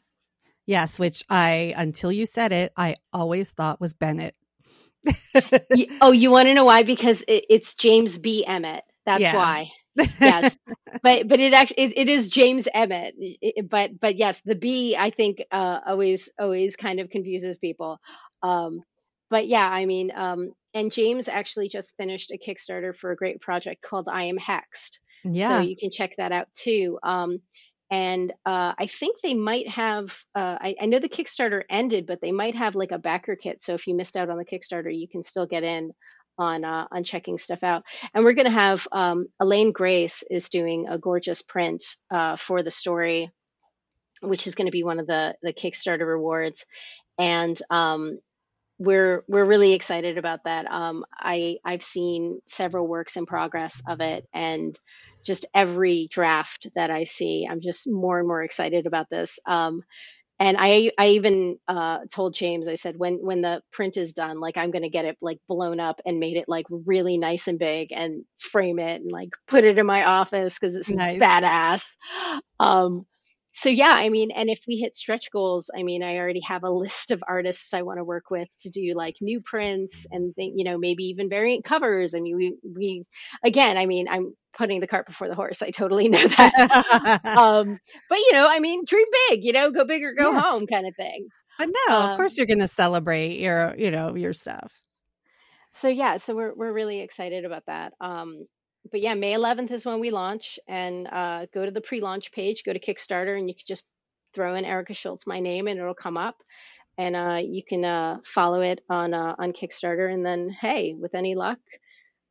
Yes, 0.67 0.97
which 0.97 1.23
I 1.29 1.73
until 1.75 2.11
you 2.11 2.25
said 2.27 2.51
it, 2.51 2.71
I 2.77 2.97
always 3.11 3.49
thought 3.49 3.81
was 3.81 3.93
Bennett. 3.93 4.35
oh, 6.01 6.11
you 6.11 6.31
want 6.31 6.47
to 6.47 6.53
know 6.53 6.65
why? 6.65 6.83
Because 6.83 7.23
it, 7.27 7.45
it's 7.49 7.75
James 7.75 8.17
B. 8.19 8.45
Emmett. 8.45 8.83
That's 9.05 9.21
yeah. 9.21 9.35
why 9.35 9.71
yes, 9.95 10.57
but 11.03 11.27
but 11.27 11.39
it 11.39 11.53
actually 11.53 11.83
it, 11.83 11.93
it 11.97 12.09
is 12.09 12.29
James 12.29 12.67
Emmett. 12.73 13.15
It, 13.17 13.69
but 13.69 13.99
but 13.99 14.17
yes, 14.17 14.41
the 14.45 14.55
B 14.55 14.95
I 14.97 15.09
think 15.11 15.43
uh, 15.51 15.79
always 15.85 16.29
always 16.39 16.75
kind 16.75 16.99
of 16.99 17.09
confuses 17.09 17.57
people. 17.57 17.99
Um, 18.43 18.81
but 19.29 19.47
yeah, 19.47 19.67
I 19.67 19.85
mean, 19.85 20.11
um, 20.13 20.51
and 20.73 20.91
James 20.91 21.27
actually 21.27 21.69
just 21.69 21.95
finished 21.97 22.31
a 22.31 22.37
Kickstarter 22.37 22.95
for 22.95 23.11
a 23.11 23.15
great 23.15 23.41
project 23.41 23.81
called 23.81 24.07
I 24.09 24.25
Am 24.25 24.37
Hexed. 24.37 24.99
Yeah. 25.23 25.49
So 25.49 25.59
you 25.61 25.75
can 25.75 25.89
check 25.89 26.11
that 26.17 26.31
out 26.31 26.47
too. 26.53 26.99
Um, 27.01 27.39
and 27.91 28.31
uh, 28.45 28.73
I 28.77 28.87
think 28.87 29.21
they 29.21 29.33
might 29.33 29.69
have. 29.69 30.15
Uh, 30.33 30.57
I, 30.59 30.75
I 30.81 30.85
know 30.85 30.99
the 30.99 31.09
Kickstarter 31.09 31.63
ended, 31.69 32.05
but 32.07 32.19
they 32.21 32.31
might 32.31 32.55
have 32.55 32.75
like 32.75 32.91
a 32.91 32.99
backer 32.99 33.35
kit. 33.35 33.61
So 33.61 33.73
if 33.73 33.87
you 33.87 33.95
missed 33.95 34.17
out 34.17 34.29
on 34.29 34.37
the 34.37 34.45
Kickstarter, 34.45 34.95
you 34.95 35.07
can 35.07 35.23
still 35.23 35.45
get 35.45 35.63
in 35.63 35.91
on 36.37 36.63
uh, 36.63 36.87
on 36.91 37.03
checking 37.03 37.37
stuff 37.37 37.63
out. 37.63 37.83
And 38.13 38.23
we're 38.23 38.33
going 38.33 38.45
to 38.45 38.51
have 38.51 38.87
um, 38.91 39.27
Elaine 39.39 39.71
Grace 39.71 40.23
is 40.29 40.49
doing 40.49 40.87
a 40.89 40.97
gorgeous 40.97 41.41
print 41.41 41.83
uh, 42.11 42.35
for 42.35 42.63
the 42.63 42.71
story, 42.71 43.31
which 44.21 44.47
is 44.47 44.55
going 44.55 44.67
to 44.67 44.71
be 44.71 44.83
one 44.83 44.99
of 44.99 45.07
the 45.07 45.35
the 45.41 45.53
Kickstarter 45.53 46.07
rewards. 46.07 46.65
And 47.17 47.59
um, 47.69 48.19
we're 48.77 49.23
we're 49.27 49.45
really 49.45 49.73
excited 49.73 50.17
about 50.17 50.43
that. 50.45 50.69
Um, 50.69 51.05
I 51.13 51.57
I've 51.63 51.83
seen 51.83 52.41
several 52.45 52.87
works 52.87 53.15
in 53.15 53.25
progress 53.25 53.81
of 53.87 54.01
it, 54.01 54.27
and 54.33 54.77
just 55.25 55.45
every 55.53 56.07
draft 56.11 56.67
that 56.75 56.91
I 56.91 57.05
see, 57.05 57.47
I'm 57.49 57.61
just 57.61 57.89
more 57.89 58.19
and 58.19 58.27
more 58.27 58.43
excited 58.43 58.85
about 58.85 59.09
this. 59.09 59.39
Um, 59.45 59.81
and 60.39 60.57
I 60.59 60.91
I 60.97 61.09
even 61.09 61.57
uh, 61.67 61.99
told 62.13 62.33
James 62.33 62.67
I 62.67 62.75
said 62.75 62.97
when 62.97 63.15
when 63.15 63.41
the 63.41 63.61
print 63.71 63.97
is 63.97 64.13
done, 64.13 64.39
like 64.39 64.57
I'm 64.57 64.71
gonna 64.71 64.89
get 64.89 65.05
it 65.05 65.17
like 65.21 65.39
blown 65.47 65.79
up 65.79 66.01
and 66.05 66.19
made 66.19 66.37
it 66.37 66.45
like 66.47 66.65
really 66.69 67.17
nice 67.17 67.47
and 67.47 67.57
big 67.57 67.91
and 67.91 68.25
frame 68.37 68.79
it 68.79 69.01
and 69.01 69.11
like 69.11 69.29
put 69.47 69.63
it 69.63 69.77
in 69.77 69.85
my 69.85 70.03
office 70.03 70.59
because 70.59 70.75
it's 70.75 70.89
nice. 70.89 71.21
badass. 71.21 71.97
Um, 72.59 73.05
so 73.57 73.69
yeah, 73.69 73.93
I 73.93 74.09
mean, 74.09 74.31
and 74.31 74.49
if 74.49 74.59
we 74.67 74.75
hit 74.75 74.97
stretch 74.97 75.31
goals, 75.31 75.71
I 75.73 75.83
mean, 75.83 76.03
I 76.03 76.17
already 76.17 76.41
have 76.41 76.65
a 76.65 76.69
list 76.69 77.11
of 77.11 77.23
artists 77.25 77.73
I 77.73 77.83
want 77.83 77.99
to 77.99 78.03
work 78.03 78.29
with 78.29 78.49
to 78.63 78.69
do 78.69 78.93
like 78.97 79.15
new 79.21 79.39
prints 79.39 80.05
and 80.11 80.35
think, 80.35 80.55
you 80.57 80.65
know, 80.65 80.77
maybe 80.77 81.05
even 81.05 81.29
variant 81.29 81.63
covers. 81.63 82.13
I 82.13 82.19
mean, 82.19 82.35
we 82.35 82.57
we 82.63 83.05
again, 83.45 83.77
I 83.77 83.85
mean, 83.85 84.09
I'm 84.09 84.33
putting 84.57 84.81
the 84.81 84.87
cart 84.87 85.07
before 85.07 85.29
the 85.29 85.35
horse. 85.35 85.61
I 85.61 85.71
totally 85.71 86.09
know 86.09 86.27
that. 86.27 87.21
um, 87.25 87.79
but 88.09 88.17
you 88.19 88.33
know, 88.33 88.45
I 88.45 88.59
mean, 88.59 88.83
dream 88.85 89.07
big, 89.29 89.45
you 89.45 89.53
know, 89.53 89.71
go 89.71 89.85
big 89.85 90.03
or 90.03 90.13
go 90.13 90.33
yes. 90.33 90.43
home 90.43 90.67
kind 90.67 90.85
of 90.85 90.93
thing. 90.97 91.29
But 91.57 91.69
no, 91.87 91.95
um, 91.95 92.09
of 92.09 92.17
course 92.17 92.35
you're 92.35 92.47
going 92.47 92.59
to 92.59 92.67
celebrate 92.67 93.39
your, 93.39 93.73
you 93.77 93.89
know, 93.89 94.17
your 94.17 94.33
stuff. 94.33 94.69
So 95.71 95.87
yeah, 95.87 96.17
so 96.17 96.35
we're 96.35 96.53
we're 96.53 96.73
really 96.73 96.99
excited 96.99 97.45
about 97.45 97.63
that. 97.67 97.93
Um, 98.01 98.47
but 98.91 99.01
yeah, 99.01 99.13
May 99.13 99.33
11th 99.33 99.71
is 99.71 99.85
when 99.85 99.99
we 99.99 100.11
launch, 100.11 100.59
and 100.67 101.07
uh, 101.11 101.47
go 101.53 101.65
to 101.65 101.71
the 101.71 101.81
pre-launch 101.81 102.31
page, 102.31 102.63
go 102.63 102.73
to 102.73 102.79
Kickstarter, 102.79 103.37
and 103.37 103.49
you 103.49 103.55
can 103.55 103.65
just 103.67 103.83
throw 104.33 104.55
in 104.55 104.65
Erica 104.65 104.93
Schultz, 104.93 105.25
my 105.25 105.39
name, 105.39 105.67
and 105.67 105.79
it'll 105.79 105.93
come 105.93 106.17
up, 106.17 106.35
and 106.97 107.15
uh, 107.15 107.39
you 107.43 107.63
can 107.63 107.83
uh, 107.83 108.17
follow 108.25 108.61
it 108.61 108.81
on 108.89 109.13
uh, 109.13 109.35
on 109.39 109.53
Kickstarter, 109.53 110.13
and 110.13 110.25
then 110.25 110.49
hey, 110.49 110.95
with 110.97 111.15
any 111.15 111.35
luck, 111.35 111.59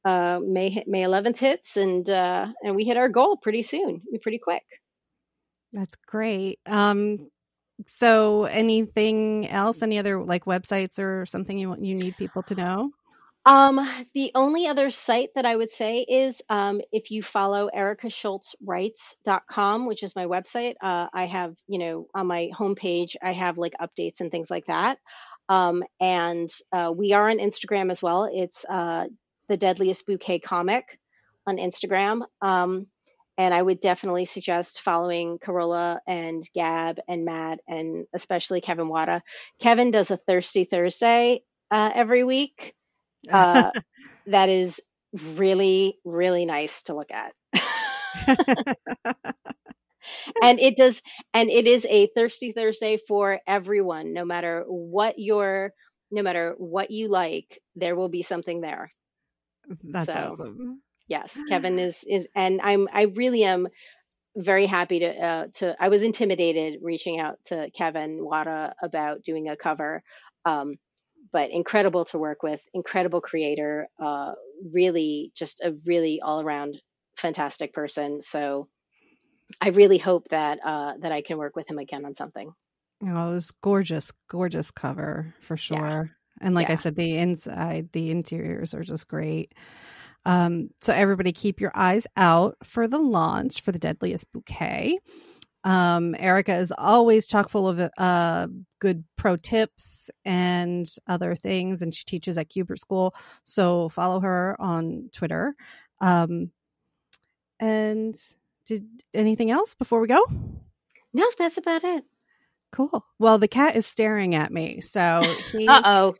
uh, 0.04 0.38
May 0.42 0.84
May 0.86 1.02
11th 1.02 1.38
hits, 1.38 1.76
and 1.76 2.08
uh, 2.08 2.46
and 2.62 2.76
we 2.76 2.84
hit 2.84 2.96
our 2.96 3.08
goal 3.08 3.36
pretty 3.36 3.62
soon, 3.62 4.02
pretty 4.22 4.38
quick. 4.38 4.64
That's 5.72 5.96
great. 6.06 6.60
Um, 6.66 7.30
so 7.88 8.44
anything 8.44 9.48
else? 9.48 9.82
Any 9.82 9.98
other 9.98 10.22
like 10.22 10.44
websites 10.44 10.98
or 10.98 11.26
something 11.26 11.58
you 11.58 11.68
want 11.68 11.84
you 11.84 11.96
need 11.96 12.16
people 12.16 12.42
to 12.44 12.54
know? 12.54 12.90
Um, 13.46 13.86
the 14.14 14.32
only 14.34 14.66
other 14.66 14.90
site 14.90 15.28
that 15.34 15.44
I 15.44 15.54
would 15.54 15.70
say 15.70 16.00
is 16.00 16.40
um, 16.48 16.80
if 16.92 17.10
you 17.10 17.22
follow 17.22 17.68
ericaschultzwrites.com, 17.76 19.86
which 19.86 20.02
is 20.02 20.16
my 20.16 20.24
website, 20.24 20.76
uh, 20.80 21.08
I 21.12 21.26
have, 21.26 21.54
you 21.66 21.78
know, 21.78 22.06
on 22.14 22.26
my 22.26 22.48
homepage, 22.54 23.16
I 23.22 23.32
have 23.32 23.58
like 23.58 23.74
updates 23.80 24.20
and 24.20 24.30
things 24.30 24.50
like 24.50 24.64
that. 24.66 24.98
Um, 25.50 25.84
and 26.00 26.48
uh, 26.72 26.94
we 26.96 27.12
are 27.12 27.28
on 27.28 27.36
Instagram 27.36 27.90
as 27.90 28.02
well. 28.02 28.30
It's 28.32 28.64
uh, 28.64 29.08
the 29.48 29.58
Deadliest 29.58 30.06
Bouquet 30.06 30.38
Comic 30.38 30.98
on 31.46 31.58
Instagram. 31.58 32.22
Um, 32.40 32.86
and 33.36 33.52
I 33.52 33.60
would 33.60 33.80
definitely 33.80 34.24
suggest 34.24 34.80
following 34.80 35.38
Carola 35.38 36.00
and 36.06 36.48
Gab 36.54 36.98
and 37.08 37.26
Matt 37.26 37.60
and 37.68 38.06
especially 38.14 38.62
Kevin 38.62 38.88
Wada. 38.88 39.22
Kevin 39.60 39.90
does 39.90 40.10
a 40.10 40.16
Thirsty 40.16 40.64
Thursday 40.64 41.42
uh, 41.70 41.90
every 41.94 42.24
week 42.24 42.74
uh, 43.32 43.72
that 44.26 44.48
is 44.48 44.80
really, 45.36 45.98
really 46.04 46.44
nice 46.44 46.82
to 46.84 46.94
look 46.94 47.10
at. 47.10 47.32
and 50.40 50.58
it 50.60 50.76
does, 50.76 51.02
and 51.32 51.50
it 51.50 51.66
is 51.66 51.86
a 51.88 52.08
thirsty 52.14 52.52
Thursday 52.52 52.96
for 52.96 53.40
everyone, 53.46 54.12
no 54.12 54.24
matter 54.24 54.64
what 54.66 55.18
your, 55.18 55.72
no 56.10 56.22
matter 56.22 56.54
what 56.58 56.90
you 56.90 57.08
like, 57.08 57.60
there 57.76 57.96
will 57.96 58.08
be 58.08 58.22
something 58.22 58.60
there. 58.60 58.92
That's 59.92 60.14
so, 60.14 60.16
awesome. 60.16 60.82
Yes, 61.08 61.42
Kevin 61.48 61.78
is 61.78 62.04
is, 62.08 62.26
and 62.34 62.60
I'm 62.62 62.88
I 62.92 63.02
really 63.02 63.44
am 63.44 63.68
very 64.36 64.66
happy 64.66 65.00
to 65.00 65.06
uh, 65.06 65.46
to. 65.54 65.76
I 65.80 65.88
was 65.88 66.02
intimidated 66.02 66.80
reaching 66.82 67.20
out 67.20 67.38
to 67.46 67.70
Kevin 67.76 68.24
Wada 68.24 68.74
about 68.82 69.22
doing 69.22 69.48
a 69.48 69.56
cover. 69.56 70.02
Um, 70.44 70.76
but 71.34 71.50
incredible 71.50 72.04
to 72.04 72.16
work 72.16 72.44
with, 72.44 72.64
incredible 72.72 73.20
creator, 73.20 73.88
uh, 74.00 74.34
really 74.72 75.32
just 75.34 75.60
a 75.60 75.74
really 75.84 76.20
all 76.22 76.40
around 76.40 76.80
fantastic 77.16 77.74
person. 77.74 78.22
So 78.22 78.68
I 79.60 79.70
really 79.70 79.98
hope 79.98 80.28
that 80.28 80.60
uh, 80.64 80.92
that 81.00 81.10
I 81.10 81.22
can 81.22 81.36
work 81.36 81.56
with 81.56 81.68
him 81.68 81.78
again 81.78 82.04
on 82.04 82.14
something. 82.14 82.52
Oh, 83.02 83.30
it 83.30 83.32
was 83.32 83.50
gorgeous, 83.50 84.12
gorgeous 84.30 84.70
cover 84.70 85.34
for 85.40 85.56
sure. 85.56 85.76
Yeah. 85.76 86.04
And 86.40 86.54
like 86.54 86.68
yeah. 86.68 86.74
I 86.74 86.76
said, 86.76 86.94
the 86.94 87.16
inside, 87.16 87.88
the 87.92 88.12
interiors 88.12 88.72
are 88.72 88.84
just 88.84 89.08
great. 89.08 89.52
Um, 90.24 90.70
so 90.80 90.92
everybody 90.92 91.32
keep 91.32 91.60
your 91.60 91.72
eyes 91.74 92.06
out 92.16 92.56
for 92.62 92.86
the 92.86 92.98
launch 92.98 93.60
for 93.60 93.72
the 93.72 93.78
Deadliest 93.80 94.32
Bouquet. 94.32 95.00
Um, 95.64 96.14
Erica 96.18 96.56
is 96.56 96.72
always 96.76 97.26
chock 97.26 97.48
full 97.48 97.66
of 97.66 97.90
uh, 97.98 98.46
good 98.84 99.04
pro 99.16 99.36
tips 99.36 100.10
and 100.26 100.86
other 101.06 101.34
things, 101.34 101.80
and 101.80 101.94
she 101.94 102.04
teaches 102.04 102.36
at 102.36 102.50
Kubert 102.50 102.78
School. 102.78 103.14
So 103.42 103.88
follow 103.88 104.20
her 104.20 104.56
on 104.58 105.08
Twitter. 105.10 105.54
Um, 106.02 106.50
and 107.58 108.14
did 108.66 108.86
anything 109.14 109.50
else 109.50 109.74
before 109.74 110.00
we 110.00 110.06
go? 110.06 110.22
No, 111.14 111.30
that's 111.38 111.56
about 111.56 111.82
it. 111.82 112.04
Cool. 112.72 113.06
Well, 113.18 113.38
the 113.38 113.48
cat 113.48 113.74
is 113.74 113.86
staring 113.86 114.34
at 114.34 114.52
me, 114.52 114.82
so 114.82 115.22
he, 115.52 115.66
uh 115.68 115.80
oh, 115.84 116.14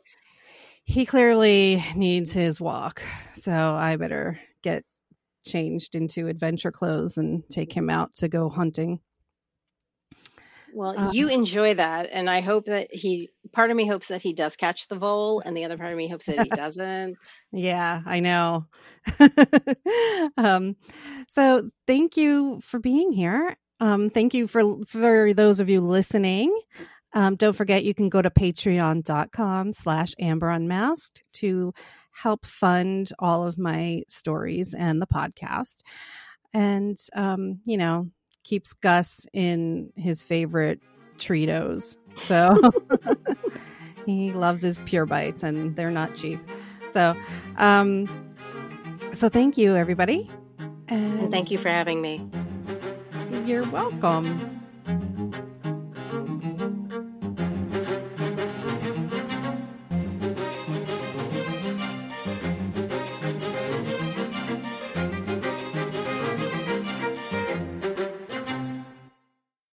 he 0.85 1.05
clearly 1.05 1.85
needs 1.95 2.33
his 2.33 2.59
walk. 2.59 3.03
So 3.35 3.51
I 3.51 3.95
better 3.97 4.39
get 4.63 4.85
changed 5.45 5.93
into 5.93 6.27
adventure 6.27 6.71
clothes 6.71 7.19
and 7.19 7.47
take 7.51 7.71
him 7.71 7.91
out 7.91 8.15
to 8.15 8.27
go 8.27 8.49
hunting. 8.49 8.99
Well, 10.75 10.99
uh, 10.99 11.11
you 11.13 11.29
enjoy 11.29 11.75
that, 11.75 12.09
and 12.11 12.29
I 12.29 12.41
hope 12.41 12.65
that 12.65 12.93
he. 12.93 13.29
Part 13.53 13.71
of 13.71 13.77
me 13.77 13.87
hopes 13.87 14.09
that 14.09 14.21
he 14.21 14.33
does 14.33 14.57
catch 14.57 14.89
the 14.89 14.97
vole, 14.97 15.39
and 15.39 15.55
the 15.55 15.63
other 15.63 15.77
part 15.77 15.93
of 15.93 15.97
me 15.97 16.09
hopes 16.09 16.25
that 16.25 16.43
he 16.43 16.49
doesn't. 16.53 17.17
yeah, 17.53 18.01
I 18.05 18.19
know. 18.19 18.65
um, 20.37 20.75
so 21.29 21.69
thank 21.87 22.17
you 22.17 22.59
for 22.61 22.79
being 22.79 23.13
here. 23.13 23.55
Um, 23.79 24.09
thank 24.09 24.33
you 24.33 24.47
for 24.47 24.83
for 24.85 25.33
those 25.33 25.61
of 25.61 25.69
you 25.69 25.79
listening. 25.79 26.53
Um, 27.13 27.37
don't 27.37 27.55
forget 27.55 27.85
you 27.85 27.93
can 27.93 28.09
go 28.09 28.21
to 28.21 28.29
patreon.com 28.29 29.71
slash 29.71 30.13
amber 30.19 30.49
unmasked 30.49 31.23
to 31.35 31.73
help 32.11 32.45
fund 32.45 33.13
all 33.17 33.47
of 33.47 33.57
my 33.57 34.03
stories 34.09 34.73
and 34.73 35.01
the 35.01 35.07
podcast. 35.07 35.75
And 36.53 36.97
um, 37.15 37.61
you 37.63 37.77
know, 37.77 38.09
keeps 38.45 38.73
Gus 38.73 39.27
in 39.33 39.91
his 39.95 40.21
favorite 40.21 40.79
Treatos. 41.17 41.97
So 42.15 42.55
he 44.05 44.31
loves 44.31 44.61
his 44.61 44.79
pure 44.85 45.05
bites 45.05 45.43
and 45.43 45.75
they're 45.75 45.91
not 45.91 46.15
cheap. 46.15 46.39
So 46.91 47.15
um 47.57 48.07
so 49.13 49.29
thank 49.29 49.57
you 49.57 49.75
everybody. 49.75 50.29
And, 50.87 51.19
and 51.21 51.31
thank 51.31 51.49
you 51.49 51.57
for 51.57 51.69
having 51.69 52.01
me. 52.01 52.25
You're 53.45 53.69
welcome. 53.69 54.64